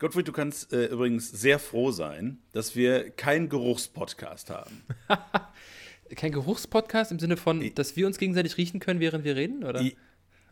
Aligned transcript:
Gottfried, 0.00 0.26
du 0.26 0.32
kannst 0.32 0.72
äh, 0.72 0.86
übrigens 0.86 1.30
sehr 1.30 1.58
froh 1.58 1.90
sein, 1.90 2.38
dass 2.52 2.74
wir 2.74 3.10
keinen 3.10 3.50
Geruchspodcast 3.50 4.48
haben. 4.48 4.82
Kein 6.16 6.32
Geruchspodcast 6.32 7.12
im 7.12 7.18
Sinne 7.18 7.36
von, 7.36 7.62
dass 7.74 7.96
wir 7.96 8.06
uns 8.06 8.16
gegenseitig 8.16 8.56
riechen 8.56 8.80
können, 8.80 8.98
während 8.98 9.24
wir 9.24 9.36
reden, 9.36 9.62
oder? 9.62 9.84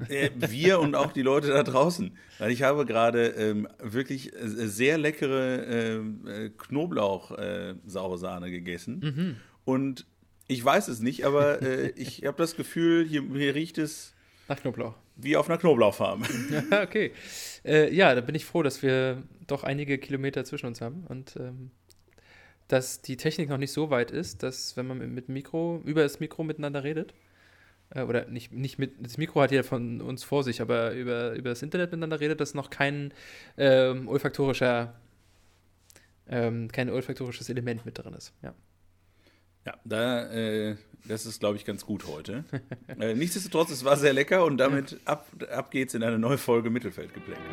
Äh, 0.08 0.30
wir 0.36 0.80
und 0.80 0.94
auch 0.94 1.12
die 1.12 1.22
Leute 1.22 1.48
da 1.48 1.62
draußen. 1.62 2.14
Weil 2.38 2.52
ich 2.52 2.62
habe 2.62 2.84
gerade 2.84 3.28
ähm, 3.28 3.68
wirklich 3.82 4.34
äh, 4.34 4.46
sehr 4.46 4.98
leckere 4.98 5.66
ähm, 5.66 6.28
äh, 6.28 6.50
Knoblauch-saure 6.50 8.50
gegessen. 8.50 9.00
Mhm. 9.00 9.36
Und 9.64 10.06
ich 10.46 10.62
weiß 10.62 10.88
es 10.88 11.00
nicht, 11.00 11.24
aber 11.24 11.62
äh, 11.62 11.88
ich 11.96 12.26
habe 12.26 12.36
das 12.36 12.54
Gefühl, 12.54 13.06
hier, 13.06 13.24
hier, 13.32 13.54
riecht 13.54 13.78
es 13.78 14.14
nach 14.48 14.60
Knoblauch. 14.60 14.94
Wie 15.16 15.36
auf 15.36 15.48
einer 15.48 15.58
Knoblauchfarm. 15.58 16.24
Okay. 16.70 17.12
Äh, 17.64 17.94
ja, 17.94 18.14
da 18.14 18.20
bin 18.20 18.34
ich 18.34 18.44
froh, 18.44 18.62
dass 18.62 18.82
wir 18.82 19.22
doch 19.46 19.64
einige 19.64 19.98
Kilometer 19.98 20.44
zwischen 20.44 20.66
uns 20.66 20.80
haben 20.80 21.04
und 21.08 21.36
ähm, 21.36 21.70
dass 22.68 23.00
die 23.00 23.16
Technik 23.16 23.48
noch 23.48 23.58
nicht 23.58 23.72
so 23.72 23.90
weit 23.90 24.10
ist, 24.10 24.42
dass 24.42 24.76
wenn 24.76 24.86
man 24.86 24.98
mit 25.14 25.28
Mikro, 25.28 25.80
über 25.84 26.02
das 26.02 26.20
Mikro 26.20 26.44
miteinander 26.44 26.84
redet, 26.84 27.14
äh, 27.90 28.02
oder 28.02 28.26
nicht, 28.26 28.52
nicht 28.52 28.78
mit, 28.78 28.94
das 29.00 29.16
Mikro 29.16 29.40
hat 29.40 29.50
jeder 29.50 29.64
von 29.64 30.00
uns 30.00 30.22
vor 30.24 30.44
sich, 30.44 30.60
aber 30.60 30.92
über, 30.92 31.32
über 31.32 31.50
das 31.50 31.62
Internet 31.62 31.90
miteinander 31.90 32.20
redet, 32.20 32.40
dass 32.40 32.54
noch 32.54 32.70
kein 32.70 33.12
ähm, 33.56 34.08
olfaktorischer, 34.08 34.94
ähm, 36.28 36.68
kein 36.70 36.90
olfaktorisches 36.90 37.48
Element 37.48 37.86
mit 37.86 37.98
drin 37.98 38.14
ist. 38.14 38.34
Ja. 38.42 38.54
Ja, 39.68 39.74
da, 39.84 40.22
äh, 40.32 40.76
das 41.06 41.26
ist, 41.26 41.40
glaube 41.40 41.56
ich, 41.56 41.66
ganz 41.66 41.84
gut 41.84 42.06
heute. 42.06 42.44
äh, 42.98 43.12
nichtsdestotrotz, 43.12 43.70
es 43.70 43.84
war 43.84 43.98
sehr 43.98 44.14
lecker 44.14 44.46
und 44.46 44.56
damit 44.56 44.98
ab, 45.04 45.26
ab 45.52 45.70
geht's 45.70 45.92
in 45.92 46.02
eine 46.02 46.18
neue 46.18 46.38
Folge 46.38 46.70
Mittelfeldgeplänkel. 46.70 47.44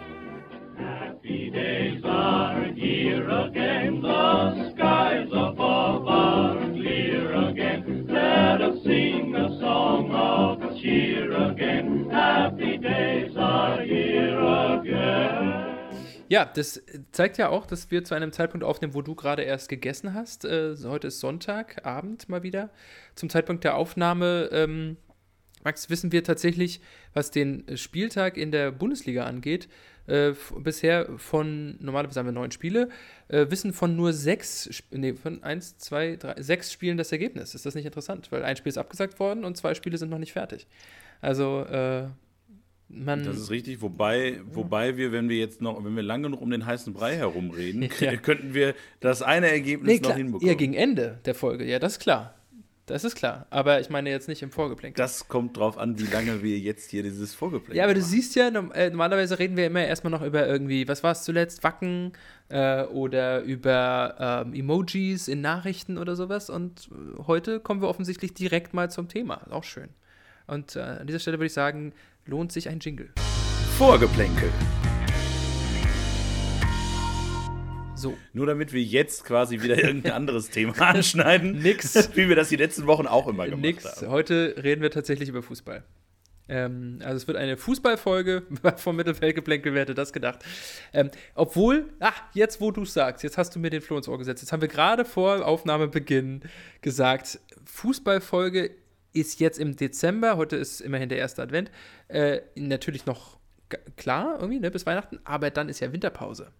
Happy 0.78 1.52
days 1.52 2.02
are 2.06 2.72
here 2.74 3.30
again, 3.30 4.02
the 4.02 4.72
skies 4.72 5.28
above 5.34 6.08
are 6.08 6.58
clear 6.72 7.34
again. 7.50 8.08
Let 8.08 8.62
us 8.62 8.82
sing 8.86 9.36
a 9.36 9.50
song 9.60 10.10
of 10.14 10.82
cheer 10.82 11.34
again. 11.50 12.10
Happy 12.10 12.75
Ja, 16.28 16.46
das 16.46 16.82
zeigt 17.12 17.38
ja 17.38 17.50
auch, 17.50 17.68
dass 17.68 17.92
wir 17.92 18.04
zu 18.04 18.16
einem 18.16 18.32
Zeitpunkt 18.32 18.64
aufnehmen, 18.64 18.96
wo 18.96 19.04
du 19.04 19.14
gerade 19.14 19.44
erst 19.44 19.70
gegessen 19.70 20.16
hast. 20.16 20.44
Äh, 20.44 20.76
heute 20.84 21.08
ist 21.08 21.20
Sonntagabend 21.20 22.30
mal 22.30 22.42
wieder. 22.42 22.72
Zum 23.14 23.30
Zeitpunkt 23.30 23.64
der 23.64 23.76
Aufnahme, 23.76 24.50
ähm, 24.52 24.98
Max, 25.64 25.90
wissen 25.90 26.12
wir 26.12 26.24
tatsächlich, 26.24 26.82
was 27.14 27.30
den 27.30 27.78
Spieltag 27.78 28.38
in 28.38 28.52
der 28.52 28.72
Bundesliga 28.72 29.26
angeht, 29.26 29.68
äh, 30.08 30.34
bisher 30.58 31.10
von, 31.18 31.78
normalerweise 31.80 32.20
haben 32.20 32.28
wir 32.28 32.34
neun 32.34 32.52
Spiele, 32.52 32.90
äh, 33.28 33.46
wissen 33.50 33.72
von 33.74 33.96
nur 33.96 34.12
sechs, 34.12 34.84
nee, 34.92 35.14
von 35.14 35.44
eins, 35.44 35.78
zwei, 35.78 36.16
drei, 36.16 36.42
sechs 36.42 36.72
Spielen 36.72 36.98
das 36.98 37.12
Ergebnis. 37.12 37.54
Ist 37.54 37.68
das 37.68 37.76
nicht 37.76 37.86
interessant? 37.86 38.32
Weil 38.32 38.44
ein 38.44 38.56
Spiel 38.56 38.72
ist 38.72 38.78
abgesagt 38.78 39.20
worden 39.20 39.46
und 39.46 39.58
zwei 39.58 39.76
Spiele 39.76 39.98
sind 39.98 40.10
noch 40.10 40.20
nicht 40.20 40.34
fertig. 40.34 40.66
Also, 41.22 41.66
äh, 41.66 42.08
man, 42.88 43.24
das 43.24 43.38
ist 43.38 43.50
richtig, 43.50 43.82
wobei, 43.82 44.40
wobei 44.52 44.96
wir, 44.98 45.12
wenn 45.12 45.28
wir 45.28 45.38
jetzt 45.38 45.62
noch, 45.62 45.84
wenn 45.84 45.96
wir 45.96 46.04
lange 46.04 46.24
genug 46.24 46.42
um 46.42 46.50
den 46.50 46.66
heißen 46.66 46.94
Brei 46.94 47.16
herumreden, 47.16 47.90
ja. 48.00 48.16
könnten 48.16 48.54
wir 48.54 48.76
das 49.00 49.22
eine 49.22 49.50
Ergebnis 49.50 50.02
nee, 50.02 50.08
noch 50.08 50.16
hinbekommen. 50.16 50.48
Ja, 50.48 50.54
gegen 50.54 50.74
Ende 50.74 51.20
der 51.26 51.36
Folge, 51.36 51.66
ja, 51.66 51.80
das 51.80 51.94
ist 51.94 52.00
klar. 52.00 52.36
Das 52.86 53.04
ist 53.04 53.16
klar. 53.16 53.48
Aber 53.50 53.80
ich 53.80 53.90
meine 53.90 54.12
jetzt 54.12 54.28
nicht 54.28 54.44
im 54.44 54.52
Vorgeplänkel. 54.52 55.02
Das 55.02 55.28
kommt 55.28 55.58
drauf 55.58 55.78
an, 55.78 55.98
wie 55.98 56.06
lange 56.06 56.44
wir 56.44 56.60
jetzt 56.60 56.92
hier 56.92 57.02
dieses 57.02 57.34
Vorgeplänkel 57.34 57.78
Ja, 57.78 57.84
aber 57.86 57.96
du 57.96 58.02
siehst 58.02 58.36
ja, 58.36 58.48
äh, 58.50 58.90
normalerweise 58.92 59.40
reden 59.40 59.58
wir 59.58 59.66
immer 59.66 59.84
erstmal 59.84 60.12
noch 60.12 60.22
über 60.22 60.48
irgendwie, 60.48 60.88
was 60.88 61.02
war 61.02 61.14
es 61.14 61.24
zuletzt, 61.24 61.64
Wacken 61.64 62.14
äh, 62.50 62.84
oder 62.84 63.42
über 63.42 64.44
ähm, 64.46 64.54
Emojis 64.54 65.28
in 65.28 65.42
Nachrichten 65.42 65.98
oder 65.98 66.16
sowas. 66.16 66.52
Und 66.52 66.90
äh, 66.92 67.24
heute 67.26 67.60
kommen 67.60 67.82
wir 67.82 67.88
offensichtlich 67.88 68.36
direkt 68.36 68.76
mal 68.76 68.92
zum 68.92 69.08
Thema. 69.08 69.42
Auch 69.50 69.64
schön. 69.64 69.90
Und 70.46 70.76
äh, 70.76 70.82
an 70.82 71.08
dieser 71.08 71.20
Stelle 71.20 71.40
würde 71.40 71.48
ich 71.48 71.54
sagen, 71.54 71.94
lohnt 72.28 72.52
sich 72.52 72.70
ein 72.70 72.80
Jingle. 72.80 73.12
Vorgeplänkel. 73.78 74.50
So. 77.96 78.18
Nur 78.34 78.48
damit 78.48 78.74
wir 78.74 78.82
jetzt 78.82 79.26
quasi 79.26 79.62
wieder 79.62 79.78
irgendein 79.78 80.12
anderes 80.14 80.50
Thema 80.50 80.80
anschneiden. 80.82 81.60
Nix. 81.60 82.10
Wie 82.16 82.28
wir 82.28 82.36
das 82.36 82.50
die 82.50 82.56
letzten 82.56 82.88
Wochen 82.88 83.08
auch 83.08 83.28
immer 83.28 83.46
gemacht 83.46 83.62
Nix. 83.62 84.02
haben. 84.02 84.10
Heute 84.10 84.56
reden 84.62 84.82
wir 84.82 84.92
tatsächlich 84.92 85.30
über 85.30 85.44
Fußball. 85.44 85.84
Ähm, 86.48 87.00
also 87.04 87.18
es 87.18 87.28
wird 87.28 87.38
eine 87.38 87.58
Fußballfolge 87.58 88.44
vom 88.78 88.96
Mittelfeldgeplänkel, 88.96 89.74
wer 89.74 89.82
hätte 89.82 89.96
das 89.96 90.12
gedacht. 90.12 90.40
Ähm, 90.94 91.12
obwohl, 91.36 91.90
ach, 92.00 92.22
jetzt 92.34 92.60
wo 92.60 92.72
du 92.72 92.84
es 92.84 92.94
sagst, 92.94 93.24
jetzt 93.24 93.38
hast 93.38 93.56
du 93.56 93.60
mir 93.60 93.70
den 93.70 93.82
Floh 93.82 93.98
ins 93.98 94.08
Ohr 94.08 94.18
gesetzt. 94.18 94.42
Jetzt 94.42 94.52
haben 94.52 94.62
wir 94.62 94.68
gerade 94.68 95.06
vor 95.06 95.46
Aufnahmebeginn 95.46 96.42
gesagt, 96.82 97.40
Fußballfolge 97.66 98.72
ist 99.16 99.40
jetzt 99.40 99.58
im 99.60 99.76
Dezember, 99.76 100.38
heute 100.38 100.56
ist 100.56 100.82
immerhin 100.82 101.10
der 101.10 101.18
erste 101.18 101.42
Advent, 101.42 101.72
äh, 102.08 102.42
natürlich 102.56 103.06
noch 103.06 103.38
klar, 103.96 104.38
irgendwie, 104.40 104.60
ne, 104.60 104.70
bis 104.70 104.86
Weihnachten, 104.86 105.20
aber 105.24 105.50
dann 105.50 105.70
ist 105.70 105.80
ja 105.80 105.92
Winterpause. 105.92 106.52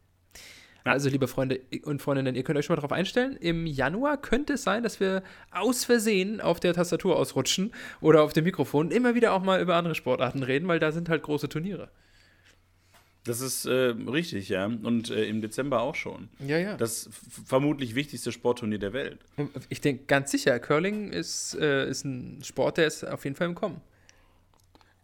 Also, 0.84 1.10
liebe 1.10 1.28
Freunde 1.28 1.62
und 1.84 2.00
Freundinnen, 2.00 2.36
ihr 2.36 2.44
könnt 2.44 2.60
euch 2.60 2.66
schon 2.66 2.76
mal 2.76 2.82
darauf 2.82 2.92
einstellen. 2.92 3.38
Im 3.38 3.66
Januar 3.66 4.18
könnte 4.22 4.54
es 4.54 4.64
sein, 4.64 4.84
dass 4.84 5.00
wir 5.00 5.24
aus 5.50 5.84
Versehen 5.84 6.42
auf 6.42 6.60
der 6.60 6.76
Tastatur 6.76 7.18
ausrutschen 7.18 7.74
oder 8.02 8.22
auf 8.22 8.34
dem 8.34 8.44
Mikrofon 8.44 8.92
immer 8.92 9.16
wieder 9.16 9.34
auch 9.34 9.42
mal 9.42 9.60
über 9.60 9.76
andere 9.76 9.96
Sportarten 9.96 10.44
reden, 10.44 10.68
weil 10.68 10.80
da 10.80 10.92
sind 10.92 11.10
halt 11.10 11.24
große 11.24 11.50
Turniere. 11.50 11.90
Das 13.26 13.42
ist 13.42 13.66
äh, 13.66 13.96
richtig, 14.08 14.50
ja. 14.50 14.66
Und 14.66 15.10
äh, 15.10 15.26
im 15.26 15.42
Dezember 15.42 15.82
auch 15.82 15.96
schon. 15.96 16.30
Ja, 16.40 16.60
ja. 16.60 16.78
Das 16.78 17.10
vermutlich 17.46 17.96
wichtigste 17.96 18.32
Sportturnier 18.32 18.78
der 18.78 18.94
Welt. 18.94 19.20
Ich 19.70 19.82
denke 19.82 20.06
ganz 20.06 20.30
sicher, 20.32 20.60
Curling 20.60 21.12
ist, 21.12 21.56
äh, 21.60 21.90
ist 21.90 22.06
ein 22.06 22.44
Sport, 22.44 22.78
der 22.78 22.86
ist 22.86 23.04
auf 23.04 23.24
jeden 23.24 23.36
Fall 23.36 23.48
im 23.48 23.56
Kommen. 23.56 23.82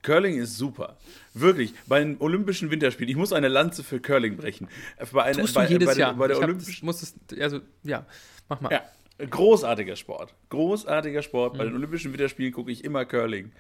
Curling 0.04 0.38
ist 0.38 0.56
super. 0.56 0.98
Wirklich. 1.34 1.74
Bei 1.88 2.00
den 2.00 2.18
Olympischen 2.20 2.70
Winterspielen, 2.70 3.10
ich 3.10 3.16
muss 3.16 3.34
eine 3.34 3.48
Lanze 3.48 3.84
für 3.84 4.00
Curling 4.00 4.38
brechen. 4.38 4.68
Bei 5.12 5.24
einer, 5.24 5.40
Tust 5.40 5.56
du 5.56 5.60
bei, 5.60 5.68
jedes 5.68 5.88
bei, 5.88 5.96
Jahr. 5.96 6.14
Bei 6.16 6.28
der 6.28 6.38
Olympischen. 6.38 6.86
Muss 6.86 7.02
es, 7.02 7.16
also, 7.40 7.60
ja, 7.84 8.06
mach 8.50 8.62
mal. 8.62 8.72
Ja, 8.72 8.84
großartiger 9.26 9.96
Sport. 9.96 10.34
Großartiger 10.50 11.24
Sport. 11.24 11.54
Mhm. 11.54 11.58
Bei 11.58 11.64
den 11.66 11.76
Olympischen 11.76 12.14
Winterspielen 12.14 12.54
gucke 12.54 12.72
ich 12.72 12.84
immer 12.84 13.06
Curling. 13.06 13.52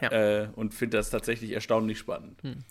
Ja. 0.00 0.10
Äh, 0.10 0.48
und 0.56 0.74
finde 0.74 0.96
das 0.96 1.10
tatsächlich 1.10 1.52
erstaunlich 1.52 1.98
spannend. 1.98 2.42
Mhm. 2.42 2.64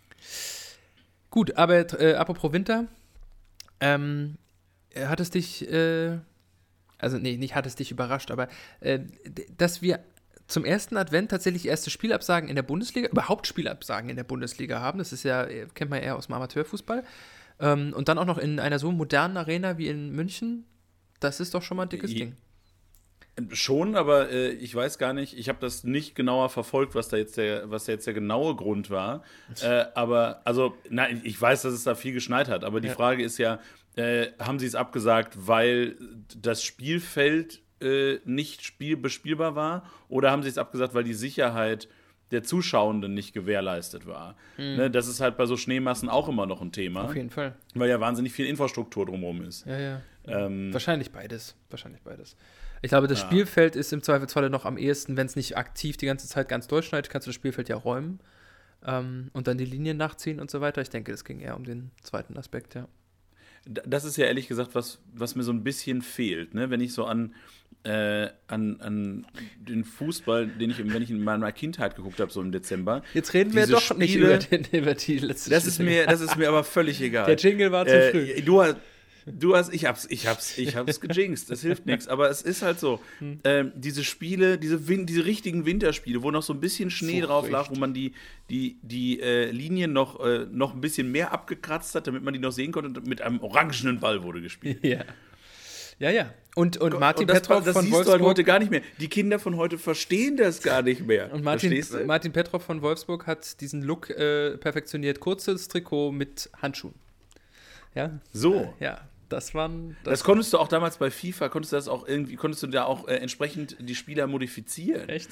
Gut, 1.31 1.57
aber 1.57 1.99
äh, 1.99 2.13
apropos 2.13 2.53
Winter, 2.53 2.85
ähm, 3.79 4.37
hat 4.95 5.19
es 5.19 5.31
dich, 5.31 5.67
äh, 5.71 6.19
also 6.99 7.17
nee, 7.17 7.37
nicht 7.37 7.55
hat 7.55 7.65
es 7.65 7.75
dich 7.75 7.89
überrascht, 7.89 8.29
aber 8.29 8.47
äh, 8.81 8.99
dass 9.57 9.81
wir 9.81 10.01
zum 10.47 10.65
ersten 10.65 10.97
Advent 10.97 11.31
tatsächlich 11.31 11.65
erste 11.65 11.89
Spielabsagen 11.89 12.49
in 12.49 12.55
der 12.55 12.63
Bundesliga, 12.63 13.07
überhaupt 13.07 13.47
Spielabsagen 13.47 14.09
in 14.09 14.17
der 14.17 14.25
Bundesliga 14.25 14.81
haben. 14.81 14.99
Das 14.99 15.13
ist 15.13 15.23
ja, 15.23 15.47
kennt 15.73 15.89
man 15.89 16.01
eher 16.01 16.17
aus 16.17 16.27
dem 16.27 16.35
Amateurfußball. 16.35 17.05
Ähm, 17.61 17.93
und 17.95 18.09
dann 18.09 18.17
auch 18.17 18.25
noch 18.25 18.37
in 18.37 18.59
einer 18.59 18.77
so 18.77 18.91
modernen 18.91 19.37
Arena 19.37 19.77
wie 19.77 19.87
in 19.87 20.11
München. 20.11 20.65
Das 21.21 21.39
ist 21.39 21.53
doch 21.53 21.61
schon 21.63 21.77
mal 21.77 21.83
ein 21.83 21.89
dickes 21.89 22.11
Ding. 22.13 22.35
Schon, 23.53 23.95
aber 23.95 24.29
äh, 24.29 24.51
ich 24.51 24.75
weiß 24.75 24.97
gar 24.97 25.13
nicht, 25.13 25.37
ich 25.37 25.47
habe 25.47 25.59
das 25.61 25.83
nicht 25.83 26.15
genauer 26.15 26.49
verfolgt, 26.49 26.95
was 26.95 27.07
da 27.07 27.17
jetzt 27.17 27.37
der, 27.37 27.71
was 27.71 27.85
da 27.85 27.93
jetzt 27.93 28.05
der 28.05 28.13
genaue 28.13 28.55
Grund 28.55 28.89
war. 28.89 29.23
Äh, 29.61 29.85
aber, 29.95 30.41
also, 30.45 30.75
nein, 30.89 31.21
ich 31.23 31.39
weiß, 31.39 31.61
dass 31.63 31.73
es 31.73 31.83
da 31.83 31.93
viel 31.93 32.13
geschneit 32.13 32.47
hat, 32.49 32.63
aber 32.63 32.81
die 32.81 32.87
ja. 32.87 32.93
Frage 32.93 33.23
ist 33.23 33.37
ja, 33.37 33.59
äh, 33.95 34.27
haben 34.39 34.59
sie 34.59 34.65
es 34.65 34.75
abgesagt, 34.75 35.35
weil 35.47 35.97
das 36.35 36.63
Spielfeld 36.63 37.61
äh, 37.81 38.19
nicht 38.25 38.63
spiel 38.63 38.97
bespielbar 38.97 39.55
war? 39.55 39.83
Oder 40.07 40.31
haben 40.31 40.43
sie 40.43 40.49
es 40.49 40.57
abgesagt, 40.57 40.93
weil 40.93 41.03
die 41.03 41.13
Sicherheit 41.13 41.89
der 42.31 42.43
Zuschauenden 42.43 43.13
nicht 43.13 43.33
gewährleistet 43.33 44.05
war? 44.05 44.35
Mhm. 44.57 44.75
Ne, 44.75 44.91
das 44.91 45.07
ist 45.07 45.19
halt 45.19 45.37
bei 45.37 45.45
so 45.45 45.57
Schneemassen 45.57 46.07
auch 46.07 46.29
immer 46.29 46.45
noch 46.45 46.61
ein 46.61 46.71
Thema. 46.71 47.03
Auf 47.03 47.15
jeden 47.15 47.29
Fall. 47.29 47.55
Weil 47.75 47.89
ja 47.89 47.99
wahnsinnig 47.99 48.31
viel 48.33 48.45
Infrastruktur 48.45 49.05
drumherum 49.05 49.41
ist. 49.43 49.65
Ja, 49.65 49.79
ja. 49.79 50.01
Ähm, 50.27 50.71
Wahrscheinlich 50.71 51.11
beides. 51.11 51.55
Wahrscheinlich 51.69 52.01
beides. 52.01 52.35
Ich 52.81 52.89
glaube, 52.89 53.07
das 53.07 53.21
ja. 53.21 53.27
Spielfeld 53.27 53.75
ist 53.75 53.93
im 53.93 54.01
Zweifelsfalle 54.01 54.49
noch 54.49 54.65
am 54.65 54.77
ehesten, 54.77 55.17
wenn 55.17 55.27
es 55.27 55.35
nicht 55.35 55.57
aktiv 55.57 55.97
die 55.97 56.07
ganze 56.07 56.27
Zeit 56.27 56.49
ganz 56.49 56.67
durchschneidet, 56.67 57.11
kannst 57.11 57.27
du 57.27 57.29
das 57.29 57.35
Spielfeld 57.35 57.69
ja 57.69 57.75
räumen 57.75 58.19
ähm, 58.85 59.29
und 59.33 59.47
dann 59.47 59.57
die 59.57 59.65
Linien 59.65 59.97
nachziehen 59.97 60.39
und 60.39 60.49
so 60.49 60.61
weiter. 60.61 60.81
Ich 60.81 60.89
denke, 60.89 61.11
es 61.11 61.23
ging 61.23 61.39
eher 61.39 61.55
um 61.55 61.63
den 61.63 61.91
zweiten 62.01 62.37
Aspekt, 62.37 62.75
ja. 62.75 62.87
Das 63.65 64.05
ist 64.05 64.17
ja 64.17 64.25
ehrlich 64.25 64.47
gesagt 64.47 64.73
was, 64.73 64.99
was 65.13 65.35
mir 65.35 65.43
so 65.43 65.51
ein 65.51 65.63
bisschen 65.63 66.01
fehlt, 66.01 66.55
ne? 66.55 66.71
wenn 66.71 66.81
ich 66.81 66.93
so 66.93 67.05
an, 67.05 67.35
äh, 67.83 68.27
an, 68.47 68.81
an 68.81 69.27
den 69.59 69.83
Fußball, 69.83 70.47
den 70.47 70.71
ich, 70.71 70.79
wenn 70.79 71.03
ich 71.03 71.11
in 71.11 71.23
meiner 71.23 71.51
Kindheit 71.51 71.95
geguckt 71.95 72.19
habe, 72.19 72.31
so 72.31 72.41
im 72.41 72.51
Dezember. 72.51 73.03
Jetzt 73.13 73.35
reden 73.35 73.53
wir 73.53 73.67
doch 73.67 73.81
Spiele, 73.81 73.99
nicht 73.99 74.15
über, 74.15 74.37
den, 74.39 74.65
über 74.81 74.95
die 74.95 75.19
letzte 75.19 75.51
das 75.51 75.67
ist 75.67 75.79
mir 75.79 76.07
Das 76.07 76.21
ist 76.21 76.37
mir 76.37 76.49
aber 76.49 76.63
völlig 76.63 76.99
egal. 77.01 77.27
Der 77.27 77.35
Jingle 77.35 77.71
war 77.71 77.85
zu 77.85 77.93
äh, 77.93 78.09
früh. 78.09 78.41
Du, 78.41 78.63
Du 79.25 79.55
hast, 79.55 79.73
ich 79.73 79.85
hab's, 79.85 80.07
ich 80.09 80.27
hab's, 80.27 80.57
ich 80.57 80.75
hab's 80.75 80.99
gejinxt. 81.01 81.49
Das 81.49 81.61
hilft 81.61 81.85
nichts. 81.85 82.07
Aber 82.07 82.29
es 82.29 82.41
ist 82.41 82.61
halt 82.61 82.79
so. 82.79 82.99
Hm. 83.19 83.39
Ähm, 83.43 83.71
diese 83.75 84.03
Spiele, 84.03 84.57
diese, 84.57 84.87
Win 84.87 85.05
diese 85.05 85.25
richtigen 85.25 85.65
Winterspiele, 85.65 86.23
wo 86.23 86.31
noch 86.31 86.43
so 86.43 86.53
ein 86.53 86.59
bisschen 86.59 86.89
Schnee 86.89 87.21
so 87.21 87.27
drauf 87.27 87.49
lag, 87.49 87.69
wo 87.69 87.75
man 87.75 87.93
die, 87.93 88.13
die, 88.49 88.77
die 88.81 89.19
äh, 89.21 89.51
Linien 89.51 89.93
noch, 89.93 90.19
äh, 90.19 90.45
noch 90.51 90.73
ein 90.73 90.81
bisschen 90.81 91.11
mehr 91.11 91.31
abgekratzt 91.31 91.95
hat, 91.95 92.07
damit 92.07 92.23
man 92.23 92.33
die 92.33 92.39
noch 92.39 92.51
sehen 92.51 92.71
konnte. 92.71 92.99
Und 92.99 93.07
mit 93.07 93.21
einem 93.21 93.39
orangenen 93.41 93.99
Ball 93.99 94.23
wurde 94.23 94.41
gespielt. 94.41 94.79
Ja. 94.91 95.05
Ja, 95.99 96.09
ja. 96.09 96.33
Und, 96.55 96.77
und 96.77 96.99
Martin 96.99 97.23
und 97.23 97.29
das, 97.29 97.41
Petrov 97.41 97.63
das 97.63 97.73
von 97.73 97.83
siehst 97.83 97.93
Wolfsburg. 97.93 98.17
Du 98.17 98.25
halt 98.25 98.29
heute 98.31 98.43
gar 98.43 98.57
nicht 98.57 98.71
mehr. 98.71 98.81
Die 98.99 99.07
Kinder 99.07 99.37
von 99.37 99.55
heute 99.55 99.77
verstehen 99.77 100.35
das 100.35 100.63
gar 100.63 100.81
nicht 100.81 101.05
mehr. 101.05 101.31
Und 101.31 101.43
Martin, 101.43 101.85
Martin 102.07 102.33
Petrov 102.33 102.63
von 102.63 102.81
Wolfsburg 102.81 103.27
hat 103.27 103.61
diesen 103.61 103.83
Look 103.83 104.09
äh, 104.09 104.57
perfektioniert. 104.57 105.19
Kurzes 105.19 105.67
Trikot 105.67 106.11
mit 106.11 106.49
Handschuhen. 106.59 106.95
Ja. 107.95 108.19
So. 108.31 108.73
Ja. 108.79 109.01
Das 109.29 109.55
waren. 109.55 109.95
Das, 110.03 110.11
das, 110.11 110.23
konntest 110.25 110.51
du 110.51 110.57
auch 110.57 110.67
damals 110.67 110.97
bei 110.97 111.09
FIFA, 111.09 111.47
konntest 111.47 111.71
du 111.71 111.77
das 111.77 111.87
auch 111.87 112.05
irgendwie, 112.05 112.35
konntest 112.35 112.63
du 112.63 112.67
da 112.67 112.83
auch 112.83 113.07
äh, 113.07 113.15
entsprechend 113.15 113.77
die 113.79 113.95
Spieler 113.95 114.27
modifizieren. 114.27 115.07
Echt? 115.07 115.29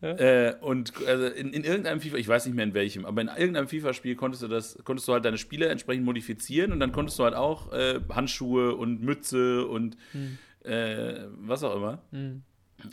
Ja. 0.00 0.16
Äh, 0.16 0.56
und 0.60 0.92
also 1.06 1.26
in, 1.26 1.52
in, 1.52 1.62
irgendeinem 1.62 2.00
FIFA, 2.00 2.16
ich 2.16 2.26
weiß 2.26 2.46
nicht 2.46 2.56
mehr 2.56 2.64
in 2.64 2.74
welchem, 2.74 3.06
aber 3.06 3.22
in 3.22 3.28
irgendeinem 3.28 3.68
FIFA-Spiel 3.68 4.16
konntest 4.16 4.42
du 4.42 4.48
das, 4.48 4.76
konntest 4.82 5.06
du 5.06 5.12
halt 5.12 5.24
deine 5.24 5.38
Spieler 5.38 5.70
entsprechend 5.70 6.04
modifizieren 6.04 6.72
und 6.72 6.80
dann 6.80 6.90
konntest 6.90 7.20
du 7.20 7.24
halt 7.24 7.34
auch 7.34 7.72
äh, 7.72 8.00
Handschuhe 8.10 8.74
und 8.74 9.00
Mütze 9.00 9.64
und 9.64 9.96
hm. 10.10 10.38
äh, 10.64 11.26
was 11.36 11.62
auch 11.62 11.76
immer. 11.76 12.02
Hm. 12.10 12.42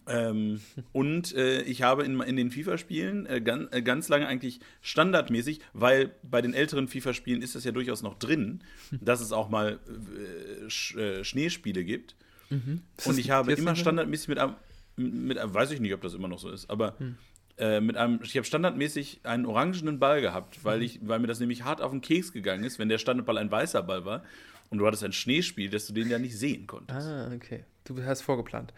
Ähm, 0.07 0.61
und 0.91 1.35
äh, 1.35 1.61
ich 1.63 1.81
habe 1.81 2.03
in, 2.03 2.19
in 2.21 2.35
den 2.35 2.51
FIFA-Spielen 2.51 3.25
äh, 3.25 3.41
ganz, 3.41 3.73
äh, 3.73 3.81
ganz 3.81 4.09
lange 4.09 4.27
eigentlich 4.27 4.59
standardmäßig, 4.81 5.59
weil 5.73 6.11
bei 6.23 6.41
den 6.41 6.53
älteren 6.53 6.87
FIFA-Spielen 6.87 7.41
ist 7.41 7.55
das 7.55 7.63
ja 7.63 7.71
durchaus 7.71 8.01
noch 8.01 8.17
drin, 8.17 8.61
dass 9.01 9.21
es 9.21 9.31
auch 9.31 9.49
mal 9.49 9.79
äh, 9.87 10.69
Sch 10.69 10.95
äh, 10.95 11.23
Schneespiele 11.23 11.83
gibt. 11.83 12.15
Mhm. 12.49 12.81
Und 13.05 13.19
ich 13.19 13.29
habe 13.31 13.53
immer 13.53 13.75
standardmäßig 13.75 14.27
mit 14.27 14.39
einem, 14.39 14.55
mit 14.95 15.37
einem, 15.37 15.53
weiß 15.53 15.71
ich 15.71 15.79
nicht, 15.79 15.93
ob 15.93 16.01
das 16.01 16.13
immer 16.13 16.27
noch 16.27 16.39
so 16.39 16.49
ist, 16.49 16.69
aber 16.69 16.95
hm. 16.97 17.15
Äh, 17.59 17.81
mit 17.81 17.97
einem, 17.97 18.21
ich 18.23 18.37
habe 18.37 18.45
standardmäßig 18.45 19.19
einen 19.23 19.45
orangenen 19.45 19.99
Ball 19.99 20.21
gehabt, 20.21 20.63
weil, 20.63 20.77
mhm. 20.77 20.83
ich, 20.85 20.99
weil 21.03 21.19
mir 21.19 21.27
das 21.27 21.41
nämlich 21.41 21.65
hart 21.65 21.81
auf 21.81 21.91
den 21.91 21.99
Keks 21.99 22.31
gegangen 22.31 22.63
ist, 22.63 22.79
wenn 22.79 22.87
der 22.87 22.99
Standardball 22.99 23.37
ein 23.37 23.51
weißer 23.51 23.83
Ball 23.83 24.05
war 24.05 24.23
und 24.69 24.77
du 24.77 24.87
hattest 24.87 25.03
ein 25.03 25.11
Schneespiel, 25.11 25.69
dass 25.69 25.87
du 25.87 25.93
den 25.93 26.09
ja 26.09 26.19
nicht 26.19 26.37
sehen 26.37 26.67
konntest. 26.67 26.97
Ah, 26.97 27.29
okay. 27.35 27.65
Du 27.83 28.01
hast 28.01 28.21
vorgeplant. 28.21 28.73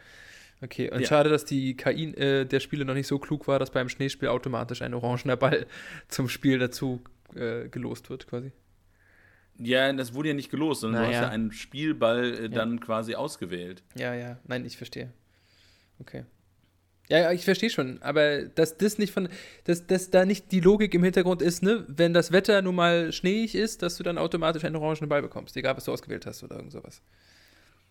Okay, 0.63 0.92
und 0.92 1.02
ja. 1.02 1.08
schade, 1.08 1.30
dass 1.30 1.44
die 1.44 1.75
KI 1.75 2.13
äh, 2.13 2.46
der 2.46 2.60
Spiele 2.60 2.86
noch 2.86 2.94
nicht 2.94 3.08
so 3.08 3.18
klug 3.18 3.48
war, 3.48 3.58
dass 3.58 3.72
beim 3.72 3.90
Schneespiel 3.90 4.30
automatisch 4.30 4.81
ein 4.84 4.94
orangener 4.94 5.36
Ball 5.36 5.66
zum 6.08 6.30
Spiel 6.30 6.60
dazu 6.60 7.02
äh, 7.36 7.68
gelost 7.68 8.10
wird, 8.10 8.28
quasi. 8.28 8.52
Ja, 9.58 9.92
das 9.94 10.13
wurde 10.13 10.30
ja 10.30 10.36
nicht 10.36 10.52
gelost, 10.52 10.81
sondern 10.81 11.04
Na, 11.04 11.08
du 11.08 11.16
hast 11.16 11.22
ja 11.22 11.30
einen 11.30 11.52
Spielball 11.52 12.46
äh, 12.46 12.50
dann 12.50 12.80
quasi 12.80 13.16
ausgewählt. 13.16 13.84
Ja, 13.96 14.13
ja, 14.13 14.38
nein, 14.46 14.66
ich 14.66 14.78
verstehe. 14.78 15.12
Okay. 16.00 16.25
Ja, 17.10 17.19
ja, 17.19 17.31
ich 17.31 17.44
verstehe 17.44 17.69
schon, 17.69 18.02
aber 18.02 18.44
dass 18.44 18.78
das 18.78 18.98
nicht 18.98 19.12
von, 19.12 19.28
dass, 19.66 19.86
dass 19.86 20.12
da 20.12 20.25
nicht 20.25 20.52
die 20.52 20.62
Logik 20.62 20.94
im 20.94 21.04
Hintergrund 21.04 21.42
ist, 21.42 21.62
ne, 21.62 21.84
wenn 21.90 22.13
das 22.13 22.31
Wetter 22.31 22.62
nun 22.62 22.75
mal 22.75 23.12
schneeig 23.12 23.54
ist, 23.54 23.81
dass 23.81 23.98
du 23.98 24.04
dann 24.04 24.18
automatisch 24.18 24.63
einen 24.63 24.78
orangenen 24.78 25.10
Ball 25.10 25.22
bekommst, 25.22 25.58
egal 25.58 25.75
was 25.75 25.86
du 25.86 25.92
ausgewählt 25.92 26.25
hast 26.25 26.44
oder 26.44 26.56
irgend 26.56 26.72
sowas. 26.72 27.02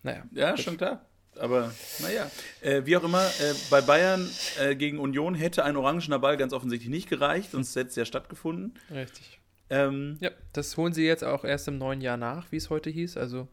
Naja. 0.01 0.23
Ja, 0.31 0.57
schon 0.57 0.77
klar. 0.77 1.05
Aber 1.37 1.73
naja, 1.99 2.29
äh, 2.61 2.85
wie 2.85 2.97
auch 2.97 3.03
immer, 3.03 3.25
äh, 3.25 3.53
bei 3.69 3.81
Bayern 3.81 4.29
äh, 4.59 4.75
gegen 4.75 4.99
Union 4.99 5.33
hätte 5.33 5.63
ein 5.63 5.77
orangener 5.77 6.19
Ball 6.19 6.37
ganz 6.37 6.53
offensichtlich 6.53 6.89
nicht 6.89 7.09
gereicht, 7.09 7.51
sonst 7.51 7.75
hätte 7.75 7.89
es 7.89 7.95
ja 7.95 8.05
stattgefunden. 8.05 8.73
Richtig. 8.93 9.39
Ähm, 9.69 10.17
ja, 10.19 10.31
das 10.51 10.75
holen 10.75 10.93
sie 10.93 11.05
jetzt 11.05 11.23
auch 11.23 11.45
erst 11.45 11.67
im 11.69 11.77
neuen 11.77 12.01
Jahr 12.01 12.17
nach, 12.17 12.51
wie 12.51 12.57
es 12.57 12.69
heute 12.69 12.89
hieß. 12.89 13.15
Also, 13.15 13.47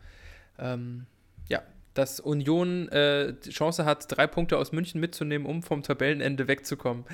ähm, 0.58 1.06
ja, 1.48 1.62
dass 1.94 2.18
Union 2.18 2.88
äh, 2.88 3.34
die 3.44 3.50
Chance 3.50 3.84
hat, 3.84 4.04
drei 4.08 4.26
Punkte 4.26 4.58
aus 4.58 4.72
München 4.72 5.00
mitzunehmen, 5.00 5.46
um 5.46 5.62
vom 5.62 5.84
Tabellenende 5.84 6.48
wegzukommen, 6.48 7.04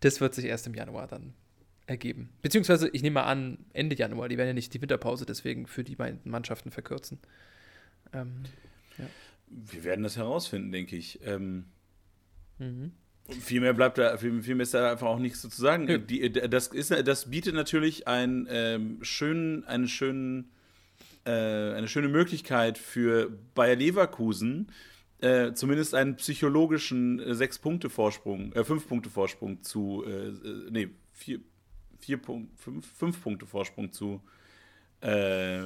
das 0.00 0.20
wird 0.20 0.34
sich 0.34 0.44
erst 0.44 0.66
im 0.66 0.74
Januar 0.74 1.06
dann 1.06 1.32
ergeben. 1.86 2.30
Beziehungsweise, 2.42 2.88
ich 2.90 3.02
nehme 3.02 3.14
mal 3.14 3.24
an, 3.24 3.58
Ende 3.72 3.96
Januar, 3.96 4.28
die 4.28 4.36
werden 4.36 4.48
ja 4.48 4.54
nicht 4.54 4.72
die 4.74 4.80
Winterpause 4.80 5.26
deswegen 5.26 5.66
für 5.66 5.82
die 5.82 5.96
beiden 5.96 6.20
Mannschaften 6.24 6.70
verkürzen. 6.70 7.18
Ähm, 8.12 8.44
ja. 8.98 9.06
Wir 9.50 9.84
werden 9.84 10.02
das 10.02 10.16
herausfinden, 10.16 10.70
denke 10.72 10.96
ich. 10.96 11.20
Ähm, 11.24 11.66
mhm. 12.58 12.92
Viel 13.28 13.60
mehr 13.60 13.74
bleibt 13.74 13.98
da, 13.98 14.16
viel, 14.16 14.42
viel, 14.42 14.54
mehr 14.54 14.62
ist 14.62 14.74
da 14.74 14.90
einfach 14.90 15.06
auch 15.06 15.18
nichts 15.18 15.42
zu 15.42 15.48
sagen. 15.48 15.88
Ja. 15.88 15.98
Die, 15.98 16.32
das, 16.32 16.68
ist, 16.68 16.90
das 16.90 17.30
bietet 17.30 17.54
natürlich 17.54 18.08
einen, 18.08 18.46
ähm, 18.50 18.98
schönen, 19.02 19.64
einen 19.64 19.88
schönen, 19.88 20.50
äh, 21.24 21.30
eine 21.30 21.88
schöne 21.88 22.08
Möglichkeit 22.08 22.78
für 22.78 23.30
Bayer 23.54 23.76
Leverkusen, 23.76 24.72
äh, 25.20 25.52
zumindest 25.52 25.94
einen 25.94 26.16
psychologischen 26.16 27.20
äh, 27.20 27.34
Sechs-Punkte-Vorsprung, 27.34 28.52
äh, 28.52 28.64
Fünf-Punkte-Vorsprung 28.64 29.62
zu, 29.62 30.04
äh, 30.06 30.28
äh, 30.28 30.70
nee, 30.70 30.88
vier, 31.12 31.40
vier 31.98 32.16
Punkt, 32.16 32.58
fünf, 32.58 32.86
fünf 32.86 33.22
Punkte 33.22 33.46
Vorsprung 33.46 33.92
zu 33.92 34.22
äh, 35.02 35.64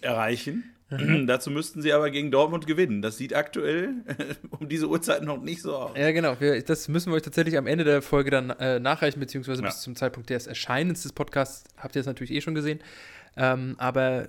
erreichen. 0.00 0.74
Mhm. 0.90 1.26
Dazu 1.26 1.50
müssten 1.50 1.82
sie 1.82 1.92
aber 1.92 2.10
gegen 2.10 2.30
Dortmund 2.30 2.66
gewinnen. 2.66 3.02
Das 3.02 3.18
sieht 3.18 3.34
aktuell 3.34 3.94
um 4.50 4.68
diese 4.68 4.88
Uhrzeit 4.88 5.22
noch 5.22 5.42
nicht 5.42 5.62
so 5.62 5.74
aus. 5.76 5.96
Ja, 5.96 6.10
genau. 6.12 6.40
Wir, 6.40 6.62
das 6.62 6.88
müssen 6.88 7.12
wir 7.12 7.16
euch 7.16 7.22
tatsächlich 7.22 7.56
am 7.56 7.66
Ende 7.66 7.84
der 7.84 8.02
Folge 8.02 8.30
dann 8.30 8.50
äh, 8.50 8.80
nachreichen, 8.80 9.20
beziehungsweise 9.20 9.62
ja. 9.62 9.68
bis 9.68 9.80
zum 9.80 9.96
Zeitpunkt 9.96 10.30
des 10.30 10.46
Erscheinens 10.46 11.02
des 11.02 11.12
Podcasts 11.12 11.64
habt 11.76 11.96
ihr 11.96 12.00
es 12.00 12.06
natürlich 12.06 12.32
eh 12.32 12.40
schon 12.40 12.54
gesehen. 12.54 12.80
Ähm, 13.36 13.76
aber 13.78 14.28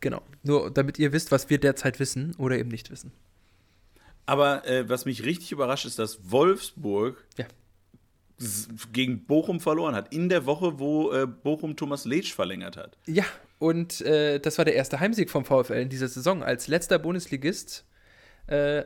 genau, 0.00 0.22
nur 0.42 0.70
damit 0.70 0.98
ihr 0.98 1.12
wisst, 1.12 1.30
was 1.30 1.50
wir 1.50 1.58
derzeit 1.58 2.00
wissen 2.00 2.34
oder 2.36 2.58
eben 2.58 2.68
nicht 2.68 2.90
wissen. 2.90 3.12
Aber 4.26 4.66
äh, 4.66 4.88
was 4.88 5.04
mich 5.04 5.24
richtig 5.24 5.52
überrascht, 5.52 5.84
ist, 5.84 5.98
dass 5.98 6.30
Wolfsburg 6.30 7.24
ja. 7.38 7.46
gegen 8.92 9.24
Bochum 9.24 9.60
verloren 9.60 9.94
hat. 9.94 10.12
In 10.12 10.28
der 10.28 10.46
Woche, 10.46 10.78
wo 10.78 11.12
äh, 11.12 11.26
Bochum 11.26 11.76
Thomas 11.76 12.04
Letsch 12.04 12.32
verlängert 12.32 12.76
hat. 12.76 12.96
Ja, 13.06 13.24
und 13.62 14.00
äh, 14.00 14.40
das 14.40 14.58
war 14.58 14.64
der 14.64 14.74
erste 14.74 14.98
Heimsieg 14.98 15.30
vom 15.30 15.44
VfL 15.44 15.74
in 15.74 15.88
dieser 15.88 16.08
Saison. 16.08 16.42
Als 16.42 16.66
letzter 16.66 16.98
Bundesligist 16.98 17.84
äh, 18.48 18.82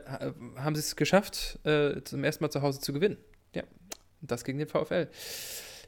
haben 0.55 0.75
sie 0.75 0.81
es 0.81 0.95
geschafft, 0.95 1.57
äh, 1.63 2.03
zum 2.03 2.23
ersten 2.23 2.43
Mal 2.43 2.51
zu 2.51 2.61
Hause 2.61 2.79
zu 2.79 2.93
gewinnen. 2.93 3.17
Ja, 3.55 3.63
und 4.21 4.29
das 4.29 4.43
gegen 4.43 4.59
den 4.59 4.67
VfL. 4.67 5.07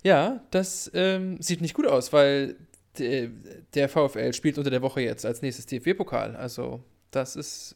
Ja, 0.02 0.44
das 0.50 0.90
ähm, 0.96 1.40
sieht 1.40 1.62
nicht 1.62 1.76
gut 1.76 1.86
aus, 1.86 2.12
weil 2.14 2.56
der 2.98 3.90
VfL 3.90 4.34
spielt 4.34 4.58
unter 4.58 4.72
der 4.72 4.82
Woche 4.82 5.02
jetzt 5.02 5.24
als 5.24 5.44
nächstes 5.44 5.68
DFB-Pokal. 5.68 6.36
Also, 6.36 6.84
das 7.12 7.36
ist 7.36 7.76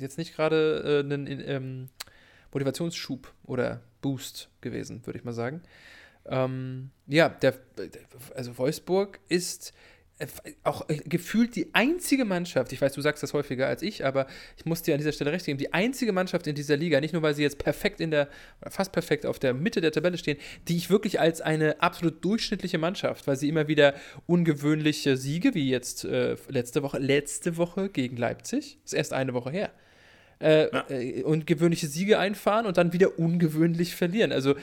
jetzt 0.00 0.16
nicht 0.16 0.34
gerade 0.34 1.04
äh, 1.06 1.14
ein 1.14 1.26
ähm, 1.46 1.88
Motivationsschub 2.52 3.30
oder 3.44 3.82
Boost 4.00 4.48
gewesen, 4.62 5.04
würde 5.04 5.18
ich 5.18 5.26
mal 5.26 5.34
sagen. 5.34 5.60
Ähm, 6.24 6.90
ja, 7.06 7.28
der, 7.28 7.52
also 8.34 8.56
Wolfsburg 8.56 9.20
ist 9.28 9.74
auch 10.62 10.88
äh, 10.88 10.98
gefühlt 10.98 11.56
die 11.56 11.74
einzige 11.74 12.24
Mannschaft, 12.24 12.72
ich 12.72 12.80
weiß, 12.80 12.92
du 12.92 13.00
sagst 13.00 13.22
das 13.22 13.32
häufiger 13.32 13.66
als 13.66 13.82
ich, 13.82 14.04
aber 14.04 14.26
ich 14.56 14.64
muss 14.64 14.82
dir 14.82 14.94
an 14.94 14.98
dieser 14.98 15.12
Stelle 15.12 15.32
recht 15.32 15.44
geben, 15.44 15.58
die 15.58 15.72
einzige 15.72 16.12
Mannschaft 16.12 16.46
in 16.46 16.54
dieser 16.54 16.76
Liga, 16.76 17.00
nicht 17.00 17.12
nur 17.12 17.22
weil 17.22 17.34
sie 17.34 17.42
jetzt 17.42 17.58
perfekt 17.58 18.00
in 18.00 18.12
der, 18.12 18.28
fast 18.68 18.92
perfekt 18.92 19.26
auf 19.26 19.40
der 19.40 19.54
Mitte 19.54 19.80
der 19.80 19.90
Tabelle 19.90 20.16
stehen, 20.16 20.38
die 20.68 20.76
ich 20.76 20.88
wirklich 20.88 21.20
als 21.20 21.40
eine 21.40 21.82
absolut 21.82 22.24
durchschnittliche 22.24 22.78
Mannschaft, 22.78 23.26
weil 23.26 23.36
sie 23.36 23.48
immer 23.48 23.66
wieder 23.66 23.94
ungewöhnliche 24.26 25.16
Siege, 25.16 25.54
wie 25.54 25.68
jetzt 25.68 26.04
äh, 26.04 26.36
letzte 26.48 26.82
Woche, 26.82 26.98
letzte 26.98 27.56
Woche 27.56 27.88
gegen 27.88 28.16
Leipzig, 28.16 28.78
ist 28.84 28.94
erst 28.94 29.12
eine 29.12 29.34
Woche 29.34 29.50
her, 29.50 29.72
äh, 30.40 30.72
ja. 30.72 30.84
äh, 30.90 31.22
ungewöhnliche 31.24 31.88
Siege 31.88 32.20
einfahren 32.20 32.66
und 32.66 32.76
dann 32.76 32.92
wieder 32.92 33.18
ungewöhnlich 33.18 33.96
verlieren. 33.96 34.30
Also 34.30 34.54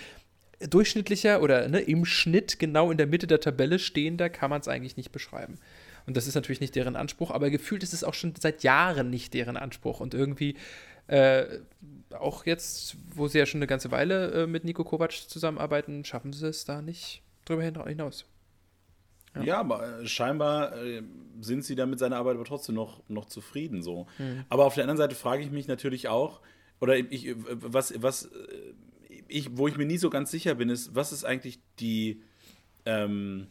durchschnittlicher 0.70 1.42
oder 1.42 1.68
ne, 1.68 1.80
im 1.80 2.06
Schnitt 2.06 2.60
genau 2.60 2.92
in 2.92 2.98
der 2.98 3.08
Mitte 3.08 3.28
der 3.28 3.40
Tabelle 3.40 3.80
stehender 3.80 4.30
kann 4.30 4.50
man 4.50 4.62
es 4.62 4.68
eigentlich 4.68 4.98
nicht 4.98 5.12
beschreiben. 5.12 5.58
Und 6.06 6.18
das 6.18 6.28
ist 6.28 6.36
natürlich 6.36 6.62
nicht 6.62 6.76
deren 6.76 6.96
Anspruch, 6.96 7.32
aber 7.32 7.50
gefühlt 7.50 7.84
ist 7.84 7.94
es 7.94 8.04
auch 8.04 8.14
schon 8.14 8.34
seit 8.40 8.64
Jahren 8.64 9.10
nicht 9.10 9.34
deren 9.34 9.58
Anspruch. 9.58 10.00
Und 10.00 10.14
irgendwie, 10.14 10.56
äh, 11.08 11.46
auch 12.12 12.46
jetzt, 12.46 12.96
wo 13.14 13.28
sie 13.28 13.38
ja 13.38 13.46
schon 13.46 13.60
eine 13.60 13.68
ganze 13.68 13.92
Weile 13.92 14.44
äh, 14.44 14.48
mit 14.48 14.64
Nico 14.64 14.84
Kovac 14.84 15.12
zusammenarbeiten, 15.12 16.04
schaffen 16.06 16.34
sie 16.34 16.48
es 16.48 16.66
da 16.66 16.82
nicht 16.82 17.22
drüber 17.46 17.64
hinaus. 17.64 18.26
Ja, 19.36 19.44
ja 19.44 19.60
aber 19.60 20.02
äh, 20.02 20.08
scheinbar 20.08 20.76
äh, 20.84 21.04
sind 21.40 21.64
sie 21.64 21.76
da 21.76 21.86
mit 21.86 22.00
seiner 22.00 22.18
Arbeit 22.18 22.36
aber 22.36 22.46
trotzdem 22.46 22.76
noch, 22.76 23.02
noch 23.08 23.26
zufrieden 23.26 23.82
so. 23.82 24.08
Mhm. 24.18 24.46
Aber 24.50 24.66
auf 24.66 24.76
der 24.76 24.84
anderen 24.84 24.98
Seite 24.98 25.16
frage 25.16 25.44
ich 25.44 25.52
mich 25.52 25.68
natürlich 25.68 26.08
auch, 26.08 26.42
oder 26.80 26.98
ich, 26.98 27.36
was, 27.38 27.94
was 28.02 28.32
ich, 29.32 29.58
wo 29.58 29.68
ich 29.68 29.78
mir 29.78 29.86
nie 29.86 29.98
so 29.98 30.10
ganz 30.10 30.32
sicher 30.32 30.56
bin, 30.56 30.70
ist, 30.70 30.96
was 30.96 31.12
ist 31.12 31.24
eigentlich 31.24 31.60
die, 31.80 32.22
ähm, 32.86 33.48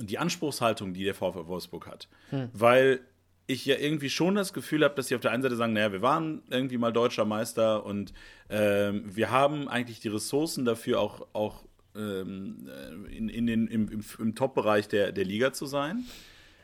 die 0.00 0.18
Anspruchshaltung, 0.18 0.94
die 0.94 1.04
der 1.04 1.14
VfL 1.14 1.46
Wolfsburg 1.46 1.86
hat. 1.86 2.08
Hm. 2.30 2.48
Weil 2.52 3.00
ich 3.46 3.64
ja 3.64 3.76
irgendwie 3.76 4.10
schon 4.10 4.34
das 4.34 4.52
Gefühl 4.52 4.82
habe, 4.82 4.94
dass 4.94 5.08
sie 5.08 5.14
auf 5.14 5.20
der 5.20 5.30
einen 5.30 5.42
Seite 5.42 5.56
sagen, 5.56 5.72
naja, 5.72 5.92
wir 5.92 6.02
waren 6.02 6.42
irgendwie 6.50 6.78
mal 6.78 6.92
deutscher 6.92 7.24
Meister 7.24 7.86
und 7.86 8.12
ähm, 8.50 9.04
wir 9.06 9.30
haben 9.30 9.68
eigentlich 9.68 10.00
die 10.00 10.08
Ressourcen 10.08 10.64
dafür, 10.64 11.00
auch, 11.00 11.28
auch 11.32 11.64
ähm, 11.94 12.68
in, 13.10 13.28
in 13.28 13.46
den, 13.46 13.68
im, 13.68 13.88
im, 13.88 14.04
im 14.18 14.34
Top-Bereich 14.34 14.88
der, 14.88 15.12
der 15.12 15.24
Liga 15.24 15.52
zu 15.52 15.66
sein. 15.66 16.04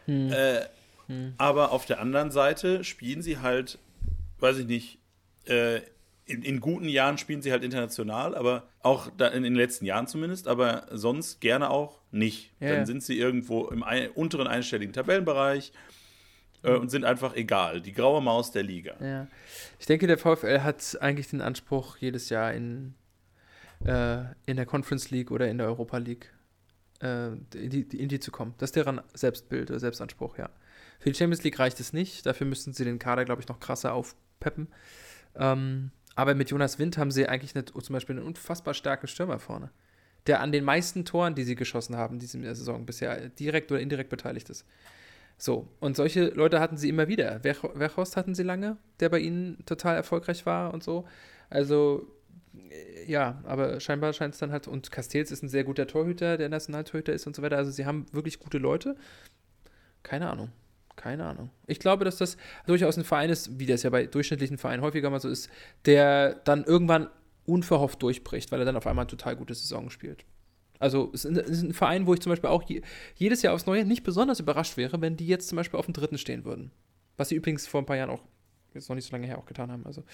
Hm. 0.06 0.32
Äh, 0.32 0.62
Hm. 1.06 1.34
Aber 1.38 1.72
auf 1.72 1.86
der 1.86 2.00
anderen 2.00 2.30
Seite 2.30 2.84
spielen 2.84 3.22
sie 3.22 3.38
halt, 3.38 3.78
weiß 4.40 4.58
ich 4.58 4.66
nicht, 4.66 4.98
äh, 5.46 5.80
in, 6.24 6.42
in, 6.42 6.60
guten 6.60 6.88
Jahren 6.88 7.18
spielen 7.18 7.42
sie 7.42 7.50
halt 7.50 7.64
international, 7.64 8.34
aber 8.34 8.68
auch 8.80 9.10
in, 9.18 9.42
den 9.42 9.54
letzten 9.54 9.84
Jahren 9.84 10.06
zumindest, 10.06 10.46
aber 10.48 10.86
sonst 10.90 11.40
gerne 11.40 11.70
auch 11.70 12.00
nicht. 12.10 12.52
Ja, 12.60 12.76
Dann 12.76 12.86
sind 12.86 13.02
sie 13.02 13.18
irgendwo 13.18 13.66
im 13.68 13.82
ein, 13.82 14.10
unteren 14.10 14.46
einstelligen 14.46 14.92
Tabellenbereich 14.92 15.72
äh, 16.62 16.74
und 16.74 16.90
sind 16.90 17.04
einfach 17.04 17.34
egal. 17.34 17.80
Die 17.80 17.92
graue 17.92 18.22
Maus 18.22 18.52
der 18.52 18.62
Liga. 18.62 18.94
Ja. 19.00 19.26
Ich 19.78 19.86
denke, 19.86 20.06
der 20.06 20.18
VfL 20.18 20.60
hat 20.60 20.98
eigentlich 21.00 21.28
den 21.28 21.40
Anspruch, 21.40 21.96
jedes 21.98 22.28
Jahr 22.28 22.52
in, 22.52 22.94
äh, 23.84 24.22
in 24.46 24.56
der 24.56 24.66
Conference 24.66 25.10
League 25.10 25.30
oder 25.30 25.48
in 25.48 25.58
der 25.58 25.66
Europa 25.66 25.98
League 25.98 26.32
äh, 27.02 27.32
in, 27.54 27.70
die, 27.70 27.80
in 27.98 28.08
die 28.08 28.20
zu 28.20 28.30
kommen. 28.30 28.54
Das 28.58 28.68
ist 28.68 28.76
deren 28.76 29.00
Selbstbild 29.12 29.70
oder 29.70 29.80
Selbstanspruch, 29.80 30.38
ja. 30.38 30.50
Für 31.00 31.10
die 31.10 31.18
Champions 31.18 31.42
League 31.42 31.58
reicht 31.58 31.80
es 31.80 31.92
nicht. 31.92 32.24
Dafür 32.26 32.46
müssten 32.46 32.72
sie 32.72 32.84
den 32.84 33.00
Kader, 33.00 33.24
glaube 33.24 33.42
ich, 33.42 33.48
noch 33.48 33.58
krasser 33.58 33.92
aufpeppen. 33.92 34.68
Ähm, 35.34 35.90
aber 36.14 36.34
mit 36.34 36.50
Jonas 36.50 36.78
Wind 36.78 36.98
haben 36.98 37.10
sie 37.10 37.28
eigentlich 37.28 37.54
eine, 37.54 37.64
zum 37.64 37.92
Beispiel 37.92 38.16
einen 38.16 38.26
unfassbar 38.26 38.74
starken 38.74 39.06
Stürmer 39.06 39.38
vorne, 39.38 39.70
der 40.26 40.40
an 40.40 40.52
den 40.52 40.64
meisten 40.64 41.04
Toren, 41.04 41.34
die 41.34 41.44
sie 41.44 41.54
geschossen 41.54 41.96
haben, 41.96 42.18
diese 42.18 42.38
Saison 42.54 42.86
bisher 42.86 43.28
direkt 43.28 43.70
oder 43.72 43.80
indirekt 43.80 44.10
beteiligt 44.10 44.50
ist. 44.50 44.66
So, 45.38 45.68
und 45.80 45.96
solche 45.96 46.26
Leute 46.28 46.60
hatten 46.60 46.76
sie 46.76 46.88
immer 46.88 47.08
wieder. 47.08 47.42
Werchhorst 47.42 48.16
hatten 48.16 48.34
sie 48.34 48.44
lange, 48.44 48.76
der 49.00 49.08
bei 49.08 49.18
ihnen 49.18 49.64
total 49.66 49.96
erfolgreich 49.96 50.46
war 50.46 50.72
und 50.72 50.84
so. 50.84 51.04
Also, 51.50 52.06
äh, 52.54 53.10
ja, 53.10 53.42
aber 53.44 53.80
scheinbar 53.80 54.12
scheint 54.12 54.34
es 54.34 54.40
dann 54.40 54.52
halt, 54.52 54.68
und 54.68 54.92
Castells 54.92 55.32
ist 55.32 55.42
ein 55.42 55.48
sehr 55.48 55.64
guter 55.64 55.86
Torhüter, 55.86 56.36
der 56.36 56.48
Nationaltorhüter 56.48 57.12
ist 57.12 57.26
und 57.26 57.34
so 57.34 57.42
weiter. 57.42 57.56
Also, 57.56 57.72
sie 57.72 57.86
haben 57.86 58.06
wirklich 58.12 58.38
gute 58.38 58.58
Leute. 58.58 58.94
Keine 60.04 60.30
Ahnung. 60.30 60.52
Keine 61.02 61.26
Ahnung. 61.26 61.50
Ich 61.66 61.80
glaube, 61.80 62.04
dass 62.04 62.16
das 62.18 62.36
durchaus 62.64 62.96
ein 62.96 63.02
Verein 63.02 63.28
ist, 63.28 63.58
wie 63.58 63.66
das 63.66 63.82
ja 63.82 63.90
bei 63.90 64.06
durchschnittlichen 64.06 64.56
Vereinen 64.56 64.82
häufiger 64.82 65.10
mal 65.10 65.18
so 65.18 65.28
ist, 65.28 65.50
der 65.84 66.34
dann 66.44 66.62
irgendwann 66.62 67.08
unverhofft 67.44 68.00
durchbricht, 68.00 68.52
weil 68.52 68.60
er 68.60 68.64
dann 68.64 68.76
auf 68.76 68.86
einmal 68.86 69.02
eine 69.02 69.10
total 69.10 69.34
gute 69.34 69.52
Saison 69.52 69.90
spielt. 69.90 70.24
Also 70.78 71.10
es 71.12 71.24
ist 71.24 71.62
ein 71.62 71.74
Verein, 71.74 72.06
wo 72.06 72.14
ich 72.14 72.20
zum 72.20 72.30
Beispiel 72.30 72.50
auch 72.50 72.62
je, 72.62 72.82
jedes 73.16 73.42
Jahr 73.42 73.52
aufs 73.52 73.66
Neue 73.66 73.84
nicht 73.84 74.04
besonders 74.04 74.38
überrascht 74.38 74.76
wäre, 74.76 75.00
wenn 75.00 75.16
die 75.16 75.26
jetzt 75.26 75.48
zum 75.48 75.56
Beispiel 75.56 75.76
auf 75.76 75.86
dem 75.86 75.92
dritten 75.92 76.18
stehen 76.18 76.44
würden. 76.44 76.70
Was 77.16 77.30
sie 77.30 77.34
übrigens 77.34 77.66
vor 77.66 77.82
ein 77.82 77.86
paar 77.86 77.96
Jahren 77.96 78.10
auch, 78.10 78.22
jetzt 78.72 78.88
noch 78.88 78.94
nicht 78.94 79.06
so 79.06 79.12
lange 79.12 79.26
her, 79.26 79.38
auch 79.38 79.46
getan 79.46 79.72
haben. 79.72 79.84
Also, 79.84 80.04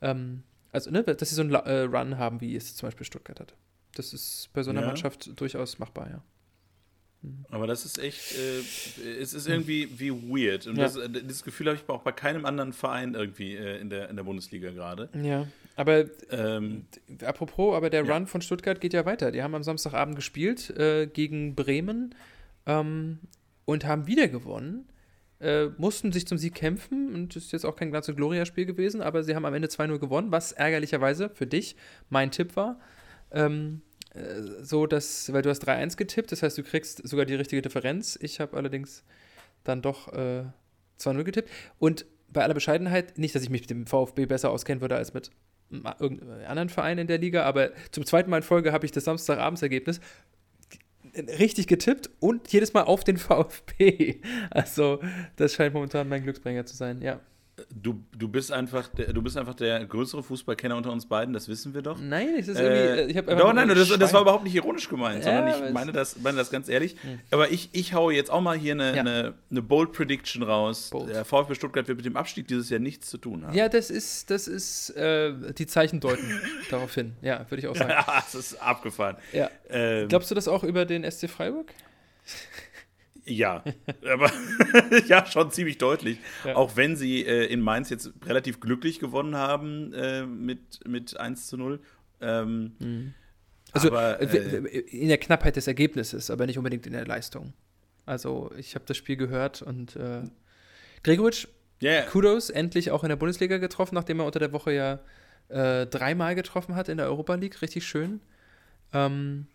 ähm, 0.00 0.44
also 0.70 0.90
ne, 0.90 1.02
dass 1.02 1.28
sie 1.28 1.34
so 1.34 1.42
einen 1.42 1.52
äh, 1.52 1.80
Run 1.80 2.16
haben, 2.16 2.40
wie 2.40 2.56
es 2.56 2.74
zum 2.74 2.86
Beispiel 2.86 3.04
Stuttgart 3.04 3.38
hat. 3.38 3.54
Das 3.94 4.14
ist 4.14 4.48
bei 4.54 4.62
so 4.62 4.70
einer 4.70 4.80
ja. 4.80 4.86
Mannschaft 4.86 5.38
durchaus 5.38 5.78
machbar, 5.78 6.08
ja. 6.08 6.22
Aber 7.50 7.66
das 7.66 7.84
ist 7.84 7.98
echt, 7.98 8.34
äh, 8.36 9.20
es 9.20 9.32
ist 9.32 9.46
irgendwie 9.46 9.88
wie 9.96 10.10
weird. 10.10 10.66
Und 10.66 10.76
ja. 10.76 10.84
das, 10.84 10.98
das, 11.26 11.44
Gefühl 11.44 11.68
habe 11.68 11.78
ich 11.78 11.88
auch 11.88 12.02
bei 12.02 12.12
keinem 12.12 12.44
anderen 12.44 12.72
Verein 12.72 13.14
irgendwie 13.14 13.54
äh, 13.54 13.80
in, 13.80 13.90
der, 13.90 14.08
in 14.10 14.16
der 14.16 14.24
Bundesliga 14.24 14.70
gerade. 14.70 15.08
Ja, 15.22 15.46
aber 15.76 16.06
ähm, 16.30 16.86
apropos, 17.24 17.76
aber 17.76 17.90
der 17.90 18.04
ja. 18.04 18.14
Run 18.14 18.26
von 18.26 18.42
Stuttgart 18.42 18.80
geht 18.80 18.92
ja 18.92 19.06
weiter. 19.06 19.30
Die 19.30 19.42
haben 19.42 19.54
am 19.54 19.62
Samstagabend 19.62 20.16
gespielt 20.16 20.70
äh, 20.70 21.06
gegen 21.06 21.54
Bremen 21.54 22.14
ähm, 22.66 23.20
und 23.64 23.84
haben 23.84 24.06
wieder 24.06 24.26
gewonnen. 24.28 24.88
Äh, 25.38 25.68
mussten 25.76 26.12
sich 26.12 26.26
zum 26.26 26.38
Sieg 26.38 26.54
kämpfen 26.54 27.14
und 27.14 27.36
das 27.36 27.44
ist 27.44 27.52
jetzt 27.52 27.66
auch 27.66 27.76
kein 27.76 27.90
Glanz- 27.90 28.08
und 28.08 28.16
Gloria-Spiel 28.16 28.64
gewesen, 28.66 29.00
aber 29.00 29.24
sie 29.24 29.34
haben 29.34 29.44
am 29.44 29.54
Ende 29.54 29.68
2-0 29.68 29.98
gewonnen, 29.98 30.30
was 30.30 30.52
ärgerlicherweise 30.52 31.30
für 31.30 31.46
dich 31.46 31.74
mein 32.10 32.30
Tipp 32.30 32.54
war. 32.54 32.78
Ähm, 33.32 33.82
äh, 33.82 33.91
so, 34.60 34.86
dass, 34.86 35.32
weil 35.32 35.42
du 35.42 35.50
hast 35.50 35.66
3-1 35.66 35.96
getippt, 35.96 36.32
das 36.32 36.42
heißt, 36.42 36.58
du 36.58 36.62
kriegst 36.62 37.06
sogar 37.06 37.24
die 37.24 37.34
richtige 37.34 37.62
Differenz. 37.62 38.18
Ich 38.20 38.40
habe 38.40 38.56
allerdings 38.56 39.04
dann 39.64 39.80
doch 39.80 40.12
äh, 40.12 40.44
2-0 41.00 41.24
getippt. 41.24 41.50
Und 41.78 42.04
bei 42.28 42.42
aller 42.42 42.54
Bescheidenheit, 42.54 43.18
nicht, 43.18 43.34
dass 43.34 43.42
ich 43.42 43.50
mich 43.50 43.62
mit 43.62 43.70
dem 43.70 43.86
VfB 43.86 44.26
besser 44.26 44.50
auskennen 44.50 44.80
würde 44.80 44.96
als 44.96 45.14
mit 45.14 45.30
irgendeinem 45.70 46.46
anderen 46.46 46.68
Verein 46.68 46.98
in 46.98 47.06
der 47.06 47.18
Liga, 47.18 47.44
aber 47.44 47.70
zum 47.92 48.04
zweiten 48.04 48.28
Mal 48.28 48.38
in 48.38 48.42
Folge 48.42 48.72
habe 48.72 48.84
ich 48.84 48.92
das 48.92 49.04
Samstagabendsergebnis 49.04 50.00
richtig 51.38 51.66
getippt 51.66 52.10
und 52.20 52.52
jedes 52.52 52.72
Mal 52.74 52.82
auf 52.82 53.04
den 53.04 53.16
VfB. 53.18 54.20
Also, 54.50 55.00
das 55.36 55.54
scheint 55.54 55.74
momentan 55.74 56.08
mein 56.08 56.22
Glücksbringer 56.22 56.66
zu 56.66 56.76
sein, 56.76 57.00
ja. 57.02 57.20
Du, 57.68 58.02
du, 58.16 58.28
bist 58.28 58.50
einfach 58.50 58.88
der, 58.88 59.12
du 59.12 59.20
bist 59.20 59.36
einfach 59.36 59.52
der 59.52 59.84
größere 59.84 60.22
Fußballkenner 60.22 60.74
unter 60.74 60.90
uns 60.90 61.04
beiden, 61.04 61.34
das 61.34 61.48
wissen 61.48 61.74
wir 61.74 61.82
doch. 61.82 62.00
Nein, 62.00 62.28
das 62.38 62.48
ist 62.48 62.58
irgendwie. 62.58 63.02
Äh, 63.02 63.10
ich 63.10 63.16
habe 63.18 63.36
doch, 63.36 63.52
nein, 63.52 63.68
das, 63.68 63.88
das, 63.90 64.12
war 64.14 64.22
überhaupt 64.22 64.44
nicht 64.44 64.54
ironisch 64.54 64.88
gemeint, 64.88 65.22
ja, 65.22 65.36
sondern 65.36 65.66
ich 65.66 65.72
meine 65.72 65.92
das, 65.92 66.18
meine 66.18 66.38
das 66.38 66.50
ganz 66.50 66.70
ehrlich. 66.70 66.96
Hm. 67.02 67.20
Aber 67.30 67.50
ich, 67.50 67.68
ich 67.72 67.92
haue 67.92 68.14
jetzt 68.14 68.30
auch 68.30 68.40
mal 68.40 68.56
hier 68.56 68.72
eine, 68.72 68.96
ja. 68.96 69.00
eine, 69.00 69.34
eine 69.50 69.60
Bold 69.60 69.92
Prediction 69.92 70.42
raus. 70.42 70.88
Bold. 70.90 71.10
Der 71.10 71.26
VfB 71.26 71.54
Stuttgart 71.54 71.86
wird 71.88 71.98
mit 71.98 72.06
dem 72.06 72.16
Abstieg 72.16 72.48
dieses 72.48 72.70
Jahr 72.70 72.80
nichts 72.80 73.10
zu 73.10 73.18
tun 73.18 73.46
haben. 73.46 73.54
Ja, 73.54 73.68
das 73.68 73.90
ist, 73.90 74.30
das 74.30 74.48
ist 74.48 74.88
äh, 74.96 75.34
die 75.52 75.66
Zeichen 75.66 76.00
deuten 76.00 76.40
darauf 76.70 76.94
hin. 76.94 77.16
Ja, 77.20 77.44
würde 77.50 77.60
ich 77.60 77.68
auch 77.68 77.76
sagen. 77.76 77.90
Ja, 77.90 78.06
das 78.06 78.34
ist 78.34 78.62
abgefahren. 78.62 79.16
Ja. 79.34 79.50
Ähm, 79.68 80.08
Glaubst 80.08 80.30
du 80.30 80.34
das 80.34 80.48
auch 80.48 80.64
über 80.64 80.86
den 80.86 81.08
SC 81.08 81.28
Freiburg? 81.28 81.66
Ja, 83.24 83.62
aber 84.12 84.30
ja, 85.06 85.24
schon 85.26 85.50
ziemlich 85.50 85.78
deutlich. 85.78 86.18
Ja. 86.44 86.56
Auch 86.56 86.76
wenn 86.76 86.96
sie 86.96 87.24
äh, 87.24 87.46
in 87.46 87.60
Mainz 87.60 87.90
jetzt 87.90 88.12
relativ 88.26 88.60
glücklich 88.60 88.98
gewonnen 88.98 89.36
haben 89.36 89.92
äh, 89.94 90.26
mit, 90.26 90.80
mit 90.86 91.16
1 91.16 91.46
zu 91.46 91.56
0. 91.56 91.80
Ähm, 92.20 92.72
mhm. 92.78 93.14
Also 93.72 93.88
aber, 93.88 94.20
äh, 94.20 94.78
in 94.78 95.08
der 95.08 95.18
Knappheit 95.18 95.56
des 95.56 95.66
Ergebnisses, 95.66 96.30
aber 96.30 96.46
nicht 96.46 96.58
unbedingt 96.58 96.86
in 96.86 96.92
der 96.92 97.06
Leistung. 97.06 97.52
Also 98.06 98.50
ich 98.58 98.74
habe 98.74 98.84
das 98.86 98.96
Spiel 98.96 99.16
gehört 99.16 99.62
und 99.62 99.96
äh, 99.96 100.22
Gregoritsch, 101.04 101.46
yeah. 101.82 102.02
Kudos, 102.02 102.50
endlich 102.50 102.90
auch 102.90 103.04
in 103.04 103.08
der 103.08 103.16
Bundesliga 103.16 103.58
getroffen, 103.58 103.94
nachdem 103.94 104.20
er 104.20 104.26
unter 104.26 104.40
der 104.40 104.52
Woche 104.52 104.72
ja 104.72 104.98
äh, 105.48 105.86
dreimal 105.86 106.34
getroffen 106.34 106.74
hat 106.74 106.88
in 106.88 106.98
der 106.98 107.06
Europa 107.06 107.34
League. 107.34 107.62
Richtig 107.62 107.86
schön. 107.86 108.20
Ähm, 108.92 109.46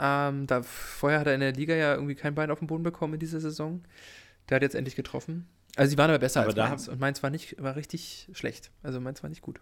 ähm, 0.00 0.46
da, 0.46 0.62
vorher 0.62 1.20
hat 1.20 1.26
er 1.26 1.34
in 1.34 1.40
der 1.40 1.52
Liga 1.52 1.74
ja 1.74 1.94
irgendwie 1.94 2.14
kein 2.14 2.34
Bein 2.34 2.50
auf 2.50 2.58
den 2.58 2.68
Boden 2.68 2.82
bekommen 2.82 3.14
in 3.14 3.20
dieser 3.20 3.40
Saison. 3.40 3.82
Der 4.48 4.56
hat 4.56 4.62
jetzt 4.62 4.74
endlich 4.74 4.96
getroffen. 4.96 5.46
Also 5.76 5.90
sie 5.90 5.98
waren 5.98 6.10
aber 6.10 6.18
besser 6.18 6.40
aber 6.40 6.48
als 6.48 6.56
Mainz. 6.56 6.88
Und 6.88 7.00
Mainz 7.00 7.22
war 7.22 7.30
nicht, 7.30 7.62
war 7.62 7.76
richtig 7.76 8.28
schlecht. 8.32 8.70
Also 8.82 8.98
Mainz 9.00 9.22
war 9.22 9.28
nicht 9.28 9.42
gut. 9.42 9.60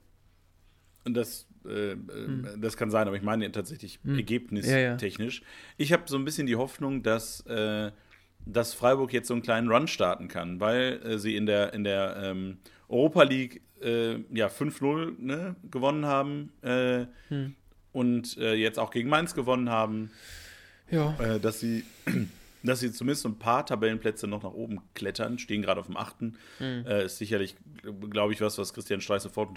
Und 1.04 1.14
das, 1.14 1.48
äh, 1.64 1.92
hm. 1.92 2.46
das 2.58 2.76
kann 2.76 2.90
sein, 2.90 3.08
aber 3.08 3.16
ich 3.16 3.22
meine 3.22 3.50
tatsächlich 3.50 3.98
hm. 4.04 4.16
ergebnistechnisch. 4.16 5.40
Ja, 5.40 5.46
ja. 5.46 5.74
Ich 5.76 5.92
habe 5.92 6.04
so 6.06 6.16
ein 6.16 6.24
bisschen 6.24 6.46
die 6.46 6.56
Hoffnung, 6.56 7.02
dass, 7.02 7.40
äh, 7.46 7.90
dass 8.46 8.74
Freiburg 8.74 9.12
jetzt 9.12 9.26
so 9.26 9.34
einen 9.34 9.42
kleinen 9.42 9.68
Run 9.68 9.88
starten 9.88 10.28
kann, 10.28 10.60
weil 10.60 11.00
äh, 11.02 11.18
sie 11.18 11.34
in 11.34 11.46
der, 11.46 11.72
in 11.72 11.82
der 11.82 12.16
ähm, 12.22 12.58
Europa 12.88 13.24
League 13.24 13.62
äh, 13.82 14.20
ja 14.32 14.46
5-0 14.46 15.16
ne, 15.18 15.56
gewonnen 15.68 16.06
haben. 16.06 16.52
Äh, 16.62 17.06
hm 17.28 17.56
und 17.92 18.36
äh, 18.38 18.54
jetzt 18.54 18.78
auch 18.78 18.90
gegen 18.90 19.08
Mainz 19.08 19.34
gewonnen 19.34 19.70
haben. 19.70 20.10
Ja. 20.90 21.16
Äh, 21.18 21.40
dass 21.40 21.60
sie 21.60 21.84
dass 22.62 22.80
sie 22.80 22.92
zumindest 22.92 23.24
ein 23.26 23.38
paar 23.38 23.64
Tabellenplätze 23.64 24.26
noch 24.26 24.42
nach 24.42 24.52
oben 24.52 24.80
klettern, 24.94 25.38
stehen 25.38 25.62
gerade 25.62 25.80
auf 25.80 25.86
dem 25.86 25.96
achten. 25.96 26.36
Mhm. 26.58 26.84
Äh, 26.86 27.04
ist 27.04 27.18
sicherlich, 27.18 27.56
glaube 28.10 28.32
ich, 28.32 28.40
was, 28.40 28.58
was 28.58 28.74
Christian 28.74 29.00
Streich 29.00 29.22
sofort 29.22 29.50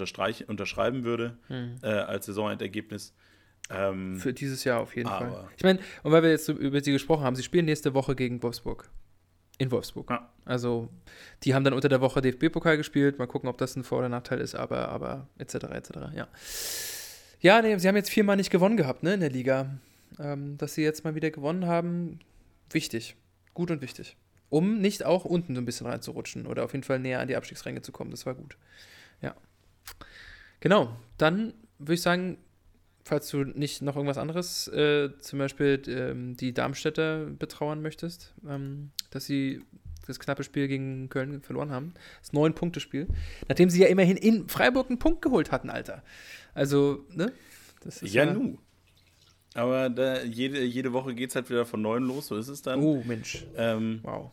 unterschreiben 0.48 1.04
würde 1.04 1.38
mhm. 1.50 1.78
äh, 1.82 1.88
als 1.88 2.28
Saisonendergebnis. 2.28 3.14
Ähm, 3.70 4.20
Für 4.20 4.34
dieses 4.34 4.64
Jahr 4.64 4.82
auf 4.82 4.96
jeden 4.96 5.10
Fall. 5.10 5.48
Ich 5.56 5.64
meine, 5.64 5.80
und 6.04 6.12
weil 6.12 6.24
wir 6.24 6.30
jetzt 6.30 6.50
über 6.50 6.82
sie 6.82 6.92
gesprochen 6.92 7.24
haben, 7.24 7.36
sie 7.36 7.44
spielen 7.44 7.66
nächste 7.66 7.94
Woche 7.94 8.16
gegen 8.16 8.42
Wolfsburg. 8.44 8.90
In 9.58 9.72
Wolfsburg. 9.72 10.10
Ja. 10.10 10.30
Also, 10.46 10.90
die 11.44 11.54
haben 11.54 11.64
dann 11.64 11.74
unter 11.74 11.88
der 11.88 12.02
Woche 12.02 12.22
DFB-Pokal 12.22 12.78
gespielt. 12.78 13.20
Mal 13.20 13.28
gucken, 13.28 13.48
ob 13.48 13.58
das 13.60 13.76
ein 13.76 13.84
Vor- 13.84 14.00
oder 14.00 14.10
Nachteil 14.10 14.40
ist, 14.40 14.56
aber, 14.56 14.90
aber, 14.90 15.28
etc., 15.38 15.56
etc., 15.56 15.90
ja. 16.16 16.28
Ja, 17.42 17.62
nee, 17.62 17.76
sie 17.78 17.88
haben 17.88 17.96
jetzt 17.96 18.12
viermal 18.12 18.38
nicht 18.38 18.52
gewonnen 18.52 18.78
gehabt, 18.78 19.04
ne, 19.04 19.16
in 19.16 19.20
der 19.20 19.32
Liga. 19.32 19.78
Ähm, 20.20 20.58
dass 20.58 20.76
sie 20.76 20.84
jetzt 20.84 21.04
mal 21.04 21.16
wieder 21.16 21.32
gewonnen 21.32 21.66
haben, 21.66 22.20
wichtig. 22.70 23.16
Gut 23.54 23.72
und 23.72 23.82
wichtig. 23.82 24.16
Um 24.50 24.80
nicht 24.80 25.04
auch 25.04 25.26
unten 25.26 25.56
so 25.56 25.62
ein 25.62 25.66
bisschen 25.66 25.88
reinzurutschen 25.88 26.46
oder 26.46 26.64
auf 26.64 26.74
jeden 26.74 26.84
Fall 26.84 27.00
näher 27.00 27.20
an 27.20 27.28
die 27.28 27.36
Abstiegsränge 27.36 27.82
zu 27.82 27.92
kommen. 27.92 28.12
Das 28.12 28.26
war 28.26 28.36
gut. 28.36 28.58
Ja. 29.22 29.36
Genau. 30.60 30.96
Dann 31.18 31.54
würde 31.80 31.96
ich 31.96 32.02
sagen, 32.02 32.38
falls 33.04 33.30
du 33.30 33.44
nicht 33.44 33.82
noch 33.82 33.96
irgendwas 33.96 34.18
anderes, 34.18 34.68
äh, 34.68 35.10
zum 35.20 35.40
Beispiel 35.40 35.82
ähm, 35.88 36.38
die 36.38 36.54
Darmstädter 36.54 37.26
betrauern 37.26 37.82
möchtest, 37.82 38.34
ähm, 38.48 38.92
dass 39.10 39.26
sie 39.26 39.64
das 40.08 40.20
knappe 40.20 40.44
Spiel 40.44 40.68
gegen 40.68 41.10
Köln 41.10 41.42
verloren 41.42 41.72
haben. 41.72 41.94
Das 42.22 42.34
Neun-Punkte-Spiel. 42.34 43.08
Nachdem 43.48 43.70
sie 43.70 43.82
ja 43.82 43.88
immerhin 43.88 44.18
in 44.18 44.48
Freiburg 44.48 44.90
einen 44.90 45.00
Punkt 45.00 45.22
geholt 45.22 45.52
hatten, 45.52 45.70
Alter. 45.70 46.04
Also, 46.54 47.06
ne? 47.14 47.32
ja, 48.02 48.26
ja, 48.26 48.34
nu. 48.34 48.58
Aber 49.54 49.90
da, 49.90 50.22
jede, 50.24 50.64
jede 50.64 50.94
Woche 50.94 51.14
geht 51.14 51.30
es 51.30 51.36
halt 51.36 51.50
wieder 51.50 51.66
von 51.66 51.82
neuem 51.82 52.06
los, 52.06 52.28
so 52.28 52.38
ist 52.38 52.48
es 52.48 52.62
dann. 52.62 52.82
Oh, 52.82 53.04
Mensch. 53.06 53.46
Ähm, 53.56 54.00
wow. 54.04 54.32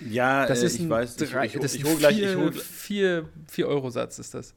Ja, 0.00 0.46
das 0.46 0.62
äh, 0.62 0.66
ist 0.66 0.78
ich 0.78 0.88
weiß, 0.88 1.16
drei, 1.16 1.46
ich, 1.46 1.54
ich, 1.54 1.74
ich 1.74 1.84
hole 1.84 1.96
gleich. 1.96 2.16
4 3.48 3.66
Euro 3.66 3.90
Satz 3.90 4.18
ist 4.18 4.34
das. 4.34 4.54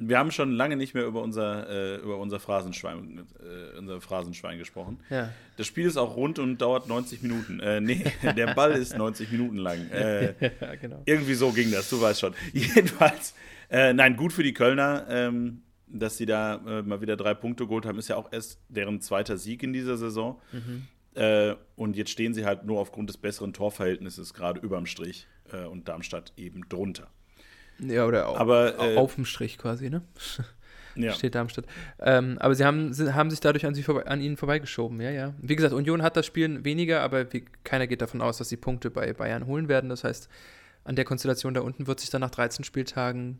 Wir 0.00 0.18
haben 0.18 0.30
schon 0.30 0.52
lange 0.52 0.76
nicht 0.76 0.94
mehr 0.94 1.04
über 1.04 1.22
unser, 1.22 1.68
äh, 1.68 1.96
über 1.96 2.18
unser 2.18 2.40
Phrasenschwein, 2.40 3.26
äh, 3.40 3.78
unser 3.78 4.00
Phrasenschwein 4.00 4.58
gesprochen. 4.58 5.00
Ja. 5.10 5.32
Das 5.56 5.66
Spiel 5.66 5.86
ist 5.86 5.96
auch 5.96 6.16
rund 6.16 6.38
und 6.38 6.58
dauert 6.58 6.88
90 6.88 7.22
Minuten. 7.22 7.60
Äh, 7.60 7.80
nee, 7.80 8.04
der 8.36 8.54
Ball 8.54 8.72
ist 8.72 8.96
90 8.96 9.32
Minuten 9.32 9.56
lang. 9.56 9.78
Äh, 9.98 10.34
ja, 10.60 10.74
genau. 10.76 11.02
irgendwie 11.06 11.34
so 11.34 11.50
ging 11.50 11.72
das, 11.72 11.90
du 11.90 12.00
weißt 12.00 12.20
schon. 12.20 12.34
Jedenfalls, 12.52 13.34
äh, 13.68 13.92
nein, 13.92 14.16
gut 14.16 14.32
für 14.32 14.42
die 14.42 14.52
Kölner, 14.52 15.06
ähm, 15.08 15.62
dass 15.86 16.16
sie 16.18 16.26
da 16.26 16.56
äh, 16.66 16.82
mal 16.82 17.00
wieder 17.00 17.16
drei 17.16 17.34
Punkte 17.34 17.66
geholt 17.66 17.84
haben. 17.84 17.98
Ist 17.98 18.08
ja 18.08 18.16
auch 18.16 18.30
erst 18.30 18.60
deren 18.68 19.00
zweiter 19.00 19.36
Sieg 19.38 19.62
in 19.62 19.72
dieser 19.72 19.96
Saison. 19.96 20.40
Mhm. 20.52 20.86
Äh, 21.14 21.56
und 21.74 21.96
jetzt 21.96 22.10
stehen 22.10 22.32
sie 22.32 22.44
halt 22.44 22.64
nur 22.64 22.78
aufgrund 22.78 23.08
des 23.08 23.16
besseren 23.16 23.52
Torverhältnisses 23.52 24.34
gerade 24.34 24.60
überm 24.60 24.86
Strich 24.86 25.26
und 25.70 25.88
Darmstadt 25.88 26.34
eben 26.36 26.68
drunter. 26.68 27.08
Ja, 27.80 28.06
oder 28.06 28.28
auf, 28.28 28.38
Aber, 28.38 28.78
äh, 28.78 28.96
auf 28.96 29.14
dem 29.14 29.24
Strich 29.24 29.58
quasi, 29.58 29.90
ne? 29.90 30.02
Ja. 30.98 31.12
Steht 31.12 31.36
Darmstadt. 31.36 31.64
Ähm, 32.00 32.38
aber 32.40 32.56
sie 32.56 32.64
haben, 32.64 32.92
sie 32.92 33.14
haben 33.14 33.30
sich 33.30 33.38
dadurch 33.38 33.64
an, 33.64 33.72
sie 33.72 33.84
vorbei, 33.84 34.06
an 34.06 34.20
ihnen 34.20 34.36
vorbeigeschoben, 34.36 35.00
ja, 35.00 35.10
ja. 35.10 35.32
Wie 35.40 35.54
gesagt, 35.54 35.72
Union 35.72 36.02
hat 36.02 36.16
das 36.16 36.26
Spiel 36.26 36.64
weniger, 36.64 37.02
aber 37.02 37.32
wie, 37.32 37.44
keiner 37.62 37.86
geht 37.86 38.02
davon 38.02 38.20
aus, 38.20 38.38
dass 38.38 38.48
sie 38.48 38.56
Punkte 38.56 38.90
bei 38.90 39.12
Bayern 39.12 39.46
holen 39.46 39.68
werden. 39.68 39.90
Das 39.90 40.02
heißt, 40.02 40.28
an 40.82 40.96
der 40.96 41.04
Konstellation 41.04 41.54
da 41.54 41.60
unten 41.60 41.86
wird 41.86 42.00
sich 42.00 42.10
dann 42.10 42.20
nach 42.20 42.30
13 42.30 42.64
Spieltagen, 42.64 43.38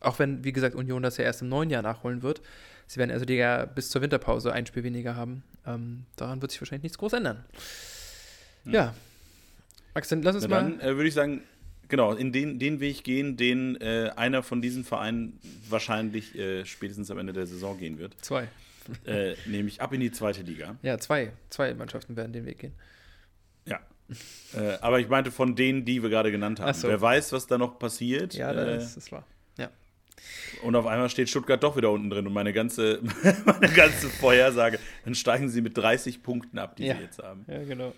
auch 0.00 0.20
wenn, 0.20 0.44
wie 0.44 0.52
gesagt, 0.52 0.76
Union 0.76 1.02
das 1.02 1.16
ja 1.16 1.24
erst 1.24 1.42
im 1.42 1.48
neuen 1.48 1.70
Jahr 1.70 1.82
nachholen 1.82 2.22
wird, 2.22 2.40
sie 2.86 3.00
werden 3.00 3.10
also 3.10 3.24
die 3.24 3.34
ja 3.34 3.64
bis 3.64 3.90
zur 3.90 4.00
Winterpause 4.02 4.52
ein 4.52 4.66
Spiel 4.66 4.84
weniger 4.84 5.16
haben. 5.16 5.42
Ähm, 5.66 6.04
daran 6.14 6.40
wird 6.40 6.52
sich 6.52 6.60
wahrscheinlich 6.60 6.84
nichts 6.84 6.98
groß 6.98 7.14
ändern. 7.14 7.44
Ja. 8.64 8.94
Max, 9.94 10.08
dann 10.08 10.22
lass 10.22 10.36
uns 10.36 10.46
Na 10.46 10.62
mal. 10.62 10.70
dann 10.70 10.80
äh, 10.80 10.94
würde 10.94 11.08
ich 11.08 11.14
sagen, 11.14 11.42
genau, 11.88 12.12
in 12.14 12.32
den, 12.32 12.58
den 12.58 12.80
Weg 12.80 13.04
gehen, 13.04 13.36
den 13.36 13.80
äh, 13.80 14.10
einer 14.16 14.42
von 14.42 14.60
diesen 14.62 14.84
Vereinen 14.84 15.38
wahrscheinlich 15.68 16.34
äh, 16.38 16.64
spätestens 16.64 17.10
am 17.10 17.18
Ende 17.18 17.32
der 17.32 17.46
Saison 17.46 17.78
gehen 17.78 17.98
wird. 17.98 18.16
Zwei. 18.22 18.48
äh, 19.04 19.34
nämlich 19.46 19.80
ab 19.80 19.92
in 19.92 20.00
die 20.00 20.12
zweite 20.12 20.42
Liga. 20.42 20.76
Ja, 20.82 20.98
zwei. 20.98 21.32
Zwei 21.50 21.74
Mannschaften 21.74 22.16
werden 22.16 22.32
den 22.32 22.46
Weg 22.46 22.58
gehen. 22.60 22.72
Ja. 23.66 23.80
äh, 24.54 24.78
aber 24.80 25.00
ich 25.00 25.08
meinte 25.08 25.30
von 25.32 25.56
denen, 25.56 25.84
die 25.84 26.02
wir 26.02 26.10
gerade 26.10 26.30
genannt 26.30 26.60
haben. 26.60 26.72
So. 26.74 26.86
Wer 26.88 27.00
weiß, 27.00 27.32
was 27.32 27.46
da 27.48 27.58
noch 27.58 27.78
passiert. 27.78 28.34
Ja, 28.34 28.52
äh, 28.52 28.54
das 28.76 28.96
ist 28.96 29.10
wahr. 29.10 29.26
Ja. 29.58 29.70
und 30.62 30.76
auf 30.76 30.86
einmal 30.86 31.10
steht 31.10 31.28
Stuttgart 31.28 31.62
doch 31.62 31.76
wieder 31.76 31.90
unten 31.90 32.10
drin 32.10 32.26
und 32.26 32.32
meine 32.32 32.52
ganze, 32.52 33.00
meine 33.44 33.72
ganze 33.74 34.08
Vorhersage, 34.08 34.78
dann 35.04 35.14
steigen 35.16 35.48
sie 35.48 35.60
mit 35.62 35.76
30 35.76 36.22
Punkten 36.22 36.58
ab, 36.58 36.76
die 36.76 36.84
Ja. 36.86 36.94
sie 36.96 37.02
jetzt 37.02 37.18
haben. 37.20 37.44
Ja, 37.48 37.64
genau. 37.64 37.92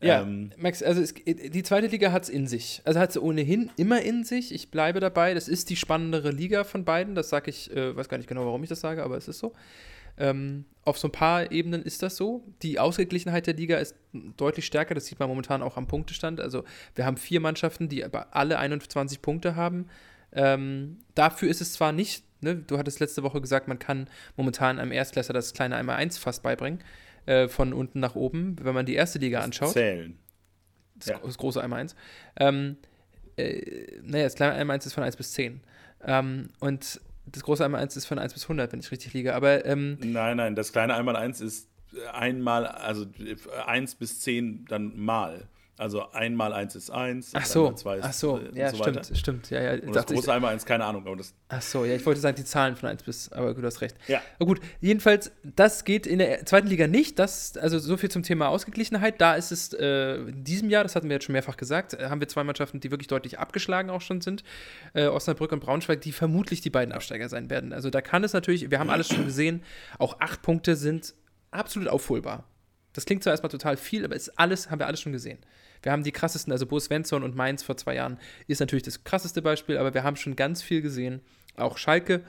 Ja, 0.00 0.22
Ähm, 0.22 0.50
Max, 0.58 0.82
also 0.82 1.00
es, 1.00 1.14
die 1.14 1.62
zweite 1.62 1.86
Liga 1.86 2.12
hat 2.12 2.24
es 2.24 2.28
in 2.28 2.46
sich. 2.46 2.82
Also 2.84 3.00
hat 3.00 3.12
sie 3.12 3.20
ohnehin 3.20 3.70
immer 3.76 4.02
in 4.02 4.24
sich. 4.24 4.52
Ich 4.52 4.70
bleibe 4.70 5.00
dabei. 5.00 5.34
Das 5.34 5.48
ist 5.48 5.70
die 5.70 5.76
spannendere 5.76 6.30
Liga 6.30 6.64
von 6.64 6.84
beiden. 6.84 7.14
Das 7.14 7.28
sage 7.28 7.50
ich, 7.50 7.74
äh, 7.74 7.96
weiß 7.96 8.08
gar 8.08 8.18
nicht 8.18 8.28
genau, 8.28 8.44
warum 8.44 8.62
ich 8.62 8.68
das 8.68 8.80
sage, 8.80 9.02
aber 9.02 9.16
es 9.16 9.28
ist 9.28 9.38
so. 9.38 9.52
Ähm, 10.18 10.64
auf 10.84 10.98
so 10.98 11.08
ein 11.08 11.12
paar 11.12 11.50
Ebenen 11.52 11.82
ist 11.82 12.02
das 12.02 12.16
so. 12.16 12.44
Die 12.62 12.78
Ausgeglichenheit 12.78 13.46
der 13.46 13.54
Liga 13.54 13.78
ist 13.78 13.94
deutlich 14.36 14.66
stärker. 14.66 14.94
Das 14.94 15.06
sieht 15.06 15.18
man 15.18 15.28
momentan 15.28 15.62
auch 15.62 15.76
am 15.76 15.86
Punktestand. 15.86 16.40
Also 16.40 16.64
wir 16.94 17.04
haben 17.06 17.16
vier 17.16 17.40
Mannschaften, 17.40 17.88
die 17.88 18.04
aber 18.04 18.34
alle 18.34 18.58
21 18.58 19.22
Punkte 19.22 19.56
haben. 19.56 19.86
Ähm, 20.32 20.98
dafür 21.14 21.48
ist 21.48 21.60
es 21.60 21.72
zwar 21.72 21.92
nicht, 21.92 22.24
ne, 22.40 22.56
du 22.56 22.78
hattest 22.78 23.00
letzte 23.00 23.22
Woche 23.22 23.40
gesagt, 23.40 23.68
man 23.68 23.78
kann 23.78 24.08
momentan 24.36 24.78
einem 24.78 24.92
Erstklässler 24.92 25.32
das 25.32 25.54
kleine 25.54 25.76
Einmal-Eins 25.76 26.18
fast 26.18 26.42
beibringen, 26.42 26.80
äh, 27.26 27.48
von 27.48 27.72
unten 27.72 28.00
nach 28.00 28.14
oben, 28.14 28.56
wenn 28.62 28.74
man 28.74 28.86
die 28.86 28.94
erste 28.94 29.18
Liga 29.18 29.40
anschaut. 29.40 29.72
Zählen. 29.72 30.18
Das, 30.94 31.08
Ja. 31.08 31.18
das 31.24 31.36
große 31.38 31.62
einmal 31.62 31.80
1. 31.80 31.94
Ähm, 32.38 32.76
äh, 33.36 33.98
naja, 34.02 34.24
das 34.24 34.34
kleine 34.34 34.54
einmal 34.54 34.74
1 34.74 34.86
ist 34.86 34.94
von 34.94 35.04
1 35.04 35.16
bis 35.16 35.32
10. 35.32 35.60
Ähm, 36.04 36.48
und 36.60 37.00
das 37.26 37.42
große 37.42 37.64
einmal 37.64 37.82
1 37.82 37.96
ist 37.96 38.06
von 38.06 38.18
1 38.18 38.32
bis 38.32 38.44
100, 38.44 38.72
wenn 38.72 38.80
ich 38.80 38.90
richtig 38.90 39.12
liege. 39.12 39.34
Aber 39.34 39.64
ähm, 39.66 39.98
Nein, 40.00 40.36
nein, 40.36 40.54
das 40.54 40.72
kleine 40.72 40.94
Einmal-Eins 40.94 41.40
ist 41.40 41.68
einmal, 42.12 42.66
also 42.66 43.06
1 43.66 43.94
bis 43.96 44.20
10 44.20 44.64
dann 44.66 44.96
mal. 44.96 45.48
Also 45.78 46.10
einmal 46.12 46.54
1 46.54 46.74
ist 46.74 46.90
1. 46.90 47.32
ach 47.34 47.44
so, 47.44 47.66
einmal 47.66 47.76
zwei 47.76 47.96
ist, 47.98 48.04
ach 48.04 48.12
so, 48.14 48.38
äh, 48.38 48.58
ja, 48.58 48.70
so 48.70 48.76
stimmt, 48.76 48.96
weiter. 48.96 49.14
stimmt. 49.14 49.50
Ja, 49.50 49.60
ja, 49.60 49.72
Und 49.72 49.88
das 49.88 49.96
dachte 49.96 50.14
ich, 50.14 50.20
große 50.20 50.32
Einmal-Eins, 50.32 50.64
keine 50.64 50.86
Ahnung, 50.86 51.06
aber 51.06 51.16
das 51.16 51.34
ach 51.48 51.60
so, 51.60 51.84
ja, 51.84 51.94
ich 51.94 52.06
wollte 52.06 52.20
sagen, 52.20 52.36
die 52.36 52.44
Zahlen 52.44 52.76
von 52.76 52.88
1 52.88 53.02
bis, 53.02 53.30
aber 53.30 53.52
gut, 53.52 53.62
du 53.62 53.66
hast 53.66 53.82
recht. 53.82 53.94
Ja. 54.08 54.22
Aber 54.38 54.46
gut, 54.46 54.60
jedenfalls, 54.80 55.32
das 55.42 55.84
geht 55.84 56.06
in 56.06 56.18
der 56.18 56.46
zweiten 56.46 56.68
Liga 56.68 56.86
nicht. 56.86 57.18
Das, 57.18 57.58
also 57.58 57.78
so 57.78 57.98
viel 57.98 58.10
zum 58.10 58.22
Thema 58.22 58.48
Ausgeglichenheit. 58.48 59.20
Da 59.20 59.34
ist 59.34 59.52
es 59.52 59.74
äh, 59.74 60.14
in 60.14 60.44
diesem 60.44 60.70
Jahr, 60.70 60.82
das 60.82 60.96
hatten 60.96 61.10
wir 61.10 61.16
jetzt 61.16 61.24
schon 61.24 61.34
mehrfach 61.34 61.58
gesagt, 61.58 61.92
haben 62.02 62.20
wir 62.20 62.28
zwei 62.28 62.44
Mannschaften, 62.44 62.80
die 62.80 62.90
wirklich 62.90 63.08
deutlich 63.08 63.38
abgeschlagen 63.38 63.90
auch 63.90 64.00
schon 64.00 64.22
sind. 64.22 64.44
Äh, 64.94 65.08
Osnabrück 65.08 65.52
und 65.52 65.60
Braunschweig, 65.60 66.00
die 66.00 66.12
vermutlich 66.12 66.62
die 66.62 66.70
beiden 66.70 66.92
Absteiger 66.92 67.28
sein 67.28 67.50
werden. 67.50 67.74
Also 67.74 67.90
da 67.90 68.00
kann 68.00 68.24
es 68.24 68.32
natürlich, 68.32 68.70
wir 68.70 68.78
haben 68.78 68.88
alles 68.88 69.08
schon 69.08 69.26
gesehen, 69.26 69.62
auch 69.98 70.20
acht 70.20 70.40
Punkte 70.40 70.74
sind 70.74 71.14
absolut 71.50 71.88
aufholbar. 71.88 72.44
Das 72.96 73.04
klingt 73.04 73.22
zwar 73.22 73.34
erstmal 73.34 73.50
total 73.50 73.76
viel, 73.76 74.06
aber 74.06 74.16
ist 74.16 74.38
alles, 74.38 74.70
haben 74.70 74.78
wir 74.78 74.86
alles 74.86 75.02
schon 75.02 75.12
gesehen. 75.12 75.38
Wir 75.86 75.92
haben 75.92 76.02
die 76.02 76.10
krassesten, 76.10 76.52
also 76.52 76.66
Bo 76.66 76.80
Svensson 76.80 77.22
und 77.22 77.36
Mainz 77.36 77.62
vor 77.62 77.76
zwei 77.76 77.94
Jahren 77.94 78.18
ist 78.48 78.58
natürlich 78.58 78.82
das 78.82 79.04
krasseste 79.04 79.40
Beispiel, 79.40 79.78
aber 79.78 79.94
wir 79.94 80.02
haben 80.02 80.16
schon 80.16 80.34
ganz 80.34 80.60
viel 80.60 80.82
gesehen. 80.82 81.20
Auch 81.56 81.78
Schalke 81.78 82.22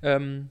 ähm, 0.00 0.50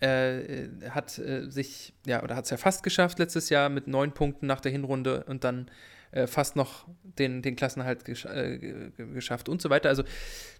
äh, 0.00 0.66
hat 0.90 1.16
äh, 1.20 1.48
sich, 1.48 1.94
ja, 2.04 2.24
oder 2.24 2.34
hat 2.34 2.42
es 2.44 2.50
ja 2.50 2.56
fast 2.56 2.82
geschafft 2.82 3.20
letztes 3.20 3.50
Jahr 3.50 3.68
mit 3.68 3.86
neun 3.86 4.10
Punkten 4.10 4.48
nach 4.48 4.60
der 4.60 4.72
Hinrunde 4.72 5.22
und 5.28 5.44
dann 5.44 5.70
äh, 6.10 6.26
fast 6.26 6.56
noch 6.56 6.88
den, 7.18 7.40
den 7.40 7.54
Klassenhalt 7.54 8.04
gesch 8.04 8.24
äh, 8.24 8.58
ge- 8.58 8.90
ge- 8.90 9.12
geschafft 9.14 9.48
und 9.48 9.62
so 9.62 9.70
weiter. 9.70 9.88
Also 9.88 10.02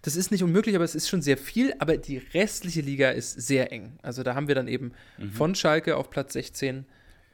das 0.03 0.15
ist 0.15 0.31
nicht 0.31 0.43
unmöglich, 0.43 0.75
aber 0.75 0.85
es 0.85 0.95
ist 0.95 1.09
schon 1.09 1.21
sehr 1.21 1.37
viel, 1.37 1.73
aber 1.79 1.97
die 1.97 2.19
restliche 2.19 2.79
Liga 2.79 3.09
ist 3.09 3.33
sehr 3.33 3.73
eng. 3.73 3.99
Also 4.01 4.23
da 4.23 4.33
haben 4.33 4.47
wir 4.47 4.55
dann 4.55 4.69
eben 4.69 4.93
von 5.33 5.55
Schalke 5.55 5.97
auf 5.97 6.09
Platz 6.09 6.31
16 6.31 6.85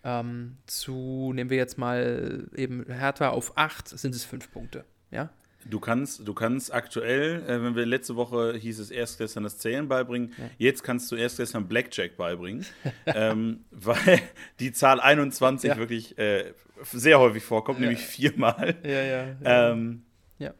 ähm, 0.03 0.57
zu, 0.67 1.31
nehmen 1.33 1.49
wir 1.49 1.57
jetzt 1.57 1.77
mal 1.77 2.47
eben 2.55 2.85
Hertha 2.91 3.29
auf 3.29 3.57
8, 3.57 3.87
sind 3.87 4.13
es 4.15 4.25
fünf 4.25 4.51
Punkte. 4.51 4.83
Ja, 5.11 5.29
Du 5.65 5.79
kannst, 5.79 6.27
du 6.27 6.33
kannst 6.33 6.73
aktuell, 6.73 7.41
äh, 7.47 7.63
wenn 7.63 7.73
wir 7.73 7.85
letzte 7.85 8.17
Woche 8.17 8.53
hieß 8.57 8.79
es 8.79 8.91
Erstklässlern 8.91 9.45
das 9.45 9.59
Zählen 9.59 9.87
beibringen, 9.87 10.33
jetzt 10.57 10.83
kannst 10.83 11.09
du 11.09 11.15
Erstklässlern 11.15 11.69
Blackjack 11.69 12.17
beibringen, 12.17 12.65
ähm, 13.05 13.63
weil 13.71 14.19
die 14.59 14.73
Zahl 14.73 14.99
21 14.99 15.69
Ja. 15.69 15.77
wirklich 15.77 16.17
äh, 16.17 16.51
sehr 16.91 17.17
häufig 17.17 17.43
vorkommt, 17.43 17.79
Ja. 17.79 17.85
nämlich 17.85 18.05
viermal. 18.05 18.75
ja, 18.83 19.03
ja. 19.03 19.25
Ähm, 19.71 20.03
Ja. 20.37 20.53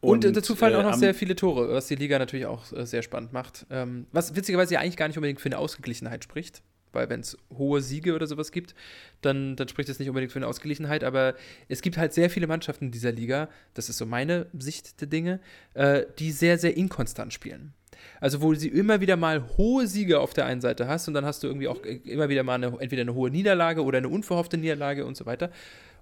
Und, 0.00 0.24
äh, 0.24 0.32
dazu 0.32 0.54
fallen 0.56 0.72
äh, 0.74 0.76
auch 0.78 0.82
noch 0.82 0.94
sehr 0.94 1.14
viele 1.14 1.36
Tore, 1.36 1.68
was 1.72 1.86
die 1.86 1.96
Liga 1.96 2.18
natürlich 2.18 2.46
auch 2.46 2.72
äh, 2.72 2.86
sehr 2.86 3.02
spannend 3.02 3.32
macht. 3.34 3.66
Ähm, 3.70 4.06
was 4.12 4.34
witzigerweise 4.34 4.74
ja 4.74 4.80
eigentlich 4.80 4.96
gar 4.96 5.08
nicht 5.08 5.18
unbedingt 5.18 5.40
für 5.42 5.48
eine 5.50 5.58
Ausgeglichenheit 5.58 6.24
spricht. 6.24 6.62
Weil 6.94 7.08
wenn 7.08 7.20
es 7.20 7.36
hohe 7.56 7.80
Siege 7.80 8.14
oder 8.14 8.26
sowas 8.26 8.52
gibt, 8.52 8.74
dann, 9.22 9.56
dann 9.56 9.68
spricht 9.68 9.88
es 9.88 9.98
nicht 9.98 10.08
unbedingt 10.08 10.32
für 10.32 10.38
eine 10.38 10.46
Ausgeglichenheit. 10.46 11.04
Aber 11.04 11.34
es 11.68 11.82
gibt 11.82 11.96
halt 11.96 12.12
sehr 12.12 12.30
viele 12.30 12.46
Mannschaften 12.46 12.86
in 12.86 12.90
dieser 12.90 13.12
Liga, 13.12 13.48
das 13.74 13.88
ist 13.88 13.98
so 13.98 14.06
meine 14.06 14.46
Sicht 14.58 15.00
der 15.00 15.08
Dinge, 15.08 15.40
äh, 15.74 16.04
die 16.18 16.32
sehr, 16.32 16.58
sehr 16.58 16.76
inkonstant 16.76 17.32
spielen. 17.32 17.72
Also 18.20 18.42
wo 18.42 18.54
sie 18.54 18.68
immer 18.68 19.00
wieder 19.00 19.16
mal 19.16 19.42
hohe 19.56 19.86
Siege 19.86 20.20
auf 20.20 20.34
der 20.34 20.46
einen 20.46 20.60
Seite 20.60 20.88
hast 20.88 21.08
und 21.08 21.14
dann 21.14 21.24
hast 21.24 21.42
du 21.42 21.46
irgendwie 21.46 21.68
auch 21.68 21.82
äh, 21.84 22.00
immer 22.04 22.28
wieder 22.28 22.42
mal 22.42 22.54
eine, 22.54 22.76
entweder 22.80 23.02
eine 23.02 23.14
hohe 23.14 23.30
Niederlage 23.30 23.82
oder 23.82 23.98
eine 23.98 24.08
unverhoffte 24.08 24.56
Niederlage 24.56 25.04
und 25.04 25.16
so 25.16 25.26
weiter. 25.26 25.50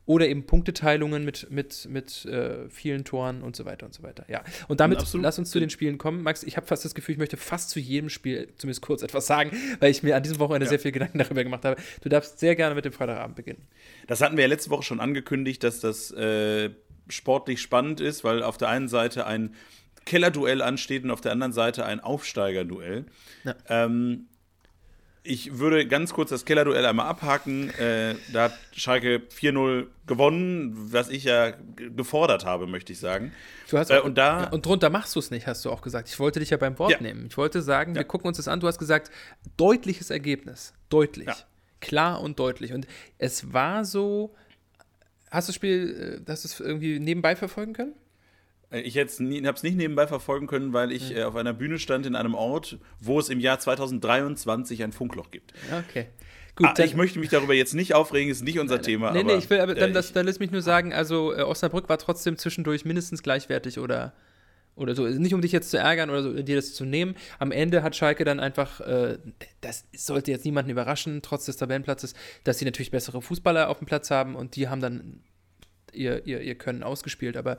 Oder 0.05 0.27
eben 0.29 0.47
Punkteteilungen 0.47 1.25
mit, 1.25 1.51
mit, 1.51 1.87
mit 1.89 2.25
äh, 2.25 2.69
vielen 2.69 3.05
Toren 3.05 3.43
und 3.43 3.55
so 3.55 3.65
weiter 3.65 3.87
und 3.87 3.95
so 3.95 4.03
weiter. 4.03 4.25
Ja. 4.29 4.43
Und 4.67 4.81
damit 4.81 4.99
Absolut. 4.99 5.23
lass 5.23 5.39
uns 5.39 5.51
zu 5.51 5.61
den 5.61 5.71
Spielen 5.71 5.97
kommen. 5.97 6.23
Max, 6.23 6.43
ich 6.43 6.57
habe 6.57 6.67
fast 6.67 6.85
das 6.85 6.95
Gefühl, 6.95 7.13
ich 7.13 7.19
möchte 7.19 7.37
fast 7.37 7.71
zu 7.71 7.79
jedem 7.79 8.09
Spiel 8.09 8.49
zumindest 8.57 8.83
kurz 8.83 9.03
etwas 9.03 9.27
sagen, 9.29 9.57
weil 9.79 9.93
ich 9.93 10.03
mir 10.03 10.17
an 10.17 10.23
diesem 10.25 10.41
Wochenende 10.41 10.65
Ja. 10.67 10.71
sehr 10.71 10.81
viel 10.81 10.91
Gedanken 10.93 11.19
darüber 11.19 11.45
gemacht 11.45 11.65
habe. 11.65 11.81
Du 12.03 12.09
darfst 12.09 12.41
sehr 12.41 12.57
gerne 12.57 12.75
mit 12.75 12.85
dem 12.85 12.93
Freitagabend 12.93 13.37
beginnen. 13.37 13.67
Das 14.09 14.21
hatten 14.21 14.37
wir 14.37 14.43
ja 14.43 14.49
letzte 14.49 14.71
Woche 14.71 14.83
schon 14.83 14.99
angekündigt, 14.99 15.63
dass 15.63 15.79
das 15.79 16.11
äh, 16.11 16.71
sportlich 17.09 17.61
spannend 17.61 18.01
ist, 18.01 18.25
weil 18.25 18.43
auf 18.43 18.59
der 18.59 18.69
einen 18.71 18.89
Seite 18.89 19.27
ein 19.27 19.55
Kellerduell 20.05 20.63
ansteht 20.63 21.05
und 21.05 21.13
auf 21.13 21.21
der 21.21 21.31
anderen 21.31 21.53
Seite 21.53 21.85
ein 21.85 22.01
Aufsteigerduell. 22.01 23.07
Ja. 23.45 23.55
Ähm, 23.69 24.27
ich 25.25 25.59
würde 25.59 25.87
ganz 25.87 26.13
kurz 26.13 26.31
das 26.31 26.45
Kellerduell 26.45 26.85
einmal 26.85 27.07
abhaken. 27.07 27.71
Äh, 27.79 28.17
da 28.33 28.45
hat 28.45 28.59
Schalke 28.73 29.23
4-0 29.31 29.87
gewonnen, 30.07 30.73
was 30.93 31.09
ich 31.11 31.25
ja 31.25 31.53
gefordert 31.77 32.45
habe, 32.45 32.67
möchte 32.67 32.93
ich 32.93 32.99
sagen. 32.99 33.33
Du 33.71 33.79
hast 33.79 33.91
Äh, 33.91 33.99
auch, 33.99 34.05
und 34.05 34.19
da- 34.19 34.49
und 34.49 34.67
drunter 34.67 34.91
machst 34.91 35.15
du 35.15 35.21
es 35.21 35.31
nicht, 35.31 35.47
hast 35.47 35.65
du 35.65 35.71
auch 35.71 35.81
gesagt. 35.83 36.09
Ich 36.09 36.19
wollte 36.19 36.41
dich 36.41 36.51
ja 36.51 36.57
beim 36.57 36.79
Wort 36.79 36.91
Ja. 36.93 37.01
nehmen. 37.01 37.27
Ich 37.31 37.37
wollte 37.37 37.63
sagen, 37.63 37.95
wir 37.95 38.01
Ja. 38.03 38.07
gucken 38.09 38.27
uns 38.29 38.37
das 38.39 38.49
an. 38.49 38.59
Du 38.61 38.67
hast 38.67 38.79
gesagt, 38.79 39.11
deutliches 39.57 40.11
Ergebnis. 40.11 40.75
Deutlich. 40.89 41.29
Ja. 41.29 41.37
Klar 41.81 42.21
und 42.21 42.39
deutlich. 42.39 42.73
Und 42.73 42.87
es 43.19 43.53
war 43.53 43.85
so. 43.85 44.35
Hast 45.31 45.49
du 45.49 45.51
das 45.53 45.57
Spiel, 45.57 46.23
äh, 46.27 46.31
hast 46.31 46.45
du 46.45 46.49
es 46.49 46.61
irgendwie 46.61 46.99
nebenbei 46.99 47.37
verfolgen 47.37 47.73
können? 47.73 47.95
Äh, 48.73 48.81
Ich 48.81 48.97
habe 48.97 49.07
es 49.07 49.21
nicht 49.21 49.77
nebenbei 49.77 50.07
verfolgen 50.07 50.47
können, 50.47 50.73
weil 50.73 50.93
ich 50.93 51.15
äh, 51.15 51.25
auf 51.25 51.37
einer 51.37 51.53
Bühne 51.53 51.79
stand 51.79 52.07
in 52.07 52.17
einem 52.17 52.35
Ort, 52.35 52.79
wo 53.01 53.19
es 53.19 53.29
im 53.29 53.41
Jahr 53.41 53.59
2023 53.59 54.83
ein 54.83 54.93
Funkloch 54.93 55.31
gibt. 55.31 55.53
Okay. 55.89 56.07
Gut, 56.55 56.69
ah, 56.79 56.85
ich 56.85 56.95
möchte 56.95 57.19
mich 57.19 57.31
darüber 57.31 57.55
jetzt 57.55 57.75
nicht 57.75 57.95
aufregen, 57.95 58.31
ist 58.31 58.45
nicht 58.45 58.59
unser 58.59 58.83
Thema. 58.83 59.13
Nee, 59.13 59.21
aber, 59.21 59.33
nee, 59.33 59.39
ich 59.39 59.49
will, 59.49 59.61
aber 59.61 59.75
dann, 59.75 59.91
äh, 59.91 59.93
das, 59.95 60.13
dann 60.13 60.27
lass 60.27 60.39
mich 60.39 60.51
nur 60.51 60.61
sagen, 60.61 60.93
also 60.93 61.33
äh, 61.33 61.43
Osnabrück 61.43 61.89
war 61.89 61.97
trotzdem 61.97 62.37
zwischendurch 62.37 62.85
mindestens 62.85 63.23
gleichwertig 63.23 63.79
oder, 63.79 64.13
oder 64.75 64.95
so. 64.95 65.07
Nicht 65.07 65.33
um 65.33 65.41
dich 65.41 65.53
jetzt 65.53 65.71
zu 65.71 65.79
ärgern 65.79 66.11
oder 66.11 66.23
so, 66.23 66.43
dir 66.43 66.57
das 66.57 66.75
zu 66.75 66.85
nehmen. 66.85 67.15
Am 67.39 67.53
Ende 67.53 67.83
hat 67.83 67.97
Schalke 67.97 68.25
dann 68.25 68.39
einfach, 68.39 68.81
äh, 68.81 69.19
das 69.63 69.87
sollte 69.97 70.31
jetzt 70.31 70.45
niemanden 70.45 70.71
überraschen, 70.71 71.23
trotz 71.23 71.47
des 71.47 71.57
Tabellenplatzes, 71.57 72.15
dass 72.45 72.59
sie 72.59 72.67
natürlich 72.67 72.91
bessere 72.91 73.23
Fußballer 73.23 73.71
auf 73.71 73.79
dem 73.79 73.87
Platz 73.87 74.11
haben 74.11 74.35
und 74.35 74.55
die 74.55 74.69
haben 74.69 74.83
dann 74.83 75.23
ihr, 75.95 76.27
ihr, 76.27 76.43
ihr 76.43 76.55
Können 76.57 76.83
ausgespielt. 76.83 77.39
Aber 77.39 77.57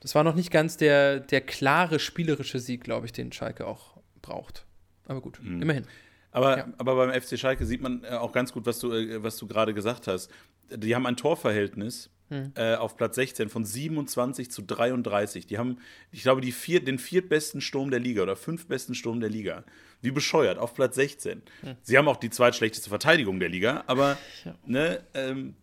das 0.00 0.14
war 0.14 0.24
noch 0.24 0.34
nicht 0.34 0.50
ganz 0.50 0.76
der, 0.76 1.20
der 1.20 1.42
klare 1.42 1.98
spielerische 1.98 2.58
Sieg, 2.58 2.82
glaube 2.82 3.06
ich, 3.06 3.12
den 3.12 3.32
Schalke 3.32 3.66
auch 3.66 3.98
braucht. 4.22 4.64
Aber 5.06 5.20
gut, 5.20 5.38
mhm. 5.42 5.62
immerhin. 5.62 5.84
Aber, 6.32 6.58
ja. 6.58 6.68
aber 6.78 6.94
beim 6.94 7.20
FC 7.20 7.38
Schalke 7.38 7.66
sieht 7.66 7.82
man 7.82 8.04
äh, 8.04 8.10
auch 8.10 8.32
ganz 8.32 8.52
gut, 8.52 8.66
was 8.66 8.78
du, 8.78 8.92
äh, 8.92 9.22
was 9.22 9.36
du 9.36 9.46
gerade 9.46 9.74
gesagt 9.74 10.06
hast. 10.06 10.30
Die 10.70 10.94
haben 10.94 11.04
ein 11.06 11.16
Torverhältnis 11.16 12.10
hm. 12.28 12.52
äh, 12.54 12.76
auf 12.76 12.96
Platz 12.96 13.16
16 13.16 13.48
von 13.48 13.64
27 13.64 14.50
zu 14.50 14.62
33. 14.62 15.46
Die 15.46 15.58
haben, 15.58 15.78
ich 16.12 16.22
glaube, 16.22 16.40
die 16.40 16.52
vier, 16.52 16.84
den 16.84 16.98
viertbesten 16.98 17.60
Sturm 17.60 17.90
der 17.90 17.98
Liga 17.98 18.22
oder 18.22 18.36
fünftbesten 18.36 18.94
Sturm 18.94 19.18
der 19.18 19.30
Liga. 19.30 19.64
Wie 20.00 20.12
bescheuert, 20.12 20.58
auf 20.58 20.74
Platz 20.74 20.94
16. 20.94 21.42
Hm. 21.62 21.76
Sie 21.82 21.98
haben 21.98 22.06
auch 22.06 22.16
die 22.16 22.30
zweitschlechteste 22.30 22.88
Verteidigung 22.88 23.40
der 23.40 23.48
Liga, 23.48 23.82
aber 23.88 24.16
ja. 24.44 24.54
ne, 24.64 25.02
ähm, 25.14 25.56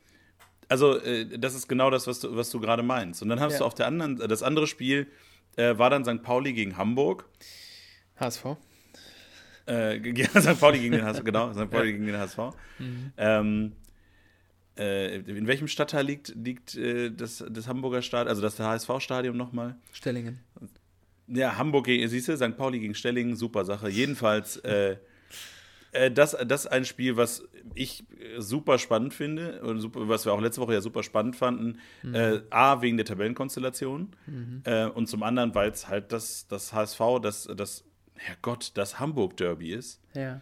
also 0.70 1.00
äh, 1.00 1.38
das 1.38 1.56
ist 1.56 1.68
genau 1.68 1.90
das, 1.90 2.08
was 2.08 2.20
du, 2.20 2.36
was 2.36 2.50
du 2.50 2.60
gerade 2.60 2.84
meinst. 2.84 3.22
Und 3.22 3.30
dann 3.30 3.40
hast 3.40 3.54
ja. 3.54 3.60
du 3.60 3.66
auf 3.66 3.74
der 3.74 3.88
anderen, 3.88 4.18
das 4.18 4.44
andere 4.44 4.68
Spiel 4.68 5.08
äh, 5.56 5.78
war 5.78 5.90
dann 5.90 6.04
St. 6.06 6.22
Pauli 6.22 6.54
gegen 6.54 6.78
Hamburg. 6.78 7.26
HSV. 8.18 8.46
Äh, 9.68 9.98
ja, 10.16 10.28
St. 10.42 10.60
Pauli 10.60 10.80
gegen 10.80 10.94
den 10.94 11.04
HSV, 11.04 11.24
genau, 11.24 11.54
St. 11.54 11.70
Pauli 11.70 11.94
gegen 11.94 12.06
den 12.06 12.18
HSV. 12.18 12.38
Mhm. 12.80 13.14
Ähm, 13.18 13.72
äh, 14.78 15.18
in 15.18 15.48
welchem 15.48 15.68
Stadtteil 15.68 16.06
liegt, 16.06 16.30
liegt 16.36 16.76
äh, 16.76 17.10
das, 17.12 17.44
das 17.50 17.68
Hamburger 17.68 18.02
Stadion, 18.02 18.30
also 18.30 18.42
das 18.42 18.60
HSV-Stadion 18.60 19.36
nochmal? 19.36 19.76
Stellingen. 19.92 20.40
Ja, 21.28 21.58
Hamburg, 21.58 21.88
siehst 21.88 22.28
du, 22.28 22.38
St. 22.38 22.56
Pauli 22.56 22.80
gegen 22.80 22.96
Stellingen, 22.96 23.36
super 23.36 23.66
Sache. 23.66 23.90
Jedenfalls, 23.90 24.62
äh, 25.98 26.06
äh, 26.08 26.12
das, 26.12 26.36
das 26.46 26.66
ist 26.66 26.72
ein 26.72 26.86
Spiel, 26.86 27.18
was 27.18 27.44
ich 27.76 28.06
super 28.38 28.80
spannend 28.80 29.14
finde, 29.14 29.62
und 29.62 29.80
super, 29.80 30.08
was 30.08 30.26
wir 30.26 30.34
auch 30.34 30.42
letzte 30.42 30.62
Woche 30.62 30.74
ja 30.74 30.82
super 30.82 31.04
spannend 31.04 31.36
fanden. 31.36 31.80
Mhm. 32.04 32.16
Äh, 32.16 32.42
A, 32.50 32.82
wegen 32.82 32.98
der 32.98 33.06
Tabellenkonstellation 33.06 34.16
mhm. 34.26 34.62
Äh, 34.64 34.86
und 34.86 35.08
zum 35.08 35.24
anderen, 35.24 35.54
weil 35.56 35.70
es 35.70 35.88
halt 35.88 36.12
das, 36.12 36.48
das 36.48 36.74
HSV, 36.74 37.00
das, 37.22 37.50
das, 37.56 37.84
Herrgott, 38.16 38.72
das 38.76 39.00
Hamburg-Derby 39.00 39.74
ist. 39.74 40.02
Ja. 40.14 40.42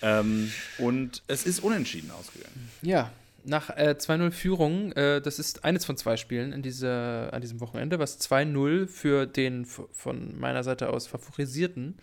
Ähm, 0.00 0.52
und 0.78 1.22
es 1.26 1.44
ist 1.44 1.60
unentschieden 1.60 2.10
ausgegangen. 2.12 2.70
Ja, 2.82 3.10
nach 3.44 3.70
äh, 3.70 3.96
2-0 3.98 4.30
Führung, 4.30 4.92
äh, 4.92 5.20
das 5.20 5.38
ist 5.38 5.64
eines 5.64 5.84
von 5.84 5.96
zwei 5.96 6.16
Spielen 6.16 6.52
in 6.52 6.62
dieser, 6.62 7.32
an 7.32 7.40
diesem 7.40 7.60
Wochenende, 7.60 7.98
was 7.98 8.20
2-0 8.20 8.86
für 8.86 9.26
den 9.26 9.64
von 9.64 10.38
meiner 10.38 10.62
Seite 10.62 10.90
aus 10.90 11.06
favorisierten, 11.06 11.96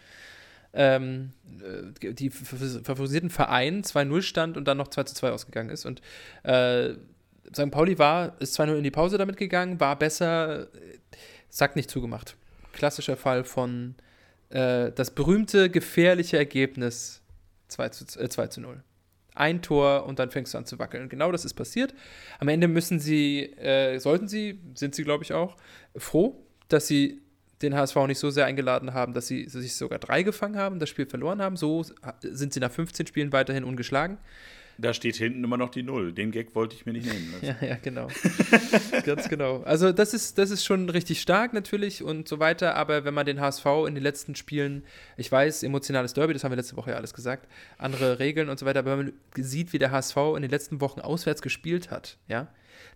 ähm, 0.76 1.32
äh, 2.02 2.14
die 2.14 2.30
favorisierten 2.30 3.30
Verein 3.30 3.84
2-0 3.84 4.22
stand 4.22 4.58
und 4.58 4.68
dann 4.68 4.78
noch 4.78 4.90
2-2 4.90 5.30
ausgegangen 5.30 5.70
ist. 5.70 5.86
Und 5.86 6.02
äh, 6.44 6.94
St. 7.54 7.72
Pauli 7.72 7.98
war, 7.98 8.40
ist 8.40 8.60
2-0 8.60 8.78
in 8.78 8.84
die 8.84 8.92
Pause 8.92 9.18
damit 9.18 9.38
gegangen, 9.38 9.80
war 9.80 9.98
besser, 9.98 10.68
sagt 11.50 11.76
nicht 11.76 11.90
zugemacht. 11.90 12.36
Klassischer 12.74 13.18
Fall 13.18 13.44
von 13.44 13.96
äh, 14.50 14.92
das 14.92 15.12
berühmte, 15.12 15.70
gefährliche 15.70 16.38
Ergebnis 16.38 17.22
2 17.70 17.90
zu, 17.90 18.20
äh, 18.20 18.30
2 18.30 18.48
zu 18.48 18.62
0 18.62 18.84
ein 19.36 19.62
Tor 19.62 20.06
und 20.06 20.18
dann 20.18 20.32
fängst 20.32 20.54
du 20.54 20.58
an 20.58 20.66
zu 20.66 20.80
wackeln. 20.80 21.10
Genau 21.10 21.32
das 21.32 21.46
ist 21.46 21.54
passiert. 21.54 21.94
Am 22.40 22.48
Ende 22.48 22.68
müssen 22.68 23.00
sie, 23.00 23.44
äh, 23.58 24.00
sollten 24.00 24.28
sie, 24.28 24.62
sind 24.76 24.96
sie, 24.96 25.04
glaube 25.04 25.24
ich, 25.24 25.34
auch, 25.34 25.58
froh, 25.96 26.42
dass 26.70 26.88
sie 26.88 27.22
den 27.62 27.76
HSV 27.76 27.96
nicht 28.08 28.20
so 28.20 28.30
sehr 28.30 28.46
eingeladen 28.46 28.94
haben, 28.94 29.13
dass 29.13 29.28
sie 29.28 29.48
sich 29.48 29.76
sogar 29.76 30.00
drei 30.00 30.24
gefangen 30.24 30.58
haben, 30.58 30.80
das 30.80 30.89
Spiel 30.89 31.06
verloren 31.06 31.41
haben. 31.41 31.56
So 31.56 31.86
sind 32.22 32.54
sie 32.54 32.60
nach 32.60 32.72
15 32.72 33.08
Spielen 33.08 33.32
weiterhin 33.32 33.63
ungeschlagen. 33.63 34.18
Da 34.78 34.94
steht 34.94 35.15
hinten 35.15 35.44
immer 35.44 35.56
noch 35.56 35.70
die 35.70 35.84
Null. 35.84 36.12
Den 36.12 36.32
Gag 36.32 36.54
wollte 36.54 36.76
ich 36.76 36.86
mir 36.86 36.91
nicht 36.91 37.06
nehmen 37.06 37.32
lassen. 37.32 37.46
ja, 37.62 37.68
ja, 37.68 37.78
genau. 37.82 38.08
Ganz 39.06 39.30
genau. 39.30 39.62
Also 39.63 39.94
das 39.94 40.13
ist, 40.13 40.38
das 40.38 40.52
ist 40.52 40.65
schon 40.65 40.89
richtig 40.89 41.22
stark 41.22 41.54
natürlich 41.54 42.04
und 42.04 42.28
so 42.28 42.39
weiter, 42.39 42.76
aber 42.76 43.06
wenn 43.06 43.13
man 43.13 43.26
den 43.26 43.39
HSV 43.39 43.65
in 43.88 43.96
den 43.96 44.04
letzten 44.04 44.36
Spielen, 44.36 44.84
ich 45.15 45.32
weiß, 45.32 45.63
emotionales 45.63 46.13
Derby, 46.13 46.34
das 46.34 46.44
haben 46.44 46.52
wir 46.52 46.58
letzte 46.58 46.76
Woche 46.76 46.91
ja 46.91 46.98
alles 46.98 47.13
gesagt, 47.13 47.48
andere 47.78 48.20
Regeln 48.20 48.50
und 48.50 48.60
so 48.60 48.65
weiter, 48.65 48.80
aber 48.80 48.98
wenn 48.98 49.06
man 49.06 49.13
sieht, 49.38 49.72
wie 49.72 49.80
der 49.80 49.91
HSV 49.91 50.18
in 50.36 50.41
den 50.41 50.52
letzten 50.52 50.82
Wochen 50.82 51.00
auswärts 51.00 51.41
gespielt 51.41 51.89
hat, 51.89 52.18
ja, 52.28 52.50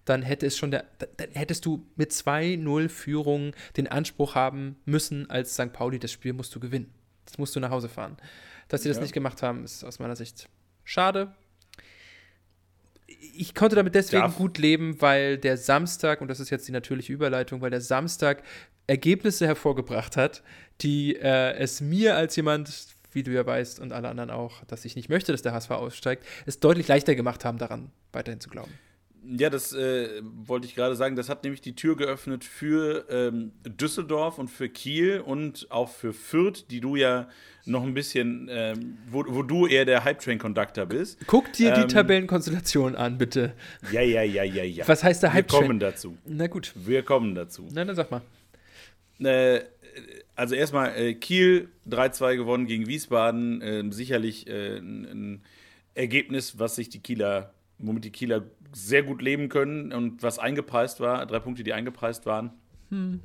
dann 0.06 0.22
hätte 0.22 0.46
es 0.46 0.58
schon 0.58 0.72
der, 0.72 0.86
dann 1.18 1.32
hättest 1.34 1.66
du 1.66 1.86
mit 1.96 2.12
2-0 2.12 2.90
Führung 2.90 3.54
den 3.78 3.88
Anspruch 3.88 4.36
haben 4.36 4.78
müssen, 4.86 5.30
als 5.30 5.54
St. 5.54 5.74
Pauli, 5.74 6.00
das 6.00 6.12
Spiel 6.12 6.34
musst 6.34 6.54
du 6.56 6.60
gewinnen. 6.60 6.92
Das 7.26 7.38
musst 7.38 7.56
du 7.56 7.60
nach 7.60 7.70
Hause 7.70 7.90
fahren. 7.90 8.18
Dass 8.68 8.84
sie 8.84 8.90
das 8.90 8.98
ja. 8.98 9.04
nicht 9.04 9.14
gemacht 9.14 9.42
haben, 9.44 9.64
ist 9.64 9.84
aus 9.84 10.00
meiner 10.00 10.16
Sicht 10.16 10.50
schade 10.84 11.36
ich 13.40 13.56
konnte 13.56 13.76
damit 13.76 13.96
deswegen 13.96 14.24
Darf. 14.24 14.38
gut 14.38 14.58
leben, 14.58 15.02
weil 15.02 15.38
der 15.38 15.58
Samstag, 15.58 16.22
und 16.22 16.28
das 16.28 16.40
ist 16.40 16.50
jetzt 16.50 16.68
die 16.68 16.72
natürliche 16.72 17.14
Überleitung, 17.14 17.62
weil 17.62 17.70
der 17.70 17.82
Samstag 17.82 18.44
Ergebnisse 18.88 19.46
hervorgebracht 19.46 20.18
hat, 20.18 20.44
die 20.82 21.16
äh, 21.16 21.54
es 21.54 21.82
mir 21.82 22.16
als 22.16 22.36
jemand, 22.36 22.88
wie 23.12 23.24
du 23.24 23.32
ja 23.32 23.46
weißt 23.46 23.80
und 23.80 23.94
alle 23.94 24.10
anderen 24.10 24.32
auch, 24.32 24.64
dass 24.66 24.86
ich 24.86 24.96
nicht 24.96 25.10
möchte, 25.10 25.32
dass 25.32 25.42
der 25.42 25.54
HSV 25.54 25.72
aussteigt, 25.72 26.26
es 26.46 26.60
deutlich 26.60 26.88
leichter 26.88 27.16
gemacht 27.16 27.46
haben, 27.46 27.58
daran 27.58 27.92
weiterhin 28.12 28.40
zu 28.40 28.50
glauben. 28.50 28.72
Ja, 29.38 29.50
das 29.50 29.74
äh, 29.74 30.22
wollte 30.24 30.66
ich 30.66 30.76
gerade 30.76 30.96
sagen. 30.96 31.16
Das 31.16 31.30
hat 31.30 31.44
nämlich 31.44 31.62
die 31.62 31.76
Tür 31.76 31.96
geöffnet 31.96 32.44
für 32.44 33.06
ähm, 33.10 33.52
Düsseldorf 33.64 34.40
und 34.40 34.48
für 34.48 34.70
Kiel 34.70 35.20
und 35.20 35.68
auch 35.70 35.90
für 35.90 36.14
Fürth, 36.14 36.66
die 36.72 36.80
du 36.80 36.96
ja 36.96 37.28
noch 37.66 37.84
ein 37.84 37.94
bisschen, 37.94 38.48
ähm, 38.52 38.98
wo, 39.10 39.24
wo 39.28 39.44
du 39.44 39.68
eher 39.68 39.86
der 39.86 40.04
Hype-Train-Conductor 40.04 40.88
bist. 40.88 41.20
Guck 41.28 41.54
dir 41.54 41.76
ähm, 41.76 41.82
die 41.82 41.94
Tabellenkonstellation 41.94 42.96
an, 42.96 43.18
bitte. 43.18 43.54
Ja, 43.92 44.02
ja, 44.02 44.24
ja, 44.24 44.44
ja, 44.44 44.64
ja. 44.64 44.88
Was 44.88 45.04
heißt 45.04 45.22
der 45.22 45.34
Hype-Train? 45.34 45.62
Wir 45.62 45.68
kommen 45.68 45.80
dazu. 45.80 46.18
Na 46.26 46.48
gut. 46.48 46.74
Wir 46.76 47.04
kommen 47.04 47.36
dazu. 47.36 47.68
Na, 47.72 47.86
dann 47.86 47.96
sag 47.96 48.10
mal. 48.10 48.22
Äh, 49.20 49.62
also 50.36 50.56
erstmal 50.56 50.96
äh, 50.98 51.14
Kiel 51.14 51.70
3-2 51.90 52.38
gewonnen 52.38 52.66
gegen 52.66 52.88
Wiesbaden. 52.88 53.62
Äh, 53.62 53.84
sicherlich 53.92 54.48
äh, 54.48 54.78
ein, 54.78 55.06
ein 55.06 55.42
Ergebnis, 55.94 56.58
was 56.58 56.76
sich 56.76 56.90
die 56.90 57.00
Kieler, 57.00 57.54
womit 57.78 58.06
die 58.06 58.12
Kieler 58.12 58.46
sehr 58.74 59.04
gut 59.04 59.22
leben 59.22 59.50
können 59.50 59.94
und 59.94 60.24
was 60.24 60.40
eingepreist 60.40 61.00
war, 61.00 61.26
drei 61.26 61.40
Punkte, 61.40 61.64
die 61.64 61.74
eingepreist 61.74 62.26
waren. 62.26 62.52
Hm. 62.90 63.22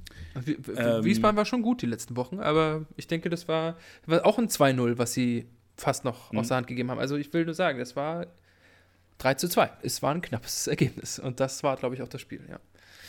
Ähm, 0.76 1.04
Wiesbaden 1.04 1.36
war 1.36 1.44
schon 1.44 1.62
gut 1.62 1.82
die 1.82 1.86
letzten 1.86 2.16
Wochen, 2.16 2.38
aber 2.38 2.84
ich 2.96 3.06
denke, 3.06 3.30
das 3.30 3.48
war, 3.48 3.76
war 4.06 4.26
auch 4.26 4.38
ein 4.38 4.48
2-0, 4.48 4.98
was 4.98 5.14
sie 5.14 5.46
fast 5.76 6.04
noch 6.04 6.30
hm. 6.30 6.38
aus 6.38 6.48
der 6.48 6.58
Hand 6.58 6.66
gegeben 6.66 6.90
haben. 6.90 6.98
Also 6.98 7.16
ich 7.16 7.32
will 7.32 7.44
nur 7.44 7.54
sagen, 7.54 7.80
es 7.80 7.96
war 7.96 8.26
3 9.18 9.34
zu 9.34 9.48
2. 9.48 9.70
Es 9.82 10.02
war 10.02 10.14
ein 10.14 10.20
knappes 10.20 10.66
Ergebnis. 10.66 11.18
Und 11.18 11.40
das 11.40 11.62
war, 11.62 11.76
glaube 11.76 11.94
ich, 11.94 12.02
auch 12.02 12.08
das 12.08 12.20
Spiel, 12.20 12.40
ja. 12.48 12.60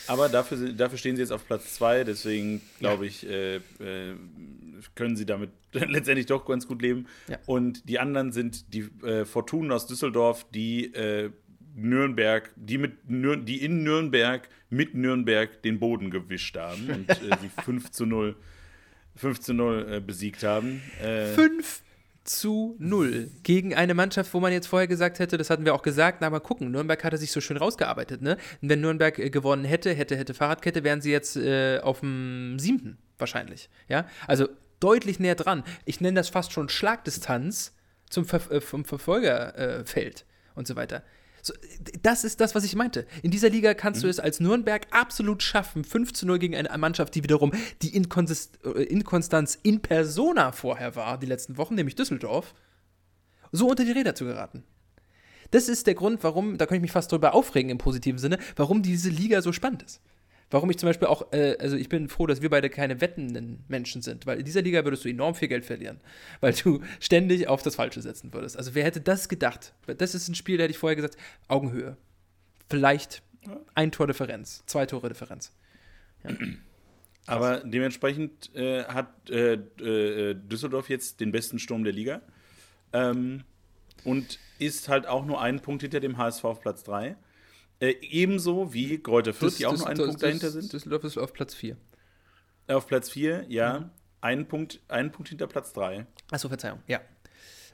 Aber 0.08 0.30
dafür, 0.30 0.72
dafür 0.74 1.00
stehen 1.00 1.16
sie 1.16 1.24
jetzt 1.24 1.32
auf 1.32 1.48
Platz 1.48 1.74
2, 1.76 2.04
deswegen 2.04 2.62
glaube 2.80 3.06
ja. 3.06 3.10
ich, 3.10 3.28
äh, 3.28 3.56
äh, 3.56 4.16
können 4.94 5.16
sie 5.16 5.26
damit 5.26 5.50
letztendlich 5.72 6.28
doch 6.28 6.46
ganz 6.46 6.68
gut 6.68 6.82
leben. 6.82 7.08
Ja. 7.28 7.40
Und 7.48 7.90
die 7.90 7.98
anderen 7.98 8.32
sind 8.32 8.74
die 8.74 8.82
äh, 9.04 9.26
Fortunen 9.26 9.72
aus 9.72 9.88
Düsseldorf, 9.88 10.46
die 10.54 10.94
äh, 10.94 11.32
Nürnberg, 11.76 12.50
die, 12.56 12.78
mit 12.78 13.10
Nür 13.10 13.38
die 13.38 13.64
in 13.64 13.84
Nürnberg 13.84 14.48
mit 14.70 14.96
Nürnberg 14.96 15.62
den 15.62 15.80
Boden 15.80 16.10
gewischt 16.10 16.58
haben 16.58 16.90
und 16.94 17.10
äh, 17.10 17.38
sie 17.42 17.50
5 17.64 17.92
zu 17.92 18.06
0, 18.06 18.36
5 19.16 19.40
zu 19.40 19.54
0 19.54 19.88
äh, 19.90 20.00
besiegt 20.00 20.44
haben. 20.44 20.82
Äh, 21.04 21.28
5 21.28 21.82
zu 22.24 22.76
0 22.80 23.30
gegen 23.44 23.76
eine 23.76 23.94
Mannschaft, 23.94 24.34
wo 24.34 24.40
man 24.40 24.52
jetzt 24.52 24.68
vorher 24.68 24.88
gesagt 24.88 25.20
hätte, 25.20 25.38
das 25.38 25.50
hatten 25.50 25.64
wir 25.64 25.76
auch 25.76 25.84
gesagt, 25.84 26.20
na 26.22 26.30
mal 26.30 26.40
gucken, 26.40 26.72
Nürnberg 26.72 27.04
hatte 27.04 27.18
sich 27.18 27.32
so 27.32 27.40
schön 27.40 27.58
rausgearbeitet, 27.58 28.22
ne? 28.22 28.38
Und 28.62 28.70
wenn 28.70 28.82
Nürnberg 28.82 29.20
äh, 29.20 29.30
gewonnen 29.30 29.64
hätte, 29.64 29.94
hätte, 29.94 30.18
hätte 30.18 30.34
Fahrradkette, 30.34 30.84
wären 30.84 31.02
sie 31.02 31.12
jetzt 31.12 31.36
äh, 31.36 31.80
auf 31.80 32.00
dem 32.00 32.58
siebten 32.58 32.98
wahrscheinlich, 33.18 33.70
ja? 33.88 34.08
Also 34.28 34.50
deutlich 34.80 35.20
näher 35.20 35.36
dran. 35.36 35.64
Ich 35.86 36.02
nenne 36.02 36.16
das 36.16 36.30
fast 36.30 36.52
schon 36.52 36.68
Schlagdistanz 36.68 37.76
zum 38.10 38.26
Ver 38.26 38.52
äh, 38.52 38.62
vom 38.62 38.86
Verfolgerfeld 38.86 40.26
und 40.56 40.68
so 40.68 40.76
weiter. 40.76 41.04
Das 42.02 42.24
ist 42.24 42.42
das, 42.42 42.56
was 42.56 42.64
ich 42.64 42.76
meinte. 42.76 43.06
In 43.22 43.32
dieser 43.32 43.50
Liga 43.50 43.74
kannst 43.74 44.02
mhm. 44.02 44.04
du 44.06 44.10
es 44.10 44.20
als 44.20 44.40
Nürnberg 44.40 44.88
absolut 44.92 45.44
schaffen, 45.44 45.84
5 45.84 46.14
zu 46.14 46.26
0 46.26 46.40
gegen 46.40 46.56
eine 46.56 46.76
Mannschaft, 46.78 47.16
die 47.16 47.24
wiederum 47.24 47.52
die 47.82 47.96
Inkonsist 47.96 48.60
äh, 48.66 48.84
Inkonstanz 48.84 49.60
in 49.62 49.82
persona 49.82 50.52
vorher 50.52 50.96
war, 50.96 51.18
die 51.18 51.28
letzten 51.28 51.58
Wochen, 51.58 51.76
nämlich 51.76 51.96
Düsseldorf, 51.96 52.54
so 53.52 53.68
unter 53.68 53.86
die 53.86 53.92
Räder 53.92 54.16
zu 54.16 54.26
geraten. 54.26 54.64
Das 55.52 55.70
ist 55.70 55.88
der 55.88 55.96
Grund, 55.96 56.24
warum, 56.24 56.58
da 56.58 56.66
kann 56.66 56.76
ich 56.76 56.82
mich 56.82 56.92
fast 56.92 57.12
drüber 57.12 57.34
aufregen 57.34 57.70
im 57.70 57.78
positiven 57.78 58.20
Sinne, 58.20 58.40
warum 58.56 58.82
diese 58.82 59.10
Liga 59.10 59.42
so 59.42 59.54
spannend 59.54 59.84
ist. 59.84 60.02
Warum 60.52 60.70
ich 60.70 60.78
zum 60.78 60.88
Beispiel 60.88 61.08
auch, 61.08 61.32
äh, 61.34 61.58
also 61.60 61.76
ich 61.76 61.90
bin 61.90 62.08
froh, 62.08 62.28
dass 62.28 62.42
wir 62.42 62.50
beide 62.50 62.70
keine 62.70 63.02
wettenden 63.02 63.64
Menschen 63.68 64.02
sind, 64.02 64.26
weil 64.26 64.40
in 64.40 64.46
dieser 64.46 64.62
Liga 64.62 64.84
würdest 64.84 65.04
du 65.04 65.10
enorm 65.10 65.36
viel 65.36 65.48
Geld 65.48 65.66
verlieren, 65.66 66.00
weil 66.40 66.54
du 66.54 66.82
ständig 67.00 67.48
auf 67.48 67.64
das 67.64 67.76
Falsche 67.76 68.02
setzen 68.02 68.34
würdest. 68.34 68.58
Also 68.58 68.76
wer 68.76 68.84
hätte 68.84 69.02
das 69.02 69.28
gedacht? 69.30 69.74
Das 69.98 70.16
ist 70.16 70.28
ein 70.28 70.36
Spiel, 70.36 70.58
da 70.58 70.64
hätte 70.64 70.72
ich 70.72 70.78
vorher 70.78 70.96
gesagt, 70.96 71.18
Augenhöhe. 71.48 71.98
Vielleicht 72.70 73.22
ein 73.74 73.92
Tor 73.92 74.08
Differenz, 74.08 74.64
zwei 74.66 74.86
Tore 74.86 75.10
Differenz. 75.10 75.52
Ja. 76.24 76.32
Aber 77.28 77.62
dementsprechend 77.62 78.56
äh, 78.56 78.84
hat 78.84 79.30
äh, 79.32 79.54
äh, 79.54 80.36
Düsseldorf 80.36 80.90
jetzt 80.90 81.20
den 81.22 81.32
besten 81.32 81.58
Sturm 81.58 81.84
der 81.84 81.94
Liga. 81.94 82.22
Ähm, 82.94 83.44
und 84.04 84.40
ist 84.60 84.88
halt 84.88 85.08
auch 85.08 85.26
nur 85.26 85.42
einen 85.42 85.60
Punkt 85.60 85.82
hinter 85.82 86.00
dem 86.00 86.18
HSV 86.18 86.46
auf 86.46 86.62
Platz 86.62 86.84
3. 86.84 87.16
Äh, 87.80 87.96
ebenso 88.02 88.74
wie 88.74 89.00
Kräuter 89.00 89.34
Fürth, 89.34 89.60
die 89.60 89.66
auch 89.66 89.78
nur 89.78 89.88
einen 89.88 89.98
Punkt 89.98 90.24
dahinter 90.24 90.50
sind. 90.50 90.72
Düsseldorf 90.72 91.04
ist 91.04 91.18
auf 91.18 91.34
Platz 91.34 91.54
4. 91.54 91.76
Auf 92.68 92.88
Platz 92.88 93.10
4, 93.10 93.46
ja. 93.50 93.80
Mhm. 93.80 93.90
Einen, 94.22 94.48
Punkt, 94.48 94.80
einen 94.88 95.12
Punkt 95.12 95.30
hinter 95.30 95.48
Platz 95.48 95.74
3. 95.74 96.08
Achso, 96.32 96.48
Verzeihung, 96.48 96.80
ja. 96.88 97.02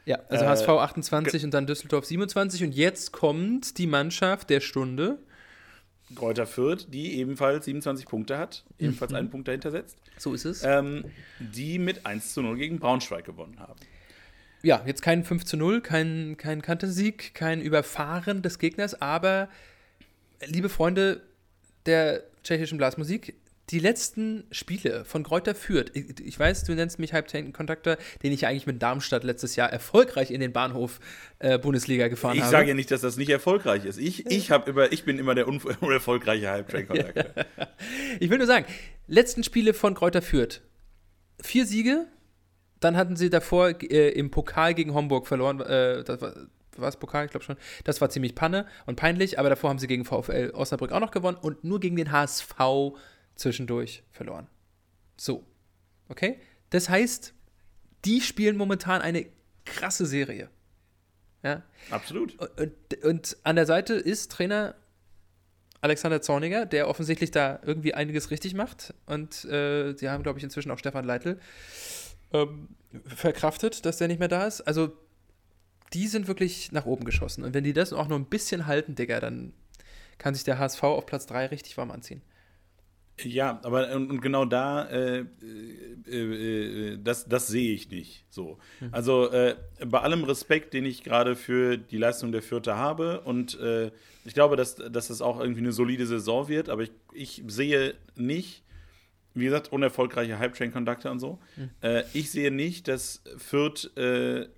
Ja, 0.06 0.20
also 0.30 0.46
äh, 0.46 0.48
HSV 0.48 0.68
28 0.68 1.46
und 1.46 1.54
dann 1.54 1.68
Düsseldorf 1.68 2.06
27. 2.06 2.64
Und 2.64 2.76
jetzt 2.76 3.12
kommt 3.12 3.78
die 3.78 3.88
Mannschaft 3.88 4.50
der 4.50 4.60
Stunde. 4.60 5.20
Kräuter 6.16 6.46
Fürth, 6.46 6.88
die 6.90 7.20
ebenfalls 7.20 7.66
27 7.66 8.06
Punkte 8.06 8.38
hat, 8.38 8.66
ebenfalls 8.80 9.12
mhm. 9.12 9.18
einen 9.18 9.30
Punkt 9.30 9.48
dahinter 9.48 9.72
setzt. 9.72 9.98
So 10.18 10.34
ist 10.34 10.46
es. 10.46 10.64
Ähm, 10.64 11.06
die 11.40 11.80
mit 11.80 12.06
1 12.06 12.34
zu 12.34 12.42
0 12.42 12.58
gegen 12.58 12.80
Braunschweig 12.80 13.24
gewonnen 13.24 13.60
haben. 13.60 13.80
Ja, 14.64 14.82
jetzt 14.86 15.02
kein 15.02 15.24
5 15.24 15.46
zu 15.46 15.58
0, 15.58 15.82
kein, 15.82 16.36
kein 16.38 16.62
Kantersieg, 16.62 17.34
kein 17.34 17.62
Überfahren 17.62 18.42
des 18.42 18.60
Gegners, 18.60 19.02
aber 19.02 19.50
liebe 20.46 20.70
Freunde 20.70 21.22
der 21.86 22.24
tschechischen 22.44 22.78
Blasmusik, 22.78 23.36
die 23.70 23.80
letzten 23.80 24.44
Spiele 24.52 25.06
von 25.06 25.24
Kräuter 25.24 25.56
Fürth, 25.56 25.92
ich, 25.94 26.38
weiß, 26.38 26.66
du 26.66 26.74
nennst 26.74 27.00
mich 27.00 27.14
Halbtanken-Kontakter, 27.14 27.98
den 28.22 28.34
ich 28.34 28.46
eigentlich 28.46 28.68
mit 28.68 28.82
Darmstadt 28.82 29.24
letztes 29.24 29.56
Jahr 29.56 29.72
erfolgreich 29.72 30.30
in 30.32 30.42
den 30.42 30.52
Bahnhof 30.52 31.00
äh, 31.40 31.58
Bundesliga 31.58 32.10
gefahren 32.10 32.36
ich 32.36 32.42
habe. 32.42 32.50
Ich 32.50 32.52
sage 32.52 32.68
ja 32.70 32.74
nicht, 32.74 32.92
dass 32.92 33.00
das 33.00 33.16
nicht 33.16 33.30
erfolgreich 33.30 33.86
ist. 33.86 33.98
Ich, 33.98 34.26
ich, 34.26 34.50
über, 34.50 34.92
ich 34.92 35.06
bin 35.06 35.20
immer 35.20 35.36
der 35.36 35.48
unerfolgreiche 35.82 36.50
Halbtrain-Kontakter. 36.50 37.46
ich 38.20 38.30
will 38.30 38.40
nur 38.40 38.48
sagen, 38.48 38.66
letzten 39.08 39.44
Spiele 39.44 39.74
von 39.74 39.94
Kräuter 39.94 40.22
Fürth. 40.22 40.62
Vier 41.42 41.66
Siege, 41.66 42.08
dann 42.82 42.98
hatten 42.98 43.16
sie 43.16 43.30
davor 43.30 43.70
äh, 43.82 44.10
im 44.10 44.32
Pokal 44.32 44.74
gegen 44.74 44.94
Homburg 44.94 45.28
verloren. 45.28 45.62
Äh, 45.62 46.04
das 46.04 46.20
war, 46.20 46.34
war 46.78 46.90
es 46.90 46.98
Pokal, 46.98 47.26
ich 47.26 47.32
glaube 47.32 47.44
schon. 47.44 47.58
Das 47.84 48.02
war 48.02 48.10
ziemlich 48.10 48.36
Panne 48.36 48.66
und 48.86 48.96
peinlich, 48.96 49.40
aber 49.40 49.50
davor 49.50 49.70
haben 49.70 49.80
sie 49.80 49.88
gegen 49.88 50.06
VfL 50.06 50.52
Osnabrück 50.54 50.92
auch 50.92 51.00
noch 51.00 51.12
gewonnen 51.12 51.38
und 51.42 51.64
nur 51.64 51.80
gegen 51.80 51.96
den 51.96 52.12
HSV 52.12 52.56
zwischendurch 53.36 54.04
verloren. 54.12 54.48
So. 55.18 55.46
Okay? 56.10 56.40
Das 56.70 56.90
heißt, 56.90 57.34
die 58.06 58.22
spielen 58.22 58.58
momentan 58.58 59.02
eine 59.02 59.28
krasse 59.66 60.06
Serie. 60.06 60.50
Ja? 61.44 61.64
Absolut. 61.90 62.38
Und, 62.60 63.04
und 63.04 63.38
an 63.44 63.56
der 63.56 63.66
Seite 63.66 63.94
ist 63.94 64.32
Trainer 64.32 64.76
Alexander 65.82 66.22
Zorniger, 66.22 66.66
der 66.66 66.88
offensichtlich 66.88 67.32
da 67.32 67.60
irgendwie 67.64 67.94
einiges 67.96 68.30
richtig 68.30 68.54
macht. 68.54 68.94
Und 69.08 69.44
äh, 69.46 69.94
sie 69.94 70.10
haben, 70.10 70.24
glaube 70.24 70.38
ich, 70.38 70.44
inzwischen 70.44 70.70
auch 70.72 70.78
Stefan 70.78 71.06
Leitl 71.06 71.40
ähm, 72.34 72.70
verkraftet, 73.06 73.86
dass 73.86 73.98
der 73.98 74.08
nicht 74.08 74.20
mehr 74.20 74.28
da 74.28 74.46
ist. 74.46 74.62
Also, 74.62 74.94
die 75.94 76.08
sind 76.08 76.28
wirklich 76.28 76.72
nach 76.72 76.86
oben 76.86 77.06
geschossen. 77.06 77.44
Und 77.44 77.54
wenn 77.54 77.64
die 77.64 77.74
das 77.74 77.94
auch 77.94 78.08
nur 78.08 78.18
ein 78.18 78.26
bisschen 78.26 78.66
halten, 78.68 78.96
Digga, 78.96 79.20
dann 79.20 79.54
kann 80.18 80.34
sich 80.36 80.44
der 80.44 80.60
HSV 80.60 80.84
auf 80.84 81.06
Platz 81.06 81.26
3 81.26 81.48
richtig 81.48 81.78
warm 81.78 81.92
anziehen. 81.92 82.22
Ja, 83.24 83.60
aber 83.64 83.94
und, 83.96 84.22
genau 84.22 84.46
da, 84.46 84.88
äh, 84.90 85.26
äh, 86.08 86.94
äh, 86.94 86.98
das, 87.04 87.28
das 87.28 87.48
sehe 87.48 87.74
ich 87.74 87.90
nicht 87.90 88.26
so. 88.30 88.58
Mhm. 88.80 88.90
Also 88.92 89.30
äh, 89.32 89.56
bei 89.86 90.00
allem 90.00 90.24
Respekt, 90.24 90.74
den 90.74 90.86
ich 90.86 91.04
gerade 91.04 91.36
für 91.36 91.78
die 91.78 91.98
Leistung 91.98 92.32
der 92.32 92.42
Vierte 92.42 92.76
habe 92.76 93.22
und 93.22 93.60
äh, 93.60 93.92
ich 94.26 94.34
glaube, 94.34 94.56
dass, 94.56 94.76
dass 94.76 95.08
das 95.08 95.22
auch 95.22 95.40
irgendwie 95.40 95.62
eine 95.62 95.72
solide 95.72 96.06
Saison 96.08 96.48
wird, 96.48 96.70
aber 96.70 96.84
ich, 96.84 96.92
ich 97.14 97.44
sehe 97.48 97.96
nicht, 98.16 98.64
wie 99.34 99.46
gesagt, 99.46 99.72
unerfolgreiche 99.72 100.40
Hype-Train-Conductor 100.40 101.12
und 101.12 101.20
so, 101.20 101.40
mhm. 101.56 101.70
Äh, 101.82 102.04
ich 102.14 102.32
sehe 102.32 102.52
nicht, 102.52 102.88
dass 102.88 103.22
Fürth 103.38 103.90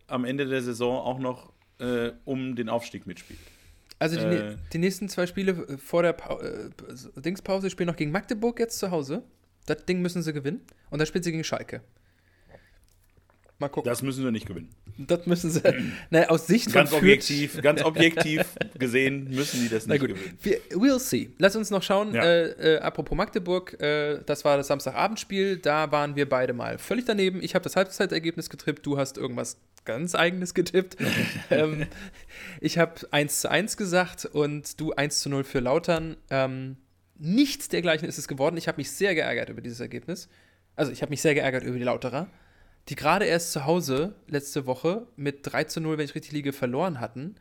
am 0.07 0.25
Ende 0.25 0.45
der 0.45 0.61
Saison 0.61 0.97
auch 0.97 1.19
noch 1.19 1.51
um 2.23 2.55
den 2.55 2.69
Aufstieg 2.69 3.05
mitspielt. 3.05 3.39
Also 4.03 4.17
die, 4.17 4.35
äh, 4.35 4.57
die, 4.73 4.79
nächsten 4.79 5.07
zwei 5.07 5.25
Spiele 5.27 5.77
vor 5.77 6.03
der 6.03 6.11
pa 6.11 6.37
äh, 6.41 6.69
Dingspause 7.15 7.69
spielen 7.69 7.87
noch 7.87 7.95
gegen 7.95 8.11
Magdeburg 8.11 8.59
jetzt 8.59 8.77
zu 8.77 8.91
Hause. 8.91 9.23
Das 9.65 9.85
Ding 9.85 10.01
müssen 10.01 10.21
sie 10.21 10.33
gewinnen. 10.33 10.59
Und 10.89 10.99
dann 10.99 11.05
spielen 11.07 11.23
sie 11.23 11.31
gegen 11.31 11.45
Schalke. 11.45 11.81
Mal 13.63 13.69
gucken. 13.69 13.89
Das 13.89 14.01
müssen 14.01 14.25
sie 14.25 14.31
nicht 14.31 14.45
gewinnen. 14.45 14.67
Das 14.97 15.25
müssen 15.25 15.49
sie. 15.49 15.61
naja, 16.09 16.27
aus 16.27 16.47
Sicht 16.47 16.73
ganz 16.73 16.89
von 16.89 16.99
objektiv, 16.99 17.61
Ganz 17.61 17.81
objektiv 17.85 18.43
gesehen 18.77 19.29
müssen 19.29 19.61
die 19.61 19.69
das 19.69 19.87
nicht 19.87 20.01
Na 20.01 20.05
gewinnen. 20.05 20.37
Wir, 20.41 20.59
we'll 20.71 20.99
see. 20.99 21.29
Lass 21.37 21.55
uns 21.55 21.69
noch 21.69 21.81
schauen. 21.81 22.13
Ja. 22.13 22.23
Äh, 22.23 22.75
äh, 22.75 22.79
apropos 22.79 23.17
Magdeburg, 23.17 23.79
äh, 23.81 24.19
das 24.25 24.43
war 24.43 24.57
das 24.57 24.67
Samstagabendspiel. 24.67 25.59
Da 25.59 25.93
waren 25.93 26.17
wir 26.17 26.27
beide 26.27 26.51
mal 26.51 26.77
völlig 26.77 27.05
daneben. 27.05 27.41
Ich 27.41 27.55
habe 27.55 27.63
das 27.63 27.77
Halbzeitergebnis 27.77 28.49
getippt. 28.49 28.85
Du 28.85 28.97
hast 28.97 29.17
irgendwas 29.17 29.55
ganz 29.85 30.13
eigenes 30.13 30.53
getippt. 30.53 30.97
ähm, 31.49 31.85
ich 32.59 32.77
habe 32.77 32.95
1 33.11 33.39
zu 33.39 33.49
1 33.49 33.77
gesagt 33.77 34.25
und 34.25 34.77
du 34.81 34.91
1 34.91 35.21
zu 35.21 35.29
0 35.29 35.45
für 35.45 35.61
Lautern. 35.61 36.17
Ähm, 36.29 36.75
nichts 37.17 37.69
dergleichen 37.69 38.09
ist 38.09 38.17
es 38.17 38.27
geworden. 38.27 38.57
Ich 38.57 38.67
habe 38.67 38.75
mich 38.77 38.91
sehr 38.91 39.15
geärgert 39.15 39.47
über 39.47 39.61
dieses 39.61 39.79
Ergebnis. 39.79 40.27
Also 40.75 40.91
ich 40.91 41.01
habe 41.01 41.11
mich 41.11 41.21
sehr 41.21 41.33
geärgert 41.33 41.63
über 41.63 41.77
die 41.77 41.83
Lauterer, 41.83 42.27
die 42.89 42.95
gerade 42.95 43.25
erst 43.25 43.51
zu 43.51 43.65
Hause 43.65 44.15
letzte 44.27 44.65
Woche 44.65 45.07
mit 45.15 45.39
3 45.43 45.65
zu 45.65 45.81
0, 45.81 45.97
wenn 45.97 46.05
ich 46.05 46.15
richtig 46.15 46.31
liege, 46.31 46.53
verloren 46.53 46.99
hatten. 46.99 47.35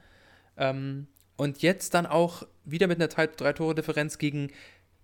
Ähm, 0.57 1.07
und 1.37 1.63
jetzt 1.63 1.95
dann 1.95 2.07
auch 2.07 2.47
wieder 2.65 2.87
mit 2.87 3.01
einer 3.01 3.09
Drei-Tore-Differenz 3.09 4.19
gegen 4.19 4.51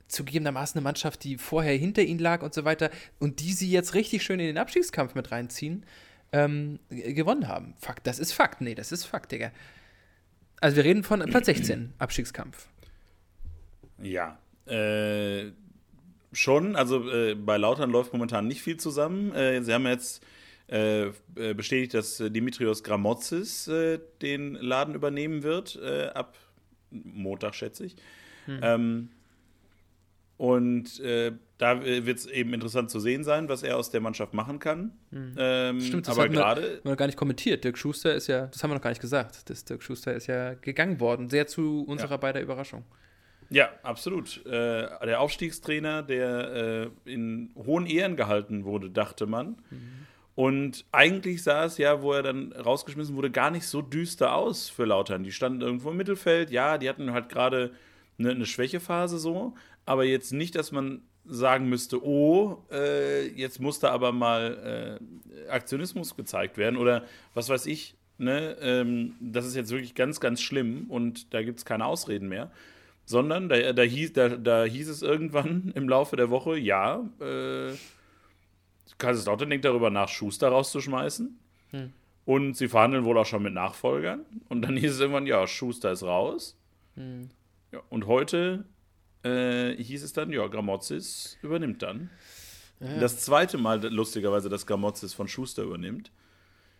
zugegebenermaßen 0.07 0.79
eine 0.79 0.85
Mannschaft, 0.85 1.25
die 1.25 1.37
vorher 1.37 1.75
hinter 1.77 2.03
ihnen 2.03 2.21
lag 2.21 2.43
und 2.43 2.55
so 2.55 2.65
weiter 2.65 2.91
und 3.19 3.41
die 3.41 3.53
sie 3.53 3.71
jetzt 3.71 3.95
richtig 3.95 4.23
schön 4.23 4.41
in 4.41 4.47
den 4.47 4.59
Abstiegskampf 4.59 5.15
mit 5.15 5.31
reinziehen 5.31 5.85
ähm, 6.33 6.79
gewonnen 6.89 7.49
haben. 7.49 7.75
Fakt, 7.79 8.07
das 8.07 8.19
ist 8.19 8.33
Fakt. 8.33 8.61
Nee, 8.61 8.75
das 8.75 8.93
ist 8.93 9.05
Fakt, 9.05 9.33
Digga. 9.33 9.51
Also 10.61 10.77
wir 10.77 10.85
reden 10.85 11.05
von 11.05 11.21
Platz 11.21 11.47
16, 11.47 11.95
Abstiegskampf. 11.99 12.69
Ja, 14.01 14.39
äh, 14.67 15.51
schon. 16.33 16.77
Also 16.77 17.09
äh, 17.11 17.35
bei 17.35 17.57
Lautern 17.57 17.91
läuft 17.91 18.13
momentan 18.13 18.47
nicht 18.47 18.63
viel 18.63 18.77
zusammen. 18.77 19.33
Äh, 19.33 19.63
sie 19.63 19.73
haben 19.73 19.87
jetzt 19.87 20.25
äh, 20.69 21.07
äh, 21.07 21.55
bestätigt, 21.55 21.95
dass 21.95 22.19
Dimitrios 22.19 22.83
Gramotzis 22.83 23.69
äh, 23.69 24.01
den 24.21 24.55
Laden 24.55 24.95
übernehmen 24.95 25.43
wird, 25.43 25.81
ab 26.15 26.37
Montag, 26.91 27.55
schätze 27.55 27.87
ich. 27.87 27.97
Hm. 28.47 28.61
Ähm, 28.63 29.09
und 30.39 31.01
äh, 31.01 31.33
da 31.59 31.85
wird 31.85 32.17
es 32.17 32.27
eben 32.27 32.55
interessant 32.55 32.91
zu 32.91 33.01
sehen 33.01 33.25
sein, 33.25 33.49
was 33.49 33.65
er 33.65 33.77
aus 33.77 33.91
der 33.91 34.01
Mannschaft 34.01 34.33
machen 34.33 34.61
kann. 34.61 34.93
Mhm. 35.11 35.35
Ähm, 35.37 35.81
Stimmt, 35.81 36.07
das 36.07 36.17
aber 36.17 36.29
gerade. 36.29 36.81
Wir, 36.85 36.95
gar 36.95 37.07
nicht 37.07 37.19
kommentiert. 37.19 37.65
Dirk 37.65 37.77
Schuster 37.77 38.15
ist 38.15 38.29
ja, 38.29 38.47
das 38.47 38.63
haben 38.63 38.71
wir 38.71 38.77
noch 38.77 38.83
gar 38.83 38.91
nicht 38.91 39.01
gesagt. 39.01 39.51
Das, 39.51 39.65
Dirk 39.65 39.83
Schuster 39.83 40.15
ist 40.15 40.29
ja 40.29 40.55
gegangen 40.55 41.01
worden, 41.01 41.29
sehr 41.29 41.49
zu 41.49 41.83
unserer 41.89 42.13
ja. 42.13 42.17
beider 42.19 42.41
Überraschung. 42.41 42.85
Ja, 43.51 43.71
absolut. 43.83 44.45
Äh, 44.47 44.89
der 45.07 45.21
Aufstiegstrainer, 45.21 46.03
der 46.03 46.91
äh, 47.07 47.13
in 47.13 47.51
hohen 47.57 47.87
Ehren 47.87 48.17
gehalten 48.17 48.65
wurde, 48.65 48.91
dachte 48.91 49.27
man. 49.27 49.57
Mhm. 49.71 50.07
Und 50.35 50.85
eigentlich 50.93 51.43
sah 51.43 51.65
es 51.65 51.79
ja, 51.79 52.03
wo 52.03 52.13
er 52.13 52.23
dann 52.23 52.53
rausgeschmissen 52.53 53.17
wurde, 53.17 53.31
gar 53.31 53.51
nicht 53.51 53.67
so 53.67 53.83
düster 53.83 54.35
aus 54.35 54.69
für 54.69 54.85
Lautern. 54.85 55.25
Die 55.25 55.33
standen 55.33 55.63
irgendwo 55.63 55.91
im 55.91 55.97
Mittelfeld. 55.97 56.51
Ja, 56.51 56.79
die 56.79 56.89
hatten 56.89 57.13
halt 57.13 57.29
gerade 57.29 57.73
eine, 58.19 58.31
eine 58.31 58.47
Schwächephase 58.47 59.19
so 59.19 59.55
aber 59.89 60.05
jetzt 60.05 60.33
nicht, 60.33 60.55
dass 60.55 60.71
man 60.71 61.01
sagen 61.25 61.69
müsste, 61.71 62.05
oh, 62.05 62.63
äh, 62.71 63.27
jetzt 63.29 63.59
muss 63.59 63.81
da 63.81 63.91
aber 63.91 64.13
mal 64.13 65.01
äh, 65.01 65.51
Aktionismus 65.51 66.15
gezeigt 66.15 66.59
werden 66.59 66.77
oder 66.77 67.05
was 67.33 67.49
weiß 67.49 67.65
ich. 67.65 67.97
Ne? 68.19 68.59
Ähm, 68.61 69.15
das 69.21 69.47
ist 69.47 69.57
jetzt 69.57 69.71
wirklich 69.71 69.95
ganz, 69.95 70.21
ganz 70.21 70.43
schlimm 70.43 70.91
und 70.91 71.33
da 71.33 71.43
gibt 71.43 71.59
es 71.59 71.65
keine 71.65 71.87
Ausreden 71.87 72.29
mehr. 72.29 72.51
Sondern 73.09 73.49
da, 73.49 73.73
da, 73.73 73.83
hieß, 73.83 74.13
da, 74.13 74.29
da 74.29 74.65
hieß 74.65 74.87
es 74.91 75.01
irgendwann 75.01 75.73
im 75.75 75.89
Laufe 75.89 76.15
der 76.15 76.29
Woche, 76.29 76.59
ja, 76.59 77.09
äh, 77.21 77.73
Kaiserslautern 78.99 79.49
denkt 79.49 79.65
darüber 79.65 79.89
nach, 79.89 80.11
Schuster 80.11 80.49
rauszuschmeißen. 80.49 81.39
Hm. 81.71 81.93
Und 82.27 82.55
sie 82.59 82.69
verhandeln 82.69 83.07
wohl 83.07 83.17
auch 83.17 83.25
schon 83.25 83.43
mit 83.43 83.55
Nachfolgern. 83.55 84.27
Und 84.51 84.61
dann 84.61 84.77
hieß 84.77 84.93
es 84.93 85.01
irgendwann, 85.01 85.27
ja, 85.27 85.47
Schuster 85.47 85.91
ist 85.91 86.03
raus. 86.03 86.59
Hm. 86.97 87.31
Ja, 87.73 87.81
und 87.89 88.07
heute 88.07 88.67
äh, 89.23 89.75
hieß 89.83 90.03
es 90.03 90.13
dann, 90.13 90.31
ja, 90.31 90.47
Gramozis 90.47 91.39
übernimmt 91.41 91.81
dann. 91.81 92.11
Ja. 92.79 92.99
Das 93.01 93.21
zweite 93.21 93.57
Mal, 93.57 93.83
lustigerweise, 93.87 94.51
dass 94.51 94.67
Gramozis 94.67 95.15
von 95.15 95.29
Schuster 95.29 95.63
übernimmt. 95.63 96.13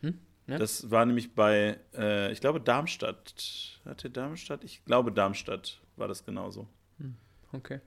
Hm? 0.03 0.19
Ja. 0.47 0.59
Das 0.59 0.91
war 0.91 1.07
nämlich 1.07 1.35
bei, 1.35 1.79
äh, 1.97 2.31
ich 2.33 2.41
glaube, 2.43 2.61
Darmstadt. 2.61 3.81
Hatte 3.87 4.11
Darmstadt? 4.11 4.63
Ich 4.63 4.85
glaube, 4.85 5.11
Darmstadt 5.11 5.81
war 5.99 6.09
das 6.09 6.25
genauso. 6.25 6.67
Hm. 6.99 7.17
Okay. 7.53 7.81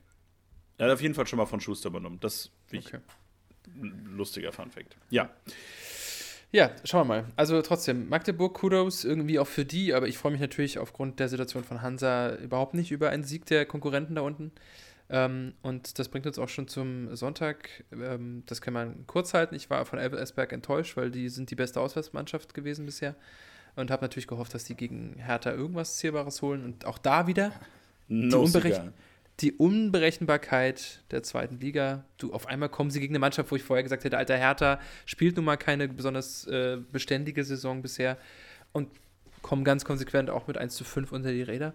Er 0.77 0.87
hat 0.87 0.93
auf 0.93 1.01
jeden 1.01 1.13
Fall 1.13 1.27
schon 1.27 1.37
mal 1.37 1.45
von 1.45 1.59
Schuster 1.59 1.89
übernommen. 1.89 2.19
Das 2.19 2.51
ist 2.71 2.87
okay. 2.87 2.99
ein 3.67 4.15
lustiger 4.15 4.51
Fun-Fact. 4.51 4.97
Ja. 5.09 5.29
Ja, 6.53 6.71
schauen 6.83 7.07
wir 7.07 7.15
mal. 7.15 7.25
Also 7.37 7.61
trotzdem, 7.61 8.09
Magdeburg, 8.09 8.55
Kudos 8.55 9.05
irgendwie 9.05 9.39
auch 9.39 9.47
für 9.47 9.63
die, 9.63 9.93
aber 9.93 10.07
ich 10.07 10.17
freue 10.17 10.33
mich 10.33 10.41
natürlich 10.41 10.79
aufgrund 10.79 11.19
der 11.19 11.29
Situation 11.29 11.63
von 11.63 11.81
Hansa 11.81 12.35
überhaupt 12.35 12.73
nicht 12.73 12.91
über 12.91 13.09
einen 13.09 13.23
Sieg 13.23 13.45
der 13.45 13.65
Konkurrenten 13.65 14.15
da 14.15 14.21
unten. 14.21 14.51
Ähm, 15.09 15.53
und 15.61 15.99
das 15.99 16.09
bringt 16.09 16.25
uns 16.25 16.39
auch 16.39 16.49
schon 16.49 16.67
zum 16.67 17.15
Sonntag. 17.15 17.85
Ähm, 17.91 18.43
das 18.47 18.61
kann 18.61 18.73
man 18.73 19.05
kurz 19.07 19.33
halten. 19.33 19.55
Ich 19.55 19.69
war 19.69 19.85
von 19.85 19.99
Elversberg 19.99 20.51
enttäuscht, 20.51 20.97
weil 20.97 21.11
die 21.11 21.29
sind 21.29 21.51
die 21.51 21.55
beste 21.55 21.79
Auswärtsmannschaft 21.79 22.53
gewesen 22.53 22.85
bisher. 22.85 23.15
Und 23.75 23.91
habe 23.91 24.01
natürlich 24.01 24.27
gehofft, 24.27 24.53
dass 24.53 24.65
die 24.65 24.75
gegen 24.75 25.15
Hertha 25.17 25.51
irgendwas 25.51 25.97
Zählbares 25.97 26.41
holen. 26.41 26.65
Und 26.65 26.85
auch 26.85 26.97
da 26.97 27.27
wieder 27.27 27.53
die, 28.19 28.27
No 28.27 28.41
Unberech 28.41 28.75
cigar. 28.75 28.93
die 29.39 29.53
Unberechenbarkeit 29.53 31.03
der 31.11 31.23
zweiten 31.23 31.59
Liga. 31.59 32.05
Du, 32.17 32.33
auf 32.33 32.47
einmal 32.47 32.69
kommen 32.69 32.91
sie 32.91 32.99
gegen 32.99 33.13
eine 33.13 33.19
Mannschaft, 33.19 33.51
wo 33.51 33.55
ich 33.55 33.63
vorher 33.63 33.83
gesagt 33.83 34.03
hätte, 34.03 34.17
alter 34.17 34.37
Hertha 34.37 34.79
spielt 35.05 35.35
nun 35.35 35.45
mal 35.45 35.57
keine 35.57 35.87
besonders 35.87 36.45
äh, 36.47 36.77
beständige 36.91 37.43
Saison 37.43 37.81
bisher 37.81 38.17
und 38.71 38.89
kommen 39.41 39.63
ganz 39.63 39.85
konsequent 39.85 40.29
auch 40.29 40.47
mit 40.47 40.57
1 40.57 40.75
zu 40.75 40.83
5 40.83 41.11
unter 41.11 41.31
die 41.31 41.41
Räder. 41.41 41.73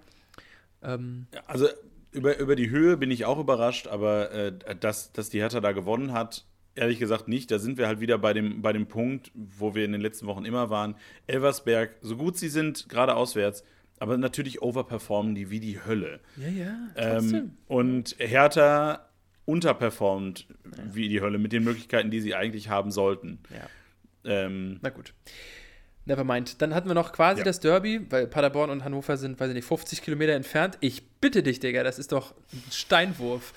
Ähm, 0.83 1.27
Also 1.47 1.69
über, 2.13 2.39
über 2.39 2.57
die 2.57 2.71
Höhe 2.71 2.97
bin 2.97 3.11
ich 3.11 3.25
auch 3.25 3.39
überrascht, 3.39 3.89
aber 3.89 4.31
äh, 4.33 4.53
dass, 4.79 5.13
dass 5.13 5.31
die 5.31 5.41
Hertha 5.41 5.61
da 5.61 5.73
gewonnen 5.73 6.13
hat, 6.13 6.45
ehrlich 6.77 6.99
gesagt 6.99 7.27
nicht. 7.29 7.51
Da 7.51 7.59
sind 7.59 7.79
wir 7.79 7.87
halt 7.89 8.01
wieder 8.01 8.19
bei 8.19 8.33
dem, 8.33 8.63
bei 8.63 8.73
dem 8.73 8.87
Punkt, 8.87 9.33
wo 9.35 9.75
wir 9.75 9.85
in 9.85 9.93
den 9.93 10.01
letzten 10.01 10.27
Wochen 10.27 10.45
immer 10.45 10.71
waren. 10.71 10.95
Elversberg, 11.27 11.97
so 12.03 12.17
gut 12.17 12.37
sie 12.39 12.49
sind, 12.49 12.89
gerade 12.89 13.17
auswärts, 13.17 13.65
aber 13.99 14.17
natürlich 14.19 14.63
overperformen 14.63 15.35
die 15.35 15.51
wie 15.51 15.61
die 15.61 15.85
Hölle. 15.85 16.21
ja, 16.37 16.49
ja, 16.49 16.77
Ähm, 16.97 17.53
und 17.67 18.15
Hertha 18.19 19.07
unterperformt 19.47 20.47
wie 20.93 21.09
die 21.09 21.21
Hölle 21.21 21.39
mit 21.39 21.53
den 21.53 21.65
Möglichkeiten, 21.65 22.11
die 22.11 22.21
sie 22.21 22.35
eigentlich 22.35 22.69
haben 22.69 22.91
sollten. 22.91 23.39
ja. 23.51 23.69
Ähm, 24.29 24.79
Na 24.83 24.89
gut. 24.91 25.15
Nevermind. 26.05 26.61
Dann 26.63 26.75
hatten 26.75 26.89
wir 26.89 26.95
noch 26.95 27.13
quasi 27.13 27.41
Ja. 27.41 27.45
das 27.45 27.61
Derby, 27.61 28.01
weil 28.11 28.27
Paderborn 28.27 28.71
und 28.71 28.83
Hannover 28.85 29.17
sind, 29.17 29.39
weiß 29.41 29.49
ich 29.51 29.55
nicht, 29.55 29.65
50 29.67 30.03
Kilometer 30.03 30.33
entfernt. 30.35 30.79
Ich 30.81 31.09
bitte 31.21 31.43
dich, 31.43 31.61
Digga, 31.61 31.83
das 31.85 31.99
ist 31.99 32.11
doch 32.13 32.35
ein 32.53 32.63
Steinwurf. 32.73 33.53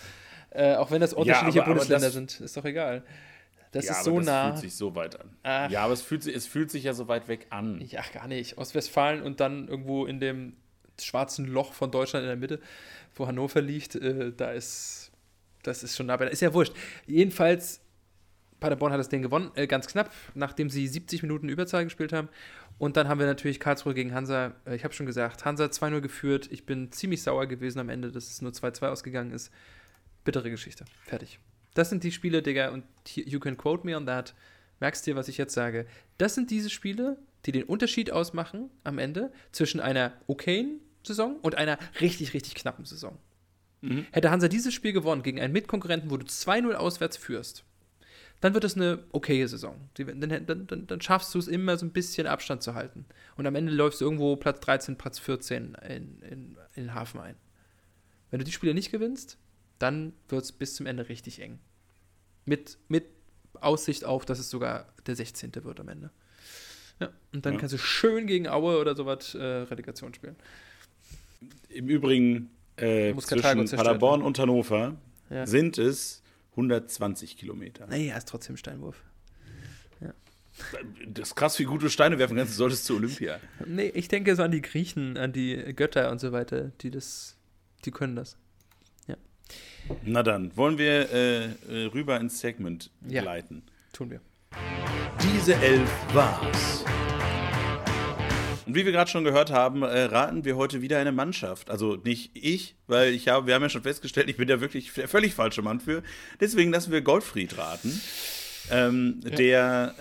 Äh, 0.52 0.75
auch 0.75 0.89
wenn 0.91 1.02
das 1.02 1.13
unterschiedliche 1.13 1.60
aber- 1.62 1.71
aber 1.71 1.80
Bundesländer 1.80 2.08
das- 2.08 2.13
sind, 2.13 2.39
ist 2.41 2.56
doch 2.58 2.65
egal. 2.65 3.04
Das 3.71 3.86
ja, 3.86 3.91
ist 3.91 4.03
so 4.03 4.17
das 4.17 4.25
nah. 4.25 4.49
fühlt 4.49 4.60
sich 4.60 4.75
so 4.75 4.95
weit 4.95 5.19
an. 5.19 5.29
Ach. 5.43 5.69
Ja, 5.69 5.84
aber 5.84 5.93
es 5.93 6.01
fühlt, 6.01 6.23
sich, 6.23 6.36
es 6.36 6.47
fühlt 6.47 6.71
sich 6.71 6.84
ja 6.84 6.93
so 6.93 7.08
weit 7.08 7.27
weg 7.27 7.47
an. 7.51 7.82
Ja, 7.82 8.01
gar 8.13 8.27
nicht. 8.27 8.58
Ostwestfalen 8.58 9.21
und 9.21 9.39
dann 9.39 9.67
irgendwo 9.67 10.05
in 10.05 10.19
dem 10.19 10.53
schwarzen 10.99 11.45
Loch 11.45 11.73
von 11.73 11.91
Deutschland 11.91 12.23
in 12.23 12.27
der 12.27 12.38
Mitte, 12.38 12.60
wo 13.15 13.27
Hannover 13.27 13.62
liegt, 13.62 13.95
äh, 13.95 14.32
da 14.36 14.51
ist, 14.51 15.12
das 15.63 15.84
ist 15.84 15.95
schon 15.95 16.08
nah 16.08 16.17
bei. 16.17 16.27
Ist 16.27 16.41
ja 16.41 16.53
wurscht. 16.53 16.73
Jedenfalls, 17.05 17.82
Paderborn 18.60 18.91
hat 18.91 18.99
das 18.99 19.10
Ding 19.10 19.21
gewonnen, 19.21 19.51
äh, 19.55 19.67
ganz 19.67 19.88
knapp, 19.88 20.12
nachdem 20.34 20.69
sie 20.69 20.88
70 20.88 21.21
Minuten 21.21 21.47
Überzahl 21.47 21.84
gespielt 21.84 22.12
haben. 22.12 22.29
Und 22.77 22.97
dann 22.97 23.08
haben 23.08 23.19
wir 23.19 23.27
natürlich 23.27 23.60
Karlsruhe 23.60 23.93
gegen 23.93 24.13
Hansa. 24.13 24.53
Äh, 24.65 24.75
ich 24.75 24.84
habe 24.84 24.93
schon 24.93 25.05
gesagt, 25.05 25.45
Hansa 25.45 25.65
2-0 25.65 26.01
geführt. 26.01 26.47
Ich 26.51 26.65
bin 26.65 26.91
ziemlich 26.91 27.21
sauer 27.21 27.45
gewesen 27.45 27.79
am 27.79 27.89
Ende, 27.89 28.12
dass 28.12 28.29
es 28.29 28.41
nur 28.41 28.51
2-2 28.51 28.88
ausgegangen 28.88 29.32
ist. 29.32 29.51
Bittere 30.23 30.49
Geschichte. 30.49 30.86
Fertig. 31.03 31.39
Das 31.73 31.89
sind 31.89 32.03
die 32.03 32.12
Spiele, 32.12 32.41
Digga, 32.41 32.69
und 32.69 32.84
you 33.15 33.39
can 33.39 33.58
quote 33.58 33.86
me 33.86 33.95
on 33.95 34.05
that. 34.05 34.34
Merkst 34.79 35.05
dir, 35.05 35.15
was 35.15 35.27
ich 35.27 35.38
jetzt 35.38 35.53
sage? 35.53 35.86
Das 36.17 36.36
sind 36.36 36.51
diese 36.51 36.69
Spiele, 36.69 37.17
die 37.45 37.51
den 37.51 37.63
Unterschied 37.63 38.12
ausmachen 38.12 38.69
am 38.84 38.97
Ende 38.97 39.32
zwischen 39.51 39.79
einer 39.79 40.13
okayen 40.27 40.79
Saison 41.03 41.38
und 41.41 41.55
einer 41.55 41.77
richtig, 42.01 42.34
richtig 42.34 42.55
knappen 42.55 42.86
Saison. 42.86 43.17
Mhm. 43.82 44.05
Hätte 44.12 44.32
Hansa 44.32 44.47
dieses 44.47 44.73
Spiel 44.73 44.93
gewonnen 44.93 45.23
gegen 45.23 45.39
einen 45.39 45.53
Mitkonkurrenten, 45.53 46.12
wo 46.12 46.17
du 46.17 46.25
2-0 46.25 46.73
auswärts 46.73 47.17
führst, 47.17 47.63
dann 48.41 48.53
wird 48.53 48.63
es 48.63 48.75
eine 48.75 49.03
okaye 49.12 49.47
Saison. 49.47 49.75
Dann, 49.95 50.45
dann, 50.45 50.67
dann, 50.67 50.88
dann 50.88 51.01
schaffst 51.01 51.34
du 51.36 51.39
es 51.39 51.47
immer 51.47 51.77
so 51.77 51.86
ein 51.86 51.91
bisschen 51.91 52.25
Abstand 52.25 52.63
zu 52.63 52.73
halten. 52.73 53.05
Und 53.36 53.45
am 53.45 53.55
Ende 53.55 53.71
läufst 53.71 53.99
du 53.99 54.05
irgendwo 54.05 54.36
Platz 54.38 54.60
13, 54.62 54.97
Platz 54.97 55.19
14 55.19 55.75
in, 55.88 56.21
in, 56.21 56.58
in 56.75 56.84
den 56.84 56.93
Hafen 56.93 57.19
ein. 57.19 57.36
Wenn 58.32 58.39
du 58.39 58.45
die 58.45 58.51
Spiele 58.51 58.73
nicht 58.73 58.91
gewinnst, 58.91 59.38
dann 59.79 60.13
wird 60.27 60.43
es 60.43 60.51
bis 60.51 60.75
zum 60.75 60.85
Ende 60.85 61.09
richtig 61.09 61.41
eng. 61.41 61.59
Mit, 62.45 62.77
mit 62.87 63.05
Aussicht 63.61 64.05
auf, 64.05 64.25
dass 64.25 64.39
es 64.39 64.49
sogar 64.49 64.87
der 65.05 65.15
16. 65.15 65.51
wird 65.63 65.79
am 65.79 65.89
Ende. 65.89 66.11
Ja, 66.99 67.09
und 67.33 67.45
dann 67.45 67.53
Ja. 67.53 67.59
kannst 67.59 67.73
du 67.73 67.77
schön 67.77 68.27
gegen 68.27 68.47
Aue 68.47 68.77
oder 68.79 68.95
sowas 68.95 69.33
äh, 69.35 69.41
Relegation 69.43 70.13
spielen. 70.13 70.35
Im 71.69 71.87
Übrigen 71.87 72.49
äh, 72.75 73.15
zwischen 73.15 73.67
Paderborn 73.75 74.21
und 74.21 74.37
Hannover 74.39 74.97
Ja. 75.29 75.45
sind 75.47 75.77
es 75.77 76.21
120 76.51 77.37
Kilometer. 77.37 77.87
Naja, 77.87 78.17
ist 78.17 78.27
trotzdem 78.27 78.57
Steinwurf. 78.57 79.01
Das 81.07 81.29
ist 81.29 81.35
krass, 81.35 81.57
wie 81.59 81.63
gut 81.63 81.81
du 81.81 81.89
Steine 81.89 82.19
werfen 82.19 82.35
kannst. 82.35 82.53
Du 82.53 82.57
solltest 82.57 82.83
zu 82.85 82.95
Olympia. 82.97 83.39
Nee, 83.65 83.87
ich 83.95 84.09
denke 84.09 84.35
so 84.35 84.43
an 84.43 84.51
die 84.51 84.61
Griechen, 84.61 85.15
an 85.17 85.31
die 85.31 85.55
Götter 85.73 86.11
und 86.11 86.19
so 86.19 86.33
weiter, 86.33 86.71
die 86.81 86.91
das, 86.91 87.37
die 87.85 87.91
können 87.91 88.17
das. 88.17 88.37
Na 90.03 90.23
dann, 90.23 90.55
wollen 90.55 90.77
wir 90.77 91.12
äh, 91.12 91.45
äh, 91.45 91.85
rüber 91.93 92.19
ins 92.19 92.39
Segment 92.39 92.91
Ja. 93.07 93.21
gleiten. 93.21 93.63
Tun 93.93 94.12
wir. 94.12 94.21
Diese 95.23 95.55
elf 95.55 95.89
war's. 96.13 96.85
Und 98.65 98.75
wie 98.75 98.85
wir 98.85 98.91
gerade 98.91 99.09
schon 99.09 99.23
gehört 99.23 99.49
haben, 99.49 99.81
äh, 99.81 100.03
raten 100.03 100.45
wir 100.45 100.55
heute 100.55 100.81
wieder 100.81 100.99
eine 100.99 101.12
Mannschaft. 101.12 101.71
Also 101.71 101.95
nicht 101.95 102.29
ich, 102.35 102.75
weil 102.85 103.13
ich 103.13 103.27
habe, 103.27 103.47
wir 103.47 103.55
haben 103.55 103.63
ja 103.63 103.69
schon 103.69 103.81
festgestellt, 103.81 104.29
ich 104.29 104.38
bin 104.38 104.47
da 104.47 104.62
wirklich 104.62 104.93
der 104.93 105.07
völlig 105.07 105.33
falsche 105.33 105.63
Mann 105.63 105.79
für. 105.79 106.03
Deswegen 106.39 106.71
lassen 106.71 106.91
wir 106.91 107.01
Goldfried 107.01 107.57
raten, 107.57 107.99
ähm, 108.69 109.21
der 109.21 109.95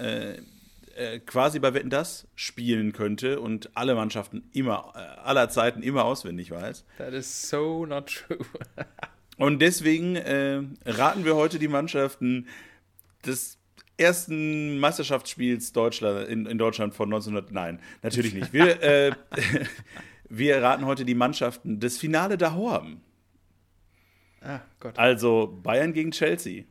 äh, 0.97 1.15
äh, 1.15 1.19
quasi 1.21 1.61
bei 1.61 1.73
Wetten 1.73 1.89
das 1.89 2.27
spielen 2.35 2.93
könnte 2.93 3.41
und 3.41 3.71
alle 3.75 3.95
Mannschaften 3.95 4.51
immer, 4.53 4.93
äh, 4.95 4.99
aller 5.21 5.49
Zeiten 5.49 5.83
immer 5.83 6.05
auswendig 6.05 6.51
weiß. 6.51 6.85
That 6.99 7.15
is 7.15 7.49
so 7.49 7.87
not 7.87 8.07
true. 8.07 8.39
Und 9.39 9.61
deswegen 9.61 10.17
äh, 10.17 10.61
raten 10.85 11.25
wir 11.25 11.35
heute 11.37 11.59
die 11.59 11.69
Mannschaften 11.69 12.47
des 13.25 13.59
ersten 13.97 14.79
Meisterschaftsspiels 14.79 15.73
Deutschland, 15.73 16.29
in, 16.29 16.47
in 16.47 16.59
Deutschland 16.59 16.95
von 16.95 17.09
1900. 17.09 17.53
Nein, 17.53 17.81
natürlich 18.03 18.35
nicht. 18.35 18.53
Wir, 18.53 18.83
äh, 18.83 19.13
wir 20.29 20.63
raten 20.63 20.85
heute 20.87 21.05
die 21.05 21.15
Mannschaften 21.15 21.81
des 21.81 21.99
Finale 21.99 22.37
daheim. 22.37 23.01
ah, 24.43 24.61
Gott. 24.81 24.99
Also 24.99 25.59
Bayern 25.63 25.93
gegen 25.93 26.11
Chelsea. 26.11 26.65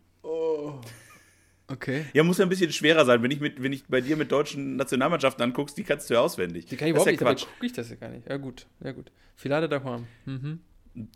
Okay. 1.70 2.06
Ja, 2.14 2.24
muss 2.24 2.38
ja 2.38 2.46
ein 2.46 2.50
bisschen 2.50 2.72
schwerer 2.72 3.04
sein, 3.06 3.22
wenn 3.22 3.32
ich, 3.32 3.42
mit, 3.42 3.62
wenn 3.62 3.74
ich 3.74 3.86
bei 3.88 4.00
dir 4.00 4.16
mit 4.16 4.32
deutschen 4.32 4.78
Nationalmannschaften 4.78 5.44
anguckst, 5.44 5.78
die 5.78 5.84
kannst 5.84 6.10
du 6.10 6.14
ja 6.14 6.22
auswendig. 6.22 6.66
Die 6.66 6.78
kann 6.78 6.88
ich 6.88 6.94
Das 6.94 7.04
überhaupt 7.04 7.08
ist 7.08 7.12
nicht, 7.12 7.20
ja 7.22 7.26
dabei 7.26 7.36
Quatsch. 7.36 7.48
gucke 7.54 7.66
ich 7.66 7.74
das 7.74 7.90
ja 7.90 7.96
gar 7.98 8.10
nicht. 8.10 8.30
Ja, 8.30 8.38
gut, 8.38 8.68
ja, 8.82 8.92
gut. 8.94 9.12
Finale 9.36 9.68
daheim. 9.68 10.08
Mhm. 10.26 10.62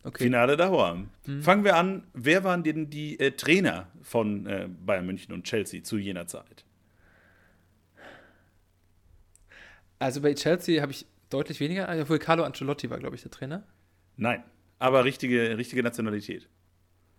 Okay. 0.04 0.26
Finale 0.26 0.58
daheim. 0.58 1.10
Fangen 1.42 1.64
wir 1.64 1.76
an. 1.76 2.04
Wer 2.14 2.44
waren 2.44 2.64
denn 2.64 2.90
die 2.90 3.20
äh, 3.20 3.32
Trainer 3.32 3.88
von 4.02 4.46
äh, 4.46 4.68
Bayern 4.68 5.06
München 5.06 5.34
und 5.34 5.44
Chelsea 5.44 5.84
zu 5.84 5.98
jener 5.98 6.28
Zeit? 6.28 6.66
Also 10.00 10.22
bei 10.22 10.34
Chelsea 10.34 10.82
habe 10.82 10.92
ich 10.92 11.06
deutlich 11.30 11.60
weniger, 11.60 11.88
obwohl 12.02 12.20
Carlo 12.20 12.44
Ancelotti 12.44 12.90
war, 12.90 13.00
glaube 13.00 13.16
ich, 13.16 13.22
der 13.22 13.32
Trainer. 13.32 13.64
Nein, 14.18 14.44
aber 14.80 15.06
richtige, 15.06 15.58
richtige 15.58 15.84
Nationalität. 15.84 16.50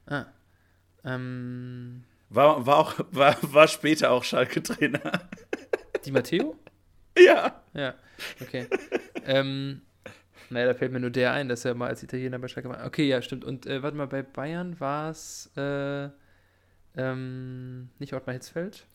Ah. 0.07 0.27
Ähm, 1.05 2.05
War, 2.29 2.67
war, 2.67 2.77
auch, 2.77 2.99
war, 3.13 3.37
war 3.43 3.69
später 3.69 4.11
auch 4.11 4.25
Schalke-Trainer. 4.25 5.29
Di 6.05 6.11
Matteo? 6.11 6.57
ja. 7.19 7.63
Ja, 7.75 7.95
okay. 8.41 8.67
ähm, 9.27 9.83
naja, 10.53 10.67
da 10.67 10.75
fällt 10.75 10.93
mir 10.93 11.01
nur 11.01 11.11
der 11.11 11.33
ein, 11.33 11.49
dass 11.49 11.65
er 11.65 11.75
mal 11.75 11.89
als 11.89 12.03
Italiener 12.03 12.39
bei 12.39 12.49
Schalke 12.49 12.69
war. 12.69 12.85
Okay, 12.87 13.09
ja, 13.09 13.21
stimmt. 13.23 13.45
Und 13.45 13.67
äh, 13.67 13.83
warte 13.83 13.97
mal, 13.97 14.07
bei 14.07 14.23
Bayern 14.23 14.79
war 14.81 15.11
es 15.11 15.51
äh, 15.57 16.09
ähm, 16.97 17.89
nicht 17.99 18.13
Ottmar 18.15 18.35
Hitzfeld? 18.35 18.87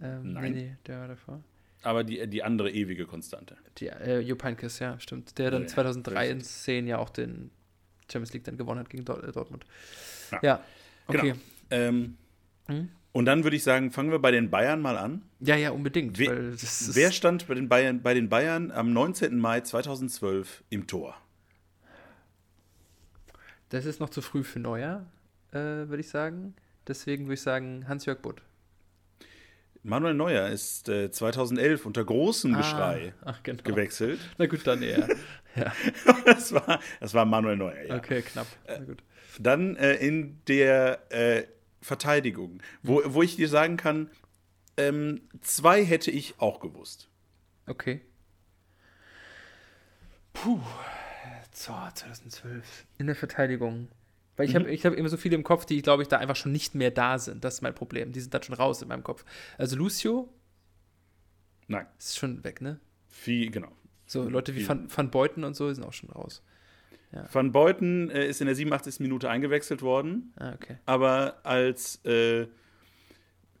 Ähm, 0.00 0.32
Nein. 0.32 0.52
Nee, 0.52 0.62
nee, 0.62 0.76
der 0.86 1.00
war 1.00 1.08
davor. 1.08 1.42
Aber 1.82 2.04
die, 2.04 2.26
die 2.28 2.42
andere 2.42 2.70
ewige 2.70 3.06
Konstante. 3.06 3.56
Die, 3.78 3.88
äh, 3.88 4.20
Jupp 4.20 4.44
Heynckes, 4.44 4.78
ja, 4.78 4.98
stimmt. 5.00 5.38
Der 5.38 5.50
dann 5.50 5.62
Ja, 5.62 5.68
2003 5.68 6.30
in 6.30 6.38
richtig. 6.38 6.52
10 6.56 6.86
ja 6.86 6.98
auch 6.98 7.10
den 7.10 7.50
Champions 8.10 8.32
League 8.32 8.44
dann 8.44 8.56
gewonnen 8.56 8.80
hat 8.80 8.90
gegen 8.90 9.02
äh, 9.02 9.32
Dortmund. 9.32 9.64
Ja. 10.30 10.38
Ja, 10.42 10.64
okay. 11.06 11.32
Genau. 11.32 11.36
Ähm, 11.70 12.16
Hm? 12.66 12.88
Und 13.12 13.26
dann 13.26 13.44
würde 13.44 13.56
ich 13.56 13.62
sagen, 13.62 13.90
fangen 13.90 14.10
wir 14.10 14.18
bei 14.20 14.30
den 14.30 14.50
Bayern 14.50 14.80
mal 14.80 14.96
an. 14.96 15.22
Ja, 15.40 15.54
ja, 15.56 15.70
unbedingt. 15.70 16.18
Ist, 16.18 16.94
Wer 16.96 17.12
stand 17.12 17.46
bei 17.46 17.54
den, 17.54 17.68
Bayern, 17.68 18.00
bei 18.02 18.14
den 18.14 18.28
Bayern 18.30 18.70
am 18.70 18.92
19. 18.92 19.38
Mai 19.38 19.60
2012 19.60 20.64
im 20.70 20.86
Tor? 20.86 21.16
das 23.68 23.86
ist 23.86 24.00
noch 24.00 24.10
zu 24.10 24.20
früh 24.20 24.44
für 24.44 24.60
Neuer, 24.60 25.06
äh, 25.52 25.56
würde 25.56 26.00
ich 26.00 26.08
sagen. 26.10 26.54
Deswegen 26.86 27.24
würde 27.24 27.34
ich 27.34 27.40
sagen 27.40 27.86
Hans-Jörg 27.88 28.20
Butt. 28.20 28.42
Manuel 29.82 30.14
Neuer 30.14 30.48
ist 30.48 30.88
äh, 30.90 31.10
2011 31.10 31.86
unter 31.86 32.04
großem 32.04 32.54
Geschrei 32.54 33.14
Ah, 33.22 33.30
ach, 33.32 33.42
genau. 33.42 33.62
gewechselt. 33.64 34.20
Na 34.38 34.46
gut, 34.46 34.66
dann 34.66 34.82
eher. 34.82 35.08
ja, 35.56 35.72
Das 36.26 36.52
war, 36.52 36.80
das 37.00 37.14
war 37.14 37.24
Manuel 37.24 37.56
Neuer, 37.56 37.82
ja. 37.86 37.96
okay, 37.96 38.22
knapp. 38.22 38.46
Na 38.68 38.78
gut. 38.84 39.02
Dann 39.38 39.76
äh, 39.76 39.94
in 39.94 40.38
der 40.46 41.00
äh, 41.10 41.44
Verteidigung, 41.82 42.62
wo, 42.82 43.02
wo 43.06 43.22
ich 43.22 43.36
dir 43.36 43.48
sagen 43.48 43.76
kann, 43.76 44.10
ähm, 44.76 45.20
zwei 45.42 45.84
hätte 45.84 46.10
ich 46.10 46.40
auch 46.40 46.60
gewusst. 46.60 47.08
Okay. 47.66 48.00
Puh. 50.32 50.60
So, 51.52 51.72
2012. 51.74 52.86
In 52.98 53.06
der 53.06 53.16
Verteidigung. 53.16 53.88
Weil 54.36 54.46
ich 54.48 54.54
Mhm. 54.54 54.60
habe 54.60 54.70
ich 54.70 54.86
hab 54.86 54.94
immer 54.94 55.08
so 55.10 55.18
viele 55.18 55.34
im 55.36 55.44
Kopf, 55.44 55.66
die, 55.66 55.82
glaube 55.82 56.02
ich, 56.02 56.08
da 56.08 56.16
einfach 56.16 56.36
schon 56.36 56.52
nicht 56.52 56.74
mehr 56.74 56.90
da 56.90 57.18
sind. 57.18 57.44
Das 57.44 57.54
ist 57.54 57.60
mein 57.62 57.74
Problem. 57.74 58.12
Die 58.12 58.20
sind 58.20 58.32
dann 58.32 58.42
schon 58.42 58.54
raus 58.54 58.80
in 58.80 58.88
meinem 58.88 59.04
Kopf. 59.04 59.24
Also 59.58 59.76
Lucio 59.76 60.32
Nein. 61.68 61.86
ist 61.98 62.16
schon 62.16 62.42
weg, 62.44 62.62
ne? 62.62 62.80
Viel, 63.08 63.50
genau. 63.50 63.70
So 64.06 64.28
Leute 64.28 64.54
wie. 64.54 64.66
Van, 64.66 64.88
Van 64.94 65.10
Beuten 65.10 65.44
und 65.44 65.54
so 65.54 65.68
die 65.68 65.74
sind 65.74 65.84
auch 65.84 65.92
schon 65.92 66.10
raus. 66.10 66.42
Van 67.32 67.52
Beuten 67.52 68.10
äh, 68.10 68.26
ist 68.26 68.40
in 68.40 68.46
der 68.46 68.56
87. 68.56 69.00
Minute 69.00 69.28
eingewechselt 69.28 69.82
worden, 69.82 70.32
Ah, 70.36 70.52
okay. 70.54 70.76
aber 70.86 71.40
als, 71.44 72.02
äh, 72.04 72.46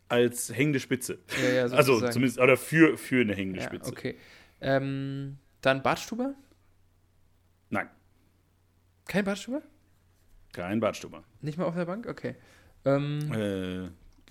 als 0.08 0.54
hängende 0.54 0.80
Spitze. 0.80 1.18
Ja, 1.42 1.48
ja, 1.50 1.62
also 1.64 2.00
zumindest, 2.10 2.38
oder 2.38 2.56
für, 2.56 2.96
für 2.96 3.20
eine 3.20 3.34
hängende 3.34 3.60
Ja, 3.60 3.66
Spitze. 3.66 3.90
okay. 3.90 4.16
Ähm, 4.60 5.38
dann 5.60 5.82
Bartstuber? 5.82 6.34
Nein, 7.70 7.88
Kein 9.06 9.24
Bartstuber? 9.24 9.62
kein 10.52 10.80
Badstuber. 10.80 11.24
Nicht 11.40 11.56
mal 11.58 11.64
auf 11.64 11.74
der 11.74 11.86
Bank? 11.86 12.06
Okay. 12.06 12.36
Ähm, 12.84 13.32
Äh, 13.32 13.84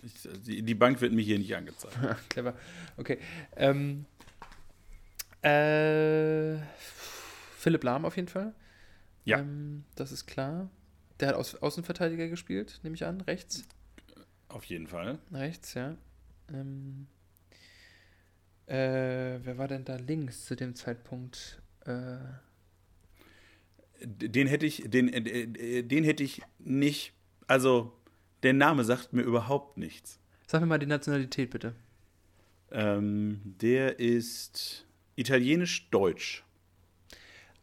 ich, 0.06 0.14
die, 0.46 0.62
die 0.62 0.76
Bank 0.76 1.02
wird 1.02 1.14
mir 1.14 1.22
hier 1.24 1.38
nicht 1.40 1.56
angezeigt. 1.56 1.96
clever. 2.30 2.54
Okay. 2.98 3.18
Ähm, 3.56 4.06
äh, 5.42 6.58
Philipp 7.58 7.84
Lahm 7.84 8.06
auf 8.06 8.16
jeden 8.16 8.28
Fall. 8.28 8.54
Ja. 9.26 9.40
Ähm, 9.40 9.84
das 9.96 10.12
ist 10.12 10.26
klar. 10.26 10.70
Der 11.20 11.30
hat 11.30 11.36
Au 11.36 11.58
Außenverteidiger 11.66 12.28
gespielt, 12.28 12.80
nehme 12.84 12.96
ich 12.96 13.06
an. 13.06 13.22
Rechts. 13.22 13.64
Auf 14.48 14.64
jeden 14.66 14.88
Fall. 14.88 15.20
Rechts, 15.32 15.76
ja. 15.76 15.96
Ähm, 16.52 17.08
äh, 18.66 19.40
wer 19.44 19.58
war 19.58 19.68
denn 19.68 19.86
da 19.86 19.96
links 19.98 20.46
zu 20.46 20.56
dem 20.56 20.76
Zeitpunkt? 20.76 21.62
Äh, 21.86 22.18
Den 24.04 24.48
hätte 24.48 24.66
ich, 24.66 24.84
den, 24.88 25.10
äh, 25.10 25.20
äh, 25.20 25.84
den 25.84 26.04
hätte 26.04 26.24
ich 26.24 26.42
nicht, 26.60 27.14
also 27.48 27.94
der 28.44 28.54
Name 28.54 28.84
sagt 28.84 29.14
mir 29.14 29.22
überhaupt 29.22 29.78
nichts. 29.78 30.20
sag 30.48 30.62
mir 30.62 30.68
mal 30.68 30.80
die 30.80 30.86
Nationalität 30.88 31.52
bitte. 31.52 31.76
Ähm, 32.72 33.42
der 33.44 34.00
ist 34.00 34.86
italienisch-deutsch. 35.16 36.44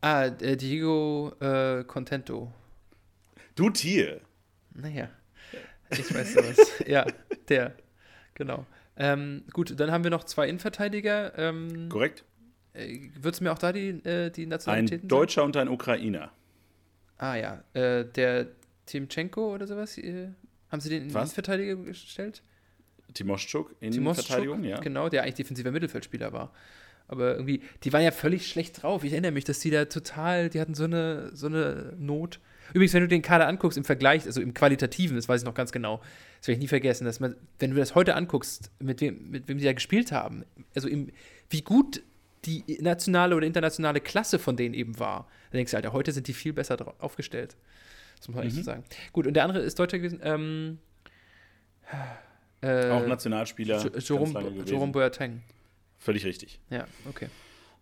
Ah, 0.00 0.26
äh, 0.26 0.56
Diego 0.56 1.32
äh, 1.40 1.84
Contento. 1.84 2.52
Du 3.54 3.70
Tier. 3.70 4.20
Naja, 4.74 5.10
ich 5.90 6.14
weiß 6.14 6.34
sowas. 6.34 6.56
ja, 6.86 7.04
der. 7.48 7.74
Genau. 8.34 8.64
Ähm, 8.96 9.44
gut, 9.52 9.78
dann 9.78 9.90
haben 9.90 10.04
wir 10.04 10.10
noch 10.10 10.24
zwei 10.24 10.48
Innenverteidiger. 10.48 11.36
Ähm, 11.36 11.88
Korrekt? 11.88 12.24
äh, 12.74 13.08
Würdest 13.16 13.40
du 13.40 13.44
mir 13.44 13.52
auch 13.52 13.58
da 13.58 13.72
die, 13.72 13.88
äh, 14.04 14.30
die 14.30 14.46
Nationalitäten 14.46 15.06
Ein 15.06 15.08
Deutscher 15.08 15.44
und 15.44 15.56
ein 15.56 15.68
Ukrainer. 15.68 16.18
sagen? 16.20 16.32
Ah 17.18 17.34
ja, 17.34 17.64
äh, 17.74 18.04
der 18.04 18.46
Timchenko 18.86 19.54
oder 19.54 19.66
sowas. 19.66 19.98
Äh, 19.98 20.28
haben 20.70 20.80
sie 20.80 20.90
den 20.90 21.02
in 21.02 21.08
die 21.08 21.14
Was? 21.14 21.30
Innenverteidiger 21.30 21.76
gestellt? 21.76 22.42
Timoschuk 23.14 23.74
in 23.80 23.90
Timoschuk, 23.90 24.26
Verteidigung, 24.26 24.62
ja. 24.64 24.78
genau, 24.80 25.08
der 25.08 25.22
eigentlich 25.22 25.36
defensiver 25.36 25.70
Mittelfeldspieler 25.70 26.32
war. 26.32 26.52
Aber 27.08 27.32
irgendwie, 27.32 27.62
die 27.84 27.92
waren 27.92 28.02
ja 28.02 28.10
völlig 28.10 28.46
schlecht 28.46 28.82
drauf. 28.82 29.02
Ich 29.02 29.12
erinnere 29.12 29.32
mich, 29.32 29.44
dass 29.44 29.58
die 29.60 29.70
da 29.70 29.86
total, 29.86 30.50
die 30.50 30.60
hatten 30.60 30.74
so 30.74 30.84
eine, 30.84 31.34
so 31.34 31.46
eine 31.46 31.94
Not. 31.98 32.38
Übrigens, 32.74 32.92
wenn 32.92 33.00
du 33.00 33.08
den 33.08 33.22
Kader 33.22 33.48
anguckst 33.48 33.78
im 33.78 33.84
Vergleich, 33.84 34.26
also 34.26 34.42
im 34.42 34.52
Qualitativen, 34.52 35.16
das 35.16 35.26
weiß 35.26 35.40
ich 35.40 35.46
noch 35.46 35.54
ganz 35.54 35.72
genau, 35.72 36.02
das 36.38 36.48
werde 36.48 36.58
ich 36.58 36.62
nie 36.62 36.68
vergessen, 36.68 37.06
dass 37.06 37.18
man, 37.18 37.34
wenn 37.58 37.70
du 37.70 37.76
das 37.76 37.94
heute 37.94 38.14
anguckst, 38.14 38.70
mit 38.78 39.00
wem, 39.00 39.30
mit 39.30 39.48
wem 39.48 39.56
die 39.56 39.64
da 39.64 39.72
gespielt 39.72 40.12
haben, 40.12 40.44
also 40.74 40.86
im, 40.86 41.08
wie 41.48 41.62
gut 41.62 42.02
die 42.44 42.78
nationale 42.80 43.34
oder 43.34 43.46
internationale 43.46 44.00
Klasse 44.00 44.38
von 44.38 44.56
denen 44.56 44.74
eben 44.74 44.98
war, 45.00 45.28
dann 45.50 45.58
denkst 45.58 45.70
du, 45.70 45.76
Alter, 45.78 45.92
heute 45.94 46.12
sind 46.12 46.28
die 46.28 46.34
viel 46.34 46.52
besser 46.52 46.76
aufgestellt. 46.98 47.56
Das 48.18 48.28
muss 48.28 48.36
man 48.36 48.46
echt 48.46 48.56
so 48.56 48.62
sagen. 48.62 48.84
Gut, 49.12 49.26
und 49.26 49.34
der 49.34 49.44
andere 49.44 49.60
ist 49.60 49.78
Deutscher 49.78 49.98
gewesen, 49.98 50.20
ähm, 50.22 50.78
äh, 52.60 52.90
Auch 52.90 53.06
Nationalspieler. 53.06 53.82
Jerome. 53.98 54.64
Jerome 54.66 54.92
Boateng. 54.92 55.42
Völlig 55.98 56.24
richtig. 56.24 56.60
Ja, 56.70 56.86
okay. 57.08 57.28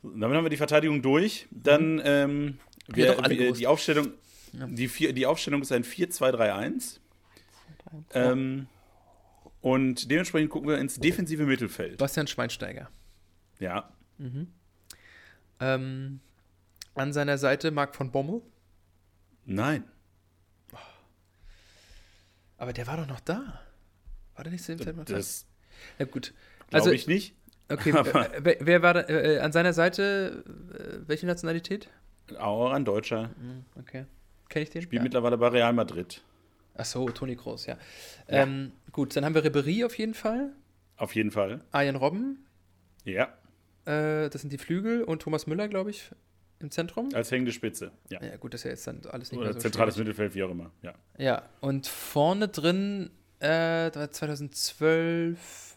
Damit 0.03 0.37
haben 0.37 0.45
wir 0.45 0.51
die 0.51 0.57
Verteidigung 0.57 1.03
durch. 1.03 1.47
Dann 1.51 2.01
ähm, 2.05 2.59
wir, 2.89 3.17
wir, 3.29 3.53
die 3.53 3.67
Aufstellung. 3.67 4.13
Die, 4.53 4.89
vier, 4.89 5.13
die 5.13 5.27
Aufstellung 5.27 5.61
ist 5.63 5.73
ein 5.73 5.85
4-2-3-1. 5.85 6.99
Ähm, 8.15 8.67
und 9.61 10.11
dementsprechend 10.11 10.51
gucken 10.51 10.69
wir 10.69 10.79
ins 10.79 10.99
defensive 10.99 11.45
Mittelfeld. 11.45 11.99
Bastian 11.99 12.27
Schweinsteiger. 12.27 12.89
Ja, 13.59 13.91
Ähm, 15.61 16.21
an 16.95 17.13
seiner 17.13 17.39
Seite 17.39 17.71
Marc 17.71 17.95
von 17.97 18.11
Bommel. 18.13 18.43
nein. 19.45 19.85
Aber 22.59 22.73
der 22.73 22.87
war 22.87 22.97
doch 22.97 23.07
noch 23.07 23.21
da. 23.21 23.61
War 24.35 24.45
der 24.45 24.53
nicht 24.53 24.65
zu 24.65 24.75
dem 24.75 24.83
Zeitpunkt? 24.85 25.11
Das 25.11 25.45
Ja, 25.99 26.07
gut. 26.07 26.33
glaube 26.71 26.77
Also, 26.85 26.91
ich 26.91 27.07
nicht. 27.07 27.35
Okay, 27.71 27.93
aber- 27.93 28.35
äh, 28.47 28.57
wer, 28.61 28.83
war 28.83 28.95
da, 28.95 29.01
äh, 29.09 29.39
an 29.41 29.53
seiner 29.53 29.73
Seite? 29.73 30.45
Äh, 30.73 31.09
welche 31.09 31.27
Nationalität? 31.27 31.89
Auch 32.39 32.73
ein 32.73 32.85
Deutscher. 32.85 33.31
Hm, 33.39 33.65
okay. 33.79 34.05
Kenne 34.49 34.63
ich 34.65 34.71
den? 34.71 34.83
Spielt 34.83 35.01
ja. 35.01 35.03
mittlerweile 35.05 35.39
bei 35.39 35.49
Real 35.49 35.73
Madrid. 35.73 36.23
Ach 36.77 36.85
so, 36.85 37.09
Toni 37.09 37.37
Kroos, 37.37 37.67
ja. 37.67 37.75
Ja. 38.29 38.43
Ähm, 38.43 38.73
gut, 38.93 39.17
dann 39.17 39.25
haben 39.25 39.35
wir 39.35 39.43
Ribery 39.45 39.85
auf 39.85 39.97
jeden 39.99 40.15
Fall. 40.15 40.53
Auf 40.97 41.15
jeden 41.15 41.31
Fall. 41.31 41.61
Arjen 41.73 41.97
Robben, 41.97 42.45
Ja, 43.05 43.29
äh, 43.87 44.29
das 44.29 44.41
sind 44.41 44.53
die 44.53 44.59
Flügel. 44.59 45.03
Und 45.05 45.23
Thomas 45.23 45.47
Müller, 45.47 45.69
glaube 45.69 45.91
ich, 45.91 46.11
im 46.59 46.71
Zentrum. 46.71 47.09
als 47.15 47.31
hängende 47.31 47.53
Spitze. 47.53 47.93
Ja. 48.11 48.23
Ja, 48.23 48.37
gut, 48.37 48.55
das 48.55 48.61
ist 48.61 48.65
ja 48.65 48.71
jetzt 48.71 48.87
dann 48.87 49.01
alles 49.11 49.31
nicht 49.31 49.39
Oder 49.39 49.49
mehr 49.49 49.55
so 49.55 49.61
zentrales 49.61 49.95
schwierig. 49.95 50.09
Mittelfeld, 50.09 50.35
wie 50.35 50.43
auch 50.43 50.51
immer. 50.51 50.71
Ja. 50.83 50.95
Ja, 51.19 51.43
und 51.61 51.87
vorne 51.87 52.49
drin, 52.49 53.11
äh, 53.41 53.91
da 53.91 53.95
war 53.95 54.11
2012, 54.11 55.76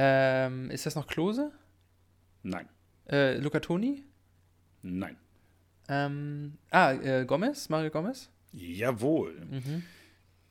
ähm, 0.00 0.70
ist 0.70 0.86
das 0.86 0.94
noch 0.94 1.08
Klose? 1.08 1.50
Nein. 2.44 2.68
Äh, 3.10 3.38
Luca 3.38 3.58
Toni? 3.58 4.04
Nein. 4.82 5.16
Ähm, 5.88 6.56
ah, 6.70 6.92
äh, 6.92 7.24
Gomez, 7.24 7.68
Mario 7.68 7.90
Gomez? 7.90 8.30
Jawohl. 8.52 9.34
Mhm. 9.50 9.82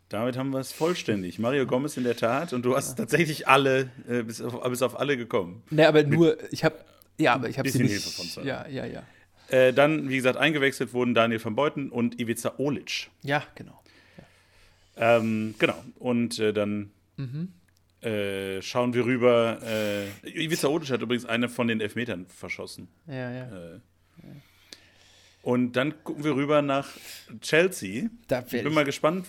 Damit 0.10 0.38
haben 0.38 0.50
wir 0.52 0.60
es 0.60 0.74
vollständig. 0.74 1.40
Mario 1.40 1.66
Gomez 1.66 1.96
in 1.96 2.04
der 2.04 2.18
Tat. 2.18 2.52
Und 2.52 2.64
du 2.64 2.76
hast 2.76 2.96
tatsächlich 2.98 3.48
alle, 3.48 3.90
äh, 4.10 4.24
bis, 4.24 4.42
auf, 4.42 4.62
bis 4.70 4.82
auf 4.82 5.00
alle 5.00 5.16
gekommen. 5.16 5.64
Ne, 5.70 5.88
aber 5.88 6.04
nur, 6.04 6.38
ich 6.52 6.66
habe, 6.66 6.76
ja, 7.18 7.34
aber 7.34 7.48
ich 7.48 7.58
habe 7.58 7.70
sie 7.70 7.80
bisschen 7.80 7.94
nicht. 7.94 8.04
Hilfe 8.04 8.18
von 8.18 8.26
Sir. 8.26 8.44
ja, 8.44 8.68
ja, 8.68 8.86
ja. 8.86 9.04
Äh, 9.48 9.72
dann, 9.72 10.10
wie 10.10 10.18
gesagt, 10.18 10.38
eingewechselt 10.38 10.92
wurden 10.92 11.14
Daniel 11.14 11.44
van 11.44 11.56
Beuten 11.56 11.90
und 11.90 12.20
Ivica 12.20 12.54
Olic. 12.58 13.10
Ja, 13.24 13.44
genau. 13.56 13.82
Ähm, 14.98 15.56
genau. 15.58 15.82
Und 16.00 16.38
äh, 16.40 16.52
dann 16.52 16.92
Mhm. 17.18 17.52
Äh, 18.08 18.62
schauen 18.62 18.94
wir 18.94 19.06
rüber. 19.06 19.60
Äh, 19.64 20.08
Ivica 20.46 20.68
Olic 20.68 20.90
hat 20.92 21.02
übrigens 21.02 21.26
eine 21.26 21.50
von 21.50 21.68
den 21.68 21.82
Elfmetern 21.82 22.26
verschossen. 22.28 22.88
Ja, 23.08 23.32
ja. 23.32 23.76
Äh, 23.76 23.80
und 25.44 25.74
dann 25.74 26.04
gucken 26.04 26.24
wir 26.24 26.36
rüber 26.36 26.62
nach 26.62 26.90
Chelsea. 27.42 28.10
Da 28.28 28.40
Ich 28.40 28.48
bin 28.52 28.68
ich- 28.68 28.74
mal 28.74 28.84
gespannt, 28.86 29.26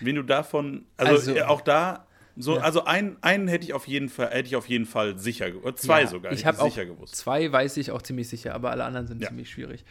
wen 0.00 0.16
du 0.16 0.22
davon. 0.22 0.84
Also, 0.96 1.12
Also- 1.12 1.34
äh, 1.34 1.42
auch 1.42 1.60
da. 1.62 2.06
So, 2.36 2.56
Ja. 2.56 2.62
also 2.62 2.84
einen, 2.84 3.16
einen 3.22 3.48
hätte 3.48 3.64
ich 3.64 3.72
auf 3.74 3.86
jeden 3.88 4.08
Fall, 4.08 4.30
hätte 4.30 4.46
ich 4.48 4.56
auf 4.56 4.68
jeden 4.68 4.86
Fall 4.86 5.18
sicher, 5.18 5.50
ge- 5.50 5.60
oder 5.60 5.76
zwei 5.76 6.02
ja, 6.02 6.06
sogar, 6.06 6.32
Ich 6.32 6.46
habe 6.46 6.58
auch 6.60 6.70
sicher 6.70 6.86
gewusst. 6.86 7.16
zwei, 7.16 7.50
weiß 7.50 7.76
ich 7.76 7.90
auch 7.90 8.00
ziemlich 8.02 8.28
sicher, 8.28 8.54
aber 8.54 8.70
alle 8.70 8.84
anderen 8.84 9.06
sind 9.08 9.20
Ja. 9.20 9.28
ziemlich 9.28 9.50
schwierig. 9.50 9.84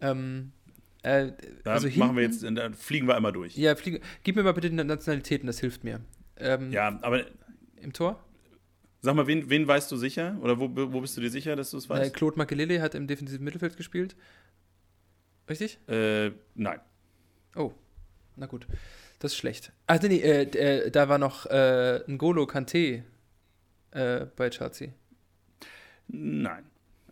Ähm, 0.00 0.52
äh, 1.02 1.32
also 1.64 1.88
machen 1.96 2.16
wir 2.16 2.22
hinten- 2.22 2.44
jetzt, 2.44 2.58
dann 2.58 2.74
fliegen 2.74 3.08
wir 3.08 3.16
einmal 3.16 3.32
durch. 3.32 3.56
Ja, 3.56 3.74
fliege, 3.74 4.00
gib 4.22 4.36
mir 4.36 4.42
mal 4.44 4.52
bitte 4.52 4.70
die 4.70 4.76
Nationalitäten, 4.76 5.46
das 5.46 5.58
hilft 5.58 5.82
mir. 5.84 6.00
Ähm, 6.36 6.72
Ja, 6.72 6.98
aber 7.02 7.24
Im 7.76 7.92
Tor? 7.92 8.22
sag 9.02 9.14
mal, 9.14 9.26
wen, 9.26 9.50
wen 9.50 9.68
weißt 9.68 9.90
du 9.92 9.96
sicher? 9.96 10.36
Oder 10.40 10.58
wo, 10.58 10.70
wo 10.74 11.00
bist 11.00 11.16
du 11.16 11.20
dir 11.20 11.30
sicher, 11.30 11.56
dass 11.56 11.70
du 11.70 11.76
es 11.76 11.86
Äh, 11.86 11.90
weißt? 11.90 12.14
Claude 12.14 12.38
Makelele 12.38 12.80
hat 12.80 12.94
im 12.94 13.06
defensiven 13.06 13.44
Mittelfeld 13.44 13.76
gespielt. 13.76 14.16
Richtig? 15.48 15.78
Äh, 15.88 16.30
nein. 16.54 16.80
Oh, 17.54 17.72
na 18.36 18.46
gut. 18.46 18.66
Das 19.18 19.32
ist 19.32 19.38
schlecht. 19.38 19.72
Ah, 19.86 19.98
nee, 20.02 20.08
nee, 20.08 20.16
äh, 20.20 20.42
äh, 20.86 20.90
da 20.90 21.08
war 21.08 21.18
noch 21.18 21.46
äh, 21.46 22.00
N'Golo 22.06 22.46
Kante 22.46 23.04
äh, 23.92 24.26
bei 24.36 24.50
Chelsea. 24.50 24.88
Nein. 26.08 26.64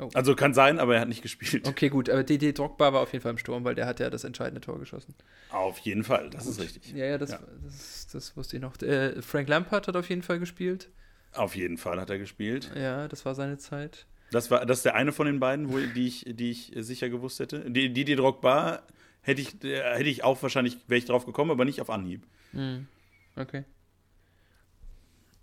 Oh. 0.03 0.11
Also 0.15 0.35
kann 0.35 0.53
sein, 0.55 0.79
aber 0.79 0.97
er 0.97 1.01
hat 1.03 1.09
nicht 1.09 1.23
gespielt. 1.23 1.67
Okay, 1.69 1.89
gut, 1.89 2.11
aber 2.11 2.25
DD 2.25 2.53
Drogba 2.53 2.93
war 2.93 3.01
auf 3.01 3.13
jeden 3.13 3.23
Fall 3.23 3.31
im 3.33 3.39
Sturm, 3.39 3.65
weil 3.65 3.75
der 3.75 3.87
hat 3.87 4.01
ja 4.01 4.11
das 4.11 4.25
entscheidende 4.25 4.61
Tor 4.61 4.79
geschossen. 4.79 5.15
Auf 5.51 5.79
jeden 5.79 6.05
Fall, 6.05 6.31
das 6.31 6.47
ist 6.47 6.61
richtig. 6.61 6.93
Ja, 6.93 7.07
ja, 7.07 7.19
das, 7.19 7.31
Ja. 7.31 7.41
Das, 7.65 8.09
das 8.13 8.37
wusste 8.37 8.57
ich 8.57 8.63
noch. 8.63 8.81
Äh, 8.83 9.23
Frank 9.23 9.49
Lampard 9.49 9.89
hat 9.89 9.97
auf 9.97 10.09
jeden 10.09 10.23
Fall 10.23 10.39
gespielt. 10.39 10.91
Auf 11.33 11.57
jeden 11.57 11.79
Fall 11.79 12.01
hat 12.01 12.11
er 12.11 12.19
gespielt. 12.19 12.71
Ja, 12.75 13.09
das 13.09 13.25
war 13.25 13.35
seine 13.35 13.59
Zeit. 13.59 14.07
Das 14.31 14.51
war 14.51 14.67
das 14.67 14.79
ist 14.79 14.85
der 14.85 14.95
eine 14.95 15.13
von 15.13 15.27
den 15.27 15.41
beiden, 15.41 15.73
wo, 15.73 15.79
die, 15.79 16.07
ich, 16.07 16.25
die 16.27 16.51
ich 16.51 16.73
sicher 16.77 17.09
gewusst 17.09 17.39
hätte. 17.39 17.71
Die, 17.71 17.93
die, 17.93 18.05
die 18.05 18.17
Drogba 18.17 18.83
hätte 19.21 19.41
ich, 19.41 19.63
äh, 19.63 19.81
hätte 19.95 20.09
ich 20.09 20.25
auch 20.25 20.43
wahrscheinlich, 20.43 20.79
wäre 20.89 20.99
ich 20.99 21.05
drauf 21.05 21.27
gekommen, 21.27 21.51
aber 21.51 21.65
nicht 21.65 21.81
auf 21.81 21.91
Anhieb. 21.91 22.27
Mhm. 22.53 22.89
Okay. 23.37 23.65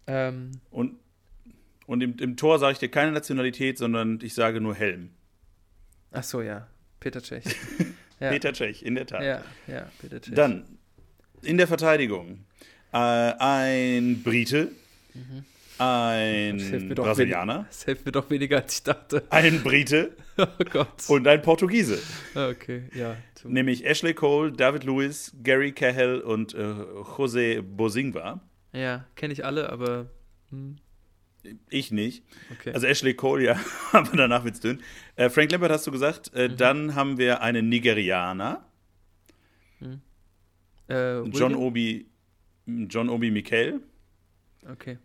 Ähm, 0.08 0.52
Und, 0.72 1.00
und 1.90 2.02
im, 2.02 2.16
im 2.20 2.38
Tor 2.38 2.60
sage 2.60 2.74
ich 2.74 2.80
dir 2.80 2.90
keine 2.90 3.12
Nationalität, 3.12 3.78
sondern 3.78 4.20
ich 4.22 4.34
sage 4.36 4.62
nur 4.62 4.76
Helm. 4.76 5.10
ach 6.12 6.24
so, 6.24 6.42
ja. 6.42 6.68
Peter 7.00 7.22
Cech. 7.22 7.44
Ja. 8.22 8.32
Peter 8.32 8.52
Cech, 8.54 8.84
in 8.84 8.96
der 8.96 9.08
Tat. 9.08 9.24
Ja, 9.24 9.42
ja, 9.68 9.90
Peter 10.02 10.22
Cech. 10.22 10.34
Dann 10.36 10.66
in 11.42 11.56
der 11.58 11.68
Verteidigung 11.70 12.44
äh, 12.92 12.98
ein 12.98 14.22
Brite, 14.24 14.74
ein 15.78 16.58
mir 16.58 16.96
doch 16.96 17.06
Brasilianer, 17.06 17.66
Das 17.70 17.86
hilft 17.86 18.06
mir 18.06 18.12
doch 18.12 18.30
weniger, 18.30 18.58
als 18.58 18.74
ich 18.76 18.84
dachte. 18.84 19.24
ein 19.30 19.64
Brite 19.64 20.12
Oh 20.38 20.46
Gott. 20.70 21.10
und 21.10 21.28
ein 21.28 21.42
Portugiese. 21.42 21.98
Okay, 22.36 22.84
ja. 22.94 23.16
Zum- 23.36 23.54
Nämlich 23.54 23.86
Ashley 23.86 24.14
Cole, 24.14 24.52
David 24.52 24.84
Lewis, 24.84 25.34
Gary 25.44 25.72
Cahill 25.72 26.20
und 26.20 26.54
äh, 26.54 26.74
Jose 27.18 27.64
Bosingwa. 27.64 28.42
Ja, 28.74 29.06
kenne 29.16 29.32
ich 29.34 29.46
alle, 29.46 29.70
aber 29.70 30.08
hm, 30.50 30.76
Ich 31.70 31.92
nicht. 31.92 32.24
okay. 32.52 32.74
Also 32.74 32.86
Ashley 32.88 33.14
Cole, 33.14 33.44
ja, 33.44 33.60
aber 33.92 34.16
danach 34.18 34.44
wird's 34.44 34.60
dünn. 34.60 34.82
Äh, 35.16 35.30
Frank 35.30 35.52
Lampard 35.52 35.72
hast 35.72 35.88
du 35.88 35.92
gesagt. 35.92 36.34
Mhm. 36.34 36.40
Äh, 36.40 36.50
Dann 36.50 36.96
haben 36.96 37.18
wir 37.18 37.42
einen 37.42 37.70
Nigerianer, 37.70 38.66
äh, 40.90 41.22
John? 41.30 41.56
Obi, 41.56 42.08
John 42.66 43.10
Obi 43.10 43.32
Mikel. 43.32 43.82
Okay. 44.70 44.98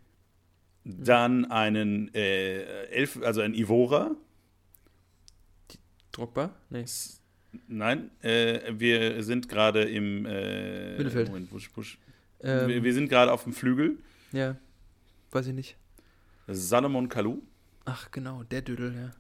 Dann 0.85 1.45
einen 1.47 2.13
äh, 2.15 2.85
Elf, 2.87 3.21
also 3.23 3.41
ein 3.41 3.55
Ivora. 3.55 4.17
Drogba? 6.13 6.55
Nee. 6.71 6.85
Nein, 7.69 8.11
äh, 8.23 8.73
wir 8.77 9.23
sind 9.23 9.49
gerade 9.49 9.83
im 9.85 10.27
äh, 10.27 10.97
Mittelfeld. 10.97 11.29
Moment, 11.29 11.51
Busch, 11.51 11.71
Busch. 11.71 11.99
Ähm, 12.43 12.69
Wir, 12.69 12.83
wir 12.83 12.93
sind 12.95 13.09
gerade 13.09 13.33
auf 13.33 13.45
dem 13.45 13.53
Flügel. 13.53 13.99
ja. 14.33 14.57
Weiß 15.31 15.49
ich 15.49 15.53
nicht. 15.55 15.77
Salomon 16.47 17.09
Kalou. 17.09 17.43
Ach, 17.85 18.11
genau, 18.11 18.43
der 18.45 18.63
Dödel, 18.63 18.95
ja. 18.95 19.11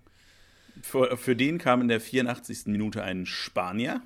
Für, 0.83 1.17
für 1.17 1.37
den 1.37 1.59
kam 1.59 1.81
in 1.81 1.89
der 1.89 2.01
84. 2.01 2.67
Minute 2.67 3.03
ein 3.03 3.27
Spanier, 3.27 4.03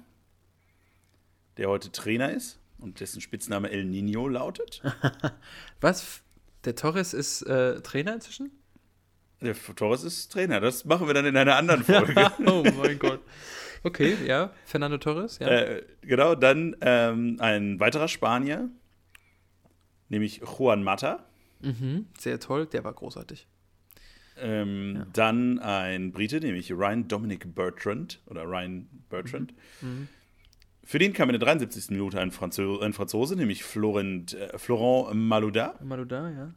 der 1.57 1.69
heute 1.69 1.91
Trainer 1.91 2.31
ist 2.33 2.59
und 2.79 3.01
dessen 3.01 3.21
Spitzname 3.21 3.71
El 3.71 3.85
Nino 3.85 4.29
lautet. 4.29 4.83
Was? 5.81 6.23
Der 6.64 6.75
Torres 6.75 7.14
ist 7.14 7.43
äh, 7.43 7.81
Trainer 7.81 8.14
inzwischen? 8.14 8.51
Der 9.41 9.55
Torres 9.55 10.03
ist 10.03 10.31
Trainer. 10.33 10.61
Das 10.61 10.85
machen 10.85 11.07
wir 11.07 11.14
dann 11.14 11.25
in 11.25 11.37
einer 11.37 11.57
anderen 11.57 11.85
Folge. 11.85 12.33
oh 12.47 12.64
mein 12.77 12.99
Gott. 12.99 13.21
Okay, 13.85 14.16
ja. 14.27 14.53
Fernando 14.64 14.99
Torres, 14.99 15.39
ja. 15.39 15.47
äh, 15.47 15.85
genau, 16.03 16.35
dann 16.35 16.77
ähm, 16.81 17.37
ein 17.39 17.79
weiterer 17.79 18.09
Spanier, 18.09 18.69
nämlich 20.09 20.41
Juan 20.41 20.83
Mata. 20.83 21.28
Mhm, 21.61 22.07
sehr 22.19 22.39
toll, 22.41 22.67
der 22.67 22.85
war 22.85 22.93
großartig. 22.93 23.47
Ähm, 24.41 25.07
Dann 25.13 25.59
ein 25.59 26.13
Brite, 26.13 26.39
nämlich 26.41 26.71
Ryan 26.73 27.09
Dominic 27.09 27.55
Bertrand 27.55 28.21
oder 28.27 28.45
Ryan 28.45 28.89
Bertrand. 29.11 29.53
Mhm. 29.81 30.09
Für 30.85 30.99
den 30.99 31.13
kam 31.13 31.29
in 31.29 31.33
der 31.35 31.41
73. 31.41 31.91
Minute 31.91 32.21
ein, 32.21 32.31
Franzö 32.31 32.79
ein 32.81 32.93
Franzose, 32.93 33.35
nämlich 33.37 33.65
Florent, 33.65 34.35
äh, 34.35 34.57
Florent 34.59 35.17
Malouda. 35.21 35.75
Malouda, 35.83 36.31
ja. 36.31 36.55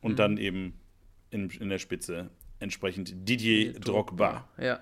Und 0.00 0.12
Mhm. 0.12 0.16
dann 0.16 0.36
eben 0.38 0.74
in, 1.30 1.48
in 1.50 1.68
der 1.68 1.78
Spitze 1.78 2.30
entsprechend 2.60 3.28
Didier 3.28 3.74
Drogba. 3.74 4.48
Ja. 4.58 4.80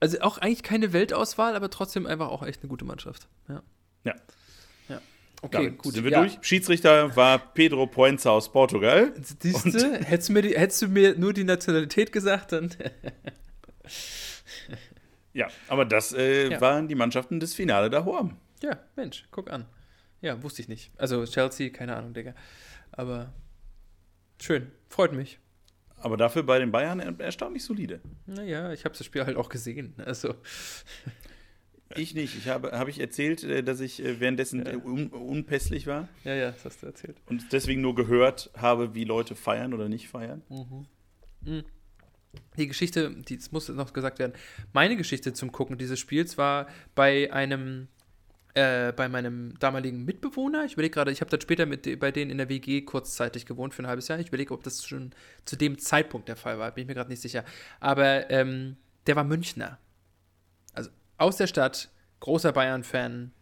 Also 0.00 0.20
auch 0.20 0.38
eigentlich 0.38 0.62
keine 0.62 0.92
Weltauswahl, 0.92 1.56
aber 1.56 1.70
trotzdem 1.70 2.06
einfach 2.06 2.28
auch 2.28 2.42
echt 2.42 2.60
eine 2.62 2.68
gute 2.68 2.84
Mannschaft. 2.84 3.28
Ja. 3.48 3.62
Ja. 4.04 4.14
Okay, 5.44 5.56
Damit 5.56 5.78
gut. 5.78 5.94
Sind 5.94 6.04
wir 6.04 6.12
ja. 6.12 6.20
durch? 6.20 6.38
Schiedsrichter 6.42 7.14
war 7.16 7.38
Pedro 7.38 7.86
Poenza 7.88 8.30
aus 8.30 8.50
Portugal. 8.52 9.12
Siehste, 9.40 9.98
hättest 10.04 10.28
du, 10.28 10.32
mir 10.34 10.42
hättest 10.42 10.82
du 10.82 10.88
mir 10.88 11.18
nur 11.18 11.32
die 11.32 11.44
Nationalität 11.44 12.12
gesagt, 12.12 12.52
dann. 12.52 12.70
Ja, 15.34 15.48
aber 15.68 15.84
das 15.86 16.12
äh, 16.12 16.50
Ja. 16.50 16.60
waren 16.60 16.88
die 16.88 16.94
Mannschaften 16.94 17.40
des 17.40 17.54
Finale 17.54 17.88
da 17.88 18.04
Horm. 18.04 18.36
ja, 18.62 18.78
Mensch, 18.96 19.26
guck 19.30 19.50
an. 19.50 19.64
Ja, 20.20 20.42
wusste 20.42 20.60
ich 20.62 20.68
nicht. 20.68 20.92
Also 20.98 21.24
Chelsea, 21.24 21.70
keine 21.70 21.96
Ahnung, 21.96 22.12
Digga. 22.12 22.34
Aber 22.92 23.32
schön, 24.40 24.70
freut 24.90 25.12
mich. 25.14 25.38
Aber 25.96 26.16
dafür 26.18 26.42
bei 26.42 26.58
den 26.58 26.70
Bayern 26.70 27.00
er- 27.00 27.18
erstaunlich 27.18 27.64
solide. 27.64 28.00
Naja, 28.26 28.72
ich 28.72 28.84
habe 28.84 28.94
das 28.96 29.06
Spiel 29.06 29.24
halt 29.24 29.36
auch 29.38 29.48
gesehen. 29.48 29.94
Also, 30.04 30.34
Ich 31.96 32.14
nicht. 32.14 32.36
Ich 32.36 32.48
habe, 32.48 32.72
habe 32.72 32.90
ich 32.90 33.00
erzählt, 33.00 33.44
äh, 33.44 33.62
dass 33.62 33.80
ich 33.80 34.02
äh, 34.02 34.20
währenddessen 34.20 34.64
äh, 34.66 34.76
un, 34.76 35.08
unpässlich 35.08 35.86
war 35.86 36.08
ja, 36.24 36.34
ja, 36.34 36.50
das 36.50 36.64
hast 36.64 36.82
du 36.82 36.86
erzählt. 36.86 37.16
und 37.26 37.52
deswegen 37.52 37.80
nur 37.80 37.94
gehört 37.94 38.50
habe, 38.56 38.94
wie 38.94 39.04
Leute 39.04 39.34
feiern 39.34 39.74
oder 39.74 39.88
nicht 39.88 40.08
feiern. 40.08 40.42
Die 42.56 42.66
Geschichte, 42.66 43.14
die 43.28 43.36
das 43.36 43.52
muss 43.52 43.68
noch 43.68 43.92
gesagt 43.92 44.18
werden. 44.18 44.32
Meine 44.72 44.96
Geschichte 44.96 45.32
zum 45.32 45.52
Gucken 45.52 45.78
dieses 45.78 45.98
Spiels 45.98 46.38
war 46.38 46.66
bei 46.94 47.32
einem, 47.32 47.88
äh, 48.54 48.92
bei 48.92 49.08
meinem 49.08 49.58
damaligen 49.58 50.04
Mitbewohner. 50.04 50.64
Ich 50.64 50.74
überlege 50.74 50.94
gerade, 50.94 51.10
ich 51.10 51.20
habe 51.20 51.30
dann 51.30 51.40
später 51.40 51.66
mit 51.66 51.98
bei 52.00 52.10
denen 52.10 52.30
in 52.30 52.38
der 52.38 52.48
WG 52.48 52.82
kurzzeitig 52.82 53.44
gewohnt 53.44 53.74
für 53.74 53.82
ein 53.82 53.86
halbes 53.86 54.08
Jahr. 54.08 54.18
Ich 54.18 54.28
überlege, 54.28 54.54
ob 54.54 54.62
das 54.62 54.84
schon 54.86 55.12
zu 55.44 55.56
dem 55.56 55.78
Zeitpunkt 55.78 56.28
der 56.28 56.36
Fall 56.36 56.58
war. 56.58 56.70
Bin 56.70 56.82
ich 56.82 56.88
mir 56.88 56.94
gerade 56.94 57.10
nicht 57.10 57.22
sicher. 57.22 57.44
Aber 57.80 58.30
ähm, 58.30 58.76
der 59.06 59.16
war 59.16 59.24
Münchner. 59.24 59.78
Aus 61.18 61.36
der 61.36 61.46
Stadt, 61.46 61.90
großer 62.20 62.52
Bayern-Fan. 62.52 63.32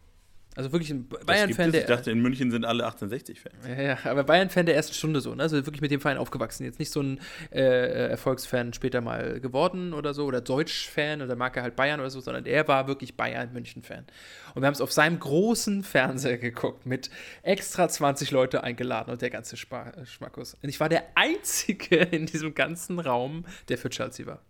Also 0.53 0.73
wirklich 0.73 0.89
ein 0.89 1.07
Bayern-Fan, 1.07 1.71
der. 1.71 1.81
Ich 1.81 1.87
dachte, 1.87 2.11
in 2.11 2.21
München 2.21 2.51
sind 2.51 2.65
alle 2.65 2.85
1860-Fans. 2.85 3.65
Ja, 3.65 3.81
ja, 3.81 3.97
aber 4.03 4.25
Bayern-Fan 4.25 4.65
der 4.65 4.75
ersten 4.75 4.93
Stunde 4.93 5.21
so, 5.21 5.33
ne? 5.33 5.43
Also 5.43 5.55
wirklich 5.65 5.79
mit 5.79 5.91
dem 5.91 6.01
Verein 6.01 6.17
aufgewachsen. 6.17 6.65
Jetzt 6.65 6.77
nicht 6.77 6.91
so 6.91 7.01
ein 7.01 7.21
äh, 7.51 8.09
Erfolgsfan 8.09 8.73
später 8.73 8.99
mal 8.99 9.39
geworden 9.39 9.93
oder 9.93 10.13
so, 10.13 10.25
oder 10.25 10.41
Deutsch-Fan 10.41 11.21
oder 11.21 11.37
mag 11.37 11.55
er 11.55 11.63
halt 11.63 11.77
Bayern 11.77 12.01
oder 12.01 12.09
so, 12.09 12.19
sondern 12.19 12.45
er 12.45 12.67
war 12.67 12.87
wirklich 12.89 13.15
Bayern-München-Fan. 13.15 14.05
Und 14.53 14.61
wir 14.61 14.67
haben 14.67 14.73
es 14.73 14.81
auf 14.81 14.91
seinem 14.91 15.19
großen 15.19 15.83
Fernseher 15.83 16.37
geguckt, 16.37 16.85
mit 16.85 17.09
extra 17.43 17.87
20 17.87 18.31
Leute 18.31 18.61
eingeladen 18.61 19.09
und 19.09 19.21
der 19.21 19.29
ganze 19.29 19.55
Spa 19.55 19.93
Schmackus. 20.03 20.57
Und 20.61 20.67
ich 20.67 20.81
war 20.81 20.89
der 20.89 21.05
Einzige 21.15 21.95
in 21.95 22.25
diesem 22.25 22.55
ganzen 22.55 22.99
Raum, 22.99 23.45
der 23.69 23.77
für 23.77 23.89
Chelsea 23.89 24.25
war. 24.25 24.41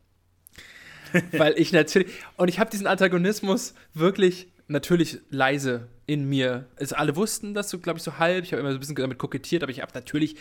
Weil 1.31 1.57
ich 1.57 1.71
natürlich, 1.71 2.11
und 2.37 2.47
ich 2.47 2.59
habe 2.59 2.69
diesen 2.69 2.87
Antagonismus 2.87 3.73
wirklich 3.93 4.47
natürlich 4.67 5.19
leise 5.29 5.87
in 6.07 6.27
mir. 6.27 6.65
Also 6.77 6.95
alle 6.95 7.15
wussten 7.15 7.53
das 7.53 7.69
so, 7.69 7.79
glaube 7.79 7.97
ich, 7.97 8.03
so 8.03 8.17
halb. 8.17 8.43
Ich 8.43 8.51
habe 8.51 8.61
immer 8.61 8.71
so 8.71 8.77
ein 8.77 8.79
bisschen 8.79 8.95
damit 8.95 9.17
kokettiert, 9.17 9.63
aber 9.63 9.71
ich 9.71 9.81
habe 9.81 9.91
natürlich, 9.93 10.35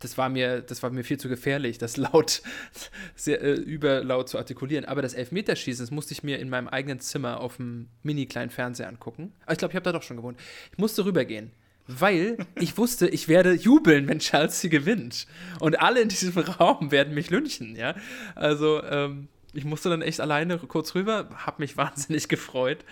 das 0.00 0.18
war 0.18 0.28
mir, 0.28 0.60
das 0.60 0.82
war 0.82 0.90
mir 0.90 1.04
viel 1.04 1.18
zu 1.18 1.28
gefährlich, 1.28 1.78
das 1.78 1.96
laut, 1.96 2.42
sehr 3.16 3.42
äh, 3.42 3.54
überlaut 3.54 4.28
zu 4.28 4.38
artikulieren. 4.38 4.84
Aber 4.84 5.02
das 5.02 5.14
Elfmeterschießen, 5.14 5.84
das 5.84 5.90
musste 5.90 6.12
ich 6.12 6.22
mir 6.22 6.38
in 6.38 6.48
meinem 6.48 6.68
eigenen 6.68 7.00
Zimmer 7.00 7.40
auf 7.40 7.56
dem 7.56 7.88
mini 8.02 8.26
kleinen 8.26 8.50
Fernseher 8.50 8.88
angucken. 8.88 9.32
Aber 9.44 9.52
ich 9.52 9.58
glaube, 9.58 9.72
ich 9.72 9.76
habe 9.76 9.84
da 9.84 9.92
doch 9.92 10.02
schon 10.02 10.16
gewohnt. 10.16 10.38
Ich 10.72 10.78
musste 10.78 11.04
rübergehen. 11.04 11.50
Weil 11.88 12.36
ich 12.60 12.76
wusste, 12.76 13.08
ich 13.08 13.28
werde 13.28 13.52
jubeln, 13.52 14.08
wenn 14.08 14.18
Chelsea 14.18 14.70
gewinnt. 14.70 15.26
Und 15.60 15.80
alle 15.80 16.00
in 16.00 16.08
diesem 16.08 16.36
Raum 16.38 16.90
werden 16.90 17.14
mich 17.14 17.30
lynchen, 17.30 17.76
ja. 17.76 17.94
Also, 18.34 18.82
ähm, 18.82 19.28
ich 19.56 19.64
musste 19.64 19.88
dann 19.88 20.02
echt 20.02 20.20
alleine 20.20 20.58
kurz 20.58 20.94
rüber, 20.94 21.28
habe 21.34 21.62
mich 21.62 21.76
wahnsinnig 21.76 22.28
gefreut. 22.28 22.84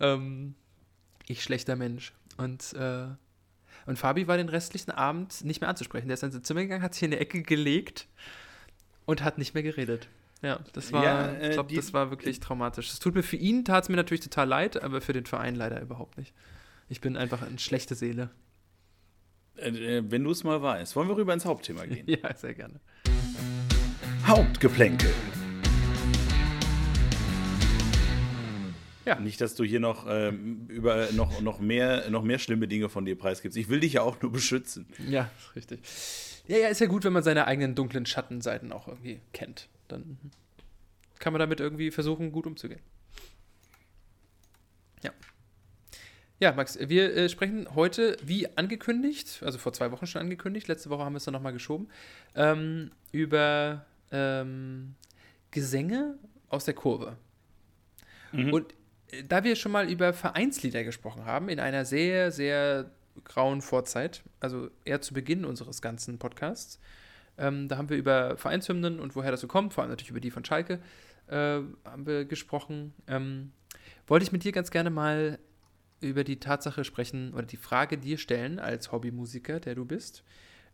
Ähm, 0.00 0.54
ich 1.26 1.42
schlechter 1.42 1.76
Mensch. 1.76 2.12
Und, 2.36 2.72
äh, 2.74 3.06
und 3.86 3.98
Fabi 3.98 4.26
war 4.28 4.36
den 4.36 4.48
restlichen 4.48 4.90
Abend 4.90 5.44
nicht 5.44 5.60
mehr 5.60 5.70
anzusprechen. 5.70 6.08
Der 6.08 6.14
ist 6.14 6.22
in 6.22 6.32
sein 6.32 6.44
Zimmer 6.44 6.62
gegangen, 6.62 6.82
hat 6.82 6.94
sich 6.94 7.02
in 7.04 7.10
die 7.10 7.18
Ecke 7.18 7.42
gelegt 7.42 8.08
und 9.06 9.22
hat 9.22 9.38
nicht 9.38 9.54
mehr 9.54 9.62
geredet. 9.62 10.08
Ja, 10.42 10.58
das 10.72 10.92
war, 10.92 11.04
Ja, 11.04 11.26
äh, 11.26 11.48
ich 11.48 11.52
glaube, 11.52 11.74
das 11.74 11.92
war 11.92 12.10
wirklich 12.10 12.40
traumatisch. 12.40 12.90
Es 12.90 12.98
tut 12.98 13.14
mir 13.14 13.22
für 13.22 13.36
ihn, 13.36 13.64
tat 13.64 13.84
es 13.84 13.88
mir 13.88 13.96
natürlich 13.96 14.22
total 14.22 14.48
leid, 14.48 14.82
aber 14.82 15.00
für 15.00 15.12
den 15.12 15.24
Verein 15.26 15.54
leider 15.54 15.80
überhaupt 15.80 16.18
nicht. 16.18 16.34
Ich 16.88 17.00
bin 17.00 17.16
einfach 17.16 17.42
eine 17.42 17.58
schlechte 17.58 17.94
Seele. 17.94 18.30
Äh, 19.56 19.98
äh, 19.98 20.02
wenn 20.10 20.24
du 20.24 20.30
es 20.30 20.42
mal 20.42 20.60
weißt, 20.60 20.96
wollen 20.96 21.08
wir 21.08 21.16
rüber 21.16 21.32
ins 21.32 21.44
Hauptthema 21.44 21.86
gehen. 21.86 22.06
Ja, 22.08 22.34
sehr 22.36 22.54
gerne. 22.54 22.80
Hauptgeplänkel. 24.26 25.12
Ja. 29.04 29.18
Nicht, 29.18 29.40
dass 29.40 29.54
du 29.54 29.64
hier 29.64 29.80
noch, 29.80 30.06
ähm, 30.08 30.66
über, 30.68 31.08
noch, 31.12 31.40
noch, 31.40 31.58
mehr, 31.58 32.08
noch 32.10 32.22
mehr 32.22 32.38
schlimme 32.38 32.68
Dinge 32.68 32.88
von 32.88 33.04
dir 33.04 33.16
preisgibst. 33.18 33.56
Ich 33.58 33.68
will 33.68 33.80
dich 33.80 33.94
ja 33.94 34.02
auch 34.02 34.20
nur 34.22 34.30
beschützen. 34.30 34.86
Ja, 35.08 35.30
ist 35.38 35.56
richtig. 35.56 35.80
Ja, 36.46 36.58
ja, 36.58 36.68
ist 36.68 36.80
ja 36.80 36.86
gut, 36.86 37.04
wenn 37.04 37.12
man 37.12 37.22
seine 37.22 37.46
eigenen 37.46 37.74
dunklen 37.74 38.06
Schattenseiten 38.06 38.72
auch 38.72 38.88
irgendwie 38.88 39.20
kennt. 39.32 39.68
Dann 39.88 40.18
kann 41.18 41.32
man 41.32 41.40
damit 41.40 41.60
irgendwie 41.60 41.90
versuchen, 41.90 42.32
gut 42.32 42.46
umzugehen. 42.46 42.80
Ja. 45.02 45.12
Ja, 46.40 46.52
Max, 46.52 46.78
wir 46.80 47.14
äh, 47.14 47.28
sprechen 47.28 47.72
heute, 47.74 48.16
wie 48.24 48.56
angekündigt, 48.56 49.40
also 49.44 49.58
vor 49.58 49.72
zwei 49.72 49.92
Wochen 49.92 50.06
schon 50.06 50.22
angekündigt, 50.22 50.66
letzte 50.68 50.90
Woche 50.90 51.04
haben 51.04 51.12
wir 51.12 51.18
es 51.18 51.24
dann 51.24 51.34
nochmal 51.34 51.52
geschoben, 51.52 51.88
ähm, 52.34 52.90
über 53.12 53.86
ähm, 54.10 54.94
Gesänge 55.52 56.18
aus 56.48 56.64
der 56.64 56.74
Kurve. 56.74 57.16
Und 58.32 58.72
äh, 58.72 58.74
da 59.28 59.44
wir 59.44 59.56
schon 59.56 59.72
mal 59.72 59.90
über 59.90 60.12
Vereinslieder 60.12 60.84
gesprochen 60.84 61.24
haben, 61.24 61.48
in 61.48 61.60
einer 61.60 61.84
sehr, 61.84 62.30
sehr 62.30 62.90
grauen 63.24 63.60
Vorzeit, 63.60 64.22
also 64.40 64.70
eher 64.84 65.00
zu 65.00 65.14
Beginn 65.14 65.44
unseres 65.44 65.82
ganzen 65.82 66.18
Podcasts, 66.18 66.80
ähm, 67.38 67.68
da 67.68 67.76
haben 67.76 67.88
wir 67.88 67.96
über 67.96 68.36
Vereinshymnen 68.36 69.00
und 69.00 69.16
woher 69.16 69.30
das 69.30 69.40
so 69.40 69.48
kommt, 69.48 69.74
vor 69.74 69.82
allem 69.82 69.90
natürlich 69.90 70.10
über 70.10 70.20
die 70.20 70.30
von 70.30 70.44
Schalke, 70.44 70.80
äh, 71.28 71.34
haben 71.34 72.06
wir 72.06 72.24
gesprochen. 72.24 72.94
Ähm, 73.06 73.52
wollte 74.06 74.24
ich 74.24 74.32
mit 74.32 74.44
dir 74.44 74.52
ganz 74.52 74.70
gerne 74.70 74.90
mal 74.90 75.38
über 76.00 76.24
die 76.24 76.40
Tatsache 76.40 76.84
sprechen 76.84 77.32
oder 77.32 77.46
die 77.46 77.56
Frage 77.56 77.96
dir 77.96 78.18
stellen 78.18 78.58
als 78.58 78.92
Hobbymusiker, 78.92 79.60
der 79.60 79.74
du 79.74 79.84
bist, 79.84 80.24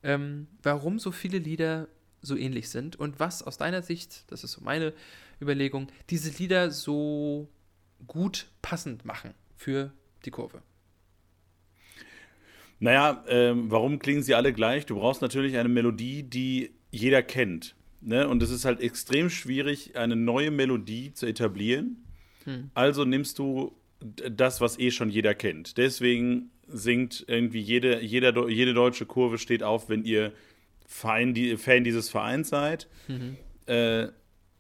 ähm, 0.03 0.47
warum 0.63 0.99
so 0.99 1.13
viele 1.13 1.39
Lieder 1.39 1.89
so 2.23 2.37
ähnlich 2.37 2.71
sind 2.71 2.97
und 2.97 3.21
was 3.21 3.43
aus 3.43 3.59
deiner 3.59 3.83
Sicht, 3.83 4.25
das 4.33 4.43
ist 4.43 4.53
so 4.53 4.63
meine 4.63 4.93
Überlegung, 5.41 5.89
diese 6.11 6.31
Lieder 6.37 6.71
so 6.71 7.49
gut 8.07 8.47
passend 8.63 9.05
machen 9.05 9.35
für 9.57 9.93
die 10.25 10.31
Kurve. 10.31 10.63
Naja, 12.81 13.25
ähm, 13.29 13.71
warum 13.71 13.99
klingen 13.99 14.23
sie 14.23 14.35
alle 14.35 14.53
gleich? 14.53 14.87
Du 14.87 14.97
brauchst 14.97 15.21
natürlich 15.21 15.57
eine 15.57 15.69
Melodie, 15.69 16.23
die 16.23 16.71
jeder 16.91 17.23
kennt. 17.23 17.75
Ne? 18.01 18.29
Und 18.29 18.43
es 18.43 18.51
ist 18.51 18.65
halt 18.65 18.81
extrem 18.81 19.31
schwierig, 19.31 19.97
eine 19.97 20.15
neue 20.15 20.51
Melodie 20.51 21.13
zu 21.13 21.27
etablieren. 21.27 22.05
Hm. 22.45 22.71
Also 22.75 23.05
nimmst 23.05 23.39
du 23.39 23.73
das, 24.01 24.61
was 24.61 24.79
eh 24.79 24.91
schon 24.93 25.11
jeder 25.11 25.35
kennt. 25.35 25.77
Deswegen 25.77 26.51
singt 26.69 27.25
irgendwie 27.27 27.61
jede, 27.61 28.01
jeder, 28.01 28.49
jede 28.49 28.75
deutsche 28.75 29.07
Kurve 29.07 29.39
steht 29.39 29.63
auf, 29.63 29.89
wenn 29.89 30.05
ihr 30.05 30.33
Fan, 30.87 31.35
die, 31.35 31.57
Fan 31.57 31.85
dieses 31.85 32.09
Vereins 32.09 32.49
seid. 32.49 32.89
Mhm. 33.09 33.37
Äh, 33.67 34.09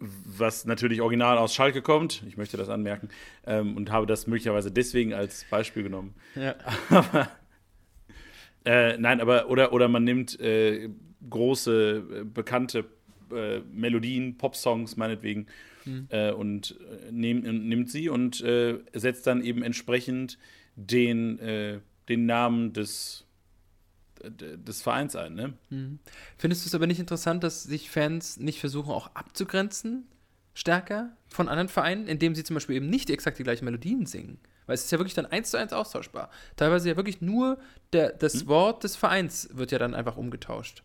was 0.00 0.64
natürlich 0.64 1.00
original 1.00 1.38
aus 1.38 1.54
Schalke 1.54 1.82
kommt. 1.82 2.22
Ich 2.28 2.36
möchte 2.36 2.56
das 2.56 2.68
anmerken. 2.68 3.08
Ähm, 3.46 3.76
und 3.76 3.90
habe 3.90 4.06
das 4.06 4.26
möglicherweise 4.26 4.70
deswegen 4.70 5.12
als 5.12 5.44
Beispiel 5.50 5.82
genommen. 5.82 6.14
Ja. 6.34 6.54
Aber, 6.90 7.30
äh, 8.64 8.98
nein, 8.98 9.20
aber, 9.20 9.48
oder, 9.48 9.72
oder 9.72 9.88
man 9.88 10.04
nimmt 10.04 10.38
äh, 10.40 10.90
große, 11.30 12.20
äh, 12.20 12.24
bekannte 12.24 12.84
äh, 13.32 13.60
Melodien, 13.72 14.36
Popsongs 14.36 14.96
meinetwegen, 14.96 15.46
mhm. 15.84 16.08
und 16.36 16.78
nehm, 17.10 17.40
nimmt 17.40 17.90
sie 17.90 18.08
und 18.10 18.44
setzt 18.92 19.26
dann 19.26 19.42
eben 19.42 19.62
entsprechend 19.62 20.38
den, 20.76 21.80
den 22.08 22.26
Namen 22.26 22.74
des 22.74 23.27
des 24.22 24.82
Vereins 24.82 25.16
ein. 25.16 25.34
Ne? 25.34 25.54
Mhm. 25.70 25.98
Findest 26.36 26.64
du 26.64 26.68
es 26.68 26.74
aber 26.74 26.86
nicht 26.86 27.00
interessant, 27.00 27.44
dass 27.44 27.62
sich 27.62 27.90
Fans 27.90 28.38
nicht 28.38 28.60
versuchen, 28.60 28.90
auch 28.90 29.14
abzugrenzen, 29.14 30.06
stärker 30.54 31.16
von 31.28 31.48
anderen 31.48 31.68
Vereinen, 31.68 32.06
indem 32.06 32.34
sie 32.34 32.44
zum 32.44 32.54
Beispiel 32.54 32.76
eben 32.76 32.90
nicht 32.90 33.10
exakt 33.10 33.38
die 33.38 33.44
gleichen 33.44 33.64
Melodien 33.64 34.06
singen? 34.06 34.38
Weil 34.66 34.74
es 34.74 34.84
ist 34.84 34.92
ja 34.92 34.98
wirklich 34.98 35.14
dann 35.14 35.26
eins 35.26 35.50
zu 35.50 35.56
eins 35.56 35.72
austauschbar. 35.72 36.30
Teilweise 36.56 36.90
ja 36.90 36.96
wirklich 36.96 37.20
nur 37.20 37.58
der, 37.92 38.12
das 38.12 38.44
mhm. 38.44 38.48
Wort 38.48 38.84
des 38.84 38.96
Vereins 38.96 39.48
wird 39.52 39.72
ja 39.72 39.78
dann 39.78 39.94
einfach 39.94 40.16
umgetauscht. 40.16 40.82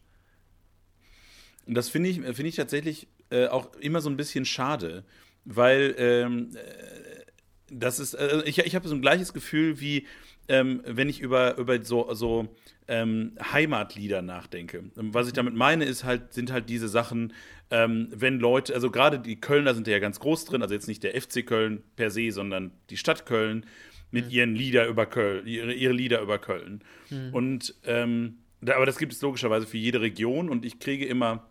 Und 1.65 1.75
das 1.75 1.89
finde 1.89 2.09
ich, 2.09 2.17
find 2.17 2.47
ich 2.47 2.55
tatsächlich 2.55 3.07
äh, 3.29 3.47
auch 3.47 3.73
immer 3.75 4.01
so 4.01 4.09
ein 4.09 4.17
bisschen 4.17 4.45
schade, 4.45 5.03
weil 5.45 5.95
ähm, 5.97 6.55
äh, 6.55 7.23
das 7.69 7.99
ist, 7.99 8.13
äh, 8.13 8.43
ich, 8.45 8.59
ich 8.59 8.75
habe 8.75 8.87
so 8.87 8.95
ein 8.95 9.01
gleiches 9.01 9.33
Gefühl 9.33 9.79
wie, 9.79 10.07
ähm, 10.47 10.81
wenn 10.85 11.09
ich 11.09 11.19
über, 11.19 11.57
über 11.57 11.83
so, 11.83 12.13
so 12.13 12.47
ähm, 12.87 13.33
Heimatlieder 13.41 14.21
nachdenke. 14.21 14.83
Was 14.95 15.27
ich 15.27 15.33
damit 15.33 15.53
meine, 15.53 15.85
ist 15.85 16.03
halt, 16.03 16.33
sind 16.33 16.51
halt 16.51 16.69
diese 16.69 16.87
Sachen, 16.87 17.33
ähm, 17.71 18.09
wenn 18.11 18.39
Leute, 18.39 18.73
also 18.73 18.91
gerade 18.91 19.19
die 19.19 19.39
Kölner 19.39 19.73
sind 19.73 19.87
ja 19.87 19.99
ganz 19.99 20.19
groß 20.19 20.45
drin, 20.45 20.61
also 20.61 20.73
jetzt 20.73 20.87
nicht 20.87 21.03
der 21.03 21.19
FC 21.19 21.45
Köln 21.45 21.83
per 21.95 22.11
se, 22.11 22.31
sondern 22.31 22.71
die 22.89 22.97
Stadt 22.97 23.25
Köln 23.25 23.65
mit 24.11 24.25
mhm. 24.25 24.31
ihren 24.31 24.55
Lieder 24.55 24.87
über 24.87 25.05
Köln, 25.05 25.47
ihre, 25.47 25.73
ihre 25.73 25.93
Lieder 25.93 26.21
über 26.21 26.39
Köln. 26.39 26.83
Mhm. 27.09 27.29
Und 27.33 27.75
ähm, 27.85 28.37
da, 28.61 28.75
aber 28.75 28.85
das 28.85 28.97
gibt 28.97 29.13
es 29.13 29.21
logischerweise 29.21 29.65
für 29.65 29.77
jede 29.77 30.01
Region 30.01 30.49
und 30.49 30.65
ich 30.65 30.79
kriege 30.79 31.05
immer, 31.05 31.49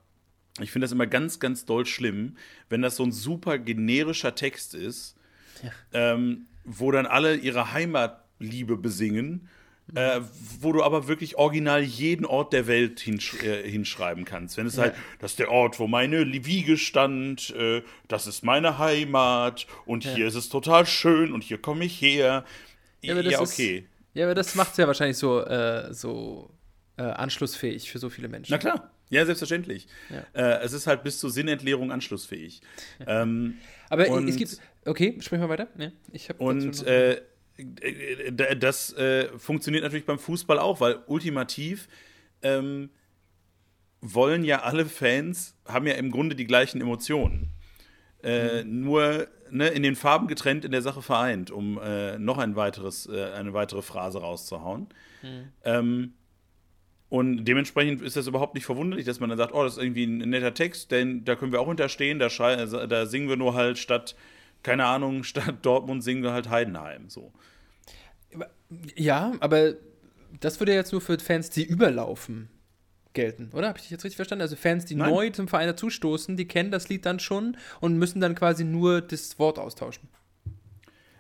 ich 0.61 0.71
finde 0.71 0.85
das 0.85 0.93
immer 0.93 1.07
ganz, 1.07 1.41
ganz 1.41 1.65
doll 1.65 1.87
schlimm, 1.87 2.37
wenn 2.69 2.83
das 2.83 2.97
so 2.97 3.05
ein 3.05 3.13
super 3.13 3.59
generischer 3.59 4.35
Text 4.35 4.75
ist, 4.75 5.17
ja. 5.63 5.71
ähm, 5.93 6.47
wo 6.65 6.91
dann 6.91 7.07
alle 7.07 7.37
ihre 7.37 7.73
Heimatliebe 8.43 8.77
besingen 8.77 9.49
äh, 9.95 10.21
wo 10.61 10.73
du 10.73 10.83
aber 10.83 11.09
wirklich 11.09 11.37
original 11.37 11.83
jeden 11.83 12.25
Ort 12.25 12.53
der 12.53 12.67
Welt 12.67 13.01
hinsch 13.01 13.43
äh, 13.43 13.69
hinschreiben 13.69 14.25
kannst. 14.25 14.57
Wenn 14.57 14.67
es 14.67 14.77
ja. 14.77 14.85
halt, 14.85 14.95
das 15.19 15.33
ist 15.33 15.39
der 15.39 15.51
Ort, 15.51 15.79
wo 15.81 15.87
meine 15.87 16.25
Wiege 16.47 16.79
stand, 16.79 17.51
äh, 17.51 17.83
das 18.09 18.27
ist 18.27 18.43
meine 18.45 18.79
Heimat 18.79 19.67
und 19.85 20.05
ja. 20.05 20.15
hier 20.15 20.27
ist 20.29 20.35
es 20.35 20.49
total 20.49 20.87
schön 20.87 21.33
und 21.33 21.43
hier 21.43 21.59
komme 21.59 21.85
ich 21.85 22.01
her. 22.01 22.45
Ja, 23.03 23.21
ja 23.21 23.41
okay. 23.41 23.79
Ist, 23.79 23.87
ja, 24.15 24.27
aber 24.27 24.35
das 24.35 24.55
macht 24.55 24.71
es 24.71 24.77
ja 24.79 24.87
wahrscheinlich 24.87 25.19
so, 25.19 25.45
äh, 25.45 25.93
so 25.93 26.51
äh, 26.97 27.03
anschlussfähig 27.03 27.91
für 27.91 27.99
so 27.99 28.09
viele 28.09 28.29
Menschen. 28.29 28.53
Na 28.53 28.59
klar. 28.59 28.91
Ja, 29.11 29.27
selbstverständlich. 29.27 29.89
Ja. 30.09 30.25
Äh, 30.33 30.65
es 30.65 30.73
ist 30.73 30.87
halt 30.87 31.03
bis 31.03 31.19
zur 31.19 31.29
Sinnentleerung 31.29 31.93
anschlussfähig. 31.93 32.63
Ähm, 33.07 33.59
aber 33.91 34.09
es 34.09 34.37
gibt. 34.37 34.59
Okay, 34.87 35.19
sprechen 35.21 35.43
wir 35.43 35.51
weiter. 35.51 35.69
Ja, 35.77 35.93
ich 36.13 36.31
und 36.39 36.87
äh, 36.87 37.21
das 38.57 38.93
äh, 38.95 39.29
funktioniert 39.39 39.85
natürlich 39.85 40.07
beim 40.07 40.19
Fußball 40.19 40.59
auch, 40.59 40.81
weil 40.81 40.99
ultimativ 41.07 41.89
ähm, 42.43 42.91
wollen 44.01 44.45
ja 44.45 44.63
alle 44.63 44.87
Fans, 44.87 45.57
haben 45.67 45.87
ja 45.87 45.95
im 45.95 46.11
Grunde 46.11 46.35
die 46.35 46.47
gleichen 46.47 46.81
Emotionen. 46.81 47.51
Äh, 48.23 48.65
mhm. 48.65 48.83
Nur 48.83 49.29
ne, 49.51 49.69
in 49.69 49.83
den 49.83 49.97
Farben 49.97 50.29
getrennt, 50.29 50.65
in 50.65 50.73
der 50.73 50.83
Sache 50.83 51.03
vereint, 51.03 51.51
um 51.51 51.79
äh, 51.83 52.19
noch 52.19 52.39
ein 52.39 52.57
weiteres, 52.57 53.07
äh, 53.07 53.33
eine 53.33 53.53
weitere 53.53 53.83
Phrase 53.83 54.21
rauszuhauen. 54.21 54.89
Mhm. 55.23 55.53
Ähm, 55.65 56.13
und 57.09 57.45
dementsprechend 57.45 58.01
ist 58.01 58.17
das 58.17 58.27
überhaupt 58.27 58.55
nicht 58.55 58.65
verwunderlich, 58.65 59.05
dass 59.05 59.21
man 59.21 59.29
dann 59.29 59.39
sagt, 59.39 59.53
oh, 59.53 59.65
das 59.65 59.77
ist 59.77 59.83
irgendwie 59.83 60.05
ein 60.05 60.31
netter 60.31 60.55
Text, 60.55 60.91
denn 60.91 61.25
da 61.25 61.37
können 61.37 61.53
wir 61.53 61.61
auch 61.61 61.69
hinterstehen, 61.69 62.19
da, 62.19 62.29
da 62.29 63.07
singen 63.07 63.29
wir 63.29 63.37
nur 63.37 63.55
halt 63.55 63.79
statt 63.79 64.15
keine 64.63 64.87
Ahnung, 64.87 65.25
statt 65.25 65.57
Dortmund 65.63 66.03
singen 66.03 66.23
wir 66.23 66.33
halt 66.33 66.49
Heidenheim. 66.49 67.09
So. 67.09 67.33
Ja, 68.97 69.33
aber 69.41 69.75
das 70.41 70.61
würde 70.61 70.75
jetzt 70.75 70.93
nur 70.93 71.01
für 71.01 71.19
Fans, 71.19 71.51
die 71.51 71.65
überlaufen, 71.65 72.49
gelten, 73.13 73.51
oder? 73.53 73.69
Habe 73.69 73.79
ich 73.79 73.85
dich 73.85 73.91
jetzt 73.91 74.05
richtig 74.05 74.17
verstanden? 74.17 74.43
Also 74.43 74.57
Fans, 74.57 74.85
die 74.85 74.95
Nein. 74.95 75.11
neu 75.11 75.31
zum 75.31 75.49
Verein 75.49 75.69
dazustoßen, 75.69 76.37
die 76.37 76.49
kennen 76.49 76.71
das 76.71 76.89
Lied 76.89 77.05
dann 77.07 77.21
schon 77.21 77.57
und 77.81 77.97
müssen 77.97 78.21
dann 78.21 78.35
quasi 78.35 78.65
nur 78.65 79.01
das 79.01 79.39
Wort 79.39 79.59
austauschen. 79.59 80.09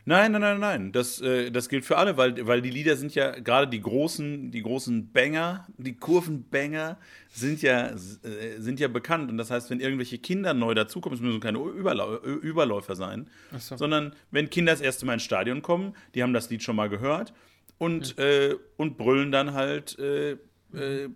Nein, 0.05 0.33
nein, 0.33 0.41
nein, 0.41 0.59
nein. 0.59 0.93
Das, 0.93 1.21
äh, 1.21 1.51
das 1.51 1.69
gilt 1.69 1.85
für 1.85 1.97
alle, 1.97 2.17
weil, 2.17 2.47
weil 2.47 2.61
die 2.61 2.71
Lieder 2.71 2.97
sind 2.97 3.15
ja 3.15 3.31
gerade 3.39 3.69
die 3.69 3.81
großen, 3.81 4.51
die 4.51 4.63
großen 4.63 5.13
Banger, 5.13 5.67
die 5.79 5.95
Kurvenbanger 5.95 6.99
sind 7.31 7.63
ja, 7.63 7.91
äh, 7.91 8.59
sind 8.59 8.81
ja 8.81 8.89
bekannt. 8.89 9.31
Und 9.31 9.39
das 9.39 9.51
heißt, 9.51 9.71
wenn 9.71 9.79
irgendwelche 9.79 10.19
Kinder 10.19 10.55
neu 10.55 10.75
dazukommen, 10.75 11.17
es 11.17 11.23
müssen 11.23 11.41
keine 11.41 11.59
Überlau 11.59 12.17
Überläufer 12.19 12.97
sein, 12.97 13.31
so. 13.57 13.77
sondern 13.77 14.15
wenn 14.33 14.51
Kinder 14.51 14.73
das 14.73 14.81
erste 14.81 15.07
Mal 15.07 15.15
ins 15.15 15.23
Stadion 15.23 15.63
kommen, 15.63 15.95
die 16.15 16.23
haben 16.23 16.33
das 16.33 16.51
Lied 16.51 16.65
schon 16.65 16.77
mal 16.77 16.89
gehört 16.89 17.33
und, 17.79 18.17
mhm. 18.17 18.23
äh, 18.23 18.55
und 18.77 18.97
brüllen 18.97 19.31
dann 19.31 19.55
halt 19.55 19.99
äh, 19.99 20.33
äh 20.75 21.11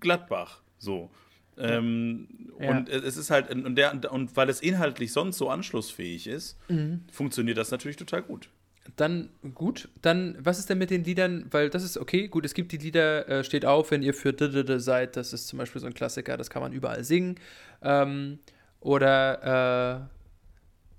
Gladbach. 0.00 0.60
So. 0.78 1.10
Ähm, 1.58 2.28
ja. 2.60 2.70
Und 2.70 2.88
es 2.88 3.16
ist 3.16 3.30
halt, 3.30 3.50
und, 3.50 3.76
der, 3.76 3.92
und 4.12 4.36
weil 4.36 4.48
es 4.48 4.60
inhaltlich 4.60 5.12
sonst 5.12 5.38
so 5.38 5.48
anschlussfähig 5.48 6.26
ist, 6.26 6.58
mhm. 6.68 7.04
funktioniert 7.10 7.58
das 7.58 7.70
natürlich 7.70 7.96
total 7.96 8.22
gut. 8.22 8.48
Dann 8.94 9.30
gut, 9.54 9.88
dann 10.00 10.36
was 10.38 10.58
ist 10.58 10.70
denn 10.70 10.78
mit 10.78 10.90
den 10.90 11.02
Liedern, 11.02 11.46
weil 11.50 11.70
das 11.70 11.82
ist 11.82 11.98
okay, 11.98 12.28
gut, 12.28 12.44
es 12.44 12.54
gibt 12.54 12.70
die 12.70 12.76
Lieder, 12.76 13.28
äh, 13.28 13.44
steht 13.44 13.66
auf, 13.66 13.90
wenn 13.90 14.02
ihr 14.02 14.14
für 14.14 14.32
D 14.32 14.78
seid, 14.78 15.16
das 15.16 15.32
ist 15.32 15.48
zum 15.48 15.58
Beispiel 15.58 15.80
so 15.80 15.88
ein 15.88 15.94
Klassiker, 15.94 16.36
das 16.36 16.50
kann 16.50 16.62
man 16.62 16.72
überall 16.72 17.02
singen. 17.02 17.34
Ähm, 17.82 18.38
oder 18.80 20.08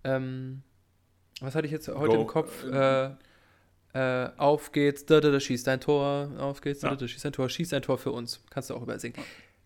äh, 0.03 0.10
ähm, 0.10 0.64
was 1.39 1.55
hatte 1.55 1.66
ich 1.66 1.72
jetzt 1.72 1.88
heute 1.88 2.16
Go, 2.16 2.22
im 2.22 2.28
Kopf? 2.28 2.66
Äh, 2.66 3.12
äh, 3.93 4.30
auf 4.38 4.72
geht's, 4.74 5.05
da, 5.05 5.22
da, 5.22 5.32
da, 5.32 5.39
schießt 5.39 5.68
ein 5.70 5.80
Tor, 5.80 6.32
auf 6.39 6.62
geht's, 6.62 6.82
da, 6.82 6.89
da, 6.89 6.95
da, 6.95 7.08
schießt 7.08 7.26
ein 7.26 7.32
Tor, 7.34 7.49
schießt 7.49 7.74
ein 7.74 7.82
Tor 7.82 7.97
für 7.97 8.12
uns. 8.12 8.41
Kannst 8.49 8.70
du 8.70 8.76
auch 8.76 8.82
überall 8.82 8.99
singen. 8.99 9.16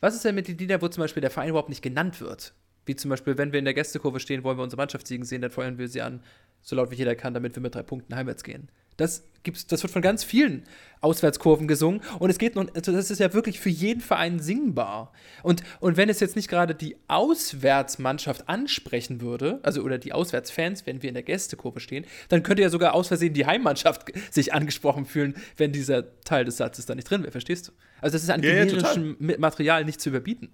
Was 0.01 0.15
ist 0.15 0.25
denn 0.25 0.35
mit 0.35 0.47
den 0.47 0.57
Liedern, 0.57 0.81
wo 0.81 0.87
zum 0.87 1.01
Beispiel 1.01 1.21
der 1.21 1.29
Verein 1.29 1.49
überhaupt 1.49 1.69
nicht 1.69 1.83
genannt 1.83 2.19
wird? 2.19 2.53
Wie 2.85 2.95
zum 2.95 3.09
Beispiel, 3.09 3.37
wenn 3.37 3.51
wir 3.51 3.59
in 3.59 3.65
der 3.65 3.75
Gästekurve 3.75 4.19
stehen, 4.19 4.43
wollen 4.43 4.57
wir 4.57 4.63
unsere 4.63 4.81
Mannschaft 4.81 5.05
siegen 5.05 5.23
sehen, 5.23 5.43
dann 5.43 5.51
feuern 5.51 5.77
wir 5.77 5.87
sie 5.87 6.01
an, 6.01 6.21
so 6.63 6.75
laut 6.75 6.89
wie 6.89 6.95
jeder 6.95 7.15
kann, 7.15 7.35
damit 7.35 7.55
wir 7.55 7.61
mit 7.61 7.75
drei 7.75 7.83
Punkten 7.83 8.15
heimwärts 8.15 8.43
gehen. 8.43 8.69
Das, 8.97 9.23
gibt's, 9.43 9.67
das 9.67 9.83
wird 9.83 9.93
von 9.93 10.01
ganz 10.01 10.23
vielen 10.23 10.63
Auswärtskurven 10.99 11.67
gesungen 11.67 12.01
und 12.19 12.29
es 12.29 12.39
geht 12.39 12.55
noch, 12.55 12.67
also 12.75 12.91
das 12.91 13.09
ist 13.09 13.19
ja 13.19 13.33
wirklich 13.33 13.59
für 13.59 13.69
jeden 13.69 14.01
Verein 14.01 14.39
singbar. 14.39 15.13
Und, 15.43 15.63
und 15.79 15.97
wenn 15.97 16.09
es 16.09 16.19
jetzt 16.19 16.35
nicht 16.35 16.49
gerade 16.49 16.75
die 16.75 16.97
Auswärtsmannschaft 17.07 18.49
ansprechen 18.49 19.21
würde, 19.21 19.59
also 19.61 19.81
oder 19.81 19.99
die 19.99 20.13
Auswärtsfans, 20.13 20.85
wenn 20.87 21.01
wir 21.03 21.09
in 21.09 21.15
der 21.15 21.23
Gästekurve 21.23 21.79
stehen, 21.79 22.05
dann 22.29 22.43
könnte 22.43 22.63
ja 22.63 22.69
sogar 22.69 22.93
aus 22.95 23.07
Versehen 23.07 23.33
die 23.33 23.45
Heimmannschaft 23.45 24.11
sich 24.31 24.53
angesprochen 24.53 25.05
fühlen, 25.05 25.35
wenn 25.57 25.71
dieser 25.71 26.19
Teil 26.21 26.45
des 26.45 26.57
Satzes 26.57 26.87
da 26.87 26.95
nicht 26.95 27.09
drin 27.09 27.21
wäre, 27.21 27.31
verstehst 27.31 27.69
du? 27.69 27.71
Also 28.01 28.15
das 28.15 28.23
ist 28.23 28.29
an 28.29 28.43
ja, 28.43 28.65
generischem 28.65 29.15
ja, 29.19 29.37
Material 29.37 29.85
nicht 29.85 30.01
zu 30.01 30.09
überbieten. 30.09 30.49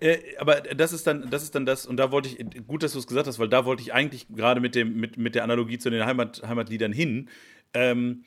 Äh, 0.00 0.18
aber 0.38 0.60
das 0.60 0.92
ist 0.92 1.06
dann, 1.06 1.28
das 1.30 1.42
ist 1.42 1.54
dann 1.54 1.66
das, 1.66 1.84
und 1.84 1.98
da 1.98 2.10
wollte 2.10 2.28
ich, 2.28 2.66
gut, 2.66 2.82
dass 2.82 2.92
du 2.92 2.98
es 2.98 3.06
gesagt 3.06 3.26
hast, 3.26 3.38
weil 3.38 3.48
da 3.48 3.66
wollte 3.66 3.82
ich 3.82 3.92
eigentlich 3.92 4.28
gerade 4.28 4.60
mit, 4.60 4.74
mit, 4.74 5.18
mit 5.18 5.34
der 5.34 5.44
Analogie 5.44 5.78
zu 5.78 5.90
den 5.90 6.06
Heimat, 6.06 6.42
Heimatliedern 6.46 6.92
hin. 6.92 7.28
Ähm, 7.74 8.24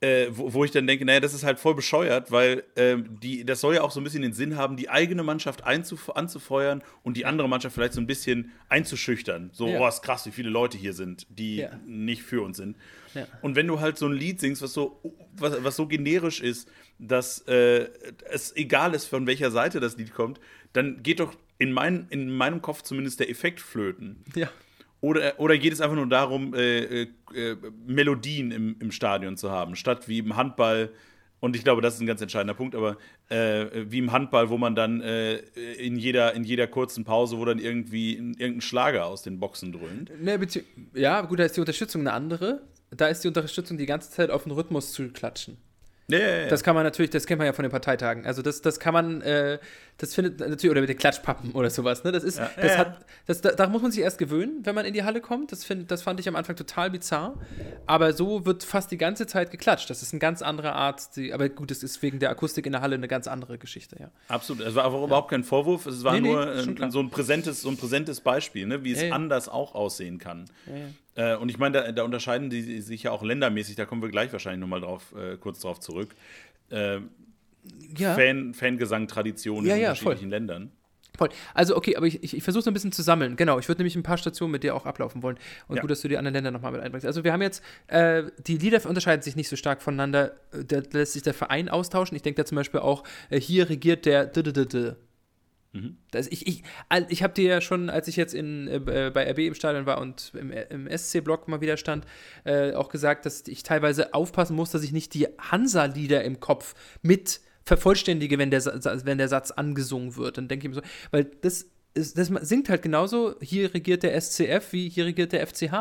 äh, 0.00 0.26
wo, 0.30 0.52
wo, 0.52 0.64
ich 0.64 0.70
dann 0.70 0.86
denke, 0.86 1.06
naja, 1.06 1.20
das 1.20 1.32
ist 1.32 1.42
halt 1.42 1.58
voll 1.58 1.74
bescheuert, 1.74 2.30
weil 2.30 2.64
äh, 2.74 2.96
die, 3.22 3.46
das 3.46 3.62
soll 3.62 3.76
ja 3.76 3.82
auch 3.82 3.90
so 3.90 3.98
ein 4.00 4.04
bisschen 4.04 4.20
den 4.20 4.34
Sinn 4.34 4.56
haben, 4.56 4.76
die 4.76 4.90
eigene 4.90 5.22
Mannschaft 5.22 5.64
anzufeuern 5.64 6.82
und 7.02 7.16
die 7.16 7.24
andere 7.24 7.48
Mannschaft 7.48 7.74
vielleicht 7.74 7.94
so 7.94 8.00
ein 8.00 8.06
bisschen 8.06 8.52
einzuschüchtern. 8.68 9.50
So, 9.54 9.68
ja. 9.68 9.80
oh, 9.80 9.88
ist 9.88 10.02
krass, 10.02 10.26
wie 10.26 10.32
viele 10.32 10.50
Leute 10.50 10.76
hier 10.76 10.92
sind, 10.92 11.26
die 11.30 11.56
ja. 11.56 11.70
nicht 11.86 12.22
für 12.22 12.42
uns 12.42 12.58
sind. 12.58 12.76
Ja. 13.14 13.26
Und 13.40 13.56
wenn 13.56 13.66
du 13.66 13.80
halt 13.80 13.96
so 13.96 14.06
ein 14.06 14.12
Lied 14.12 14.38
singst, 14.38 14.60
was 14.60 14.74
so, 14.74 15.00
was, 15.32 15.64
was 15.64 15.76
so 15.76 15.86
generisch 15.86 16.42
ist, 16.42 16.68
dass 16.98 17.40
äh, 17.48 17.88
es 18.30 18.54
egal 18.56 18.94
ist, 18.94 19.06
von 19.06 19.26
welcher 19.26 19.50
Seite 19.50 19.80
das 19.80 19.96
Lied 19.96 20.14
kommt, 20.14 20.40
dann 20.72 21.02
geht 21.02 21.20
doch 21.20 21.34
in, 21.58 21.72
mein, 21.72 22.06
in 22.10 22.30
meinem 22.30 22.62
Kopf 22.62 22.82
zumindest 22.82 23.20
der 23.20 23.30
Effekt 23.30 23.60
flöten. 23.60 24.24
Ja. 24.34 24.50
Oder, 25.00 25.38
oder 25.38 25.58
geht 25.58 25.72
es 25.72 25.80
einfach 25.80 25.96
nur 25.96 26.08
darum, 26.08 26.54
äh, 26.54 27.02
äh, 27.02 27.08
Melodien 27.86 28.50
im, 28.50 28.76
im 28.80 28.90
Stadion 28.90 29.36
zu 29.36 29.50
haben, 29.50 29.76
statt 29.76 30.08
wie 30.08 30.18
im 30.18 30.36
Handball, 30.36 30.90
und 31.38 31.54
ich 31.54 31.64
glaube, 31.64 31.82
das 31.82 31.94
ist 31.94 32.00
ein 32.00 32.06
ganz 32.06 32.22
entscheidender 32.22 32.54
Punkt, 32.54 32.74
aber 32.74 32.96
äh, 33.28 33.66
wie 33.90 33.98
im 33.98 34.10
Handball, 34.10 34.48
wo 34.48 34.56
man 34.56 34.74
dann 34.74 35.02
äh, 35.02 35.36
in, 35.74 35.96
jeder, 35.96 36.32
in 36.34 36.44
jeder 36.44 36.66
kurzen 36.66 37.04
Pause, 37.04 37.38
wo 37.38 37.44
dann 37.44 37.58
irgendwie 37.58 38.14
irgendein 38.14 38.62
Schlager 38.62 39.06
aus 39.06 39.22
den 39.22 39.38
Boxen 39.38 39.72
dröhnt. 39.72 40.10
Ne, 40.20 40.40
ja, 40.94 41.20
gut, 41.20 41.38
da 41.38 41.44
ist 41.44 41.56
die 41.56 41.60
Unterstützung 41.60 42.00
eine 42.00 42.12
andere. 42.12 42.62
Da 42.90 43.08
ist 43.08 43.22
die 43.22 43.28
Unterstützung 43.28 43.76
die 43.76 43.86
ganze 43.86 44.10
Zeit 44.10 44.30
auf 44.30 44.44
den 44.44 44.52
Rhythmus 44.52 44.92
zu 44.92 45.08
klatschen. 45.10 45.58
Ja, 46.08 46.18
ja, 46.18 46.36
ja. 46.42 46.48
Das 46.48 46.62
kann 46.62 46.76
man 46.76 46.84
natürlich, 46.84 47.10
das 47.10 47.26
kennt 47.26 47.38
man 47.38 47.46
ja 47.46 47.52
von 47.52 47.64
den 47.64 47.70
Parteitagen. 47.72 48.26
Also 48.26 48.40
das, 48.40 48.62
das 48.62 48.78
kann 48.78 48.94
man, 48.94 49.22
äh, 49.22 49.58
das 49.98 50.14
findet 50.14 50.38
natürlich, 50.38 50.70
oder 50.70 50.80
mit 50.80 50.88
den 50.88 50.98
Klatschpappen 50.98 51.50
oder 51.52 51.68
sowas, 51.68 52.04
ne? 52.04 52.12
Das 52.12 52.22
ist, 52.22 52.38
das 52.38 52.78
hat, 52.78 53.04
das, 53.26 53.40
da, 53.40 53.50
da, 53.52 53.66
muss 53.66 53.82
man 53.82 53.90
sich 53.90 54.02
erst 54.02 54.18
gewöhnen, 54.18 54.60
wenn 54.62 54.76
man 54.76 54.84
in 54.84 54.94
die 54.94 55.02
Halle 55.02 55.20
kommt. 55.20 55.50
Das, 55.50 55.64
find, 55.64 55.90
das 55.90 56.02
fand 56.02 56.20
ich 56.20 56.28
am 56.28 56.36
Anfang 56.36 56.54
total 56.54 56.90
bizarr. 56.90 57.34
Aber 57.86 58.12
so 58.12 58.46
wird 58.46 58.62
fast 58.62 58.92
die 58.92 58.98
ganze 58.98 59.26
Zeit 59.26 59.50
geklatscht. 59.50 59.90
Das 59.90 60.02
ist 60.02 60.12
eine 60.12 60.20
ganz 60.20 60.42
andere 60.42 60.74
Art, 60.74 61.16
die, 61.16 61.32
aber 61.32 61.48
gut, 61.48 61.72
das 61.72 61.82
ist 61.82 62.00
wegen 62.02 62.20
der 62.20 62.30
Akustik 62.30 62.66
in 62.66 62.72
der 62.72 62.82
Halle 62.82 62.94
eine 62.94 63.08
ganz 63.08 63.26
andere 63.26 63.58
Geschichte, 63.58 63.96
ja. 63.98 64.10
Absolut. 64.28 64.64
Es 64.64 64.76
war 64.76 64.84
aber 64.84 65.02
überhaupt 65.02 65.30
kein 65.30 65.42
Vorwurf, 65.42 65.86
es 65.86 66.04
war 66.04 66.12
nee, 66.12 66.20
nur 66.20 66.46
nee, 66.46 66.82
ein, 66.84 66.90
so, 66.92 67.00
ein 67.00 67.10
präsentes, 67.10 67.62
so 67.62 67.68
ein 67.68 67.76
präsentes 67.76 68.20
Beispiel, 68.20 68.66
ne? 68.66 68.84
wie 68.84 68.92
es 68.92 69.10
anders 69.10 69.48
auch 69.48 69.74
aussehen 69.74 70.18
kann. 70.18 70.44
Äh, 71.16 71.36
und 71.36 71.48
ich 71.48 71.58
meine, 71.58 71.82
da, 71.82 71.92
da, 71.92 72.02
unterscheiden 72.04 72.50
die 72.50 72.80
sich 72.80 73.02
ja 73.04 73.10
auch 73.10 73.22
ländermäßig, 73.22 73.74
da 73.74 73.86
kommen 73.86 74.02
wir 74.02 74.10
gleich 74.10 74.32
wahrscheinlich 74.32 74.60
nochmal 74.60 74.80
drauf, 74.80 75.14
äh, 75.16 75.36
kurz 75.38 75.60
drauf 75.60 75.80
zurück. 75.80 76.14
Äh, 76.70 77.00
ja. 77.96 78.14
Fan, 78.14 78.54
Fangesang-Traditionen 78.54 79.66
ja, 79.66 79.74
in 79.74 79.80
ja, 79.80 79.88
unterschiedlichen 79.88 80.28
voll. 80.28 80.30
Ländern. 80.30 80.72
Voll. 81.16 81.30
Also, 81.54 81.76
okay, 81.76 81.96
aber 81.96 82.06
ich, 82.06 82.22
ich, 82.22 82.36
ich 82.36 82.42
versuche 82.42 82.60
es 82.60 82.68
ein 82.68 82.74
bisschen 82.74 82.92
zu 82.92 83.02
sammeln. 83.02 83.36
Genau, 83.36 83.58
ich 83.58 83.68
würde 83.68 83.80
nämlich 83.80 83.96
ein 83.96 84.02
paar 84.02 84.18
Stationen 84.18 84.52
mit 84.52 84.62
dir 84.62 84.74
auch 84.74 84.84
ablaufen 84.84 85.22
wollen. 85.22 85.38
Und 85.66 85.76
ja. 85.76 85.80
gut, 85.80 85.90
dass 85.90 86.02
du 86.02 86.08
die 86.08 86.18
anderen 86.18 86.34
Länder 86.34 86.50
nochmal 86.50 86.72
mit 86.72 86.82
einbringst. 86.82 87.06
Also, 87.06 87.24
wir 87.24 87.32
haben 87.32 87.40
jetzt, 87.42 87.64
äh, 87.86 88.24
die 88.46 88.58
Lieder 88.58 88.84
unterscheiden 88.86 89.22
sich 89.22 89.34
nicht 89.34 89.48
so 89.48 89.56
stark 89.56 89.80
voneinander. 89.80 90.32
Da 90.50 90.82
lässt 90.92 91.14
sich 91.14 91.22
der 91.22 91.32
Verein 91.32 91.70
austauschen. 91.70 92.16
Ich 92.16 92.22
denke 92.22 92.42
da 92.42 92.44
zum 92.44 92.56
Beispiel 92.56 92.80
auch, 92.80 93.04
äh, 93.30 93.40
hier 93.40 93.70
regiert 93.70 94.04
der 94.04 94.26
D 94.26 94.40
-d 94.40 94.52
-d 94.52 94.66
-d 94.66 94.96
Mhm. 95.72 95.96
Das, 96.10 96.26
ich 96.28 96.46
ich, 96.46 96.62
ich 97.08 97.22
habe 97.22 97.34
dir 97.34 97.48
ja 97.48 97.60
schon, 97.60 97.90
als 97.90 98.08
ich 98.08 98.16
jetzt 98.16 98.34
in, 98.34 98.68
äh, 98.68 99.10
bei 99.12 99.30
RB 99.30 99.40
im 99.40 99.54
Stadion 99.54 99.86
war 99.86 99.98
und 100.00 100.32
im, 100.34 100.50
im 100.50 100.88
SC-Block 100.88 101.48
mal 101.48 101.60
wieder 101.60 101.76
stand, 101.76 102.06
äh, 102.44 102.72
auch 102.72 102.88
gesagt, 102.88 103.26
dass 103.26 103.46
ich 103.46 103.62
teilweise 103.62 104.14
aufpassen 104.14 104.56
muss, 104.56 104.70
dass 104.70 104.82
ich 104.82 104.92
nicht 104.92 105.14
die 105.14 105.28
Hansa-Lieder 105.38 106.24
im 106.24 106.40
Kopf 106.40 106.74
mit 107.02 107.40
vervollständige, 107.64 108.38
wenn 108.38 108.50
der, 108.50 108.64
wenn 108.64 109.18
der 109.18 109.28
Satz 109.28 109.50
angesungen 109.50 110.16
wird. 110.16 110.38
Dann 110.38 110.48
denke 110.48 110.66
ich 110.66 110.74
mir 110.74 110.80
so, 110.80 110.88
weil 111.10 111.24
das 111.24 111.66
das 111.96 112.26
singt 112.26 112.68
halt 112.68 112.82
genauso, 112.82 113.36
hier 113.40 113.72
regiert 113.72 114.02
der 114.02 114.20
SCF 114.20 114.72
wie 114.72 114.88
hier 114.88 115.06
regiert 115.06 115.32
der 115.32 115.46
FCH. 115.46 115.72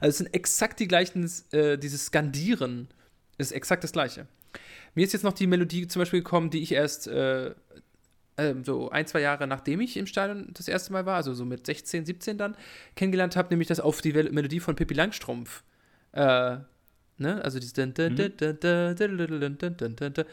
Also 0.00 0.08
es 0.08 0.18
sind 0.18 0.32
exakt 0.32 0.78
die 0.78 0.86
gleichen, 0.86 1.28
äh, 1.50 1.76
dieses 1.78 2.06
Skandieren 2.06 2.88
ist 3.38 3.50
exakt 3.50 3.82
das 3.82 3.92
gleiche. 3.92 4.28
Mir 4.94 5.04
ist 5.04 5.12
jetzt 5.12 5.24
noch 5.24 5.32
die 5.32 5.48
Melodie 5.48 5.88
zum 5.88 6.00
Beispiel 6.00 6.20
gekommen, 6.20 6.50
die 6.50 6.62
ich 6.62 6.72
erst 6.72 7.08
äh, 7.08 7.54
ähm, 8.36 8.64
so 8.64 8.90
ein, 8.90 9.06
zwei 9.06 9.20
Jahre 9.20 9.46
nachdem 9.46 9.80
ich 9.80 9.96
im 9.96 10.06
Stadion 10.06 10.50
das 10.52 10.68
erste 10.68 10.92
Mal 10.92 11.06
war, 11.06 11.16
also 11.16 11.34
so 11.34 11.44
mit 11.44 11.66
16, 11.66 12.04
17 12.06 12.38
dann, 12.38 12.56
kennengelernt 12.96 13.36
habe, 13.36 13.50
nämlich 13.50 13.68
das 13.68 13.80
auf 13.80 14.00
die 14.00 14.12
Melodie 14.12 14.60
von 14.60 14.76
Pippi 14.76 14.94
Langstrumpf. 14.94 15.62
Äh, 16.12 16.58
ne? 17.18 17.42
Also 17.42 17.58
dieses 17.58 17.74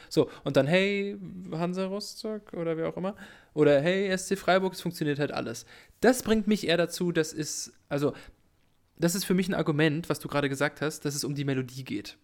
So, 0.09 0.29
und 0.43 0.57
dann 0.57 0.67
hey, 0.67 1.17
Hansa 1.51 1.85
Rostock 1.85 2.53
oder 2.53 2.77
wer 2.77 2.89
auch 2.89 2.97
immer. 2.97 3.15
Oder 3.53 3.81
hey, 3.81 4.15
SC 4.17 4.37
Freiburg, 4.37 4.73
es 4.73 4.81
funktioniert 4.81 5.19
halt 5.19 5.31
alles. 5.31 5.65
Das 5.99 6.23
bringt 6.23 6.47
mich 6.47 6.67
eher 6.67 6.77
dazu, 6.77 7.11
das 7.11 7.33
ist, 7.33 7.73
also, 7.89 8.13
das 8.97 9.15
ist 9.15 9.25
für 9.25 9.33
mich 9.33 9.49
ein 9.49 9.53
Argument, 9.53 10.09
was 10.09 10.19
du 10.19 10.27
gerade 10.27 10.49
gesagt 10.49 10.81
hast, 10.81 11.05
dass 11.05 11.15
es 11.15 11.23
um 11.23 11.35
die 11.35 11.45
Melodie 11.45 11.83
geht 11.83 12.17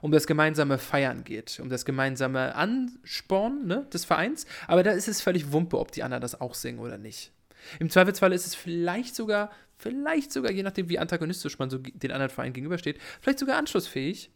um 0.00 0.10
das 0.10 0.26
gemeinsame 0.26 0.78
Feiern 0.78 1.24
geht, 1.24 1.60
um 1.60 1.68
das 1.68 1.84
gemeinsame 1.84 2.54
Ansporn 2.54 3.66
ne, 3.66 3.86
des 3.92 4.04
Vereins. 4.04 4.46
Aber 4.66 4.82
da 4.82 4.90
ist 4.92 5.08
es 5.08 5.20
völlig 5.20 5.52
Wumpe, 5.52 5.78
ob 5.78 5.92
die 5.92 6.02
anderen 6.02 6.22
das 6.22 6.40
auch 6.40 6.54
singen 6.54 6.78
oder 6.78 6.98
nicht. 6.98 7.32
Im 7.78 7.90
Zweifelsfall 7.90 8.32
ist 8.32 8.46
es 8.46 8.54
vielleicht 8.54 9.14
sogar, 9.14 9.50
vielleicht 9.76 10.32
sogar, 10.32 10.50
je 10.50 10.62
nachdem, 10.62 10.88
wie 10.88 10.98
antagonistisch 10.98 11.58
man 11.58 11.70
so 11.70 11.78
den 11.78 12.10
anderen 12.10 12.30
Verein 12.30 12.52
gegenübersteht, 12.52 12.98
vielleicht 13.20 13.38
sogar 13.38 13.56
anschlussfähig, 13.56 14.30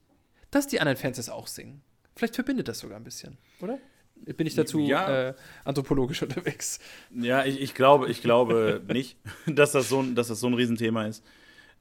dass 0.51 0.67
die 0.67 0.81
anderen 0.81 0.97
Fans 0.97 1.17
das 1.17 1.29
auch 1.29 1.47
singen. 1.47 1.83
Vielleicht 2.15 2.35
verbindet 2.35 2.69
das 2.69 2.79
sogar 2.79 2.97
ein 2.97 3.05
bisschen, 3.05 3.37
oder? 3.61 3.79
Bin 4.15 4.47
ich 4.47 4.55
dazu 4.55 4.81
ja. 4.81 5.29
äh, 5.29 5.35
anthropologisch 5.65 6.23
unterwegs? 6.23 6.79
Ja, 7.15 7.45
ich, 7.45 7.61
ich 7.61 7.75
glaube, 7.75 8.09
ich 8.09 8.23
glaube 8.23 8.83
nicht, 8.89 9.19
dass 9.47 9.73
das, 9.73 9.89
so 9.89 10.01
ein, 10.01 10.15
dass 10.15 10.29
das 10.29 10.41
so 10.41 10.47
ein 10.47 10.55
Riesenthema 10.55 11.07
ist 11.07 11.23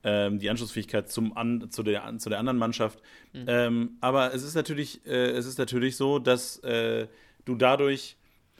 ähm, 0.03 0.39
die 0.39 0.49
Anschlussfähigkeit 0.49 1.09
zum 1.09 1.35
an, 1.35 1.69
zu, 1.71 1.83
der, 1.83 2.17
zu 2.17 2.29
der 2.29 2.39
anderen 2.39 2.57
Mannschaft. 2.57 3.01
Mhm. 3.33 3.45
Ähm, 3.47 3.89
aber 4.01 4.33
es 4.33 4.43
ist 4.43 4.55
natürlich, 4.55 5.05
äh, 5.05 5.31
es 5.31 5.45
ist 5.45 5.57
natürlich 5.57 5.95
so, 5.95 6.19
dass 6.19 6.57
äh, 6.59 7.07
du 7.45 7.55
dadurch 7.55 8.17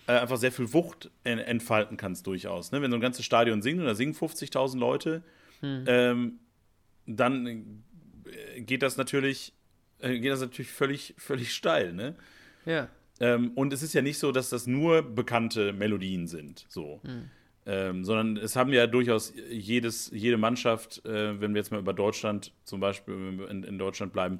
äh, 0.08 0.14
einfach 0.14 0.38
sehr 0.38 0.52
viel 0.52 0.74
Wucht 0.74 1.12
en 1.24 1.40
entfalten 1.40 1.98
kannst, 1.98 2.28
durchaus. 2.28 2.72
Ne? 2.72 2.82
Wenn 2.82 2.92
so 2.92 2.98
ein 2.98 3.02
ganzes 3.02 3.26
Stadion 3.26 3.62
singt 3.62 3.80
und 3.80 3.86
da 3.86 3.96
singen 3.96 4.14
50.000 4.14 4.78
Leute, 4.78 5.24
mhm. 5.62 5.84
ähm, 5.88 6.40
dann 7.06 7.84
äh, 8.26 8.62
geht 8.62 8.82
das 8.82 8.98
natürlich, 8.98 9.54
äh, 10.00 10.20
geht 10.20 10.32
das 10.32 10.42
natürlich 10.42 10.72
völlig, 10.72 11.16
völlig 11.18 11.54
steil. 11.54 11.94
Ne? 11.94 12.16
Ja. 12.66 12.90
Ähm, 13.20 13.52
und 13.56 13.72
es 13.74 13.82
ist 13.82 13.94
ja 13.94 14.02
nicht 14.02 14.20
so, 14.20 14.32
dass 14.32 14.50
das 14.50 14.68
nur 14.68 15.02
bekannte 15.02 15.74
Melodien 15.74 16.28
sind. 16.28 16.66
So. 16.70 17.00
Mhm. 17.04 17.30
Ähm, 17.68 18.06
sondern 18.06 18.38
es 18.38 18.56
haben 18.56 18.72
ja 18.74 18.86
durchaus 18.86 19.34
jedes, 19.50 20.12
jede 20.14 20.38
Mannschaft, 20.38 21.04
äh, 21.06 21.40
wenn 21.42 21.54
wir 21.54 21.60
jetzt 21.60 21.72
mal 21.72 21.80
über 21.80 21.94
Deutschland 21.94 22.52
zum 22.64 22.80
Beispiel 22.80 23.16
in, 23.50 23.64
in 23.64 23.80
Deutschland 23.80 24.14
bleiben, 24.14 24.40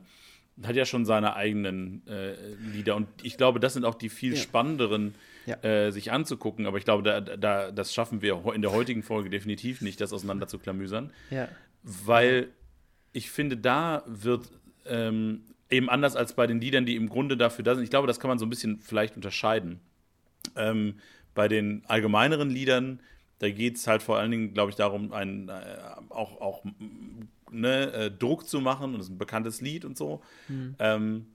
hat 0.64 0.76
ja 0.76 0.86
schon 0.86 1.06
seine 1.06 1.36
eigenen 1.36 2.06
äh, 2.08 2.34
Lieder. 2.72 2.96
Und 2.96 3.08
ich 3.24 3.38
glaube, 3.38 3.60
das 3.60 3.74
sind 3.74 3.84
auch 3.84 3.96
die 3.96 4.10
viel 4.10 4.36
ja. 4.36 4.40
spannenderen, 4.40 5.16
ja. 5.46 5.62
äh, 5.64 5.92
sich 5.92 6.12
anzugucken. 6.12 6.66
Aber 6.66 6.78
ich 6.78 6.86
glaube, 6.86 7.04
da, 7.04 7.20
da, 7.20 7.72
das 7.72 7.94
schaffen 7.94 8.22
wir 8.22 8.42
in 8.54 8.62
der 8.62 8.72
heutigen 8.72 9.04
Folge 9.04 9.30
definitiv 9.30 9.82
nicht, 9.82 10.00
das 10.00 10.14
auseinander 10.14 10.48
zu 10.48 10.60
klamüsern. 10.60 11.12
Ja. 11.30 11.50
Weil 11.84 12.50
ich 13.12 13.32
finde, 13.32 13.58
da 13.58 14.04
wird 14.06 14.50
ähm, 14.86 15.42
eben 15.70 15.90
anders 15.90 16.16
als 16.16 16.34
bei 16.34 16.48
den 16.48 16.62
Liedern, 16.62 16.86
die 16.86 16.96
im 16.96 17.10
Grunde 17.10 17.38
dafür 17.38 17.64
da 17.64 17.76
sind. 17.76 17.84
Ich 17.84 17.90
glaube, 17.90 18.08
das 18.08 18.20
kann 18.20 18.30
man 18.30 18.40
so 18.40 18.46
ein 18.46 18.50
bisschen 18.50 18.80
vielleicht 18.80 19.16
unterscheiden. 19.16 19.82
Ähm, 20.56 20.96
bei 21.34 21.48
den 21.48 21.84
allgemeineren 21.88 22.50
Liedern 22.50 23.00
da 23.40 23.50
geht 23.50 23.78
es 23.78 23.88
halt 23.88 24.02
vor 24.02 24.18
allen 24.18 24.32
Dingen, 24.32 24.54
glaube 24.54 24.70
ich, 24.70 24.76
darum, 24.76 25.12
einen, 25.14 25.50
äh, 25.50 25.54
auch, 26.10 26.40
auch 26.40 26.64
ne, 27.52 27.92
äh, 27.94 28.12
Druck 28.12 28.48
zu 28.48 28.62
machen. 28.62 28.94
Und 28.94 29.00
das 29.00 29.08
ist 29.08 29.14
ein 29.14 29.18
bekanntes 29.18 29.62
Lied 29.62 29.86
und 29.86 29.98
so. 29.98 30.22
Mhm. 30.48 30.76
Ähm, 30.80 31.26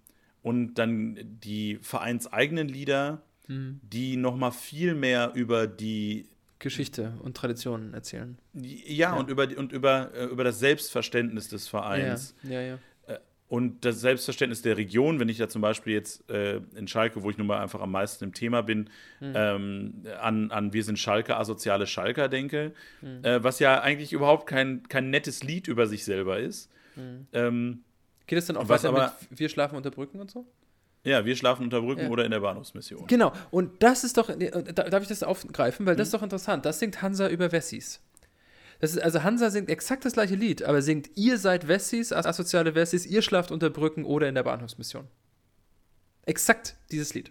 und 0.42 0.74
dann 0.74 1.18
die 1.22 1.78
vereinseigenen 1.82 2.68
Lieder, 2.68 3.22
mhm. 3.46 3.80
die 3.82 4.16
noch 4.16 4.36
mal 4.36 4.50
viel 4.50 4.94
mehr 4.94 5.32
über 5.34 5.66
die 5.66 6.26
Geschichte 6.58 7.14
und 7.22 7.36
Traditionen 7.36 7.94
erzählen. 7.94 8.38
Ja, 8.54 9.12
ja. 9.12 9.14
und 9.14 9.30
über 9.30 9.48
und 9.56 9.72
über, 9.72 10.14
äh, 10.14 10.24
über 10.26 10.44
das 10.44 10.58
Selbstverständnis 10.58 11.48
des 11.48 11.68
Vereins. 11.68 12.34
Ja, 12.42 12.50
ja, 12.50 12.60
ja 12.60 12.78
und 13.50 13.84
das 13.84 14.00
Selbstverständnis 14.00 14.62
der 14.62 14.76
Region, 14.76 15.18
wenn 15.18 15.28
ich 15.28 15.38
da 15.38 15.48
zum 15.48 15.60
Beispiel 15.60 15.92
jetzt 15.92 16.30
äh, 16.30 16.60
in 16.76 16.86
Schalke, 16.86 17.24
wo 17.24 17.30
ich 17.30 17.36
nun 17.36 17.48
mal 17.48 17.58
einfach 17.58 17.80
am 17.80 17.90
meisten 17.90 18.22
im 18.22 18.32
Thema 18.32 18.62
bin, 18.62 18.88
mhm. 19.18 19.32
ähm, 19.34 19.94
an, 20.20 20.52
an 20.52 20.72
Wir 20.72 20.84
sind 20.84 21.00
Schalke, 21.00 21.36
asoziale 21.36 21.88
Schalker 21.88 22.28
denke, 22.28 22.72
mhm. 23.00 23.24
äh, 23.24 23.42
was 23.42 23.58
ja 23.58 23.80
eigentlich 23.80 24.12
überhaupt 24.12 24.46
kein, 24.46 24.84
kein 24.88 25.10
nettes 25.10 25.42
Lied 25.42 25.66
über 25.66 25.88
sich 25.88 26.04
selber 26.04 26.38
ist. 26.38 26.70
Mhm. 26.94 27.26
Ähm, 27.32 27.84
Geht 28.28 28.38
es 28.38 28.46
dann 28.46 28.56
auch 28.56 28.68
weiter 28.68 28.90
aber, 28.90 29.16
mit 29.28 29.40
Wir 29.40 29.48
schlafen 29.48 29.74
unter 29.74 29.90
Brücken 29.90 30.20
und 30.20 30.30
so? 30.30 30.46
Ja, 31.02 31.24
wir 31.24 31.34
schlafen 31.34 31.64
unter 31.64 31.80
Brücken 31.80 32.02
ja. 32.02 32.08
oder 32.08 32.24
in 32.24 32.30
der 32.30 32.40
Bahnhofsmission. 32.40 33.08
Genau, 33.08 33.32
und 33.50 33.82
das 33.82 34.04
ist 34.04 34.16
doch, 34.16 34.28
äh, 34.28 34.72
darf 34.72 35.02
ich 35.02 35.08
das 35.08 35.24
aufgreifen, 35.24 35.86
weil 35.86 35.96
das 35.96 36.06
ist 36.06 36.14
doch 36.14 36.22
interessant. 36.22 36.64
Das 36.66 36.78
singt 36.78 37.02
Hansa 37.02 37.28
über 37.28 37.50
Wessis. 37.50 38.00
Das 38.80 38.92
ist, 38.92 39.02
also 39.02 39.22
Hansa 39.22 39.50
singt 39.50 39.68
exakt 39.68 40.04
das 40.04 40.14
gleiche 40.14 40.34
Lied, 40.34 40.62
aber 40.62 40.82
singt 40.82 41.10
ihr 41.14 41.38
seid 41.38 41.68
Wessis, 41.68 42.12
asoziale 42.12 42.74
Wessis, 42.74 43.06
ihr 43.06 43.22
schlaft 43.22 43.50
unter 43.50 43.70
Brücken 43.70 44.04
oder 44.04 44.28
in 44.28 44.34
der 44.34 44.42
Bahnhofsmission. 44.42 45.06
Exakt 46.24 46.76
dieses 46.90 47.14
Lied. 47.14 47.30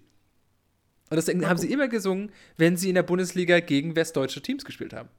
Und 1.09 1.17
das 1.17 1.27
haben 1.27 1.57
sie 1.57 1.71
immer 1.71 1.87
gesungen, 1.87 2.31
wenn 2.57 2.77
sie 2.77 2.89
in 2.89 2.95
der 2.95 3.03
Bundesliga 3.03 3.59
gegen 3.61 3.95
westdeutsche 3.95 4.41
Teams 4.41 4.63
gespielt 4.63 4.93
haben. 4.93 5.09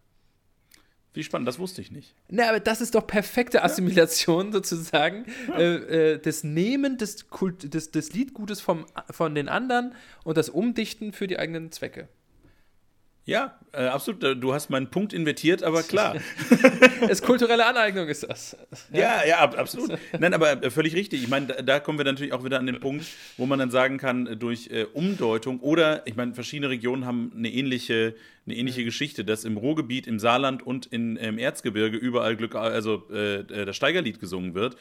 Wie 1.13 1.25
spannend, 1.25 1.49
das 1.49 1.59
wusste 1.59 1.81
ich 1.81 1.91
nicht. 1.91 2.15
Na, 2.29 2.49
aber 2.49 2.61
das 2.61 2.81
ist 2.81 2.95
doch 2.95 3.05
perfekte 3.05 3.65
Assimilation 3.65 4.47
ja. 4.47 4.53
sozusagen. 4.53 5.27
Ja. 5.49 5.59
Äh, 5.59 6.13
äh, 6.13 6.19
das 6.19 6.45
Nehmen 6.45 6.99
des, 6.99 7.29
Kult, 7.29 7.75
des, 7.75 7.91
des 7.91 8.13
Liedgutes 8.13 8.61
vom, 8.61 8.87
von 9.11 9.35
den 9.35 9.49
anderen 9.49 9.95
und 10.23 10.37
das 10.37 10.49
Umdichten 10.49 11.13
für 11.13 11.27
die 11.27 11.41
eigenen 11.41 11.73
Zwecke. 11.73 12.09
Ja, 13.31 13.57
äh, 13.71 13.85
absolut. 13.85 14.43
Du 14.43 14.53
hast 14.53 14.71
meinen 14.71 14.91
Punkt 14.91 15.13
invertiert, 15.13 15.63
aber 15.63 15.85
klar. 15.85 16.17
es 17.03 17.11
ist 17.11 17.23
kulturelle 17.23 17.65
Aneignung 17.65 18.09
ist 18.09 18.29
das. 18.29 18.57
Ja, 18.93 19.23
ja, 19.23 19.27
ja 19.29 19.39
absolut. 19.53 19.97
Nein, 20.19 20.35
aber 20.35 20.61
äh, 20.65 20.69
völlig 20.69 20.97
richtig. 20.97 21.23
Ich 21.23 21.29
meine, 21.29 21.47
da, 21.47 21.63
da, 21.63 21.79
kommen 21.79 21.97
wir 21.97 22.05
natürlich 22.05 22.33
auch 22.33 22.43
wieder 22.43 22.59
an 22.59 22.67
den 22.67 22.81
Punkt, 22.81 23.07
wo 23.37 23.47
man 23.47 23.61
dann 23.61 23.71
sagen 23.71 23.99
kann, 23.99 24.27
äh, 24.27 24.37
durch 24.37 24.71
äh, 24.73 24.83
Umdeutung 24.95 25.61
oder, 25.61 26.05
ich 26.09 26.17
meine, 26.17 26.35
verschiedene 26.35 26.71
Regionen 26.71 27.07
haben 27.07 27.33
eine 27.37 27.49
ähnliche, 27.53 28.17
eine 28.47 28.57
ähnliche 28.57 28.83
Geschichte, 28.83 29.25
dass 29.25 29.45
im 29.45 29.57
Ruhrgebiet, 29.57 30.09
im 30.09 30.19
Saarland 30.19 30.65
und 30.65 30.87
in, 30.87 31.15
im 31.15 31.39
Erzgebirge 31.39 31.99
überall 31.99 32.35
Glück, 32.35 32.57
also 32.57 33.07
äh, 33.13 33.43
äh, 33.43 33.65
das 33.65 33.77
Steigerlied 33.77 34.19
gesungen 34.19 34.55
wird, 34.55 34.77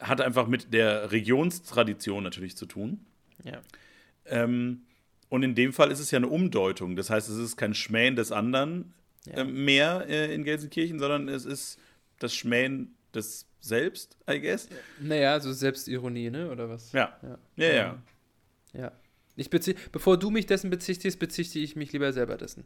hat 0.00 0.20
einfach 0.20 0.48
mit 0.48 0.72
der 0.74 1.12
Regionstradition 1.12 2.24
natürlich 2.24 2.56
zu 2.56 2.66
tun. 2.66 3.06
Ja. 3.44 3.60
Ähm, 4.24 4.82
und 5.28 5.42
in 5.42 5.54
dem 5.54 5.72
Fall 5.72 5.90
ist 5.90 6.00
es 6.00 6.10
ja 6.10 6.18
eine 6.18 6.28
Umdeutung. 6.28 6.96
Das 6.96 7.10
heißt, 7.10 7.28
es 7.28 7.36
ist 7.36 7.56
kein 7.56 7.74
Schmähen 7.74 8.16
des 8.16 8.32
anderen 8.32 8.94
ja. 9.26 9.38
äh, 9.38 9.44
mehr 9.44 10.06
äh, 10.08 10.34
in 10.34 10.44
Gelsenkirchen, 10.44 10.98
sondern 10.98 11.28
es 11.28 11.44
ist 11.44 11.78
das 12.18 12.34
Schmähen 12.34 12.94
des 13.14 13.46
Selbst, 13.60 14.16
I 14.30 14.40
guess. 14.40 14.68
Naja, 15.00 15.32
also 15.32 15.52
Selbstironie, 15.52 16.30
ne? 16.30 16.50
Oder 16.50 16.68
was? 16.68 16.92
Ja. 16.92 17.18
Ja, 17.22 17.38
ja. 17.56 17.72
ja. 17.74 18.02
ja. 18.72 18.92
Ich 19.34 19.50
bevor 19.50 20.18
du 20.18 20.30
mich 20.30 20.46
dessen 20.46 20.70
bezichtigst, 20.70 21.18
bezichtige 21.18 21.64
ich 21.64 21.76
mich 21.76 21.92
lieber 21.92 22.12
selber 22.12 22.36
dessen. 22.36 22.64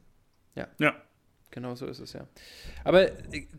Ja. 0.54 0.68
Ja. 0.78 0.94
Genau 1.52 1.74
so 1.74 1.86
ist 1.86 1.98
es, 1.98 2.12
ja. 2.12 2.28
Aber 2.84 3.10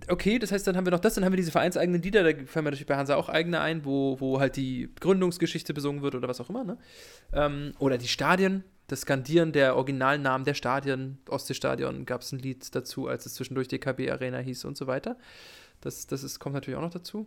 okay, 0.08 0.40
das 0.40 0.54
heißt, 0.54 0.66
dann 0.66 0.78
haben 0.78 0.86
wir 0.86 0.92
noch 0.92 1.00
das, 1.00 1.16
dann 1.16 1.26
haben 1.26 1.34
wir 1.34 1.38
diese 1.38 1.52
vereinseigenen 1.52 2.02
Lieder, 2.02 2.24
da 2.24 2.30
fallen 2.46 2.64
mir 2.64 2.72
natürlich 2.72 2.86
bei 2.86 2.96
Hansa 2.96 3.16
auch 3.16 3.28
eigene 3.28 3.60
ein, 3.60 3.84
wo, 3.84 4.18
wo 4.22 4.40
halt 4.40 4.56
die 4.56 4.90
Gründungsgeschichte 5.00 5.74
besungen 5.74 6.02
wird 6.02 6.16
oder 6.16 6.30
was 6.30 6.40
auch 6.40 6.50
immer, 6.50 6.64
ne? 6.64 6.78
Ähm, 7.34 7.74
oder 7.80 7.98
die 7.98 8.08
Stadien, 8.08 8.64
das 8.92 9.02
Skandieren 9.02 9.54
der 9.54 9.78
originalen 9.78 10.22
Namen 10.22 10.44
der 10.44 10.54
Stadien, 10.54 11.18
Ostseestadion, 11.30 12.06
gab 12.06 12.22
es 12.22 12.34
ein 12.34 12.40
Lied 12.40 12.76
dazu, 12.76 13.08
als 13.08 13.26
es 13.26 13.36
zwischendurch 13.36 13.70
DKB 13.70 14.12
Arena 14.12 14.40
hieß 14.40 14.66
und 14.66 14.76
so 14.76 14.86
weiter. 14.86 15.16
Das, 15.80 16.08
das 16.08 16.24
ist, 16.24 16.40
kommt 16.40 16.56
natürlich 16.56 16.78
auch 16.78 16.84
noch 16.84 16.92
dazu. 16.92 17.26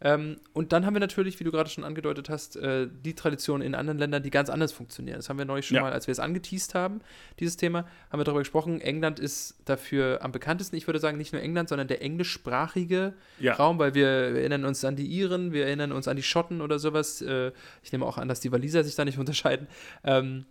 Ähm, 0.00 0.36
und 0.54 0.72
dann 0.72 0.86
haben 0.86 0.94
wir 0.94 1.00
natürlich, 1.00 1.38
wie 1.40 1.44
du 1.44 1.52
gerade 1.52 1.68
schon 1.68 1.84
angedeutet 1.84 2.30
hast, 2.30 2.56
äh, 2.56 2.88
die 2.90 3.14
Traditionen 3.14 3.66
in 3.66 3.74
anderen 3.74 3.98
Ländern, 3.98 4.22
die 4.22 4.30
ganz 4.30 4.48
anders 4.48 4.72
funktionieren. 4.72 5.18
Das 5.18 5.28
haben 5.28 5.36
wir 5.36 5.44
neulich 5.44 5.66
schon 5.66 5.76
ja. 5.76 5.82
mal, 5.82 5.92
als 5.92 6.06
wir 6.06 6.12
es 6.12 6.20
angeteased 6.20 6.74
haben, 6.74 7.02
dieses 7.38 7.58
Thema, 7.58 7.86
haben 8.10 8.18
wir 8.18 8.24
darüber 8.24 8.40
gesprochen. 8.40 8.80
England 8.80 9.20
ist 9.20 9.56
dafür 9.66 10.20
am 10.22 10.32
bekanntesten. 10.32 10.74
Ich 10.76 10.88
würde 10.88 11.00
sagen, 11.00 11.18
nicht 11.18 11.34
nur 11.34 11.42
England, 11.42 11.68
sondern 11.68 11.86
der 11.86 12.00
englischsprachige 12.00 13.12
ja. 13.38 13.52
Raum, 13.54 13.78
weil 13.78 13.94
wir, 13.94 14.32
wir, 14.32 14.40
erinnern 14.40 14.64
uns 14.64 14.84
an 14.86 14.96
die 14.96 15.06
Iren, 15.06 15.52
wir 15.52 15.66
erinnern 15.66 15.92
uns 15.92 16.08
an 16.08 16.16
die 16.16 16.22
Schotten 16.22 16.62
oder 16.62 16.78
sowas. 16.78 17.20
Äh, 17.20 17.52
ich 17.82 17.92
nehme 17.92 18.06
auch 18.06 18.16
an, 18.16 18.26
dass 18.26 18.40
die 18.40 18.52
Waliser 18.52 18.84
sich 18.84 18.94
da 18.94 19.04
nicht 19.04 19.18
unterscheiden. 19.24 19.68
Ähm, 20.02 20.46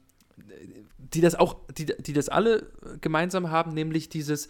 die 0.97 1.21
das 1.21 1.35
auch, 1.35 1.57
die, 1.77 1.85
die 1.85 2.13
das 2.13 2.29
alle 2.29 2.71
gemeinsam 3.01 3.51
haben, 3.51 3.73
nämlich 3.73 4.09
dieses 4.09 4.47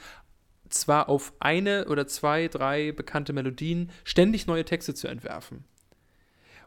zwar 0.69 1.09
auf 1.09 1.34
eine 1.39 1.88
oder 1.88 2.07
zwei, 2.07 2.47
drei 2.47 2.91
bekannte 2.91 3.34
Melodien 3.34 3.91
ständig 4.03 4.47
neue 4.47 4.65
Texte 4.65 4.93
zu 4.93 5.07
entwerfen. 5.07 5.65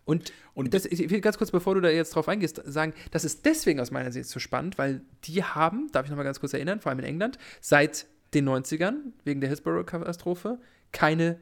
Und, 0.04 0.32
und 0.54 0.72
das, 0.72 0.86
ich 0.86 1.10
will 1.10 1.20
ganz 1.20 1.36
kurz, 1.36 1.50
bevor 1.50 1.74
du 1.74 1.80
da 1.80 1.90
jetzt 1.90 2.14
drauf 2.14 2.28
eingehst, 2.28 2.62
sagen, 2.64 2.94
das 3.10 3.24
ist 3.24 3.44
deswegen 3.44 3.80
aus 3.80 3.90
meiner 3.90 4.12
Sicht 4.12 4.28
so 4.28 4.38
spannend, 4.38 4.78
weil 4.78 5.00
die 5.24 5.42
haben, 5.42 5.90
darf 5.90 6.06
ich 6.06 6.10
nochmal 6.10 6.24
ganz 6.24 6.38
kurz 6.38 6.52
erinnern, 6.52 6.80
vor 6.80 6.90
allem 6.90 7.00
in 7.00 7.04
England, 7.04 7.38
seit 7.60 8.06
den 8.32 8.48
90ern, 8.48 8.94
wegen 9.24 9.40
der 9.40 9.48
Hillsborough-Katastrophe, 9.48 10.60
keine 10.92 11.38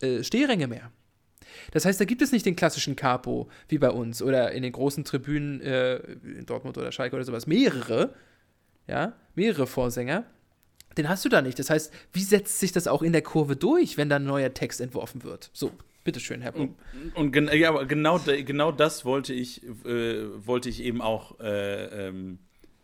äh, 0.00 0.22
Stehränge 0.22 0.68
mehr. 0.68 0.92
Das 1.72 1.84
heißt, 1.84 2.00
da 2.00 2.04
gibt 2.04 2.22
es 2.22 2.32
nicht 2.32 2.46
den 2.46 2.56
klassischen 2.56 2.96
Capo 2.96 3.48
wie 3.68 3.78
bei 3.78 3.90
uns 3.90 4.22
oder 4.22 4.52
in 4.52 4.62
den 4.62 4.72
großen 4.72 5.04
Tribünen 5.04 5.60
äh, 5.60 5.96
in 5.96 6.46
Dortmund 6.46 6.78
oder 6.78 6.92
Schalke 6.92 7.16
oder 7.16 7.24
sowas. 7.24 7.46
Mehrere, 7.46 8.14
ja, 8.86 9.14
mehrere 9.34 9.66
Vorsänger. 9.66 10.24
Den 10.96 11.08
hast 11.08 11.24
du 11.24 11.28
da 11.28 11.40
nicht. 11.40 11.58
Das 11.58 11.70
heißt, 11.70 11.92
wie 12.12 12.22
setzt 12.22 12.58
sich 12.58 12.72
das 12.72 12.88
auch 12.88 13.02
in 13.02 13.12
der 13.12 13.22
Kurve 13.22 13.56
durch, 13.56 13.96
wenn 13.96 14.08
da 14.08 14.16
ein 14.16 14.24
neuer 14.24 14.52
Text 14.52 14.80
entworfen 14.80 15.22
wird? 15.22 15.50
So, 15.52 15.70
bitteschön, 16.04 16.40
Herr 16.40 16.52
Blum. 16.52 16.74
Und, 17.14 17.36
und 17.36 17.52
ja, 17.54 17.68
aber 17.68 17.86
genau, 17.86 18.18
genau 18.18 18.72
das 18.72 19.04
wollte 19.04 19.32
ich, 19.32 19.62
äh, 19.84 20.46
wollte 20.46 20.68
ich 20.68 20.82
eben 20.82 21.00
auch 21.00 21.38
äh, 21.40 22.08
ähm, 22.08 22.38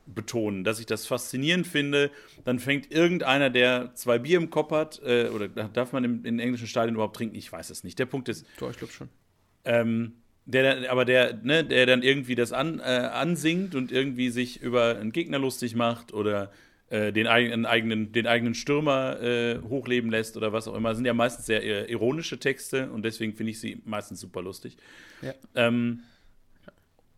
betonen, 0.07 0.65
dass 0.65 0.81
ich 0.81 0.87
das 0.87 1.07
faszinierend 1.07 1.67
finde. 1.67 2.11
Dann 2.45 2.59
fängt 2.59 2.91
irgendeiner, 2.91 3.51
der 3.51 3.95
zwei 3.95 4.19
Bier 4.19 4.39
im 4.39 4.51
Kopf 4.51 4.71
hat, 4.71 5.01
äh, 5.05 5.29
oder 5.29 5.49
darf 5.49 5.93
man 5.93 6.05
im, 6.05 6.25
in 6.25 6.39
englischen 6.39 6.67
Stadien 6.67 6.95
überhaupt 6.95 7.17
trinken? 7.17 7.37
Ich 7.37 7.51
weiß 7.51 7.71
es 7.71 7.85
nicht. 7.85 7.99
Der 7.99 8.07
Punkt 8.07 8.29
ist. 8.29 8.47
Doch, 8.59 8.71
ich 8.71 8.79
glaube 8.79 8.93
schon. 8.93 9.09
Ähm, 9.65 10.13
der, 10.47 10.91
aber 10.91 11.05
der, 11.05 11.35
ne, 11.43 11.65
der 11.65 11.87
dann 11.87 12.03
irgendwie 12.03 12.37
das 12.37 12.53
an, 12.53 12.79
äh, 12.79 12.83
ansingt 12.83 13.75
und 13.75 13.91
irgendwie 13.91 14.31
sich 14.31 14.63
über 14.63 14.97
einen 14.97 15.13
Gegner 15.13 15.39
lustig 15.41 15.75
macht 15.75 16.15
oder 16.15 16.53
äh, 16.89 17.13
den, 17.13 17.27
eigenen, 17.27 18.13
den 18.13 18.27
eigenen 18.29 18.55
Stürmer 18.55 19.21
äh, 19.21 19.59
hochleben 19.69 20.09
lässt 20.09 20.37
oder 20.37 20.53
was 20.53 20.69
auch 20.69 20.75
immer. 20.75 20.91
Das 20.91 20.99
sind 20.99 21.05
ja 21.05 21.15
meistens 21.15 21.47
sehr 21.47 21.65
äh, 21.65 21.91
ironische 21.91 22.39
Texte 22.39 22.91
und 22.91 23.05
deswegen 23.05 23.35
finde 23.35 23.51
ich 23.51 23.61
sie 23.61 23.83
meistens 23.85 24.21
super 24.21 24.41
lustig. 24.41 24.77
Ja. 25.21 25.35
Ähm, 25.57 26.05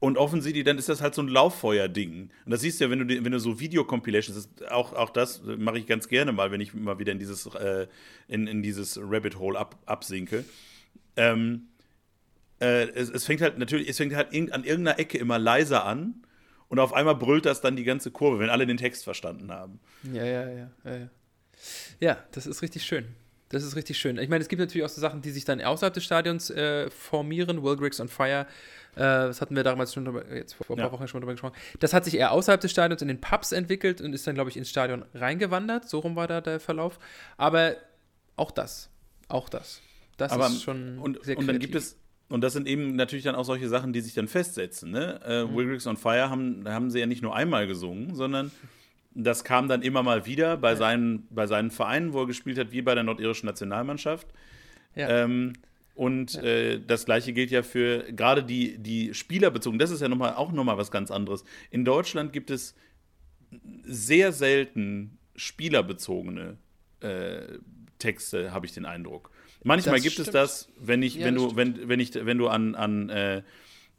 und 0.00 0.16
offensichtlich, 0.16 0.64
dann 0.64 0.78
ist 0.78 0.88
das 0.88 1.00
halt 1.00 1.14
so 1.14 1.22
ein 1.22 1.28
Lauffeuer-Ding. 1.28 2.30
Und 2.44 2.50
das 2.50 2.60
siehst 2.60 2.80
du 2.80 2.84
ja, 2.84 2.90
wenn 2.90 3.06
du, 3.06 3.24
wenn 3.24 3.32
du 3.32 3.40
so 3.40 3.58
Video-Compilations, 3.58 4.48
auch, 4.70 4.92
auch 4.92 5.10
das 5.10 5.42
mache 5.42 5.78
ich 5.78 5.86
ganz 5.86 6.08
gerne 6.08 6.32
mal, 6.32 6.52
wenn 6.52 6.60
ich 6.60 6.72
mal 6.72 6.98
wieder 6.98 7.12
in 7.12 7.18
dieses, 7.18 7.46
äh, 7.46 7.88
in, 8.28 8.46
in 8.46 8.62
dieses 8.62 8.98
Rabbit 9.02 9.38
Hole 9.38 9.58
ab, 9.58 9.76
absinke. 9.86 10.44
Ähm, 11.16 11.68
äh, 12.60 12.88
es, 12.90 13.10
es, 13.10 13.24
fängt 13.24 13.40
halt 13.40 13.58
natürlich, 13.58 13.88
es 13.88 13.96
fängt 13.96 14.14
halt 14.14 14.28
an 14.28 14.64
irgendeiner 14.64 14.98
Ecke 15.00 15.18
immer 15.18 15.38
leiser 15.38 15.84
an 15.84 16.22
und 16.68 16.78
auf 16.78 16.92
einmal 16.92 17.16
brüllt 17.16 17.44
das 17.44 17.60
dann 17.60 17.74
die 17.74 17.84
ganze 17.84 18.12
Kurve, 18.12 18.38
wenn 18.38 18.50
alle 18.50 18.66
den 18.66 18.76
Text 18.76 19.02
verstanden 19.02 19.50
haben. 19.50 19.80
Ja, 20.12 20.24
ja, 20.24 20.48
ja. 20.48 20.70
Ja, 20.84 20.96
ja. 20.96 21.08
ja 21.98 22.24
das 22.30 22.46
ist 22.46 22.62
richtig 22.62 22.84
schön. 22.84 23.06
Das 23.48 23.64
ist 23.64 23.76
richtig 23.76 23.98
schön. 23.98 24.18
Ich 24.18 24.28
meine, 24.28 24.42
es 24.42 24.48
gibt 24.48 24.60
natürlich 24.60 24.84
auch 24.84 24.90
so 24.90 25.00
Sachen, 25.00 25.22
die 25.22 25.30
sich 25.30 25.44
dann 25.44 25.60
außerhalb 25.60 25.94
des 25.94 26.04
Stadions 26.04 26.50
äh, 26.50 26.90
formieren. 26.90 27.62
Will 27.62 27.76
Griggs 27.76 27.98
on 27.98 28.08
Fire 28.08 28.46
das 29.00 29.40
hatten 29.40 29.56
wir 29.56 29.64
damals 29.64 29.94
schon 29.94 30.04
drüber, 30.04 30.24
jetzt 30.34 30.54
vor, 30.54 30.66
ein 30.70 30.76
paar 30.76 30.86
ja. 30.86 30.92
Wochen 30.92 31.08
schon 31.08 31.20
drüber 31.20 31.32
gesprochen. 31.32 31.54
Das 31.80 31.92
hat 31.92 32.04
sich 32.04 32.16
eher 32.16 32.32
außerhalb 32.32 32.60
des 32.60 32.70
Stadions 32.70 33.02
in 33.02 33.08
den 33.08 33.20
Pubs 33.20 33.52
entwickelt 33.52 34.00
und 34.00 34.12
ist 34.12 34.26
dann, 34.26 34.34
glaube 34.34 34.50
ich, 34.50 34.56
ins 34.56 34.70
Stadion 34.70 35.04
reingewandert. 35.14 35.88
So 35.88 36.00
rum 36.00 36.16
war 36.16 36.26
da 36.26 36.40
der 36.40 36.60
Verlauf. 36.60 36.98
Aber 37.36 37.76
auch 38.36 38.50
das. 38.50 38.90
Auch 39.28 39.48
das. 39.48 39.80
Das 40.16 40.32
Aber, 40.32 40.46
ist 40.46 40.62
schon 40.62 40.98
und, 40.98 41.24
sehr 41.24 41.36
kreativ. 41.36 41.38
Und 41.38 41.46
dann 41.46 41.58
gibt 41.60 41.74
es 41.74 41.96
und 42.30 42.42
das 42.42 42.52
sind 42.52 42.68
eben 42.68 42.94
natürlich 42.96 43.24
dann 43.24 43.34
auch 43.34 43.44
solche 43.44 43.68
Sachen, 43.68 43.92
die 43.92 44.00
sich 44.00 44.12
dann 44.12 44.28
festsetzen. 44.28 44.90
Ne? 44.90 45.20
Äh, 45.24 45.44
mhm. 45.44 45.56
Will 45.56 45.66
Griggs 45.66 45.86
on 45.86 45.96
Fire 45.96 46.28
haben, 46.28 46.68
haben 46.68 46.90
sie 46.90 47.00
ja 47.00 47.06
nicht 47.06 47.22
nur 47.22 47.34
einmal 47.34 47.66
gesungen, 47.66 48.14
sondern 48.14 48.50
das 49.14 49.44
kam 49.44 49.68
dann 49.68 49.82
immer 49.82 50.02
mal 50.02 50.26
wieder 50.26 50.56
bei, 50.56 50.70
ja. 50.70 50.76
seinen, 50.76 51.26
bei 51.30 51.46
seinen 51.46 51.70
Vereinen, 51.70 52.12
wo 52.12 52.20
er 52.20 52.26
gespielt 52.26 52.58
hat, 52.58 52.70
wie 52.70 52.82
bei 52.82 52.94
der 52.94 53.04
nordirischen 53.04 53.46
Nationalmannschaft. 53.46 54.28
Ja. 54.94 55.08
Ähm, 55.08 55.54
und 55.98 56.34
ja. 56.34 56.42
äh, 56.42 56.80
das 56.80 57.06
gleiche 57.06 57.32
gilt 57.32 57.50
ja 57.50 57.64
für 57.64 58.04
gerade 58.12 58.44
die, 58.44 58.78
die 58.78 59.14
Spielerbezogen. 59.14 59.80
Das 59.80 59.90
ist 59.90 60.00
ja 60.00 60.08
noch 60.08 60.16
mal, 60.16 60.34
auch 60.34 60.52
nochmal 60.52 60.78
was 60.78 60.92
ganz 60.92 61.10
anderes. 61.10 61.42
In 61.72 61.84
Deutschland 61.84 62.32
gibt 62.32 62.50
es 62.50 62.76
sehr 63.82 64.30
selten 64.30 65.18
spielerbezogene 65.34 66.56
äh, 67.00 67.58
Texte, 67.98 68.52
habe 68.52 68.66
ich 68.66 68.72
den 68.72 68.86
Eindruck. 68.86 69.32
Manchmal 69.64 69.96
das 69.96 70.04
gibt 70.04 70.12
stimmt. 70.12 70.28
es 70.28 70.32
das, 70.32 70.68
wenn 70.78 71.02
ich, 71.02 71.16
ja, 71.16 71.26
wenn 71.26 71.34
du, 71.34 71.56
wenn, 71.56 71.88
wenn 71.88 71.98
ich, 71.98 72.14
wenn 72.14 72.38
du 72.38 72.46
an, 72.46 72.76
an 72.76 73.08
äh, 73.08 73.42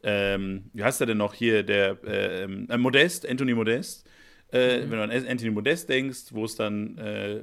ähm, 0.02 0.72
wie 0.72 0.86
heißt 0.86 1.02
er 1.02 1.08
denn 1.08 1.18
noch 1.18 1.34
hier, 1.34 1.64
der 1.64 1.97
äh, 2.06 2.43
äh 2.43 2.78
Modest, 2.78 3.28
Anthony 3.28 3.54
Modest, 3.54 4.08
äh, 4.54 4.86
mhm. 4.86 4.91
wenn 4.91 4.97
du 5.00 5.04
an 5.04 5.12
Anthony 5.12 5.52
Modest 5.52 5.89
denkst, 5.89 6.28
wo 6.32 6.45
es 6.45 6.56
dann 6.56 6.97
äh, 6.97 7.41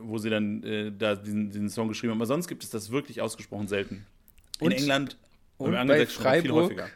wo 0.00 0.18
sie 0.18 0.30
dann 0.30 0.62
äh, 0.62 0.92
da 0.96 1.14
diesen, 1.14 1.50
diesen, 1.50 1.68
Song 1.68 1.88
geschrieben 1.88 2.12
haben. 2.12 2.18
Aber 2.18 2.26
sonst 2.26 2.48
gibt 2.48 2.64
es 2.64 2.70
das 2.70 2.90
wirklich 2.90 3.20
ausgesprochen 3.20 3.68
selten. 3.68 4.06
In 4.60 4.66
und, 4.66 4.72
England 4.72 5.16
und 5.58 5.72
bei 5.72 6.06
Freiburg, 6.06 6.42
viel 6.42 6.52
häufiger. 6.52 6.88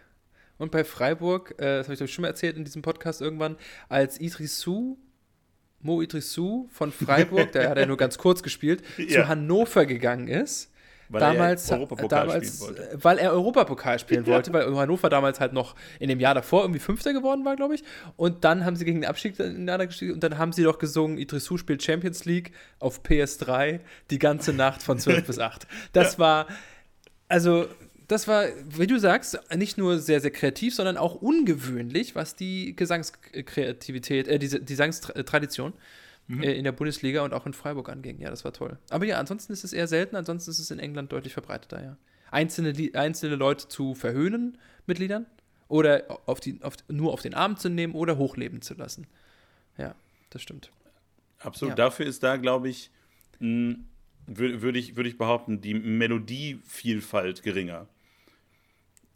Und 0.59 0.71
bei 0.71 0.85
Freiburg, 0.85 1.55
äh, 1.59 1.79
das 1.79 1.87
habe 1.87 1.95
ich 1.95 2.03
euch 2.03 2.13
schon 2.13 2.23
mal 2.23 2.29
erzählt 2.29 2.57
in 2.57 2.65
diesem 2.65 2.83
Podcast 2.83 3.21
irgendwann, 3.21 3.57
als 3.89 4.21
Idrissou, 4.21 4.99
Mo 5.81 6.01
Idrissou 6.01 6.69
von 6.73 6.93
Freiburg, 6.93 7.53
der 7.53 7.69
hat 7.69 7.79
ja 7.79 7.87
nur 7.87 7.99
ganz 7.99 8.17
kurz 8.19 8.43
gespielt, 8.43 8.83
ja. 8.97 9.07
zu 9.09 9.29
Hannover 9.29 9.85
gegangen 9.85 10.29
ist 10.29 10.71
weil 11.09 11.21
damals, 11.21 11.71
er 11.71 11.87
damals, 12.09 12.67
Weil 12.95 13.19
er 13.19 13.33
Europapokal 13.33 13.99
spielen 13.99 14.27
wollte, 14.27 14.53
weil 14.53 14.75
Hannover 14.77 15.09
damals 15.09 15.41
halt 15.41 15.53
noch 15.53 15.75
in 16.01 16.09
dem 16.09 16.21
Jahr 16.21 16.35
davor 16.35 16.63
irgendwie 16.63 16.81
Fünfter 16.81 17.13
geworden 17.13 17.45
war, 17.45 17.57
glaube 17.57 17.75
ich. 17.75 17.85
Und 18.17 18.45
dann 18.45 18.65
haben 18.65 18.77
sie 18.77 18.85
gegen 18.85 19.01
den 19.01 19.09
Abstieg 19.09 19.37
gestiegen 19.37 20.13
und 20.13 20.21
dann 20.23 20.39
haben 20.39 20.53
sie 20.53 20.63
doch 20.63 20.79
gesungen, 20.79 21.19
Idrissou 21.19 21.57
spielt 21.57 21.83
Champions 21.83 22.25
League 22.25 22.53
auf 22.79 23.03
PS3 23.03 23.81
die 24.11 24.19
ganze 24.19 24.53
Nacht 24.53 24.83
von 24.83 24.99
12 24.99 25.25
bis 25.27 25.39
8. 25.39 25.67
Das 25.93 26.15
ja. 26.15 26.19
war, 26.19 26.47
also 27.29 27.67
das 28.09 28.29
war, 28.29 28.47
wie 28.69 28.87
du 28.87 28.99
sagst, 28.99 29.39
nicht 29.55 29.79
nur 29.79 29.99
sehr, 29.99 30.21
sehr 30.21 30.31
kreativ, 30.31 30.75
sondern 30.75 30.97
auch 30.97 31.17
ungewöhnlich, 31.17 32.15
was 32.15 32.37
die 32.37 32.77
Gesangskreativität, 32.77 34.29
äh, 34.29 34.39
diese 34.39 34.61
Gesangstradition 34.61 35.73
mhm. 36.29 36.43
äh, 36.43 36.53
in 36.53 36.65
der 36.65 36.73
Bundesliga 36.73 37.25
und 37.25 37.33
auch 37.33 37.47
in 37.47 37.53
Freiburg 37.53 37.89
anging. 37.89 38.21
Ja, 38.21 38.31
das 38.31 38.45
war 38.45 38.53
toll. 38.53 38.79
Aber 38.91 39.05
ja, 39.05 39.19
ansonsten 39.19 39.53
ist 39.53 39.65
es 39.65 39.73
eher 39.73 39.89
selten, 39.89 40.17
ansonsten 40.17 40.51
ist 40.51 40.59
es 40.59 40.71
in 40.71 40.79
England 40.79 41.13
deutlich 41.13 41.33
verbreiteter, 41.33 41.83
ja. 41.83 41.97
Einzelne, 42.31 42.75
einzelne 42.95 43.37
Leute 43.37 43.69
zu 43.69 43.95
verhöhnen 43.95 44.59
mit 44.87 44.99
Liedern 44.99 45.27
oder 45.69 46.21
auf 46.27 46.41
die, 46.41 46.61
auf, 46.63 46.75
nur 46.89 47.13
auf 47.13 47.23
den 47.23 47.35
Arm 47.35 47.57
zu 47.57 47.69
nehmen 47.69 47.95
oder 47.95 48.19
hochleben 48.19 48.63
zu 48.63 48.75
lassen. 48.75 49.07
Ja, 49.79 49.95
das 50.31 50.43
stimmt. 50.43 50.71
Absolut. 51.39 51.73
Ja. 51.73 51.77
Dafür 51.77 52.07
ist 52.07 52.23
da, 52.23 52.37
glaube 52.37 52.69
ich, 52.69 52.91
würde 53.39 54.79
ich, 54.79 54.97
würd 54.97 55.07
ich 55.07 55.19
behaupten, 55.19 55.61
die 55.61 55.75
Melodievielfalt 55.75 57.43
geringer. 57.43 57.87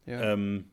Ja. 0.07 0.33
Ähm, 0.33 0.67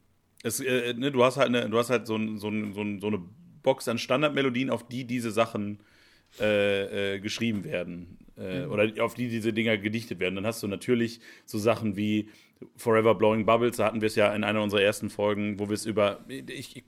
es, 0.43 0.59
äh, 0.59 0.93
ne, 0.93 1.11
du 1.11 1.23
hast 1.23 1.37
halt, 1.37 1.47
eine, 1.47 1.69
du 1.69 1.77
hast 1.77 1.89
halt 1.89 2.07
so, 2.07 2.15
ein, 2.15 2.37
so, 2.37 2.49
ein, 2.49 2.73
so, 2.73 2.81
ein, 2.81 2.99
so 2.99 3.07
eine 3.07 3.19
Box 3.63 3.87
an 3.87 3.97
Standardmelodien, 3.97 4.69
auf 4.69 4.87
die 4.87 5.05
diese 5.05 5.31
Sachen 5.31 5.79
äh, 6.39 7.15
äh, 7.15 7.19
geschrieben 7.19 7.63
werden. 7.63 8.17
Äh, 8.37 8.65
mhm. 8.65 8.71
Oder 8.71 9.03
auf 9.03 9.15
die 9.15 9.29
diese 9.29 9.53
Dinger 9.53 9.77
gedichtet 9.77 10.19
werden. 10.19 10.35
Dann 10.35 10.45
hast 10.45 10.61
du 10.61 10.67
natürlich 10.67 11.19
so 11.45 11.57
Sachen 11.57 11.95
wie 11.95 12.29
Forever 12.75 13.15
Blowing 13.15 13.45
Bubbles, 13.45 13.77
da 13.77 13.85
hatten 13.85 14.01
wir 14.01 14.07
es 14.07 14.15
ja 14.15 14.33
in 14.33 14.43
einer 14.43 14.61
unserer 14.61 14.81
ersten 14.81 15.09
Folgen, 15.09 15.59
wo 15.59 15.69
wir 15.69 15.75
es 15.75 15.85
über. 15.85 16.25
Ich, 16.27 16.75
ich, 16.75 16.83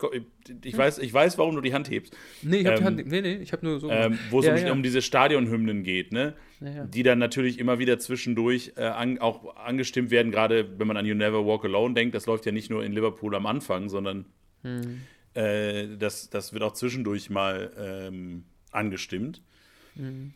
ich, 0.64 0.78
weiß, 0.78 1.00
ich 1.00 1.14
weiß, 1.14 1.38
warum 1.38 1.56
du 1.56 1.62
die 1.62 1.74
Hand 1.74 1.90
hebst. 1.90 2.16
Nee, 2.42 2.58
ich 2.58 2.66
habe 2.66 2.78
ähm, 2.78 2.98
die 2.98 3.04
Hand. 3.04 3.08
Nee, 3.08 3.22
nee, 3.22 3.36
ich 3.36 3.52
habe 3.52 3.66
nur 3.66 3.80
so. 3.80 3.90
Ähm, 3.90 4.18
wo 4.30 4.40
es 4.40 4.46
ja, 4.46 4.54
um, 4.56 4.60
ja. 4.60 4.72
um, 4.72 4.84
diese 4.84 5.02
Stadionhymnen 5.02 5.84
geht, 5.84 6.12
ne? 6.12 6.34
Ja, 6.60 6.86
die 6.86 7.04
dann 7.04 7.20
natürlich 7.20 7.60
immer 7.60 7.80
wieder 7.80 8.00
zwischendurch 8.00 8.74
äh, 8.78 8.84
an, 8.84 9.20
auch 9.20 9.56
angestimmt 9.58 10.12
werden, 10.12 10.32
gerade 10.32 10.80
wenn 10.80 10.88
man 10.88 10.98
an 10.98 11.06
You 11.06 11.16
Never 11.16 11.46
Walk 11.46 11.66
Alone 11.66 11.94
denkt. 11.94 12.16
Das 12.16 12.26
läuft 12.26 12.46
ja 12.46 12.52
nicht 12.52 12.70
nur 12.70 12.84
in 12.84 12.92
Liverpool 12.92 13.36
am 13.36 13.46
Anfang, 13.46 13.90
sondern 13.90 14.26
hm. 14.64 15.02
äh, 15.36 15.98
das, 15.98 16.30
das 16.30 16.52
wird 16.52 16.64
auch 16.64 16.74
zwischendurch 16.74 17.30
mal 17.30 17.72
ähm, 17.78 18.44
angestimmt. 18.72 19.42
Hm. 19.96 20.34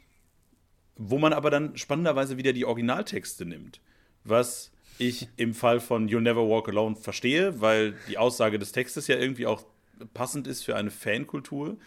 Wo 0.96 1.18
man 1.18 1.34
aber 1.34 1.50
dann 1.50 1.78
spannenderweise 1.78 2.38
wieder 2.38 2.54
die 2.54 2.66
Originaltexte 2.66 3.46
nimmt. 3.46 3.82
Was 4.24 4.72
ich 5.00 5.28
im 5.38 5.54
Fall 5.54 5.80
von 5.80 6.08
You 6.08 6.20
Never 6.20 6.48
Walk 6.48 6.70
Alone 6.70 6.96
verstehe, 6.96 7.62
weil 7.62 7.96
die 8.08 8.18
Aussage 8.18 8.60
des 8.60 8.72
Textes 8.72 9.08
ja 9.08 9.18
irgendwie 9.18 9.48
auch 9.48 9.66
passend 10.14 10.48
ist 10.48 10.64
für 10.64 10.76
eine 10.76 10.92
Fankultur. 10.92 11.78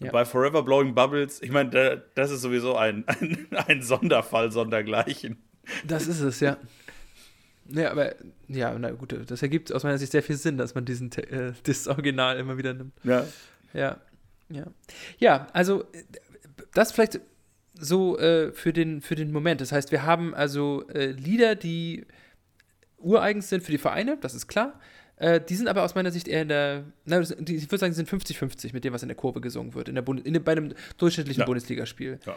Ja. 0.00 0.12
Bei 0.12 0.24
Forever 0.24 0.62
Blowing 0.62 0.94
Bubbles, 0.94 1.42
ich 1.42 1.50
meine, 1.50 2.02
das 2.14 2.30
ist 2.30 2.40
sowieso 2.40 2.76
ein, 2.76 3.04
ein, 3.06 3.46
ein 3.50 3.82
Sonderfall 3.82 4.52
sondergleichen. 4.52 5.38
Das 5.86 6.06
ist 6.06 6.20
es, 6.20 6.40
ja. 6.40 6.56
Ja, 7.68 7.90
aber 7.90 8.14
ja, 8.48 8.76
na 8.78 8.92
gut, 8.92 9.14
das 9.26 9.42
ergibt 9.42 9.72
aus 9.72 9.82
meiner 9.82 9.98
Sicht 9.98 10.12
sehr 10.12 10.22
viel 10.22 10.36
Sinn, 10.36 10.56
dass 10.56 10.74
man 10.74 10.84
diesen 10.84 11.12
äh, 11.12 11.52
das 11.64 11.86
Original 11.86 12.38
immer 12.38 12.56
wieder 12.56 12.72
nimmt. 12.72 12.92
Ja. 13.04 13.26
Ja. 13.74 13.98
Ja. 14.50 14.66
Ja, 15.18 15.46
also 15.52 15.84
das 16.72 16.92
vielleicht 16.92 17.20
so 17.74 18.18
äh, 18.18 18.52
für, 18.52 18.72
den, 18.72 19.00
für 19.00 19.14
den 19.14 19.32
Moment. 19.32 19.60
Das 19.60 19.72
heißt, 19.72 19.92
wir 19.92 20.04
haben 20.04 20.34
also 20.34 20.86
äh, 20.88 21.12
Lieder, 21.12 21.54
die 21.54 22.06
ureigens 22.98 23.48
sind 23.48 23.62
für 23.62 23.70
die 23.70 23.78
Vereine, 23.78 24.18
das 24.20 24.34
ist 24.34 24.48
klar. 24.48 24.80
Äh, 25.16 25.40
die 25.40 25.54
sind 25.54 25.68
aber 25.68 25.84
aus 25.84 25.94
meiner 25.94 26.10
Sicht 26.10 26.28
eher 26.28 26.42
in 26.42 26.48
der, 26.48 26.84
na, 27.04 27.20
die, 27.20 27.56
ich 27.56 27.70
würde 27.70 27.78
sagen, 27.78 27.92
die 27.92 27.96
sind 27.96 28.08
50-50 28.08 28.72
mit 28.72 28.84
dem, 28.84 28.92
was 28.92 29.02
in 29.02 29.08
der 29.08 29.16
Kurve 29.16 29.40
gesungen 29.40 29.74
wird, 29.74 29.88
in 29.88 29.94
der 29.94 30.02
Bund, 30.02 30.24
in, 30.24 30.42
bei 30.42 30.52
einem 30.52 30.74
durchschnittlichen 30.96 31.40
ja. 31.40 31.46
Bundesligaspiel. 31.46 32.18
Ja. 32.24 32.36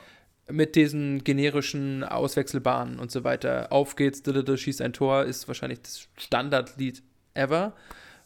Mit 0.50 0.76
diesen 0.76 1.24
generischen 1.24 2.04
Auswechselbahnen 2.04 3.00
und 3.00 3.12
so 3.12 3.24
weiter. 3.24 3.72
Auf 3.72 3.96
geht's, 3.96 4.24
schießt 4.26 4.82
ein 4.82 4.94
Tor, 4.94 5.26
ist 5.26 5.48
wahrscheinlich 5.48 5.82
das 5.82 6.08
Standardlied 6.18 7.04
ever. 7.36 7.74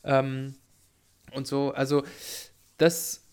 Ähm, 0.03 0.55
und 1.33 1.45
so, 1.45 1.71
also 1.71 2.03
das 2.77 3.24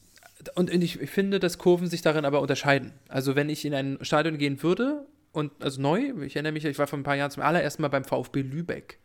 und 0.55 0.71
ich, 0.71 0.99
finde, 1.11 1.41
dass 1.41 1.59
Kurven 1.59 1.87
sich 1.89 2.03
darin 2.03 2.25
aber 2.25 2.41
unterscheiden. 2.41 2.93
Also 3.09 3.37
wenn 3.37 3.49
ich 3.49 3.65
in 3.65 3.75
ein 3.75 3.99
Stadion 4.03 4.39
gehen 4.39 4.63
würde 4.63 5.07
und 5.33 5.53
also 5.61 5.81
neu, 5.81 6.13
ich 6.25 6.37
erinnere 6.37 6.53
mich, 6.53 6.65
ich 6.65 6.79
war 6.79 6.87
vor 6.87 6.99
ein 6.99 7.05
paar 7.05 7.17
Jahren 7.17 7.31
zum 7.31 7.43
allerersten 7.43 7.83
Mal 7.83 7.89
beim 7.89 8.05
VfB 8.05 8.43
Lübeck 8.43 8.99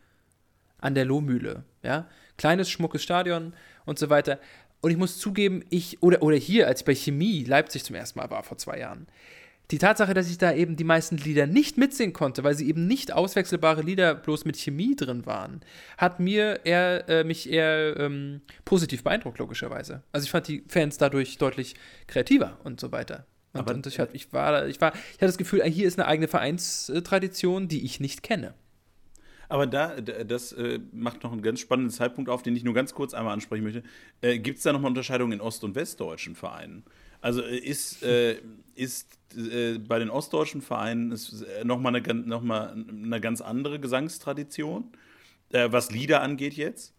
an 0.78 0.94
der 0.94 1.04
Lohmühle, 1.04 1.64
ja, 1.82 2.08
kleines 2.36 2.70
schmuckes 2.70 3.02
Stadion 3.02 3.54
und 3.84 3.98
so 3.98 4.10
weiter. 4.10 4.38
Und 4.80 4.90
ich 4.90 4.96
muss 4.96 5.18
zugeben, 5.18 5.64
ich 5.70 6.02
oder 6.02 6.22
oder 6.22 6.36
hier, 6.36 6.68
als 6.68 6.80
ich 6.80 6.86
bei 6.86 6.94
Chemie 6.94 7.44
Leipzig 7.44 7.84
zum 7.84 7.96
ersten 7.96 8.18
Mal 8.18 8.30
war 8.30 8.44
vor 8.44 8.58
zwei 8.58 8.78
Jahren, 8.78 9.08
die 9.70 9.78
Tatsache, 9.78 10.14
dass 10.14 10.30
ich 10.30 10.38
da 10.38 10.52
eben 10.52 10.76
die 10.76 10.84
meisten 10.84 11.18
Lieder 11.18 11.46
nicht 11.46 11.76
mitsingen 11.76 12.14
konnte, 12.14 12.42
weil 12.42 12.54
sie 12.54 12.68
eben 12.68 12.86
nicht 12.86 13.12
auswechselbare 13.12 13.82
Lieder 13.82 14.14
bloß 14.14 14.44
mit 14.44 14.56
Chemie 14.56 14.96
drin 14.96 15.26
waren, 15.26 15.60
hat 15.98 16.20
mir 16.20 16.60
eher, 16.64 17.08
äh, 17.08 17.24
mich 17.24 17.50
eher 17.50 17.96
ähm, 17.98 18.40
positiv 18.64 19.04
beeindruckt, 19.04 19.38
logischerweise. 19.38 20.02
Also 20.10 20.24
ich 20.24 20.30
fand 20.30 20.48
die 20.48 20.64
Fans 20.68 20.96
dadurch 20.96 21.36
deutlich 21.36 21.74
kreativer 22.06 22.58
und 22.64 22.80
so 22.80 22.92
weiter. 22.92 23.26
Und, 23.52 23.60
aber, 23.60 23.74
und 23.74 23.86
ich, 23.86 23.98
hatte, 23.98 24.14
ich, 24.14 24.32
war, 24.32 24.66
ich, 24.66 24.80
war, 24.80 24.94
ich 24.94 25.14
hatte 25.14 25.26
das 25.26 25.38
Gefühl, 25.38 25.62
hier 25.64 25.86
ist 25.86 25.98
eine 25.98 26.08
eigene 26.08 26.28
Vereinstradition, 26.28 27.68
die 27.68 27.84
ich 27.84 28.00
nicht 28.00 28.22
kenne. 28.22 28.54
Aber 29.50 29.66
da, 29.66 30.00
das 30.00 30.52
äh, 30.52 30.78
macht 30.92 31.22
noch 31.22 31.32
einen 31.32 31.42
ganz 31.42 31.60
spannenden 31.60 31.90
Zeitpunkt 31.90 32.28
auf, 32.28 32.42
den 32.42 32.54
ich 32.54 32.64
nur 32.64 32.74
ganz 32.74 32.94
kurz 32.94 33.14
einmal 33.14 33.32
ansprechen 33.32 33.64
möchte. 33.64 33.82
Äh, 34.20 34.38
Gibt 34.38 34.58
es 34.58 34.64
da 34.64 34.72
nochmal 34.72 34.90
Unterscheidungen 34.90 35.32
in 35.32 35.40
ost- 35.40 35.64
und 35.64 35.74
westdeutschen 35.74 36.34
Vereinen? 36.34 36.84
Also 37.20 37.42
äh, 37.42 37.56
ist, 37.56 38.02
äh, 38.02 38.40
ist 38.74 39.18
äh, 39.36 39.78
bei 39.78 39.98
den 39.98 40.10
ostdeutschen 40.10 40.62
Vereinen 40.62 41.18
nochmal 41.64 41.94
eine, 41.94 42.14
noch 42.14 42.42
mal 42.42 42.72
eine 42.88 43.20
ganz 43.20 43.40
andere 43.40 43.80
Gesangstradition, 43.80 44.92
äh, 45.50 45.68
was 45.70 45.90
Lieder 45.90 46.22
angeht 46.22 46.54
jetzt? 46.54 46.94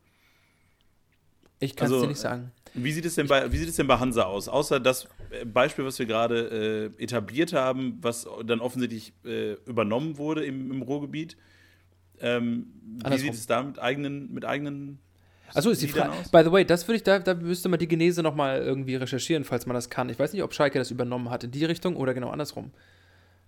Ich 1.59 1.75
kann 1.75 1.87
es 1.87 1.93
also, 1.93 2.05
dir 2.05 2.09
nicht 2.09 2.19
sagen. 2.19 2.51
Wie 2.73 2.91
sieht 2.91 3.05
es 3.05 3.15
denn 3.15 3.27
bei, 3.27 3.51
wie 3.51 3.57
sieht 3.57 3.69
es 3.69 3.75
denn 3.75 3.87
bei 3.87 3.97
Hansa 3.97 4.23
aus? 4.23 4.47
Außer 4.47 4.79
das 4.79 5.07
äh, 5.31 5.45
Beispiel, 5.45 5.85
was 5.85 5.99
wir 5.99 6.05
gerade 6.05 6.93
äh, 6.97 7.03
etabliert 7.03 7.53
haben, 7.53 7.97
was 8.01 8.27
dann 8.45 8.59
offensichtlich 8.59 9.13
äh, 9.25 9.53
übernommen 9.65 10.17
wurde 10.17 10.45
im, 10.45 10.71
im 10.71 10.81
Ruhrgebiet. 10.81 11.37
Ähm, 12.21 12.67
wie 13.07 13.17
sieht 13.17 13.33
es 13.33 13.47
da 13.47 13.63
mit 13.63 13.79
eigenen, 13.79 14.33
mit 14.33 14.45
eigenen 14.45 14.99
Achso, 15.53 15.69
ist 15.69 15.81
die 15.81 15.87
Frage. 15.87 16.13
By 16.31 16.43
the 16.43 16.51
way, 16.51 16.65
das 16.65 16.87
würde 16.87 16.97
ich, 16.97 17.03
da, 17.03 17.19
da 17.19 17.33
müsste 17.33 17.69
man 17.69 17.79
die 17.79 17.87
Genese 17.87 18.21
nochmal 18.21 18.61
irgendwie 18.61 18.95
recherchieren, 18.95 19.43
falls 19.43 19.65
man 19.65 19.73
das 19.73 19.89
kann. 19.89 20.09
Ich 20.09 20.19
weiß 20.19 20.33
nicht, 20.33 20.43
ob 20.43 20.53
Schalke 20.53 20.79
das 20.79 20.91
übernommen 20.91 21.29
hat 21.29 21.43
in 21.43 21.51
die 21.51 21.65
Richtung 21.65 21.95
oder 21.95 22.13
genau 22.13 22.29
andersrum. 22.29 22.71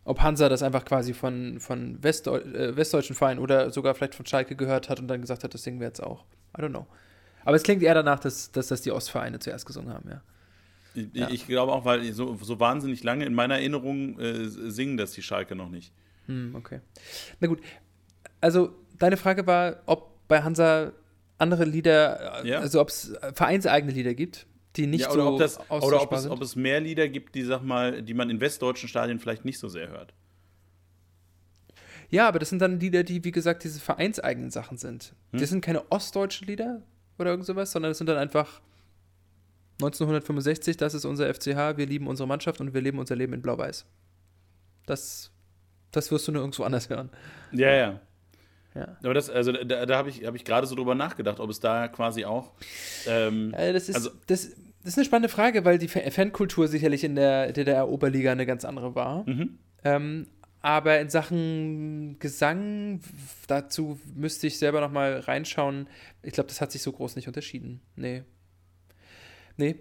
Ob 0.03 0.21
Hansa 0.21 0.49
das 0.49 0.63
einfach 0.63 0.83
quasi 0.83 1.13
von, 1.13 1.59
von 1.59 2.01
Westdeu 2.01 2.37
äh, 2.39 2.75
westdeutschen 2.75 3.15
Vereinen 3.15 3.39
oder 3.39 3.69
sogar 3.69 3.93
vielleicht 3.93 4.15
von 4.15 4.25
Schalke 4.25 4.55
gehört 4.55 4.89
hat 4.89 4.99
und 4.99 5.07
dann 5.07 5.21
gesagt 5.21 5.43
hat, 5.43 5.53
das 5.53 5.63
singen 5.63 5.79
wir 5.79 5.87
jetzt 5.87 6.01
auch. 6.01 6.25
I 6.57 6.61
don't 6.61 6.69
know. 6.69 6.87
Aber 7.45 7.55
es 7.55 7.63
klingt 7.63 7.83
eher 7.83 7.93
danach, 7.93 8.19
dass, 8.19 8.51
dass 8.51 8.67
das 8.67 8.81
die 8.81 8.91
Ostvereine 8.91 9.39
zuerst 9.39 9.65
gesungen 9.65 9.93
haben, 9.93 10.09
ja. 10.09 10.21
Ich, 10.93 11.07
ja. 11.13 11.29
ich 11.29 11.47
glaube 11.47 11.71
auch, 11.71 11.85
weil 11.85 12.11
so, 12.11 12.37
so, 12.41 12.59
wahnsinnig 12.59 13.03
lange 13.03 13.25
in 13.25 13.33
meiner 13.33 13.55
Erinnerung 13.55 14.19
äh, 14.19 14.47
singen 14.47 14.97
das 14.97 15.13
die 15.13 15.21
Schalke 15.21 15.55
noch 15.55 15.69
nicht. 15.69 15.93
Hm, 16.25 16.53
okay. 16.53 16.81
Na 17.39 17.47
gut. 17.47 17.61
Also, 18.41 18.75
deine 18.99 19.15
Frage 19.15 19.47
war, 19.47 19.77
ob 19.85 20.27
bei 20.27 20.43
Hansa 20.43 20.91
andere 21.41 21.65
Lieder, 21.65 22.45
ja. 22.45 22.59
also 22.59 22.79
ob 22.79 22.89
es 22.89 23.13
vereinseigene 23.33 23.91
Lieder 23.91 24.13
gibt, 24.13 24.47
die 24.75 24.87
nicht 24.87 25.01
ja, 25.01 25.11
oder 25.11 25.23
so 25.23 25.29
ob 25.29 25.39
das, 25.39 25.59
Oder 25.69 26.01
ob 26.01 26.13
es, 26.13 26.29
ob 26.29 26.41
es 26.41 26.55
mehr 26.55 26.79
Lieder 26.79 27.09
gibt, 27.09 27.35
die, 27.35 27.43
sag 27.43 27.61
mal, 27.61 28.01
die 28.01 28.13
man 28.13 28.29
in 28.29 28.39
westdeutschen 28.39 28.87
Stadien 28.87 29.19
vielleicht 29.19 29.43
nicht 29.43 29.59
so 29.59 29.67
sehr 29.67 29.89
hört. 29.89 30.13
Ja, 32.09 32.27
aber 32.27 32.39
das 32.39 32.49
sind 32.49 32.59
dann 32.59 32.79
Lieder, 32.79 33.03
die, 33.03 33.23
wie 33.23 33.31
gesagt, 33.31 33.63
diese 33.63 33.79
vereinseigenen 33.79 34.51
Sachen 34.51 34.77
sind. 34.77 35.13
Hm? 35.31 35.39
Das 35.39 35.49
sind 35.49 35.61
keine 35.61 35.91
ostdeutschen 35.91 36.47
Lieder, 36.47 36.81
oder 37.21 37.31
irgend 37.31 37.45
sowas, 37.45 37.71
sondern 37.71 37.91
es 37.91 37.97
sind 37.97 38.07
dann 38.07 38.17
einfach 38.17 38.61
1965, 39.81 40.77
das 40.77 40.93
ist 40.93 41.05
unser 41.05 41.33
FCH, 41.33 41.77
wir 41.77 41.85
lieben 41.85 42.07
unsere 42.07 42.27
Mannschaft 42.27 42.59
und 42.59 42.73
wir 42.73 42.81
leben 42.81 42.99
unser 42.99 43.15
Leben 43.15 43.33
in 43.33 43.41
Blau-Weiß. 43.41 43.85
Das, 44.85 45.31
das 45.91 46.11
wirst 46.11 46.27
du 46.27 46.31
nur 46.33 46.41
irgendwo 46.41 46.63
anders 46.63 46.89
hören. 46.89 47.09
Ja, 47.51 47.73
ja. 47.73 47.99
Ja. 48.73 48.97
Aber 49.03 49.13
das, 49.13 49.29
also 49.29 49.51
da, 49.51 49.85
da 49.85 49.97
habe 49.97 50.09
ich, 50.09 50.25
hab 50.25 50.35
ich 50.35 50.45
gerade 50.45 50.65
so 50.65 50.75
drüber 50.75 50.95
nachgedacht, 50.95 51.39
ob 51.39 51.49
es 51.49 51.59
da 51.59 51.87
quasi 51.87 52.25
auch. 52.25 52.53
Ähm, 53.07 53.53
ja, 53.57 53.73
das, 53.73 53.89
ist, 53.89 53.95
also, 53.95 54.09
das, 54.27 54.49
das 54.83 54.93
ist 54.93 54.97
eine 54.97 55.05
spannende 55.05 55.29
Frage, 55.29 55.65
weil 55.65 55.77
die 55.77 55.87
Fankultur 55.87 56.67
sicherlich 56.67 57.03
in 57.03 57.15
der 57.15 57.51
DDR-Oberliga 57.51 58.31
eine 58.31 58.45
ganz 58.45 58.63
andere 58.63 58.95
war. 58.95 59.27
Mhm. 59.27 59.57
Ähm, 59.83 60.27
aber 60.61 60.99
in 60.99 61.09
Sachen 61.09 62.17
Gesang, 62.19 63.01
dazu 63.47 63.99
müsste 64.15 64.47
ich 64.47 64.59
selber 64.59 64.79
noch 64.79 64.91
mal 64.91 65.19
reinschauen. 65.19 65.87
Ich 66.21 66.33
glaube, 66.33 66.47
das 66.47 66.61
hat 66.61 66.71
sich 66.71 66.81
so 66.81 66.91
groß 66.91 67.15
nicht 67.15 67.27
unterschieden. 67.27 67.81
Nee. 67.95 68.23
Nee. 69.57 69.75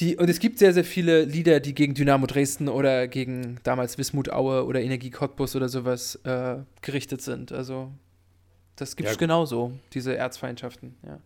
Die, 0.00 0.16
und 0.16 0.28
es 0.28 0.40
gibt 0.40 0.58
sehr, 0.58 0.72
sehr 0.72 0.84
viele 0.84 1.24
Lieder, 1.24 1.60
die 1.60 1.74
gegen 1.74 1.94
Dynamo 1.94 2.26
Dresden 2.26 2.68
oder 2.68 3.06
gegen 3.06 3.60
damals 3.62 3.96
Wismut 3.96 4.30
Aue 4.30 4.64
oder 4.64 4.82
Energie 4.82 5.10
Cottbus 5.10 5.54
oder 5.54 5.68
sowas 5.68 6.16
äh, 6.24 6.56
gerichtet 6.80 7.22
sind. 7.22 7.52
Also, 7.52 7.92
das 8.76 8.96
gibt 8.96 9.08
es 9.08 9.14
ja, 9.14 9.18
genauso, 9.18 9.72
diese 9.92 10.16
Erzfeindschaften, 10.16 10.96
ja. 11.06 11.20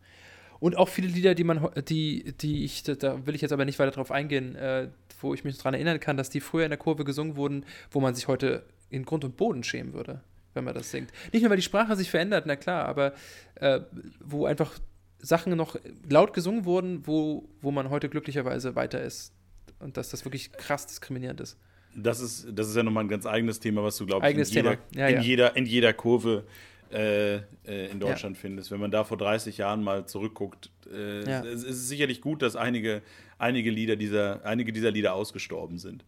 Und 0.60 0.76
auch 0.76 0.88
viele 0.88 1.06
Lieder, 1.06 1.36
die 1.36 1.44
man, 1.44 1.68
die, 1.88 2.34
die 2.40 2.64
ich, 2.64 2.82
da 2.82 3.24
will 3.26 3.36
ich 3.36 3.42
jetzt 3.42 3.52
aber 3.52 3.64
nicht 3.64 3.78
weiter 3.78 3.92
drauf 3.92 4.10
eingehen, 4.10 4.56
äh, 4.56 4.88
wo 5.20 5.32
ich 5.32 5.44
mich 5.44 5.56
daran 5.56 5.74
erinnern 5.74 6.00
kann, 6.00 6.16
dass 6.16 6.30
die 6.30 6.40
früher 6.40 6.64
in 6.64 6.70
der 6.70 6.78
Kurve 6.78 7.04
gesungen 7.04 7.36
wurden, 7.36 7.64
wo 7.92 8.00
man 8.00 8.16
sich 8.16 8.26
heute 8.26 8.64
in 8.90 9.04
Grund 9.04 9.24
und 9.24 9.36
Boden 9.36 9.62
schämen 9.62 9.92
würde, 9.92 10.20
wenn 10.54 10.64
man 10.64 10.74
das 10.74 10.90
singt. 10.90 11.12
Nicht 11.32 11.42
nur, 11.42 11.50
weil 11.50 11.58
die 11.58 11.62
Sprache 11.62 11.94
sich 11.94 12.10
verändert, 12.10 12.44
na 12.46 12.56
klar, 12.56 12.86
aber 12.86 13.12
äh, 13.54 13.80
wo 14.18 14.46
einfach 14.46 14.72
Sachen 15.20 15.56
noch 15.56 15.76
laut 16.08 16.32
gesungen 16.32 16.64
wurden, 16.64 17.06
wo, 17.06 17.48
wo 17.60 17.70
man 17.70 17.90
heute 17.90 18.08
glücklicherweise 18.08 18.74
weiter 18.74 19.00
ist. 19.00 19.32
und 19.80 19.96
dass 19.96 20.10
das 20.10 20.24
wirklich 20.24 20.52
krass 20.52 20.86
diskriminierend 20.86 21.40
ist. 21.40 21.56
Das 21.94 22.20
ist, 22.20 22.46
das 22.52 22.68
ist 22.68 22.76
ja 22.76 22.82
nochmal 22.82 23.04
ein 23.04 23.08
ganz 23.08 23.26
eigenes 23.26 23.60
Thema, 23.60 23.82
was 23.82 23.96
du, 23.96 24.06
glaube 24.06 24.28
ich, 24.28 24.36
in, 24.36 24.44
jeder, 24.44 24.78
ja, 24.94 25.08
in, 25.08 25.22
Jeder, 25.22 25.56
in 25.56 25.66
jeder 25.66 25.92
Kurve 25.92 26.44
äh, 26.92 27.36
äh, 27.36 27.90
in 27.90 28.00
Deutschland 28.00 28.36
ja. 28.36 28.40
findest. 28.40 28.70
Wenn 28.70 28.80
man 28.80 28.90
da 28.90 29.04
vor 29.04 29.18
30 29.18 29.58
Jahren 29.58 29.82
mal 29.82 30.06
zurückguckt, 30.06 30.70
äh, 30.92 31.28
ja. 31.28 31.44
es 31.44 31.64
ist 31.64 31.88
sicherlich 31.88 32.20
gut, 32.20 32.42
dass 32.42 32.56
einige, 32.56 33.02
einige, 33.38 33.70
Lieder 33.70 33.96
dieser, 33.96 34.44
einige 34.44 34.72
dieser 34.72 34.90
Lieder 34.90 35.14
ausgestorben 35.14 35.78
sind. 35.78 36.04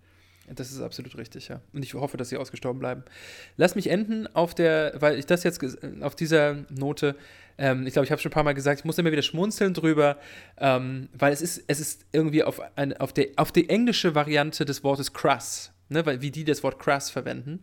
Das 0.55 0.72
ist 0.72 0.81
absolut 0.81 1.16
richtig, 1.16 1.49
ja. 1.49 1.61
Und 1.72 1.85
ich 1.85 1.95
hoffe, 1.95 2.16
dass 2.16 2.31
sie 2.31 2.37
ausgestorben 2.37 2.81
bleiben. 2.81 3.05
Lass 3.57 3.74
mich 3.76 3.89
enden 3.89 4.26
auf 4.35 4.55
der, 4.55 4.95
weil 4.99 5.18
ich 5.18 5.26
das 5.26 5.45
jetzt 5.45 5.62
auf 6.01 6.16
dieser 6.16 6.64
Note, 6.70 7.14
ähm, 7.57 7.87
ich 7.87 7.93
glaube, 7.93 8.05
ich 8.05 8.11
habe 8.11 8.20
schon 8.20 8.31
ein 8.31 8.35
paar 8.35 8.43
Mal 8.43 8.55
gesagt, 8.55 8.81
ich 8.81 8.85
muss 8.85 8.99
immer 8.99 9.12
wieder 9.12 9.22
schmunzeln 9.22 9.74
drüber, 9.74 10.16
ähm, 10.59 11.09
weil 11.12 11.33
es 11.33 11.41
ist, 11.41 11.62
es 11.68 11.78
ist 11.78 12.07
irgendwie 12.11 12.43
auf, 12.43 12.61
ein, 12.74 12.97
auf, 12.97 13.12
der, 13.12 13.28
auf 13.37 13.53
die 13.53 13.68
englische 13.68 14.14
Variante 14.14 14.64
des 14.64 14.83
Wortes 14.83 15.12
crass, 15.12 15.72
ne, 15.89 16.05
weil, 16.05 16.20
wie 16.20 16.31
die 16.31 16.45
das 16.45 16.64
Wort 16.64 16.78
crass 16.78 17.11
verwenden, 17.11 17.61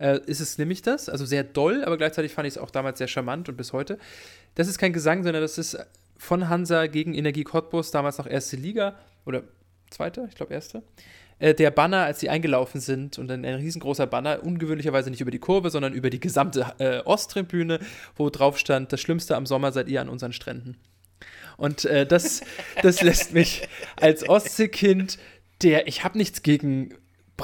äh, 0.00 0.20
ist 0.26 0.40
es 0.40 0.58
nämlich 0.58 0.82
das. 0.82 1.08
Also 1.08 1.24
sehr 1.24 1.44
doll, 1.44 1.84
aber 1.84 1.96
gleichzeitig 1.96 2.32
fand 2.32 2.48
ich 2.48 2.54
es 2.54 2.58
auch 2.58 2.70
damals 2.70 2.98
sehr 2.98 3.08
charmant 3.08 3.48
und 3.48 3.56
bis 3.56 3.72
heute. 3.72 3.98
Das 4.54 4.66
ist 4.66 4.78
kein 4.78 4.92
Gesang, 4.92 5.22
sondern 5.22 5.42
das 5.42 5.58
ist 5.58 5.78
von 6.16 6.48
Hansa 6.48 6.86
gegen 6.86 7.14
Energie 7.14 7.44
Cottbus, 7.44 7.90
damals 7.90 8.18
noch 8.18 8.26
erste 8.26 8.56
Liga 8.56 8.98
oder 9.24 9.44
zweite, 9.90 10.26
ich 10.28 10.34
glaube 10.34 10.54
erste. 10.54 10.82
Äh, 11.38 11.54
der 11.54 11.70
Banner, 11.70 12.04
als 12.04 12.20
sie 12.20 12.28
eingelaufen 12.28 12.80
sind, 12.80 13.18
und 13.18 13.30
ein, 13.30 13.44
ein, 13.44 13.54
riesengroßer 13.54 14.06
Banner, 14.06 14.42
ungewöhnlicherweise 14.42 15.10
nicht 15.10 15.20
über 15.20 15.30
die 15.30 15.38
Kurve, 15.38 15.70
sondern 15.70 15.94
über 15.94 16.10
die 16.10 16.20
gesamte 16.20 16.66
äh, 16.78 17.00
Osttribüne, 17.00 17.80
wo 18.16 18.30
drauf 18.30 18.58
stand, 18.58 18.92
das 18.92 19.00
Schlimmste 19.00 19.36
am 19.36 19.46
Sommer 19.46 19.72
seid 19.72 19.88
ihr 19.88 20.00
an 20.00 20.08
unseren 20.08 20.32
Stränden. 20.32 20.76
Und 21.56 21.84
äh, 21.84 22.06
das, 22.06 22.42
das 22.82 23.02
lässt 23.02 23.32
mich 23.34 23.68
als 23.96 24.28
Ostseekind, 24.28 25.18
der, 25.62 25.88
ich 25.88 26.04
habe 26.04 26.16
nichts 26.16 26.42
gegen 26.42 26.94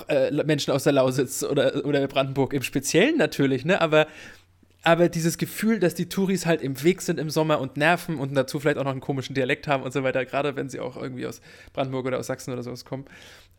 äh, 0.08 0.30
Menschen 0.44 0.72
aus 0.72 0.84
der 0.84 0.92
Lausitz 0.92 1.42
oder, 1.42 1.84
oder 1.84 2.06
Brandenburg 2.06 2.52
im 2.52 2.62
Speziellen 2.62 3.16
natürlich, 3.16 3.64
ne, 3.64 3.80
aber 3.80 4.06
aber 4.86 5.08
dieses 5.08 5.36
Gefühl, 5.36 5.80
dass 5.80 5.94
die 5.94 6.08
Touris 6.08 6.46
halt 6.46 6.62
im 6.62 6.80
Weg 6.84 7.02
sind 7.02 7.18
im 7.18 7.28
Sommer 7.28 7.58
und 7.58 7.76
nerven 7.76 8.20
und 8.20 8.32
dazu 8.36 8.60
vielleicht 8.60 8.78
auch 8.78 8.84
noch 8.84 8.92
einen 8.92 9.00
komischen 9.00 9.34
Dialekt 9.34 9.66
haben 9.66 9.82
und 9.82 9.92
so 9.92 10.04
weiter, 10.04 10.24
gerade 10.24 10.54
wenn 10.54 10.68
sie 10.68 10.78
auch 10.78 10.96
irgendwie 10.96 11.26
aus 11.26 11.40
Brandenburg 11.72 12.06
oder 12.06 12.20
aus 12.20 12.28
Sachsen 12.28 12.52
oder 12.52 12.62
sowas 12.62 12.84
kommen, 12.84 13.04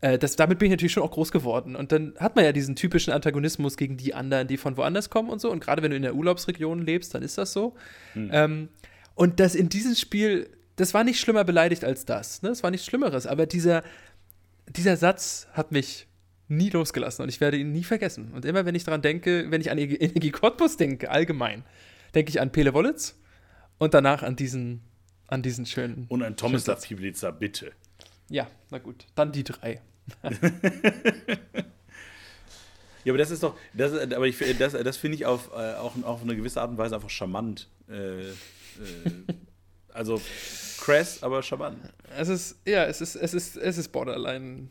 äh, 0.00 0.18
das, 0.18 0.36
damit 0.36 0.58
bin 0.58 0.66
ich 0.66 0.70
natürlich 0.70 0.92
schon 0.92 1.02
auch 1.02 1.10
groß 1.10 1.30
geworden. 1.30 1.76
Und 1.76 1.92
dann 1.92 2.14
hat 2.18 2.34
man 2.34 2.46
ja 2.46 2.52
diesen 2.52 2.76
typischen 2.76 3.12
Antagonismus 3.12 3.76
gegen 3.76 3.98
die 3.98 4.14
anderen, 4.14 4.48
die 4.48 4.56
von 4.56 4.78
woanders 4.78 5.10
kommen 5.10 5.28
und 5.28 5.38
so. 5.38 5.50
Und 5.50 5.60
gerade 5.60 5.82
wenn 5.82 5.90
du 5.90 5.98
in 5.98 6.02
der 6.02 6.14
Urlaubsregion 6.14 6.80
lebst, 6.80 7.14
dann 7.14 7.22
ist 7.22 7.36
das 7.36 7.52
so. 7.52 7.74
Hm. 8.14 8.30
Ähm, 8.32 8.68
und 9.14 9.38
das 9.38 9.54
in 9.54 9.68
diesem 9.68 9.96
Spiel, 9.96 10.48
das 10.76 10.94
war 10.94 11.04
nicht 11.04 11.20
schlimmer 11.20 11.44
beleidigt 11.44 11.84
als 11.84 12.06
das. 12.06 12.40
Ne? 12.40 12.48
Das 12.48 12.62
war 12.62 12.70
nichts 12.70 12.86
Schlimmeres. 12.86 13.26
Aber 13.26 13.44
dieser, 13.44 13.82
dieser 14.66 14.96
Satz 14.96 15.46
hat 15.52 15.72
mich 15.72 16.07
nie 16.48 16.70
losgelassen 16.70 17.22
und 17.22 17.28
ich 17.28 17.40
werde 17.40 17.56
ihn 17.58 17.72
nie 17.72 17.84
vergessen. 17.84 18.32
Und 18.32 18.44
immer, 18.44 18.64
wenn 18.64 18.74
ich 18.74 18.84
daran 18.84 19.02
denke, 19.02 19.50
wenn 19.50 19.60
ich 19.60 19.70
an 19.70 19.78
Energie 19.78 20.30
Cottbus 20.30 20.76
denke, 20.76 21.10
allgemein, 21.10 21.64
denke 22.14 22.30
ich 22.30 22.40
an 22.40 22.50
Pele 22.52 22.74
Wollitz 22.74 23.18
und 23.78 23.94
danach 23.94 24.22
an 24.22 24.36
diesen, 24.36 24.82
an 25.26 25.42
diesen 25.42 25.66
schönen. 25.66 26.06
Und 26.08 26.22
an 26.22 26.36
Tomislav 26.36 26.86
Piblica, 26.86 27.30
bitte. 27.30 27.72
Ja, 28.30 28.48
na 28.70 28.78
gut, 28.78 29.06
dann 29.14 29.32
die 29.32 29.44
drei. 29.44 29.80
ja, 33.04 33.12
aber 33.12 33.18
das 33.18 33.30
ist 33.30 33.42
doch, 33.42 33.56
das, 33.74 33.92
aber 33.92 34.26
ich, 34.26 34.38
das, 34.58 34.72
das 34.72 34.96
finde 34.96 35.16
ich 35.16 35.26
auf, 35.26 35.50
äh, 35.52 35.74
auch 35.74 36.02
auf 36.02 36.22
eine 36.22 36.34
gewisse 36.34 36.60
Art 36.60 36.70
und 36.70 36.78
Weise 36.78 36.94
einfach 36.94 37.10
charmant. 37.10 37.68
Äh, 37.88 38.30
äh, 38.30 38.34
also 39.92 40.20
crass, 40.78 41.22
aber 41.22 41.42
charmant. 41.42 41.78
Es 42.16 42.28
ist, 42.28 42.56
ja, 42.66 42.84
es 42.84 43.00
ist, 43.00 43.16
es 43.16 43.34
ist, 43.34 43.56
es 43.56 43.78
ist 43.78 43.88
borderline 43.88 44.68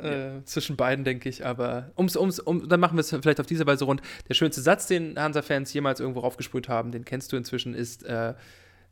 äh, 0.00 0.34
ja. 0.34 0.44
zwischen 0.44 0.76
beiden, 0.76 1.04
denke 1.04 1.28
ich. 1.28 1.44
Aber 1.44 1.90
ums, 1.96 2.16
ums, 2.16 2.38
um, 2.38 2.68
dann 2.68 2.80
machen 2.80 2.96
wir 2.96 3.00
es 3.00 3.10
vielleicht 3.10 3.40
auf 3.40 3.46
diese 3.46 3.66
Weise 3.66 3.84
rund. 3.84 4.02
Der 4.28 4.34
schönste 4.34 4.60
Satz, 4.60 4.86
den 4.86 5.18
Hansa-Fans 5.18 5.72
jemals 5.72 6.00
irgendwo 6.00 6.20
raufgesprüht 6.20 6.68
haben, 6.68 6.92
den 6.92 7.04
kennst 7.04 7.32
du 7.32 7.36
inzwischen, 7.36 7.74
ist: 7.74 8.04
äh, 8.04 8.34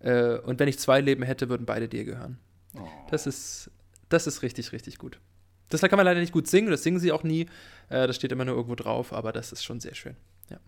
äh, 0.01 0.39
Und 0.39 0.59
wenn 0.59 0.69
ich 0.69 0.79
zwei 0.79 1.01
Leben 1.01 1.23
hätte, 1.23 1.49
würden 1.49 1.67
beide 1.67 1.89
dir 1.89 2.05
gehören. 2.05 2.39
Oh. 2.77 2.87
Das, 3.11 3.27
ist, 3.27 3.71
das 4.09 4.27
ist 4.27 4.43
richtig, 4.43 4.73
richtig 4.73 4.99
gut. 4.99 5.21
Das 5.69 5.81
kann 5.83 5.97
man 5.97 6.05
leider 6.05 6.21
nicht 6.21 6.33
gut 6.33 6.49
singen, 6.49 6.71
das 6.71 6.83
singen 6.83 6.99
sie 6.99 7.13
auch 7.13 7.23
nie. 7.23 7.47
Äh, 7.89 8.07
das 8.07 8.17
steht 8.17 8.33
immer 8.33 8.45
nur 8.45 8.57
irgendwo 8.57 8.75
drauf, 8.75 9.13
aber 9.13 9.33
das 9.33 9.53
ist 9.53 9.65
schon 9.65 9.81
sehr 9.81 9.95
schön. 9.95 10.17
Ja. 10.51 10.59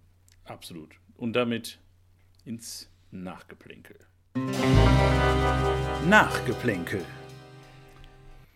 Absolut. 0.45 0.95
Und 1.17 1.33
damit 1.35 1.79
ins 2.45 2.89
Nachgeplänkel. 3.11 3.97
Nachgeplänkel. 6.09 7.05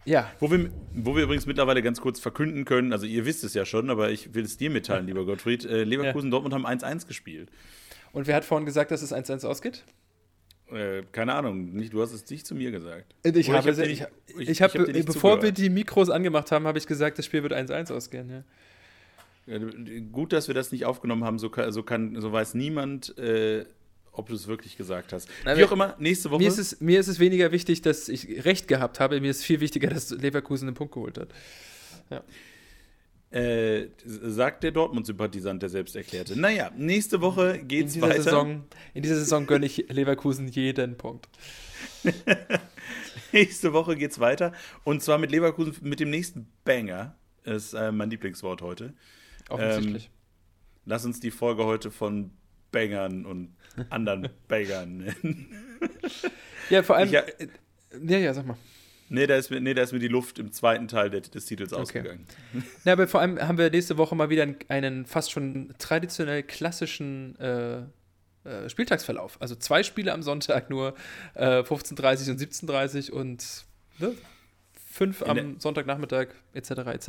Ja. 0.06 0.32
Wo 0.38 0.50
wir, 0.50 0.70
wo 0.94 1.14
wir 1.14 1.24
übrigens 1.24 1.46
mittlerweile 1.46 1.82
ganz 1.82 2.00
kurz 2.00 2.20
verkünden 2.20 2.64
können, 2.64 2.92
also 2.92 3.04
ihr 3.06 3.26
wisst 3.26 3.44
es 3.44 3.54
ja 3.54 3.64
schon, 3.64 3.90
aber 3.90 4.10
ich 4.10 4.34
will 4.34 4.44
es 4.44 4.56
dir 4.56 4.70
mitteilen, 4.70 5.06
lieber 5.06 5.26
Gottfried. 5.26 5.64
Äh, 5.64 5.84
Leverkusen 5.84 6.28
ja. 6.28 6.30
Dortmund 6.30 6.54
haben 6.54 6.66
1-1 6.66 7.06
gespielt. 7.06 7.50
Und 8.12 8.26
wer 8.26 8.36
hat 8.36 8.44
vorhin 8.44 8.64
gesagt, 8.64 8.92
dass 8.92 9.02
es 9.02 9.12
1-1 9.12 9.44
ausgeht? 9.44 9.84
Äh, 10.70 11.02
keine 11.12 11.34
Ahnung, 11.34 11.72
nicht, 11.74 11.92
du 11.92 12.00
hast 12.00 12.12
es 12.12 12.28
nicht 12.30 12.46
zu 12.46 12.54
mir 12.54 12.70
gesagt. 12.70 13.14
Ich 13.24 13.50
habe, 13.50 13.70
ich, 13.70 13.78
ich, 13.78 14.06
ich, 14.38 14.48
ich 14.48 14.62
hab, 14.62 14.72
hab 14.74 14.86
bevor 14.86 15.04
zugehört. 15.12 15.42
wir 15.42 15.52
die 15.52 15.70
Mikros 15.70 16.08
angemacht 16.08 16.50
haben, 16.50 16.66
habe 16.66 16.78
ich 16.78 16.86
gesagt, 16.86 17.18
das 17.18 17.26
Spiel 17.26 17.42
wird 17.42 17.52
1-1 17.52 17.92
ausgehen. 17.92 18.30
Ja. 18.30 18.44
Ja, 19.46 19.60
gut, 20.10 20.32
dass 20.32 20.48
wir 20.48 20.56
das 20.56 20.72
nicht 20.72 20.86
aufgenommen 20.86 21.22
haben, 21.22 21.38
so, 21.38 21.50
kann, 21.50 21.70
so, 21.70 21.84
kann, 21.84 22.20
so 22.20 22.32
weiß 22.32 22.54
niemand, 22.54 23.16
äh, 23.16 23.64
ob 24.16 24.28
du 24.28 24.34
es 24.34 24.46
wirklich 24.46 24.76
gesagt 24.76 25.12
hast. 25.12 25.28
Wie 25.44 25.64
auch 25.64 25.72
immer, 25.72 25.94
nächste 25.98 26.30
Woche. 26.30 26.42
Mir 26.42 26.48
ist, 26.48 26.58
es, 26.58 26.80
mir 26.80 26.98
ist 27.00 27.08
es 27.08 27.18
weniger 27.18 27.52
wichtig, 27.52 27.82
dass 27.82 28.08
ich 28.08 28.44
recht 28.44 28.68
gehabt 28.68 29.00
habe. 29.00 29.20
Mir 29.20 29.30
ist 29.30 29.44
viel 29.44 29.60
wichtiger, 29.60 29.88
dass 29.88 30.10
Leverkusen 30.10 30.68
einen 30.68 30.74
Punkt 30.74 30.94
geholt 30.94 31.18
hat. 31.18 31.28
Ja. 32.10 32.22
Äh, 33.30 33.88
sagt 34.04 34.62
der 34.62 34.70
Dortmund-Sympathisant, 34.70 35.60
der 35.62 35.68
selbst 35.68 35.96
erklärte. 35.96 36.38
Naja, 36.38 36.70
nächste 36.76 37.20
Woche 37.20 37.58
geht's 37.58 37.96
in 37.96 38.02
weiter. 38.02 38.22
Saison, 38.22 38.64
in 38.94 39.02
dieser 39.02 39.16
Saison 39.16 39.46
gönne 39.46 39.66
ich 39.66 39.86
Leverkusen 39.88 40.48
jeden 40.48 40.96
Punkt. 40.96 41.28
nächste 43.32 43.72
Woche 43.72 43.96
geht's 43.96 44.20
weiter. 44.20 44.52
Und 44.84 45.02
zwar 45.02 45.18
mit 45.18 45.32
Leverkusen, 45.32 45.76
mit 45.82 46.00
dem 46.00 46.10
nächsten 46.10 46.46
Banger. 46.64 47.16
Ist 47.44 47.74
äh, 47.74 47.92
mein 47.92 48.10
Lieblingswort 48.10 48.62
heute. 48.62 48.94
Offensichtlich. 49.48 50.06
Ähm, 50.06 50.10
lass 50.86 51.04
uns 51.04 51.20
die 51.20 51.30
Folge 51.30 51.64
heute 51.64 51.90
von 51.90 52.30
Bangern 52.70 53.26
und 53.26 53.56
anderen 53.90 54.28
Bangern 54.48 54.98
nennen. 54.98 55.46
Ja, 56.70 56.82
vor 56.82 56.96
allem. 56.96 57.08
Ich, 57.08 57.12
ja, 57.12 58.18
ja, 58.18 58.34
sag 58.34 58.46
mal. 58.46 58.56
Nee 59.08 59.26
da, 59.26 59.36
ist 59.36 59.50
mir, 59.50 59.60
nee, 59.60 59.72
da 59.72 59.82
ist 59.82 59.92
mir 59.92 60.00
die 60.00 60.08
Luft 60.08 60.38
im 60.38 60.50
zweiten 60.50 60.88
Teil 60.88 61.10
des, 61.10 61.30
des 61.30 61.46
Titels 61.46 61.72
okay. 61.72 61.82
ausgegangen. 61.82 62.26
Ja, 62.84 62.94
aber 62.94 63.06
vor 63.06 63.20
allem 63.20 63.38
haben 63.40 63.56
wir 63.56 63.70
nächste 63.70 63.98
Woche 63.98 64.16
mal 64.16 64.30
wieder 64.30 64.42
einen, 64.42 64.56
einen 64.68 65.06
fast 65.06 65.30
schon 65.30 65.74
traditionell 65.78 66.42
klassischen 66.42 67.38
äh, 67.38 67.82
äh, 68.46 68.68
Spieltagsverlauf. 68.68 69.40
Also 69.40 69.54
zwei 69.54 69.82
Spiele 69.82 70.12
am 70.12 70.22
Sonntag 70.22 70.70
nur, 70.70 70.94
äh, 71.34 71.60
15.30 71.60 72.30
und 72.30 72.40
17.30 72.40 73.10
und 73.12 73.64
ne, 73.98 74.12
fünf 74.90 75.22
am 75.22 75.60
Sonntagnachmittag, 75.60 76.28
etc. 76.54 76.70
etc. 76.70 77.08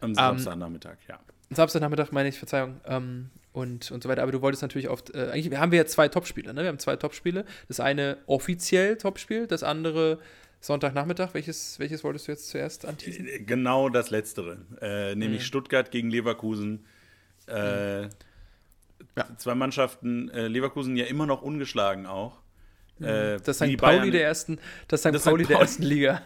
Am 0.00 0.14
Samstagnachmittag, 0.14 0.96
ähm, 1.08 1.08
ja. 1.08 1.20
Samstagnachmittag 1.50 2.10
meine 2.12 2.28
ich, 2.28 2.38
Verzeihung. 2.38 2.80
Ähm, 2.86 3.30
und, 3.56 3.90
und 3.90 4.02
so 4.02 4.08
weiter. 4.10 4.22
Aber 4.22 4.32
du 4.32 4.42
wolltest 4.42 4.62
natürlich 4.62 4.90
oft, 4.90 5.14
äh, 5.14 5.30
eigentlich 5.30 5.58
haben 5.58 5.72
wir 5.72 5.78
ja 5.78 5.86
zwei 5.86 6.08
Topspiele, 6.08 6.52
ne? 6.52 6.60
Wir 6.60 6.68
haben 6.68 6.78
zwei 6.78 6.96
Topspiele. 6.96 7.46
Das 7.68 7.80
eine 7.80 8.18
offiziell 8.26 8.98
Topspiel, 8.98 9.46
das 9.46 9.62
andere 9.62 10.18
Sonntagnachmittag. 10.60 11.32
Welches, 11.32 11.78
welches 11.78 12.04
wolltest 12.04 12.28
du 12.28 12.32
jetzt 12.32 12.50
zuerst 12.50 12.84
anteasen? 12.84 13.26
Äh, 13.26 13.38
genau 13.40 13.88
das 13.88 14.10
Letztere. 14.10 14.58
Äh, 14.82 15.14
nämlich 15.14 15.40
mhm. 15.40 15.46
Stuttgart 15.46 15.90
gegen 15.90 16.10
Leverkusen. 16.10 16.84
Äh, 17.48 18.02
mhm. 18.02 18.08
ja. 19.16 19.36
Zwei 19.38 19.54
Mannschaften, 19.54 20.28
äh, 20.28 20.48
Leverkusen 20.48 20.94
ja 20.94 21.06
immer 21.06 21.24
noch 21.24 21.40
ungeschlagen 21.40 22.04
auch. 22.04 22.42
Mhm. 22.98 23.06
Äh, 23.06 23.36
das 23.38 23.56
St. 23.56 23.78
Pauli 23.78 24.10
der 24.10 24.24
ersten, 24.24 24.58
das 24.88 25.00
St. 25.00 25.24
Pauli 25.24 25.46
der 25.46 25.60
ersten 25.60 25.82
Liga. 25.82 26.20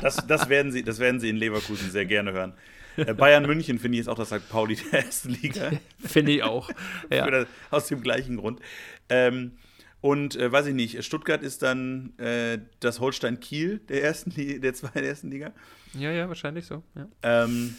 das, 0.00 0.24
das, 0.28 0.48
werden 0.48 0.70
sie, 0.70 0.84
das 0.84 1.00
werden 1.00 1.18
sie 1.18 1.28
in 1.28 1.38
Leverkusen 1.38 1.90
sehr 1.90 2.06
gerne 2.06 2.30
hören. 2.30 2.54
Äh, 2.96 3.14
Bayern 3.14 3.46
München 3.46 3.78
finde 3.78 3.96
ich 3.96 4.02
ist 4.02 4.08
auch 4.08 4.16
das 4.16 4.28
St. 4.28 4.48
Pauli 4.48 4.76
der 4.92 5.04
ersten 5.04 5.30
Liga. 5.30 5.70
finde 5.98 6.32
ich 6.32 6.42
auch. 6.42 6.70
Ja. 7.10 7.30
Das, 7.30 7.46
aus 7.70 7.86
dem 7.88 8.00
gleichen 8.00 8.36
Grund. 8.36 8.60
Ähm, 9.08 9.52
und 10.00 10.36
äh, 10.36 10.50
weiß 10.50 10.66
ich 10.66 10.74
nicht, 10.74 11.04
Stuttgart 11.04 11.42
ist 11.42 11.62
dann 11.62 12.16
äh, 12.18 12.58
das 12.80 13.00
Holstein 13.00 13.40
Kiel 13.40 13.78
der 13.88 14.02
ersten 14.02 14.30
Liga, 14.30 14.60
der 14.60 14.74
zweiten 14.74 15.04
ersten 15.04 15.30
Liga. 15.30 15.52
Ja, 15.94 16.12
ja, 16.12 16.28
wahrscheinlich 16.28 16.66
so. 16.66 16.82
Ja, 16.94 17.08
ähm, 17.22 17.76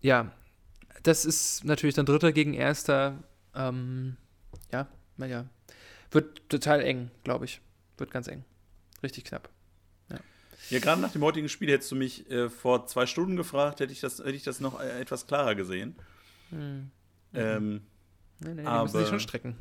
ja. 0.00 0.30
das 1.02 1.24
ist 1.24 1.64
natürlich 1.64 1.94
dann 1.94 2.06
Dritter 2.06 2.32
gegen 2.32 2.54
Erster. 2.54 3.24
Ähm, 3.54 4.16
ja, 4.72 4.86
naja. 5.16 5.46
Wird 6.10 6.48
total 6.48 6.80
eng, 6.80 7.10
glaube 7.24 7.44
ich. 7.44 7.60
Wird 7.96 8.10
ganz 8.10 8.28
eng. 8.28 8.44
Richtig 9.02 9.24
knapp. 9.24 9.50
Ja, 10.70 10.78
gerade 10.80 11.00
nach 11.00 11.12
dem 11.12 11.22
heutigen 11.22 11.48
Spiel 11.48 11.70
hättest 11.70 11.90
du 11.90 11.96
mich 11.96 12.30
äh, 12.30 12.50
vor 12.50 12.86
zwei 12.86 13.06
Stunden 13.06 13.36
gefragt, 13.36 13.80
hätte 13.80 13.92
ich 13.92 14.00
das, 14.00 14.18
hätte 14.18 14.30
ich 14.32 14.42
das 14.42 14.60
noch 14.60 14.80
äh, 14.80 15.00
etwas 15.00 15.26
klarer 15.26 15.54
gesehen. 15.54 15.94
Hm. 16.50 16.90
Ähm, 17.34 17.82
nee, 18.40 18.54
nee, 18.54 18.64
aber, 18.64 18.78
die 18.78 18.82
müssen 18.84 18.98
sich 19.00 19.08
schon 19.08 19.20
strecken. 19.20 19.56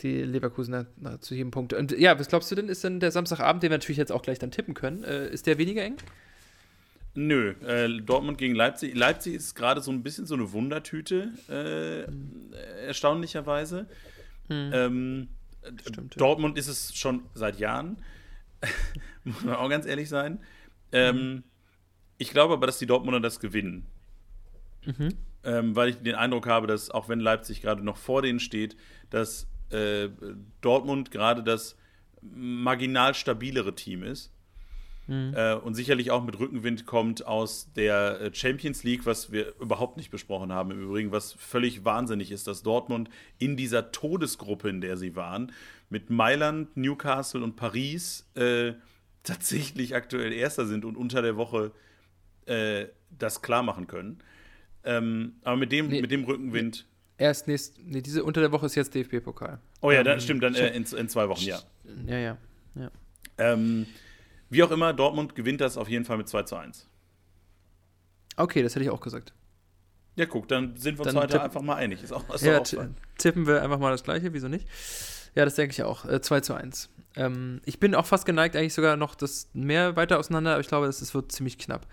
Die 0.00 0.22
Leverkusener 0.22 0.86
zu 1.20 1.34
jedem 1.34 1.50
Punkt. 1.50 1.72
Und 1.72 1.92
ja, 1.92 2.18
was 2.18 2.28
glaubst 2.28 2.50
du 2.50 2.54
denn, 2.54 2.68
ist 2.68 2.84
denn 2.84 3.00
der 3.00 3.12
Samstagabend, 3.12 3.62
den 3.62 3.70
wir 3.70 3.78
natürlich 3.78 3.96
jetzt 3.96 4.12
auch 4.12 4.22
gleich 4.22 4.38
dann 4.38 4.50
tippen 4.50 4.74
können, 4.74 5.04
äh, 5.04 5.28
ist 5.28 5.46
der 5.46 5.58
weniger 5.58 5.82
eng? 5.82 5.96
Nö, 7.14 7.50
äh, 7.64 8.00
Dortmund 8.00 8.38
gegen 8.38 8.56
Leipzig. 8.56 8.94
Leipzig 8.96 9.34
ist 9.34 9.54
gerade 9.54 9.80
so 9.80 9.92
ein 9.92 10.02
bisschen 10.02 10.26
so 10.26 10.34
eine 10.34 10.52
Wundertüte, 10.52 11.32
äh, 11.48 12.10
mhm. 12.10 12.52
erstaunlicherweise. 12.86 13.86
Mhm. 14.48 14.70
Ähm, 14.72 15.28
Stimmt, 15.86 16.20
Dortmund 16.20 16.56
ja. 16.56 16.60
ist 16.60 16.68
es 16.68 16.94
schon 16.96 17.22
seit 17.34 17.58
Jahren, 17.58 17.98
muss 19.24 19.42
man 19.42 19.56
auch 19.56 19.68
ganz 19.68 19.86
ehrlich 19.86 20.08
sein. 20.08 20.40
Ähm. 20.92 21.44
Ich 22.16 22.30
glaube 22.30 22.54
aber, 22.54 22.66
dass 22.66 22.78
die 22.78 22.86
Dortmunder 22.86 23.20
das 23.20 23.40
gewinnen. 23.40 23.86
Mhm. 24.84 25.14
Ähm, 25.42 25.76
weil 25.76 25.90
ich 25.90 25.96
den 25.96 26.14
Eindruck 26.14 26.46
habe, 26.46 26.66
dass 26.66 26.90
auch 26.90 27.08
wenn 27.08 27.20
Leipzig 27.20 27.60
gerade 27.60 27.82
noch 27.82 27.96
vor 27.96 28.22
denen 28.22 28.40
steht, 28.40 28.76
dass 29.10 29.48
äh, 29.70 30.08
Dortmund 30.60 31.10
gerade 31.10 31.42
das 31.42 31.76
marginal 32.22 33.14
stabilere 33.14 33.74
Team 33.74 34.02
ist. 34.02 34.32
Mhm. 35.06 35.34
Äh, 35.36 35.54
und 35.54 35.74
sicherlich 35.74 36.10
auch 36.10 36.24
mit 36.24 36.38
Rückenwind 36.38 36.86
kommt 36.86 37.26
aus 37.26 37.70
der 37.74 38.20
äh, 38.20 38.34
Champions 38.34 38.84
League, 38.84 39.04
was 39.04 39.32
wir 39.32 39.54
überhaupt 39.60 39.96
nicht 39.96 40.10
besprochen 40.10 40.52
haben 40.52 40.70
im 40.70 40.82
Übrigen, 40.82 41.12
was 41.12 41.32
völlig 41.32 41.84
wahnsinnig 41.84 42.32
ist, 42.32 42.46
dass 42.46 42.62
Dortmund 42.62 43.10
in 43.38 43.56
dieser 43.56 43.92
Todesgruppe, 43.92 44.68
in 44.68 44.80
der 44.80 44.96
sie 44.96 45.14
waren, 45.14 45.52
mit 45.90 46.10
Mailand, 46.10 46.76
Newcastle 46.76 47.42
und 47.42 47.56
Paris 47.56 48.26
äh, 48.34 48.72
tatsächlich 49.22 49.94
aktuell 49.94 50.32
Erster 50.32 50.66
sind 50.66 50.84
und 50.84 50.96
unter 50.96 51.22
der 51.22 51.36
Woche 51.36 51.72
äh, 52.46 52.86
das 53.10 53.42
klar 53.42 53.62
machen 53.62 53.86
können. 53.86 54.18
Ähm, 54.84 55.34
aber 55.42 55.56
mit 55.56 55.72
dem, 55.72 55.88
nee, 55.88 56.00
mit 56.00 56.10
dem 56.10 56.24
Rückenwind. 56.24 56.86
Erst 57.16 57.46
nächst, 57.46 57.78
nee, 57.84 58.00
diese 58.02 58.24
unter 58.24 58.40
der 58.40 58.52
Woche 58.52 58.66
ist 58.66 58.74
jetzt 58.74 58.94
DFB-Pokal. 58.94 59.60
Oh 59.80 59.90
ja, 59.90 60.02
dann, 60.02 60.14
ähm, 60.14 60.20
stimmt, 60.20 60.42
dann 60.42 60.54
äh, 60.54 60.68
in, 60.68 60.84
in, 60.84 61.08
zwei 61.08 61.28
Wochen, 61.28 61.44
ja. 61.44 61.60
Ja, 62.06 62.18
ja, 62.18 62.38
ja. 62.74 62.90
Ähm, 63.38 63.86
wie 64.54 64.62
auch 64.62 64.70
immer, 64.70 64.92
Dortmund 64.92 65.34
gewinnt 65.34 65.60
das 65.60 65.76
auf 65.76 65.88
jeden 65.88 66.04
Fall 66.04 66.16
mit 66.16 66.28
2 66.28 66.44
zu 66.44 66.56
1. 66.56 66.88
Okay, 68.36 68.62
das 68.62 68.74
hätte 68.74 68.84
ich 68.84 68.90
auch 68.90 69.00
gesagt. 69.00 69.32
Ja, 70.16 70.26
guck, 70.26 70.48
dann 70.48 70.76
sind 70.76 70.98
wir 70.98 71.06
uns 71.06 71.14
heute 71.14 71.42
einfach 71.42 71.62
mal 71.62 71.74
einig. 71.74 72.02
Ist 72.02 72.12
auch, 72.12 72.32
ist 72.32 72.44
ja, 72.44 72.60
auch 72.60 72.66
tippen 73.18 73.46
wir 73.46 73.62
einfach 73.62 73.78
mal 73.78 73.90
das 73.90 74.04
Gleiche, 74.04 74.32
wieso 74.32 74.48
nicht? 74.48 74.68
Ja, 75.34 75.44
das 75.44 75.56
denke 75.56 75.72
ich 75.72 75.82
auch. 75.82 76.04
Äh, 76.04 76.20
2 76.20 76.40
zu 76.40 76.54
1. 76.54 76.88
Ähm, 77.16 77.60
ich 77.64 77.80
bin 77.80 77.94
auch 77.94 78.06
fast 78.06 78.26
geneigt, 78.26 78.56
eigentlich 78.56 78.74
sogar 78.74 78.96
noch 78.96 79.14
das 79.14 79.48
mehr 79.52 79.96
weiter 79.96 80.18
auseinander, 80.18 80.52
aber 80.52 80.60
ich 80.60 80.68
glaube, 80.68 80.86
das, 80.86 81.00
das 81.00 81.14
wird 81.14 81.32
ziemlich 81.32 81.58
knapp. 81.58 81.86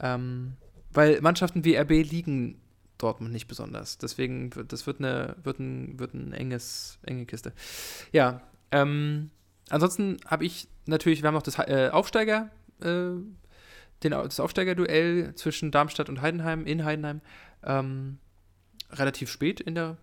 Ähm, 0.00 0.54
weil 0.92 1.20
Mannschaften 1.20 1.64
wie 1.64 1.76
RB 1.76 1.90
liegen 1.90 2.60
Dortmund 2.98 3.32
nicht 3.32 3.48
besonders. 3.48 3.98
Deswegen, 3.98 4.50
das 4.68 4.86
wird 4.86 5.00
eine, 5.00 5.36
wird 5.42 5.58
ein, 5.58 5.98
wird 5.98 6.14
ein 6.14 6.32
enges, 6.32 6.98
enge 7.02 7.26
Kiste. 7.26 7.52
Ja, 8.12 8.40
ähm, 8.70 9.30
ansonsten 9.72 10.18
habe 10.26 10.44
ich 10.44 10.68
natürlich, 10.86 11.22
wir 11.22 11.28
haben 11.28 11.34
noch 11.34 11.42
das 11.42 11.58
äh, 11.58 11.90
Aufsteiger, 11.92 12.50
äh, 12.80 13.10
den, 14.02 14.10
das 14.10 14.40
Aufsteigerduell 14.40 15.34
zwischen 15.34 15.70
Darmstadt 15.70 16.08
und 16.08 16.20
Heidenheim 16.20 16.66
in 16.66 16.84
Heidenheim. 16.84 17.20
Ähm, 17.64 18.18
relativ 18.90 19.30
spät 19.30 19.60
in 19.60 19.74
der 19.74 19.96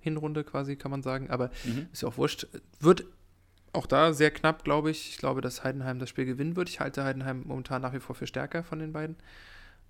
Hinrunde 0.00 0.44
quasi, 0.44 0.76
kann 0.76 0.90
man 0.90 1.02
sagen, 1.02 1.30
aber 1.30 1.50
mhm. 1.64 1.86
ist 1.92 2.02
ja 2.02 2.08
auch 2.08 2.18
wurscht. 2.18 2.46
Wird 2.80 3.04
auch 3.72 3.86
da 3.86 4.12
sehr 4.12 4.30
knapp, 4.30 4.64
glaube 4.64 4.90
ich. 4.90 5.10
Ich 5.10 5.18
glaube, 5.18 5.40
dass 5.40 5.64
Heidenheim 5.64 5.98
das 5.98 6.08
Spiel 6.08 6.26
gewinnen 6.26 6.56
wird. 6.56 6.68
Ich 6.68 6.80
halte 6.80 7.04
Heidenheim 7.04 7.42
momentan 7.46 7.82
nach 7.82 7.92
wie 7.92 8.00
vor 8.00 8.14
für 8.14 8.26
stärker 8.26 8.62
von 8.62 8.78
den 8.78 8.92
beiden. 8.92 9.16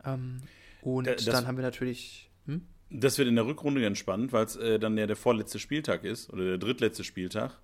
Ähm, 0.05 0.43
und 0.83 1.07
das, 1.07 1.25
dann 1.25 1.47
haben 1.47 1.57
wir 1.57 1.65
natürlich. 1.65 2.31
Hm? 2.47 2.63
Das 2.91 3.19
wird 3.19 3.29
in 3.29 3.35
der 3.35 3.47
Rückrunde 3.47 3.81
ganz 3.81 3.99
spannend, 3.99 4.33
weil 4.33 4.45
es 4.45 4.57
äh, 4.57 4.79
dann 4.79 4.97
ja 4.97 5.07
der 5.07 5.17
vorletzte 5.17 5.59
Spieltag 5.59 6.05
ist 6.05 6.31
oder 6.31 6.45
der 6.45 6.59
drittletzte 6.59 7.03
Spieltag. 7.03 7.59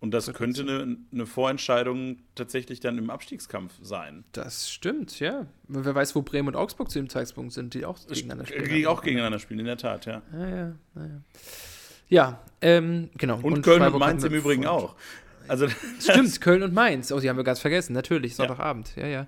Und 0.00 0.12
das 0.12 0.32
könnte 0.32 0.62
eine, 0.62 0.96
eine, 1.12 1.26
Vorentscheidung 1.26 2.20
tatsächlich 2.34 2.80
dann 2.80 2.96
im 2.96 3.10
Abstiegskampf 3.10 3.74
sein. 3.82 4.24
Das 4.32 4.70
stimmt, 4.70 5.20
ja. 5.20 5.46
Wer 5.68 5.94
weiß, 5.94 6.16
wo 6.16 6.22
Bremen 6.22 6.48
und 6.48 6.56
Augsburg 6.56 6.90
zu 6.90 6.98
dem 6.98 7.10
Zeitpunkt 7.10 7.52
sind, 7.52 7.74
die 7.74 7.84
auch 7.84 7.98
gegeneinander 8.08 8.46
spielen. 8.46 8.64
Die 8.64 8.86
auch 8.86 9.02
gegeneinander 9.02 9.38
spielen, 9.38 9.60
in 9.60 9.66
der 9.66 9.76
Tat, 9.76 10.06
ja. 10.06 10.22
Ja, 10.32 10.48
ja, 10.48 10.74
ja. 10.96 11.22
Ja, 12.10 12.42
ähm, 12.60 13.10
genau. 13.16 13.36
Und, 13.36 13.54
und 13.54 13.62
Köln 13.62 13.82
und 13.82 13.98
Mainz 13.98 14.24
im 14.24 14.34
Übrigen 14.34 14.66
auch. 14.66 14.96
Also, 15.48 15.68
Stimmt, 16.00 16.40
Köln 16.40 16.62
und 16.62 16.74
Mainz. 16.74 17.12
Oh, 17.12 17.20
die 17.20 17.28
haben 17.28 17.36
wir 17.36 17.44
ganz 17.44 17.60
vergessen. 17.60 17.92
Natürlich, 17.92 18.34
Sonntagabend. 18.34 18.94
Ja, 18.96 19.06
ja. 19.06 19.26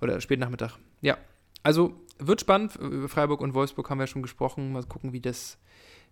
Oder 0.00 0.20
Spätnachmittag. 0.20 0.78
Ja. 1.02 1.18
Also, 1.62 2.00
wird 2.18 2.40
spannend. 2.40 2.76
Über 2.76 3.08
Freiburg 3.08 3.40
und 3.40 3.54
Wolfsburg 3.54 3.90
haben 3.90 3.98
wir 3.98 4.06
schon 4.06 4.22
gesprochen. 4.22 4.72
Mal 4.72 4.84
gucken, 4.84 5.12
wie 5.12 5.20
das, 5.20 5.58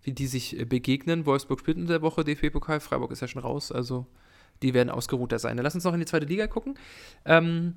wie 0.02 0.12
die 0.12 0.26
sich 0.26 0.58
äh, 0.58 0.64
begegnen. 0.64 1.26
Wolfsburg 1.26 1.60
spielt 1.60 1.78
in 1.78 1.86
der 1.86 2.02
Woche 2.02 2.24
DFB-Pokal. 2.24 2.80
Freiburg 2.80 3.10
ist 3.12 3.20
ja 3.20 3.28
schon 3.28 3.42
raus. 3.42 3.72
Also, 3.72 4.06
die 4.62 4.74
werden 4.74 4.90
ausgeruhter 4.90 5.38
sein. 5.38 5.58
Lass 5.58 5.74
uns 5.74 5.84
noch 5.84 5.94
in 5.94 6.00
die 6.00 6.06
zweite 6.06 6.26
Liga 6.26 6.46
gucken. 6.46 6.78
Ähm, 7.24 7.74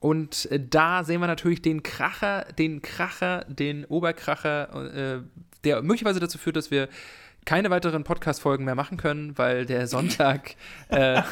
und 0.00 0.50
äh, 0.50 0.60
da 0.60 1.04
sehen 1.04 1.20
wir 1.20 1.26
natürlich 1.26 1.62
den 1.62 1.82
Kracher, 1.82 2.44
den 2.58 2.82
Kracher, 2.82 3.44
den 3.48 3.84
Oberkracher, 3.86 4.94
äh, 4.94 5.22
der 5.64 5.82
möglicherweise 5.82 6.20
dazu 6.20 6.38
führt, 6.38 6.56
dass 6.56 6.70
wir 6.70 6.88
keine 7.44 7.70
weiteren 7.70 8.04
Podcast-Folgen 8.04 8.64
mehr 8.64 8.74
machen 8.74 8.96
können, 8.96 9.36
weil 9.38 9.66
der 9.66 9.86
Sonntag 9.86 10.56
äh, 10.88 11.22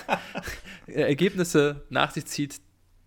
Ergebnisse 0.87 1.83
nach 1.91 2.13
sich 2.13 2.27
zieht, 2.27 2.61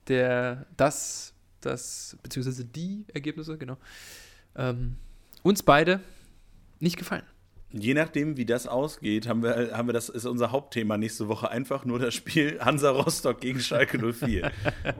der 0.07 0.67
das, 0.77 1.33
das, 1.61 2.17
beziehungsweise 2.21 2.65
die 2.65 3.05
Ergebnisse, 3.13 3.57
genau, 3.57 3.77
ähm, 4.55 4.97
uns 5.43 5.63
beide 5.63 5.99
nicht 6.85 6.97
gefallen. 6.97 7.23
Je 7.77 7.93
nachdem, 7.93 8.37
wie 8.37 8.45
das 8.45 8.67
ausgeht, 8.67 9.27
haben 9.27 9.43
wir, 9.43 9.71
haben 9.73 9.89
wir 9.89 9.93
das 9.93 10.07
ist 10.07 10.25
unser 10.25 10.51
Hauptthema 10.53 10.97
nächste 10.97 11.27
Woche 11.27 11.51
einfach 11.51 11.83
nur 11.83 11.99
das 11.99 12.13
Spiel 12.13 12.57
Hansa 12.63 12.89
Rostock 12.89 13.41
gegen 13.41 13.59
Schalke 13.59 13.97
04. 14.13 14.43
ja, 14.83 14.93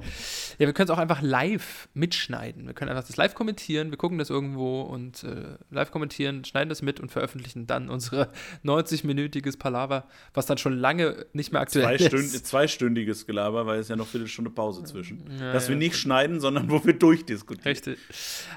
wir 0.58 0.74
können 0.74 0.90
es 0.90 0.90
auch 0.90 0.98
einfach 0.98 1.22
live 1.22 1.88
mitschneiden. 1.94 2.68
Wir 2.68 2.74
können 2.74 2.92
einfach 2.92 3.08
das 3.08 3.16
live 3.16 3.34
kommentieren, 3.34 3.92
wir 3.92 3.98
gucken 3.98 4.18
das 4.18 4.30
irgendwo 4.30 4.82
und 4.82 5.24
äh, 5.24 5.58
live 5.72 5.92
kommentieren, 5.92 6.44
schneiden 6.44 6.68
das 6.68 6.82
mit 6.82 7.00
und 7.00 7.14
veröffentlichen 7.14 7.66
dann 7.66 7.90
unsere 7.90 8.30
90-minütiges 8.66 9.58
Palaver, 9.58 10.06
was 10.34 10.46
dann 10.46 10.58
schon 10.58 10.78
lange 10.78 11.26
nicht 11.32 11.54
mehr 11.54 11.62
aktuell 11.62 11.98
Zwei 11.98 12.18
ist. 12.18 12.46
zweistündiges 12.46 13.26
Gelaber, 13.26 13.66
weil 13.66 13.80
es 13.80 13.88
ja 13.88 13.96
noch 13.96 14.08
Viertelstunde 14.08 14.52
Pause 14.52 14.84
zwischen. 14.84 15.24
Ja, 15.40 15.54
Dass 15.54 15.66
ja, 15.66 15.70
wir 15.70 15.78
nicht 15.78 15.94
okay. 15.94 16.00
schneiden, 16.00 16.42
sondern 16.42 16.70
wo 16.70 16.84
wir 16.84 16.94
durchdiskutieren. 16.94 17.70
Richtig. 17.70 17.98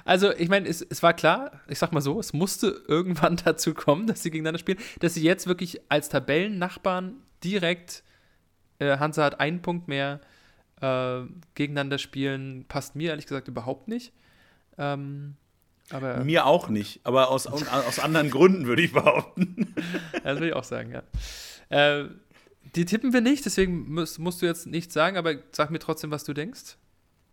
Also, 0.04 0.32
ich 0.32 0.48
meine, 0.48 0.66
es, 0.66 0.82
es 0.82 1.04
war 1.04 1.12
klar, 1.12 1.52
ich 1.68 1.78
sag 1.78 1.92
mal 1.92 2.00
so, 2.00 2.18
es 2.18 2.32
musste 2.32 2.82
irgendwann 2.88 3.36
dazu 3.44 3.74
kommen, 3.74 4.07
dass 4.08 4.22
sie 4.22 4.30
gegeneinander 4.30 4.58
spielen, 4.58 4.78
dass 5.00 5.14
sie 5.14 5.22
jetzt 5.22 5.46
wirklich 5.46 5.80
als 5.88 6.08
Tabellennachbarn 6.08 7.14
direkt, 7.44 8.02
äh, 8.78 8.98
Hansa 8.98 9.24
hat 9.24 9.40
einen 9.40 9.62
Punkt 9.62 9.88
mehr, 9.88 10.20
äh, 10.80 11.20
gegeneinander 11.54 11.98
spielen, 11.98 12.64
passt 12.68 12.96
mir 12.96 13.10
ehrlich 13.10 13.26
gesagt 13.26 13.48
überhaupt 13.48 13.88
nicht. 13.88 14.12
Ähm, 14.76 15.36
aber 15.90 16.22
mir 16.22 16.44
auch 16.46 16.68
nicht, 16.68 17.00
aber 17.04 17.30
aus, 17.30 17.46
aus 17.46 17.98
anderen 17.98 18.30
Gründen 18.30 18.66
würde 18.66 18.82
ich 18.82 18.92
behaupten. 18.92 19.74
das 20.12 20.34
würde 20.36 20.48
ich 20.48 20.52
auch 20.54 20.64
sagen, 20.64 20.92
ja. 20.92 21.02
Äh, 21.70 22.08
die 22.74 22.84
tippen 22.84 23.12
wir 23.12 23.22
nicht, 23.22 23.44
deswegen 23.46 23.92
musst, 23.92 24.18
musst 24.18 24.42
du 24.42 24.46
jetzt 24.46 24.66
nichts 24.66 24.92
sagen, 24.92 25.16
aber 25.16 25.36
sag 25.52 25.70
mir 25.70 25.78
trotzdem, 25.78 26.10
was 26.10 26.24
du 26.24 26.34
denkst. 26.34 26.76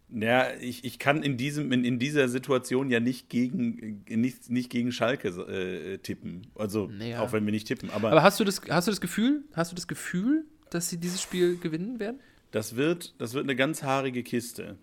Ja, 0.09 0.53
ich, 0.59 0.83
ich 0.83 0.99
kann 0.99 1.23
in, 1.23 1.35
diesem, 1.35 1.71
in, 1.71 1.83
in 1.83 1.97
dieser 1.99 2.29
Situation 2.29 2.89
ja 2.89 2.99
nicht 2.99 3.29
gegen, 3.29 4.03
nicht, 4.07 4.49
nicht 4.49 4.69
gegen 4.69 4.91
Schalke 4.91 5.29
äh, 5.29 5.97
tippen. 5.97 6.47
Also, 6.55 6.87
naja. 6.87 7.21
auch 7.21 7.33
wenn 7.33 7.45
wir 7.45 7.51
nicht 7.51 7.67
tippen. 7.67 7.89
Aber, 7.89 8.11
aber 8.11 8.23
hast, 8.23 8.39
du 8.39 8.43
das, 8.43 8.61
hast 8.69 8.87
du 8.87 8.91
das 8.91 9.01
Gefühl, 9.01 9.43
hast 9.53 9.71
du 9.71 9.75
das 9.75 9.87
Gefühl, 9.87 10.45
dass 10.69 10.89
sie 10.89 10.97
dieses 10.97 11.21
Spiel 11.21 11.57
gewinnen 11.57 11.99
werden? 11.99 12.19
Das 12.51 12.75
wird, 12.75 13.15
das 13.17 13.33
wird 13.33 13.45
eine 13.45 13.55
ganz 13.55 13.83
haarige 13.83 14.23
Kiste. 14.23 14.77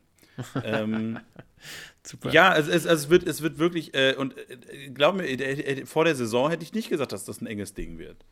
ähm, 0.64 1.18
Super. 2.02 2.30
Ja, 2.32 2.56
es, 2.56 2.66
es, 2.66 2.84
es, 2.84 3.08
wird, 3.08 3.26
es 3.26 3.42
wird 3.42 3.58
wirklich, 3.58 3.94
äh, 3.94 4.16
und 4.16 4.36
äh, 4.36 4.90
glaub 4.90 5.14
mir, 5.14 5.24
äh, 5.24 5.34
äh, 5.34 5.86
vor 5.86 6.04
der 6.04 6.16
Saison 6.16 6.50
hätte 6.50 6.64
ich 6.64 6.74
nicht 6.74 6.88
gesagt, 6.88 7.12
dass 7.12 7.24
das 7.24 7.40
ein 7.40 7.46
enges 7.46 7.74
Ding 7.74 7.98
wird 7.98 8.24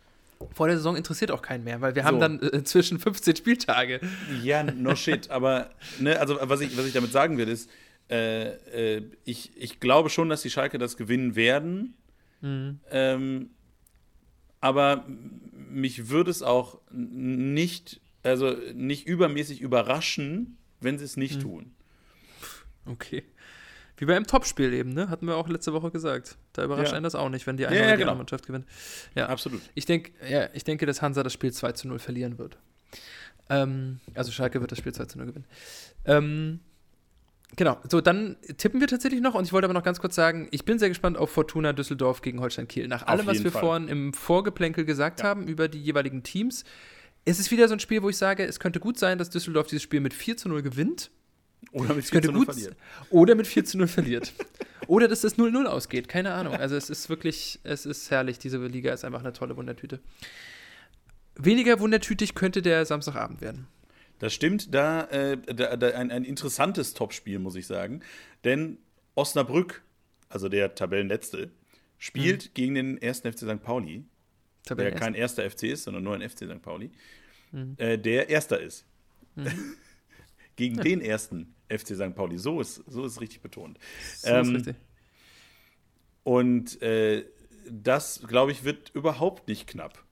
vor 0.53 0.69
der 0.69 0.77
Saison 0.77 0.97
interessiert 0.97 1.31
auch 1.31 1.43
keinen 1.43 1.65
mehr, 1.65 1.81
weil 1.81 1.95
wir 1.95 2.03
so. 2.03 2.09
haben 2.09 2.21
dann 2.21 2.41
äh, 2.41 2.65
zwischen 2.65 2.99
15 2.99 3.37
Spieltage. 3.37 4.01
Ja, 4.43 4.62
no 4.62 4.97
shit. 4.97 5.31
Aber, 5.31 5.71
ne, 5.99 6.19
also 6.19 6.39
was 6.41 6.61
ich, 6.61 6.77
was 6.77 6.87
ich 6.87 6.93
damit 6.93 7.12
sagen 7.12 7.37
will, 7.39 7.49
ist, 7.49 7.71
äh, 8.11 8.97
äh, 8.97 9.03
ich, 9.25 9.53
ich 9.57 9.81
glaube 9.81 10.11
schon, 10.11 10.29
dass 10.29 10.43
die 10.43 10.51
Schalke 10.51 10.79
das 10.79 10.97
gewinnen 10.97 11.37
werden. 11.37 11.95
Mhm. 12.41 12.81
Ähm, 12.91 13.51
aber 14.61 15.05
mich 15.07 16.09
würde 16.09 16.31
es 16.31 16.43
auch 16.43 16.81
nicht, 16.91 18.01
also 18.23 18.57
nicht 18.75 19.07
übermäßig 19.07 19.61
überraschen, 19.61 20.59
wenn 20.81 20.99
sie 20.99 21.05
es 21.05 21.17
nicht 21.17 21.37
mhm. 21.37 21.41
tun. 21.41 21.75
Okay. 22.87 23.23
Wie 24.01 24.07
bei 24.07 24.17
einem 24.17 24.27
Topspiel 24.27 24.73
eben, 24.73 24.95
ne? 24.95 25.11
Hatten 25.11 25.27
wir 25.27 25.37
auch 25.37 25.47
letzte 25.47 25.75
Woche 25.75 25.91
gesagt. 25.91 26.39
Da 26.55 26.65
überrascht 26.65 26.93
ja. 26.93 26.97
einen 26.97 27.05
das 27.05 27.15
auch 27.15 27.29
nicht, 27.29 27.47
wenn 27.47 27.59
die 27.59 27.67
eine 27.67 27.77
ja, 27.77 27.83
oder 27.83 27.91
ja, 27.91 27.97
genau. 27.97 28.15
Mannschaft 28.15 28.47
gewinnt. 28.47 28.65
Ja, 29.15 29.29
absolut. 29.29 29.61
Ich, 29.75 29.85
denk, 29.85 30.13
ja, 30.27 30.49
ich 30.55 30.65
denke, 30.65 30.87
dass 30.87 31.03
Hansa 31.03 31.23
das 31.23 31.35
Spiel 31.35 31.53
2 31.53 31.73
zu 31.73 31.87
0 31.87 31.99
verlieren 31.99 32.39
wird. 32.39 32.57
Ähm, 33.51 34.01
also 34.15 34.33
Schalke 34.33 34.63
wird 34.63 34.73
das 34.73 34.79
Spiel 34.79 34.95
2 34.95 35.05
zu 35.05 35.19
0 35.19 35.27
gewinnen. 35.27 35.45
Ähm, 36.07 36.61
genau, 37.57 37.77
so 37.91 38.01
dann 38.01 38.39
tippen 38.57 38.81
wir 38.81 38.89
tatsächlich 38.89 39.21
noch 39.21 39.35
und 39.35 39.45
ich 39.45 39.53
wollte 39.53 39.67
aber 39.67 39.75
noch 39.75 39.83
ganz 39.83 40.01
kurz 40.01 40.15
sagen, 40.15 40.49
ich 40.51 40.65
bin 40.65 40.79
sehr 40.79 40.89
gespannt 40.89 41.19
auf 41.19 41.31
Fortuna 41.31 41.75
Düsseldorf 41.75 42.23
gegen 42.23 42.41
Holstein 42.41 42.69
Kiel. 42.69 42.89
Nach 42.89 43.07
allem, 43.07 43.27
was 43.27 43.45
wir 43.45 43.53
Fall. 43.53 43.61
vorhin 43.61 43.89
im 43.89 44.15
Vorgeplänkel 44.15 44.87
gesagt 44.87 45.21
ja. 45.21 45.27
haben 45.27 45.47
über 45.47 45.69
die 45.69 45.83
jeweiligen 45.83 46.23
Teams, 46.23 46.65
ist 47.27 47.39
es 47.39 47.51
wieder 47.51 47.69
so 47.69 47.75
ein 47.75 47.81
Spiel, 47.81 48.03
wo 48.03 48.09
ich 48.09 48.17
sage, 48.17 48.47
es 48.47 48.61
könnte 48.61 48.81
gut 48.81 48.99
sein, 48.99 49.19
dass 49.19 49.29
Düsseldorf 49.29 49.67
dieses 49.67 49.83
Spiel 49.83 50.01
mit 50.01 50.15
4 50.15 50.39
zu 50.39 50.49
0 50.49 50.63
gewinnt 50.63 51.11
Oder 51.73 51.95
mit 51.95 52.05
Es 52.05 52.11
4 52.11 52.20
könnte 52.20 52.28
zu 52.28 52.32
0 52.32 52.45
gut 52.47 52.55
verlieren. 52.55 52.74
Oder 53.11 53.35
mit 53.35 53.47
4 53.47 53.65
zu 53.65 53.78
0 53.78 53.87
verliert. 53.89 54.32
Oder 54.87 55.07
dass 55.09 55.20
das 55.20 55.39
0-0 55.39 55.66
ausgeht. 55.66 56.09
Keine 56.09 56.32
Ahnung. 56.32 56.55
Also 56.55 56.74
es 56.74 56.91
ist 56.91 57.09
wirklich, 57.09 57.61
es 57.62 57.87
ist 57.87 58.11
herrlich. 58.11 58.39
Diese 58.39 58.65
Liga 58.66 58.93
ist 58.93 59.05
einfach 59.05 59.20
eine 59.20 59.32
tolle 59.32 59.57
Wundertüte. 59.57 60.01
Weniger 61.37 61.78
wundertütig 61.81 62.35
könnte 62.35 62.61
der 62.61 62.85
Samstagabend 62.85 63.41
werden. 63.41 63.66
Das 64.19 64.35
stimmt, 64.35 64.74
da, 64.74 65.05
äh, 65.05 65.39
da, 65.39 65.77
da 65.77 65.89
ein, 65.91 66.11
ein 66.11 66.24
interessantes 66.24 66.93
Topspiel, 66.93 67.39
muss 67.39 67.55
ich 67.55 67.66
sagen. 67.66 68.01
Denn 68.45 68.78
Osnabrück, 69.15 69.82
also 70.28 70.49
der 70.49 70.74
Tabellenletzte, 70.74 71.51
spielt 71.99 72.55
gegen 72.55 72.74
den 72.74 73.03
1. 73.03 73.20
FC 73.20 73.39
St. 73.39 73.62
Pauli, 73.62 74.05
der 74.69 74.77
Tabellen 74.77 74.95
kein 74.95 75.15
erster 75.15 75.49
FC 75.49 75.65
ist, 75.65 75.85
sondern 75.85 76.03
nur 76.03 76.15
ein 76.15 76.28
FC 76.28 76.39
St. 76.47 76.61
Pauli, 76.62 76.91
Mhm. 77.53 77.74
äh, 77.78 77.99
der 77.99 78.28
Erster 78.28 78.61
ist. 78.61 78.85
gegen 80.57 80.77
den 80.79 81.01
ersten 81.01 81.55
FC 81.69 81.95
St. 81.97 82.15
Pauli. 82.15 82.39
So 82.39 82.61
ist, 82.61 82.83
so 82.87 83.05
ist 83.05 83.21
richtig 83.21 83.41
betont. 83.43 83.79
So 84.17 84.29
ist 84.29 84.49
Ähm, 84.49 84.55
richtig. 84.57 84.77
Und 86.23 86.81
äh, 86.83 87.25
das, 87.71 88.23
glaube 88.27 88.53
ich, 88.53 88.65
wird 88.65 88.91
überhaupt 88.95 89.49
nicht 89.49 89.67
knapp. 89.67 90.05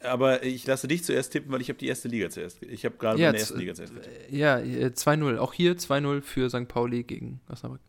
Aber 0.00 0.44
ich 0.44 0.64
lasse 0.66 0.86
dich 0.86 1.02
zuerst 1.04 1.32
tippen, 1.32 1.50
weil 1.50 1.60
ich 1.60 1.68
habe 1.68 1.78
die 1.78 1.88
erste 1.88 2.06
Liga 2.08 2.30
zuerst. 2.30 2.62
Ich 2.62 2.84
habe 2.84 2.96
gerade 2.98 3.20
Ja, 3.20 3.30
z- 3.32 3.40
ersten 3.40 3.58
Liga 3.58 3.74
zuerst 3.74 3.94
getippt. 3.94 4.30
Ja, 4.30 4.58
äh, 4.60 4.86
2-0. 4.94 5.38
Auch 5.38 5.52
hier 5.52 5.76
2-0 5.76 6.22
für 6.22 6.48
St. 6.50 6.68
Pauli 6.68 7.02
gegen 7.02 7.40
Osnabrück. 7.48 7.80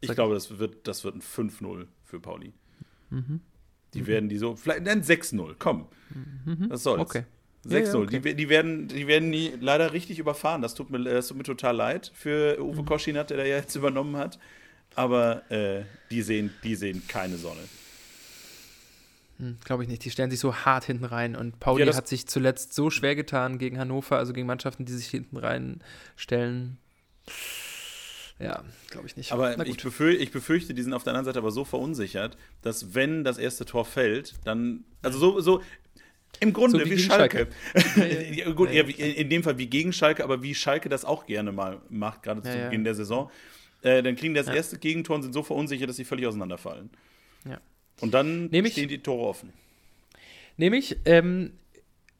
Ich 0.00 0.10
glaube, 0.12 0.34
das 0.34 0.58
wird, 0.58 0.86
das 0.86 1.02
wird 1.02 1.16
ein 1.16 1.22
5-0 1.22 1.86
für 2.04 2.20
Pauli. 2.20 2.52
Mhm. 3.10 3.40
Die 3.94 4.06
werden 4.06 4.28
die 4.28 4.36
so, 4.38 4.54
vielleicht 4.54 4.86
ein 4.86 5.02
6-0, 5.02 5.56
komm. 5.58 5.88
Was 6.68 6.84
soll's. 6.84 7.00
Okay. 7.00 7.24
6-0. 7.68 7.84
Ja, 7.86 7.94
okay. 7.94 8.20
die, 8.20 8.34
die, 8.34 8.48
werden, 8.48 8.88
die 8.88 9.06
werden 9.06 9.30
die 9.30 9.52
leider 9.60 9.92
richtig 9.92 10.18
überfahren. 10.18 10.62
Das 10.62 10.74
tut 10.74 10.90
mir, 10.90 11.02
das 11.02 11.28
tut 11.28 11.36
mir 11.36 11.44
total 11.44 11.76
leid 11.76 12.12
für 12.14 12.56
Mhm. 12.58 12.64
Uwe 12.64 12.84
Koschinat, 12.84 13.30
der 13.30 13.38
da 13.38 13.44
ja 13.44 13.56
jetzt 13.56 13.74
übernommen 13.76 14.16
hat. 14.16 14.38
Aber 14.94 15.48
äh, 15.50 15.84
die, 16.10 16.22
sehen, 16.22 16.52
die 16.64 16.74
sehen 16.74 17.02
keine 17.06 17.36
Sonne. 17.36 17.60
Hm, 19.38 19.58
Glaube 19.64 19.84
ich 19.84 19.88
nicht. 19.88 20.04
Die 20.04 20.10
stellen 20.10 20.30
sich 20.30 20.40
so 20.40 20.54
hart 20.54 20.84
hinten 20.84 21.04
rein. 21.04 21.36
Und 21.36 21.60
Pauli 21.60 21.84
Ja, 21.84 21.94
hat 21.94 22.08
sich 22.08 22.26
zuletzt 22.26 22.74
so 22.74 22.90
schwer 22.90 23.14
getan 23.14 23.58
gegen 23.58 23.78
Hannover, 23.78 24.16
also 24.18 24.32
gegen 24.32 24.46
Mannschaften, 24.46 24.84
die 24.84 24.92
sich 24.92 25.08
hinten 25.08 25.36
rein 25.36 25.80
stellen. 26.16 26.78
Ja, 28.40 28.62
glaube 28.90 29.06
ich 29.06 29.16
nicht. 29.16 29.32
Aber 29.32 29.66
ich, 29.66 29.76
befür, 29.78 30.10
ich 30.10 30.30
befürchte, 30.30 30.72
die 30.72 30.82
sind 30.82 30.92
auf 30.92 31.02
der 31.02 31.12
anderen 31.12 31.24
Seite 31.24 31.38
aber 31.38 31.50
so 31.50 31.64
verunsichert, 31.64 32.36
dass 32.62 32.94
wenn 32.94 33.24
das 33.24 33.36
erste 33.36 33.64
Tor 33.64 33.84
fällt, 33.84 34.34
dann, 34.44 34.84
also 35.02 35.18
so, 35.18 35.40
so 35.40 35.62
im 36.40 36.52
Grunde 36.52 36.78
So 36.78 36.84
wie 36.86 36.90
wie, 36.92 36.98
Schalke. 36.98 37.48
Schalke. 37.74 38.34
ja, 38.34 38.50
gut, 38.52 38.70
Ja, 38.70 38.84
ja, 38.84 39.06
in, 39.06 39.28
dem 39.28 39.42
Fall 39.42 39.58
wie 39.58 39.66
gegen 39.66 39.92
Schalke, 39.92 40.22
aber 40.22 40.42
wie 40.42 40.54
Schalke 40.54 40.88
das 40.88 41.04
auch 41.04 41.26
gerne 41.26 41.52
mal 41.52 41.80
macht, 41.88 42.22
gerade 42.22 42.42
zu. 42.42 42.56
Beginn 42.56 42.84
der 42.84 42.94
Saison. 42.94 43.30
Äh, 43.82 44.02
dann 44.02 44.16
kriegen 44.16 44.34
das 44.34 44.48
erste 44.48 44.78
Gegentor 44.78 45.16
und 45.16 45.22
sind 45.22 45.32
so 45.32 45.42
verunsichert, 45.42 45.88
dass 45.88 45.96
sie 45.96 46.04
völlig 46.04 46.26
auseinanderfallen. 46.26 46.90
Ja. 47.48 47.60
Und 48.00 48.14
dann 48.14 48.46
Nehm 48.46 48.64
ich- 48.66 48.72
stehen 48.72 48.88
die 48.88 48.98
Tore 48.98 49.26
offen. 49.26 49.52
Nämlich, 50.56 50.96
ähm, 51.04 51.52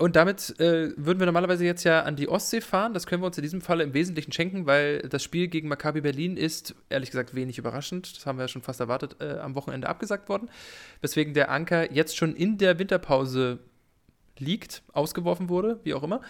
und 0.01 0.15
damit 0.15 0.55
äh, 0.61 0.93
würden 0.97 1.19
wir 1.19 1.27
normalerweise 1.27 1.65
jetzt 1.65 1.83
ja 1.83 2.03
an 2.03 2.15
die 2.15 2.29
Ostsee 2.29 2.61
fahren. 2.61 2.95
Das 2.95 3.07
können 3.09 3.21
wir 3.21 3.27
uns 3.27 3.37
in 3.37 3.43
diesem 3.43 3.61
Falle 3.61 3.83
im 3.83 3.95
Wesentlichen 3.95 4.31
schenken, 4.31 4.65
weil 4.67 5.01
das 5.01 5.25
Spiel 5.25 5.49
gegen 5.49 5.67
Maccabi 5.67 6.01
Berlin 6.01 6.37
ist, 6.37 6.77
ehrlich 6.89 7.11
gesagt, 7.11 7.35
wenig 7.35 7.59
überraschend. 7.59 8.17
Das 8.17 8.25
haben 8.25 8.39
wir 8.39 8.45
ja 8.45 8.49
schon 8.49 8.63
fast 8.63 8.79
erwartet, 8.79 9.17
äh, 9.21 9.39
am 9.39 9.57
Wochenende 9.57 9.89
abgesagt 9.89 10.29
worden. 10.29 10.49
Weswegen 11.01 11.35
der 11.35 11.51
Anker 11.51 11.93
jetzt 11.93 12.17
schon 12.17 12.37
in 12.37 12.59
der 12.59 12.79
Winterpause 12.79 13.59
liegt, 14.41 14.83
ausgeworfen 14.93 15.49
wurde, 15.49 15.81
wie 15.85 15.95
auch 15.95 16.03
immer. 16.03 16.21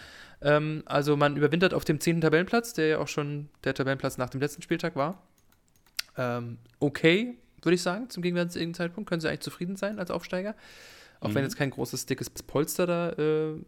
Ähm, 0.41 0.83
also 0.87 1.17
man 1.17 1.37
überwintert 1.37 1.75
auf 1.75 1.85
dem 1.85 2.01
10. 2.01 2.21
Tabellenplatz, 2.21 2.73
der 2.73 2.87
ja 2.89 2.99
auch 2.99 3.09
schon 3.09 3.49
der 3.65 3.75
Tabellenplatz 3.75 4.19
nach 4.19 4.31
dem 4.31 4.41
letzten 4.41 4.63
Spieltag 4.63 4.97
war. 4.97 5.23
Ähm, 6.17 6.59
okay, 6.81 7.37
würde 7.63 7.75
ich 7.75 7.83
sagen, 7.83 8.09
zum 8.11 8.23
gegenwärtigen 8.23 8.75
Zeitpunkt. 8.75 9.09
Können 9.09 9.21
sie 9.21 9.29
eigentlich 9.29 9.41
zufrieden 9.41 9.77
sein 9.77 9.99
als 9.99 10.11
Aufsteiger. 10.11 10.55
Auch 11.21 11.29
wenn 11.35 11.43
Mhm. 11.43 11.49
jetzt 11.49 11.57
kein 11.57 11.71
großes, 11.71 12.07
dickes 12.07 12.31
Polster 12.31 12.87
da 12.87 13.11
äh, 13.11 13.51
äh, 13.51 13.59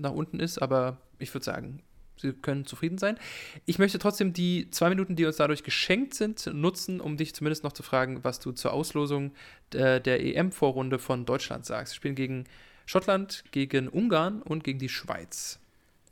nach 0.00 0.12
unten 0.12 0.38
ist, 0.38 0.58
aber 0.58 0.98
ich 1.18 1.34
würde 1.34 1.44
sagen, 1.44 1.82
sie 2.16 2.32
können 2.32 2.64
zufrieden 2.64 2.98
sein. 2.98 3.18
Ich 3.66 3.80
möchte 3.80 3.98
trotzdem 3.98 4.32
die 4.32 4.70
zwei 4.70 4.88
Minuten, 4.88 5.16
die 5.16 5.24
uns 5.24 5.36
dadurch 5.36 5.64
geschenkt 5.64 6.14
sind, 6.14 6.46
nutzen, 6.54 7.00
um 7.00 7.16
dich 7.16 7.34
zumindest 7.34 7.64
noch 7.64 7.72
zu 7.72 7.82
fragen, 7.82 8.22
was 8.22 8.38
du 8.38 8.52
zur 8.52 8.72
Auslosung 8.72 9.32
der, 9.72 9.98
der 9.98 10.22
EM-Vorrunde 10.24 11.00
von 11.00 11.26
Deutschland 11.26 11.66
sagst. 11.66 11.92
Wir 11.92 11.96
spielen 11.96 12.14
gegen 12.14 12.44
Schottland, 12.86 13.44
gegen 13.50 13.88
Ungarn 13.88 14.42
und 14.42 14.64
gegen 14.64 14.78
die 14.78 14.88
Schweiz. 14.88 15.58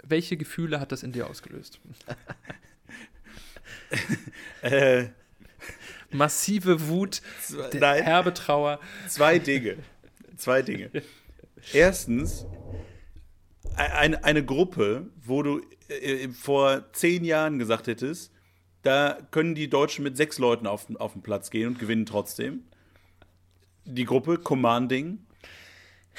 Welche 0.02 0.36
Gefühle 0.36 0.80
hat 0.80 0.92
das 0.92 1.02
in 1.02 1.12
dir 1.12 1.28
ausgelöst? 1.28 1.80
Äh, 4.62 5.08
Massive 6.10 6.88
Wut, 6.88 7.20
nein, 7.74 8.02
herbe 8.02 8.32
Trauer. 8.32 8.80
zwei 9.06 9.38
Dinge. 9.38 9.76
Zwei 10.36 10.62
Dinge. 10.62 10.90
Erstens, 11.74 12.46
eine, 13.76 14.24
eine 14.24 14.44
Gruppe, 14.44 15.08
wo 15.24 15.42
du 15.42 15.60
äh, 15.88 16.28
vor 16.28 16.92
zehn 16.92 17.24
Jahren 17.24 17.58
gesagt 17.58 17.86
hättest, 17.86 18.32
da 18.82 19.18
können 19.30 19.54
die 19.54 19.70
Deutschen 19.70 20.02
mit 20.02 20.16
sechs 20.16 20.38
Leuten 20.38 20.66
auf, 20.66 20.86
auf 20.96 21.12
den 21.12 21.22
Platz 21.22 21.50
gehen 21.50 21.68
und 21.68 21.78
gewinnen 21.78 22.06
trotzdem. 22.06 22.64
Die 23.84 24.04
Gruppe 24.04 24.38
Commanding. 24.38 25.24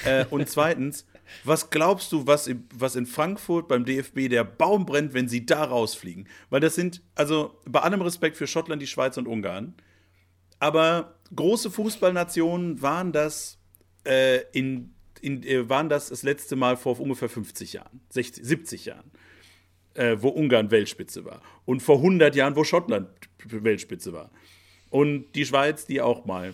Äh, 0.05 0.25
und 0.29 0.49
zweitens, 0.49 1.05
was 1.43 1.69
glaubst 1.69 2.11
du, 2.11 2.27
was, 2.27 2.47
im, 2.47 2.65
was 2.73 2.95
in 2.95 3.05
Frankfurt 3.05 3.67
beim 3.67 3.85
DFB 3.85 4.29
der 4.29 4.43
Baum 4.43 4.85
brennt, 4.85 5.13
wenn 5.13 5.27
sie 5.27 5.45
da 5.45 5.63
rausfliegen? 5.63 6.27
Weil 6.49 6.59
das 6.59 6.75
sind, 6.75 7.01
also 7.15 7.59
bei 7.65 7.81
allem 7.81 8.01
Respekt 8.01 8.37
für 8.37 8.47
Schottland, 8.47 8.81
die 8.81 8.87
Schweiz 8.87 9.17
und 9.17 9.27
Ungarn, 9.27 9.75
aber 10.59 11.19
große 11.35 11.71
Fußballnationen 11.71 12.81
waren 12.81 13.11
das 13.11 13.57
äh, 14.05 14.41
in, 14.51 14.93
in, 15.21 15.43
äh, 15.43 15.67
waren 15.69 15.89
das 15.89 16.09
das 16.09 16.23
letzte 16.23 16.55
Mal 16.55 16.77
vor 16.77 16.99
ungefähr 16.99 17.29
50 17.29 17.73
Jahren, 17.73 18.01
60, 18.09 18.45
70 18.45 18.85
Jahren, 18.85 19.11
äh, 19.93 20.17
wo 20.19 20.29
Ungarn 20.29 20.71
Weltspitze 20.71 21.25
war. 21.25 21.41
Und 21.65 21.81
vor 21.81 21.97
100 21.97 22.35
Jahren, 22.35 22.55
wo 22.55 22.63
Schottland 22.63 23.09
Weltspitze 23.45 24.13
war. 24.13 24.31
Und 24.89 25.33
die 25.33 25.45
Schweiz, 25.45 25.85
die 25.85 26.01
auch 26.01 26.25
mal 26.25 26.53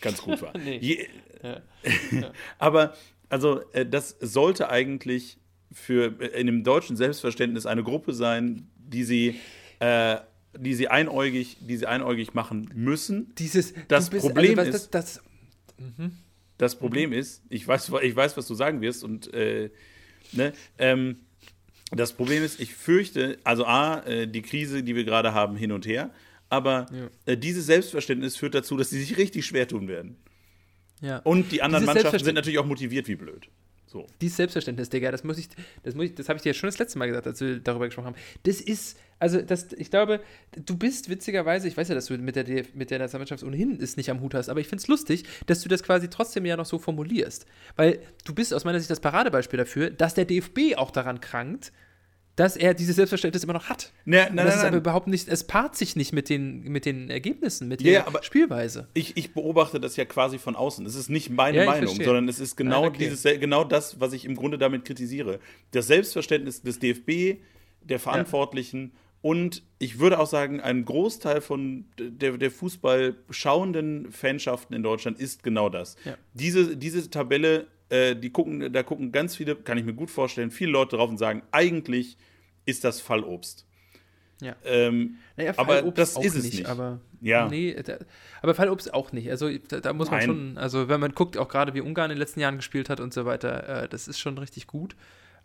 ganz 0.00 0.22
gut 0.22 0.40
war. 0.42 0.52
Nee. 0.64 0.78
Je, 0.78 1.06
Ja. 2.12 2.32
aber 2.58 2.94
also 3.28 3.60
äh, 3.72 3.84
das 3.86 4.16
sollte 4.20 4.68
eigentlich 4.70 5.38
für 5.72 6.20
äh, 6.20 6.40
in 6.40 6.46
dem 6.46 6.64
deutschen 6.64 6.96
Selbstverständnis 6.96 7.66
eine 7.66 7.82
Gruppe 7.82 8.12
sein, 8.14 8.68
die 8.76 9.04
sie, 9.04 9.38
äh, 9.80 10.16
die 10.58 10.74
sie 10.74 10.88
einäugig, 10.88 11.58
die 11.60 11.76
sie 11.76 11.86
einäugig 11.86 12.34
machen 12.34 12.70
müssen. 12.74 13.34
Dieses, 13.36 13.74
Das 13.88 14.08
bist, 14.10 14.22
Problem 14.26 14.58
also, 14.58 14.72
was, 14.72 14.82
ist- 14.82 14.94
das, 14.94 15.14
das, 15.16 15.22
Das 16.56 16.74
Problem 16.76 17.12
ist, 17.12 17.42
ich 17.50 17.66
weiß, 17.68 17.92
ich 18.02 18.16
weiß, 18.16 18.36
was 18.36 18.46
du 18.46 18.54
sagen 18.54 18.80
wirst 18.80 19.04
und 19.04 19.32
äh, 19.32 19.70
ne, 20.32 20.52
ähm, 20.78 21.18
das 21.92 22.12
Problem 22.12 22.42
ist, 22.42 22.60
ich 22.60 22.74
fürchte, 22.74 23.38
also 23.44 23.64
A, 23.64 24.00
äh, 24.00 24.26
die 24.26 24.42
Krise, 24.42 24.82
die 24.82 24.94
wir 24.96 25.04
gerade 25.04 25.32
haben, 25.34 25.56
hin 25.56 25.70
und 25.72 25.86
her, 25.86 26.10
aber 26.48 26.86
Ja. 26.92 27.32
äh, 27.32 27.36
dieses 27.36 27.66
Selbstverständnis 27.66 28.36
führt 28.36 28.54
dazu, 28.54 28.76
dass 28.76 28.90
sie 28.90 28.98
sich 29.00 29.16
richtig 29.18 29.46
schwer 29.46 29.68
tun 29.68 29.86
werden. 29.88 30.16
Ja. 31.00 31.18
Und 31.18 31.52
die 31.52 31.62
anderen 31.62 31.84
Dieses 31.84 31.94
Mannschaften 31.94 32.24
sind 32.24 32.34
natürlich 32.34 32.58
auch 32.58 32.66
motiviert 32.66 33.08
wie 33.08 33.16
blöd. 33.16 33.48
So. 33.88 34.06
Dieses 34.20 34.36
Selbstverständnis, 34.36 34.90
Digga, 34.90 35.10
das 35.10 35.24
muss 35.24 35.38
ich, 35.38 35.48
das 35.82 35.94
muss 35.94 36.06
ich, 36.06 36.14
das 36.14 36.28
habe 36.28 36.36
ich 36.36 36.42
dir 36.42 36.52
schon 36.52 36.68
das 36.68 36.78
letzte 36.78 36.98
Mal 36.98 37.06
gesagt, 37.06 37.26
als 37.26 37.40
wir 37.40 37.58
darüber 37.58 37.86
gesprochen 37.86 38.08
haben. 38.08 38.16
Das 38.42 38.60
ist, 38.60 38.98
also 39.18 39.40
das, 39.40 39.72
ich 39.72 39.90
glaube, 39.90 40.20
du 40.56 40.76
bist 40.76 41.08
witzigerweise, 41.08 41.68
ich 41.68 41.76
weiß 41.76 41.88
ja, 41.88 41.94
dass 41.94 42.06
du 42.06 42.18
mit 42.18 42.36
der, 42.36 42.44
DF 42.44 42.74
mit 42.74 42.90
der 42.90 42.98
Nationalmannschaft 42.98 43.42
ohnehin 43.42 43.80
es 43.80 43.96
nicht 43.96 44.10
am 44.10 44.20
Hut 44.20 44.34
hast, 44.34 44.50
aber 44.50 44.60
ich 44.60 44.68
finde 44.68 44.82
es 44.82 44.88
lustig, 44.88 45.24
dass 45.46 45.62
du 45.62 45.70
das 45.70 45.82
quasi 45.82 46.10
trotzdem 46.10 46.44
ja 46.44 46.58
noch 46.58 46.66
so 46.66 46.78
formulierst. 46.78 47.46
Weil 47.76 48.00
du 48.24 48.34
bist 48.34 48.52
aus 48.52 48.64
meiner 48.64 48.78
Sicht 48.78 48.90
das 48.90 49.00
Paradebeispiel 49.00 49.56
dafür, 49.56 49.88
dass 49.90 50.12
der 50.12 50.26
DFB 50.26 50.76
auch 50.76 50.90
daran 50.90 51.22
krankt, 51.22 51.72
dass 52.38 52.56
er 52.56 52.72
dieses 52.72 52.94
Selbstverständnis 52.94 53.42
immer 53.42 53.52
noch 53.52 53.68
hat. 53.68 53.92
Und 54.06 54.12
nein, 54.12 54.36
das 54.36 54.46
ist 54.46 54.54
nein, 54.56 54.60
aber 54.60 54.70
nein. 54.70 54.80
überhaupt 54.80 55.08
nicht, 55.08 55.26
es 55.28 55.42
paart 55.42 55.76
sich 55.76 55.96
nicht 55.96 56.12
mit 56.12 56.28
den, 56.28 56.62
mit 56.62 56.86
den 56.86 57.10
Ergebnissen, 57.10 57.66
mit 57.66 57.80
Ja, 57.80 57.84
der 57.84 57.92
ja, 57.92 58.06
aber- 58.06 58.22
Spielweise. 58.22 58.86
Ich, 58.94 59.16
ich 59.16 59.34
beobachte 59.34 59.80
das 59.80 59.96
ja 59.96 60.04
quasi 60.04 60.38
von 60.38 60.54
außen. 60.54 60.86
Es 60.86 60.94
ist 60.94 61.08
nicht 61.10 61.30
meine 61.30 61.58
Ja, 61.58 61.64
Meinung, 61.64 61.86
verstehe. 61.86 62.06
sondern 62.06 62.28
es 62.28 62.38
ist 62.38 62.56
genau, 62.56 62.82
Nein, 62.82 62.90
okay. 62.90 63.08
dieses, 63.10 63.22
genau 63.40 63.64
das, 63.64 63.98
was 64.00 64.12
ich 64.12 64.24
im 64.24 64.36
Grunde 64.36 64.56
damit 64.56 64.84
kritisiere. 64.84 65.40
Das 65.72 65.88
Selbstverständnis 65.88 66.62
des 66.62 66.78
DFB, 66.78 67.40
der 67.82 67.98
Verantwortlichen 67.98 68.92
und 69.20 69.64
ich 69.80 69.98
würde 69.98 70.20
auch 70.20 70.28
sagen, 70.28 70.60
ein 70.60 70.84
Großteil 70.84 71.40
von 71.40 71.86
der, 71.98 72.38
der 72.38 72.50
Fußball 72.52 73.16
schauenden 73.30 74.12
Fanschaften 74.12 74.74
in 74.74 74.84
Deutschland 74.84 75.18
ist 75.18 75.42
genau 75.42 75.68
das. 75.68 75.96
Diese, 76.34 76.76
diese 76.76 77.10
Tabelle, 77.10 77.66
äh, 77.90 78.14
die 78.14 78.30
gucken, 78.30 78.72
da 78.72 78.82
gucken 78.82 79.12
ganz 79.12 79.36
viele, 79.36 79.56
kann 79.56 79.78
ich 79.78 79.84
mir 79.84 79.94
gut 79.94 80.10
vorstellen, 80.10 80.50
viele 80.50 80.72
Leute 80.72 80.96
drauf 80.96 81.10
und 81.10 81.18
sagen, 81.18 81.42
eigentlich 81.50 82.16
ist 82.66 82.84
das 82.84 83.00
Fallobst. 83.00 83.64
Ja. 84.40 84.54
Ähm, 84.64 85.16
Naja, 85.36 85.54
Aber 85.56 85.74
Fallobst 85.74 85.98
das 85.98 86.16
auch 86.16 86.22
ist 86.24 86.36
es 86.36 86.44
nicht. 86.44 86.66
Aber, 86.66 87.00
Ja. 87.20 87.48
Nee, 87.48 87.74
da, 87.82 87.98
aber 88.40 88.54
Fallobst 88.54 88.92
auch 88.94 89.12
nicht. 89.12 89.30
Also 89.30 89.50
da, 89.68 89.80
da 89.80 89.92
muss 89.92 90.10
man 90.10 90.20
Nein. 90.20 90.26
schon, 90.26 90.58
also 90.58 90.88
wenn 90.88 91.00
man 91.00 91.12
guckt, 91.12 91.36
auch 91.36 91.48
gerade 91.48 91.74
wie 91.74 91.80
Ungarn 91.80 92.10
in 92.10 92.16
den 92.16 92.20
letzten 92.20 92.40
Jahren 92.40 92.56
gespielt 92.56 92.88
hat 92.88 93.00
und 93.00 93.12
so 93.12 93.24
weiter, 93.24 93.84
äh, 93.84 93.88
das 93.88 94.06
ist 94.06 94.18
schon 94.20 94.38
richtig 94.38 94.66
gut. 94.66 94.94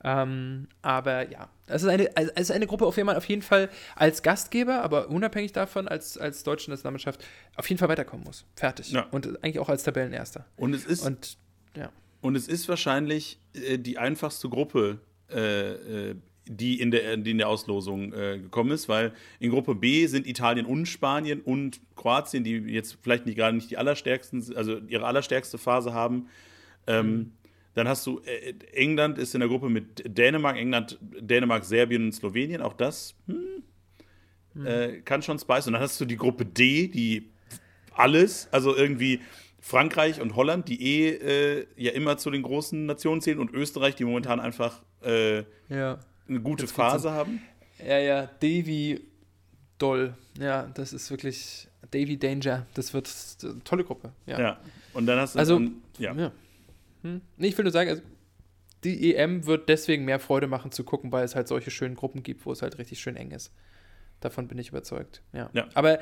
Ähm, 0.03 0.67
aber 0.81 1.29
ja, 1.31 1.49
es 1.65 1.81
ist, 1.81 1.87
eine, 1.87 2.09
also 2.15 2.29
es 2.35 2.41
ist 2.49 2.51
eine 2.51 2.67
Gruppe, 2.67 2.85
auf 2.85 2.95
der 2.95 3.05
man 3.05 3.15
auf 3.15 3.25
jeden 3.25 3.41
Fall 3.41 3.69
als 3.95 4.21
Gastgeber, 4.21 4.81
aber 4.83 5.09
unabhängig 5.09 5.53
davon, 5.53 5.87
als, 5.87 6.17
als 6.17 6.43
deutsche 6.43 6.69
Nationalmannschaft, 6.69 7.23
auf 7.55 7.69
jeden 7.69 7.79
Fall 7.79 7.87
weiterkommen 7.87 8.25
muss. 8.25 8.45
Fertig. 8.55 8.91
Ja. 8.91 9.07
Und 9.11 9.41
eigentlich 9.43 9.59
auch 9.59 9.69
als 9.69 9.83
Tabellenerster. 9.83 10.45
Und 10.57 10.73
es 10.73 10.85
ist, 10.85 11.05
Und 11.05 11.37
ja. 11.77 11.89
Und 12.23 12.35
es 12.35 12.47
ist 12.47 12.67
wahrscheinlich 12.67 13.37
äh, 13.53 13.77
die 13.77 13.99
einfachste 13.99 14.49
Gruppe, 14.49 14.99
äh, 15.29 16.09
äh, 16.09 16.15
die, 16.47 16.81
in 16.81 16.89
der, 16.89 17.17
die 17.17 17.31
in 17.31 17.37
der 17.37 17.47
Auslosung 17.47 18.11
äh, 18.13 18.39
gekommen 18.39 18.71
ist, 18.71 18.89
weil 18.89 19.13
in 19.39 19.51
Gruppe 19.51 19.75
B 19.75 20.07
sind 20.07 20.25
Italien 20.27 20.65
und 20.65 20.87
Spanien 20.87 21.41
und 21.41 21.79
Kroatien, 21.95 22.43
die 22.43 22.55
jetzt 22.57 22.97
vielleicht 23.01 23.25
nicht 23.25 23.35
gerade 23.35 23.55
nicht 23.55 23.69
die 23.69 23.77
allerstärksten, 23.77 24.55
also 24.55 24.79
ihre 24.87 25.05
allerstärkste 25.05 25.57
Phase 25.57 25.93
haben. 25.93 26.27
Ähm, 26.87 27.33
Dann 27.75 27.87
hast 27.87 28.05
du 28.05 28.19
äh, 28.19 28.53
England 28.73 29.17
ist 29.17 29.33
in 29.33 29.39
der 29.39 29.49
Gruppe 29.49 29.69
mit 29.69 30.03
Dänemark, 30.05 30.57
England, 30.57 30.99
Dänemark, 31.01 31.65
Serbien 31.65 32.05
und 32.05 32.11
Slowenien. 32.13 32.61
Auch 32.61 32.73
das 32.73 33.15
hm, 33.27 34.65
äh, 34.65 35.01
kann 35.01 35.21
schon 35.21 35.39
Spice. 35.39 35.67
Und 35.67 35.73
dann 35.73 35.81
hast 35.81 35.99
du 35.99 36.05
die 36.05 36.17
Gruppe 36.17 36.45
D, 36.45 36.87
die 36.87 37.31
alles, 37.95 38.47
also 38.51 38.75
irgendwie 38.75 39.21
Frankreich 39.65 40.19
und 40.19 40.35
Holland, 40.35 40.67
die 40.67 40.81
eh 40.83 41.09
äh, 41.61 41.67
ja 41.77 41.93
immer 41.93 42.17
zu 42.17 42.29
den 42.29 42.41
großen 42.43 42.85
Nationen 42.85 43.21
zählen 43.21 43.39
und 43.39 43.53
Österreich, 43.53 43.95
die 43.95 44.03
momentan 44.03 44.41
einfach 44.41 44.81
äh, 45.03 45.43
Ja. 45.69 45.99
eine 46.27 46.41
gute 46.41 46.63
Jetzt 46.63 46.73
Phase 46.73 47.11
haben. 47.11 47.41
Ja, 47.79 47.97
ja, 47.97 48.25
Davy 48.41 48.99
Doll. 49.77 50.15
Ja, 50.37 50.63
das 50.73 50.91
ist 50.91 51.09
wirklich 51.09 51.69
Davy 51.91 52.17
Danger. 52.19 52.67
Das 52.73 52.93
wird 52.93 53.09
eine 53.41 53.63
tolle 53.63 53.85
Gruppe. 53.85 54.11
Ja. 54.25 54.37
Ja. 54.37 54.59
Und 54.93 55.05
dann 55.05 55.17
hast 55.19 55.35
du 55.35 55.39
Also, 55.39 55.55
und, 55.55 55.81
ja. 55.97 56.13
ja. 56.13 56.31
Hm. 57.03 57.21
Nee, 57.37 57.47
ich 57.47 57.57
will 57.57 57.63
nur 57.63 57.71
sagen, 57.71 57.89
also, 57.89 58.01
die 58.83 59.15
EM 59.15 59.45
wird 59.45 59.69
deswegen 59.69 60.03
mehr 60.03 60.19
Freude 60.19 60.47
machen 60.47 60.73
zu 60.73 60.83
gucken, 60.83 61.13
weil 61.13 61.23
es 61.23 61.35
halt 61.35 61.47
solche 61.47 61.71
schönen 61.71 61.95
Gruppen 61.95 62.21
gibt, 62.21 62.45
wo 62.45 62.51
es 62.51 62.61
halt 62.61 62.77
richtig 62.79 62.99
schön 62.99 63.15
eng 63.15 63.31
ist. 63.31 63.49
Davon 64.19 64.49
bin 64.49 64.57
ich 64.57 64.69
überzeugt. 64.69 65.21
Ja. 65.31 65.49
Ja. 65.53 65.69
Aber 65.73 65.99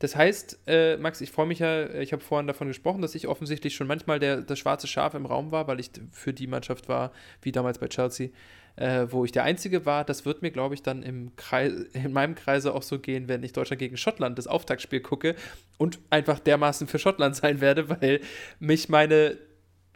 das 0.00 0.16
heißt, 0.16 0.60
äh, 0.66 0.96
Max, 0.96 1.20
ich 1.20 1.30
freue 1.30 1.46
mich 1.46 1.58
ja, 1.58 1.88
ich 1.90 2.12
habe 2.12 2.22
vorhin 2.22 2.46
davon 2.46 2.68
gesprochen, 2.68 3.02
dass 3.02 3.14
ich 3.14 3.28
offensichtlich 3.28 3.74
schon 3.74 3.86
manchmal 3.86 4.18
der, 4.18 4.40
das 4.40 4.58
schwarze 4.58 4.86
Schaf 4.86 5.12
im 5.12 5.26
Raum 5.26 5.52
war, 5.52 5.68
weil 5.68 5.78
ich 5.78 5.90
für 6.10 6.32
die 6.32 6.46
Mannschaft 6.46 6.88
war, 6.88 7.12
wie 7.42 7.52
damals 7.52 7.78
bei 7.78 7.86
Chelsea, 7.86 8.30
äh, 8.76 9.06
wo 9.10 9.26
ich 9.26 9.32
der 9.32 9.44
Einzige 9.44 9.84
war. 9.84 10.04
Das 10.04 10.24
wird 10.24 10.40
mir, 10.40 10.50
glaube 10.50 10.74
ich, 10.74 10.82
dann 10.82 11.02
im 11.02 11.36
Kreis, 11.36 11.72
in 11.92 12.14
meinem 12.14 12.34
Kreise 12.34 12.74
auch 12.74 12.82
so 12.82 12.98
gehen, 12.98 13.28
wenn 13.28 13.42
ich 13.42 13.52
Deutschland 13.52 13.78
gegen 13.78 13.98
Schottland 13.98 14.38
das 14.38 14.46
Auftaktspiel 14.46 15.00
gucke 15.00 15.36
und 15.76 15.98
einfach 16.08 16.38
dermaßen 16.38 16.88
für 16.88 16.98
Schottland 16.98 17.36
sein 17.36 17.60
werde, 17.60 17.90
weil 17.90 18.20
mich 18.58 18.88
meine, 18.88 19.36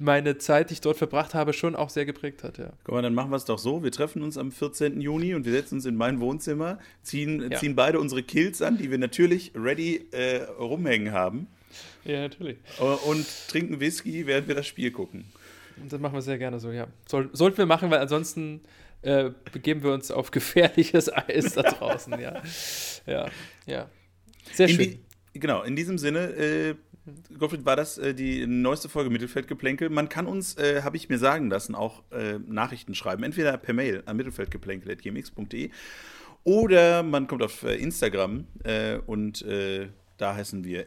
meine 0.01 0.39
Zeit, 0.39 0.71
die 0.71 0.75
ich 0.75 0.81
dort 0.81 0.97
verbracht 0.97 1.35
habe, 1.35 1.53
schon 1.53 1.77
auch 1.77 1.89
sehr 1.91 2.05
geprägt 2.05 2.43
hat. 2.43 2.59
Ja. 2.59 2.71
Guck 2.83 2.95
mal, 2.95 3.03
dann 3.03 3.15
machen 3.15 3.31
wir 3.31 3.37
es 3.37 3.45
doch 3.45 3.59
so. 3.59 3.83
Wir 3.85 3.93
treffen 3.93 4.23
uns 4.23 4.37
am 4.37 4.51
14. 4.51 5.01
Juni 5.01 5.35
und 5.35 5.45
wir 5.45 5.53
setzen 5.53 5.77
uns 5.77 5.87
in 5.87 5.95
mein 5.97 6.21
Wohnzimmer, 6.21 6.79
ziehen, 7.03 7.49
Ja. 7.51 7.59
ziehen 7.59 7.77
beide 7.77 8.01
unsere 8.01 8.23
Kills 8.23 8.61
an, 8.61 8.77
die 8.79 8.91
wir 8.91 8.99
natürlich 8.99 9.53
ready 9.55 10.07
äh, 10.11 10.43
rumhängen 10.59 11.13
haben, 11.13 11.47
ja, 12.05 12.23
natürlich. 12.23 12.57
äh, 12.81 12.83
und 12.83 13.27
trinken 13.49 13.79
Whisky, 13.81 14.27
während 14.27 14.49
wir 14.49 14.55
das 14.57 14.67
Spiel 14.67 14.91
gucken. 14.91 15.25
Und 15.81 15.93
das 15.93 16.01
machen 16.01 16.15
wir 16.15 16.23
sehr 16.23 16.39
gerne 16.39 16.59
so, 16.61 16.71
ja. 16.73 16.87
Soll, 17.09 17.31
sollten 17.33 17.59
wir 17.59 17.67
machen, 17.67 17.91
weil 17.91 17.99
ansonsten 18.01 18.61
äh, 19.03 19.31
begeben 19.53 19.83
wir 19.83 19.93
uns 19.93 20.11
auf 20.11 20.31
gefährliches 20.31 21.13
Eis 21.13 21.55
da 21.55 21.63
draußen, 21.63 22.19
ja. 22.21 22.43
Ja, 23.07 23.29
ja. 23.67 23.89
Sehr 24.53 24.69
In 24.69 24.75
schön. 24.77 24.99
die, 25.33 25.39
genau, 25.41 25.63
in 25.63 25.77
diesem 25.77 25.99
Sinne, 25.99 26.21
äh, 26.35 26.75
Gottfried, 27.39 27.65
war 27.67 27.77
das 27.77 27.99
äh, 27.99 28.15
die 28.15 28.47
neueste 28.47 28.89
Folge 28.89 29.11
Mittelfeldgeplänkel. 29.11 29.91
Man 29.91 30.09
kann 30.09 30.27
uns, 30.27 30.57
äh, 30.57 30.83
habe 30.83 30.97
ich 30.97 31.09
mir 31.09 31.19
sagen 31.19 31.51
lassen, 31.51 31.75
auch 31.75 32.03
äh, 32.11 32.39
Nachrichten 32.47 32.95
schreiben. 32.95 33.23
Entweder 33.23 33.57
per 33.59 33.75
Mail 33.75 34.03
an 34.07 34.17
mittelfeldgeplänkel.gmx.de 34.17 35.71
oder 36.45 37.03
man 37.03 37.27
kommt 37.27 37.43
auf 37.43 37.63
äh, 37.63 37.75
Instagram 37.77 38.47
äh, 38.65 38.99
und 39.07 39.43
äh, 39.43 39.89
da 40.17 40.35
heißen 40.35 40.65
wir 40.65 40.87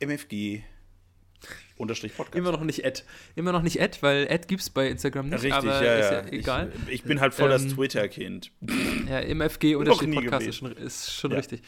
mfg 0.00 0.62
unterstrich 1.76 2.16
Podcast. 2.16 2.36
Immer 2.36 2.52
noch 2.52 2.64
nicht 2.64 2.84
Ad. 2.84 3.02
Immer 3.36 3.52
noch 3.52 3.62
nicht 3.62 3.80
Ad, 3.80 3.98
weil 4.00 4.28
Ad 4.28 4.46
gibt 4.48 4.60
es 4.62 4.70
bei 4.70 4.88
Instagram 4.88 5.28
nicht, 5.28 5.44
Richtig, 5.44 5.52
aber 5.54 5.84
ja, 5.84 5.94
ist 5.96 6.10
ja. 6.10 6.20
ja 6.20 6.26
egal. 6.32 6.72
Ich, 6.86 6.94
ich 6.94 7.02
bin 7.04 7.20
halt 7.20 7.34
voll 7.34 7.48
das 7.48 7.62
Ähm, 7.62 7.74
Twitter-Kind. 7.74 8.50
Ja, 9.08 9.20
MFG 9.20 9.76
unterstrich 9.76 10.14
Podcast 10.14 10.46
ist 10.46 10.56
schon, 10.56 10.72
ist 10.72 11.12
schon 11.14 11.30
Ja. 11.30 11.36
richtig. 11.38 11.62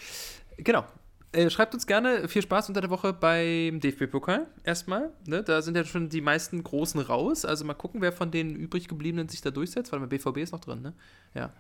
Genau. 0.57 0.85
Äh, 1.33 1.49
schreibt 1.49 1.75
uns 1.75 1.87
gerne 1.87 2.29
viel 2.29 2.43
Spaß 2.43 2.69
unter 2.69 2.81
der 2.81 2.91
Woche 2.91 3.13
beim 3.13 3.79
DFB-Pokal 3.79 4.47
erstmal. 4.65 5.11
Ne? 5.27 5.45
Da 5.45 5.63
sind 5.63 5.77
ja 5.77 5.85
schon 5.85 6.09
die 6.09 6.21
meisten 6.21 6.63
Großen 6.65 7.01
raus. 7.01 7.45
Also 7.45 7.65
mal 7.65 7.75
gucken, 7.75 8.01
wer 8.01 8.13
von 8.13 8.31
den 8.33 8.57
übrig 8.57 8.89
gebliebenen 8.89 9.29
sich 9.29 9.41
da 9.41 9.51
durchsetzt. 9.51 9.93
Weil 9.93 10.01
BVB 10.07 10.39
ist 10.39 10.53
noch 10.53 10.61
drin, 10.61 10.83
ne? 10.83 10.93
Ja. 11.35 11.53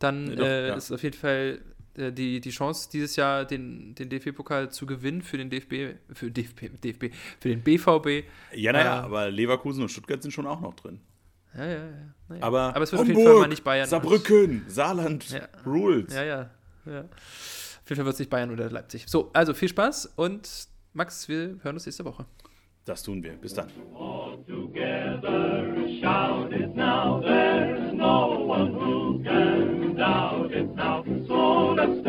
Dann 0.00 0.24
Nee, 0.24 0.34
doch, 0.34 0.44
äh, 0.44 0.68
ja. 0.68 0.74
ist 0.74 0.90
auf 0.90 1.02
jeden 1.04 1.16
Fall 1.16 1.60
äh, 1.96 2.10
die, 2.10 2.40
die 2.40 2.50
Chance, 2.50 2.88
dieses 2.92 3.14
Jahr 3.14 3.44
den, 3.44 3.94
den 3.94 4.08
DFB-Pokal 4.08 4.70
zu 4.72 4.84
gewinnen 4.86 5.22
für 5.22 5.36
den 5.38 5.48
DFB, 5.48 5.96
für 6.12 6.30
DFB, 6.30 6.70
DFB, 6.82 7.04
für 7.38 7.48
den 7.50 7.62
BVB. 7.62 8.26
Ja, 8.52 8.72
naja, 8.72 9.00
äh, 9.00 9.04
aber 9.04 9.30
Leverkusen 9.30 9.82
und 9.82 9.90
Stuttgart 9.90 10.20
sind 10.22 10.32
schon 10.32 10.46
auch 10.46 10.60
noch 10.60 10.74
drin. 10.74 11.00
Ja, 11.54 11.66
ja, 11.66 11.72
ja. 11.72 11.84
Naja. 12.28 12.42
Aber, 12.42 12.60
Aber 12.74 12.82
es 12.82 12.90
wird 12.90 13.02
auf 13.02 13.06
Hamburg, 13.06 13.18
jeden 13.18 13.30
Fall 13.32 13.40
mal 13.42 13.48
nicht 13.48 13.62
Bayern. 13.62 13.88
Saarbrücken, 13.88 14.64
Saarland, 14.68 15.30
Ja. 15.30 15.48
Rules. 15.66 16.14
Ja, 16.14 16.24
ja, 16.24 16.50
ja. 16.86 17.04
Auf 17.82 17.90
jeden 17.90 17.96
Fall 17.96 18.06
wird 18.06 18.14
es 18.14 18.18
nicht 18.20 18.30
Bayern 18.30 18.50
oder 18.50 18.70
Leipzig. 18.70 19.04
So, 19.08 19.30
also 19.32 19.54
viel 19.54 19.68
Spaß 19.68 20.14
und 20.16 20.68
Max, 20.92 21.28
wir 21.28 21.58
hören 21.62 21.74
uns 21.74 21.86
nächste 21.86 22.04
Woche. 22.04 22.26
Das 22.84 23.02
tun 23.02 23.22
wir. 23.22 23.32
Bis 23.32 23.54
dann. 23.54 23.68
together 24.46 25.86
shout 26.00 26.52
it 26.52 26.74
now 26.74 27.20
there's 27.20 27.92
no 27.94 28.40
one 28.44 28.72
who 28.72 29.22
can 29.22 29.94
doubt 29.94 30.52
it 30.52 30.74
now 30.74 31.04
so 31.28 31.74
let's 31.74 32.02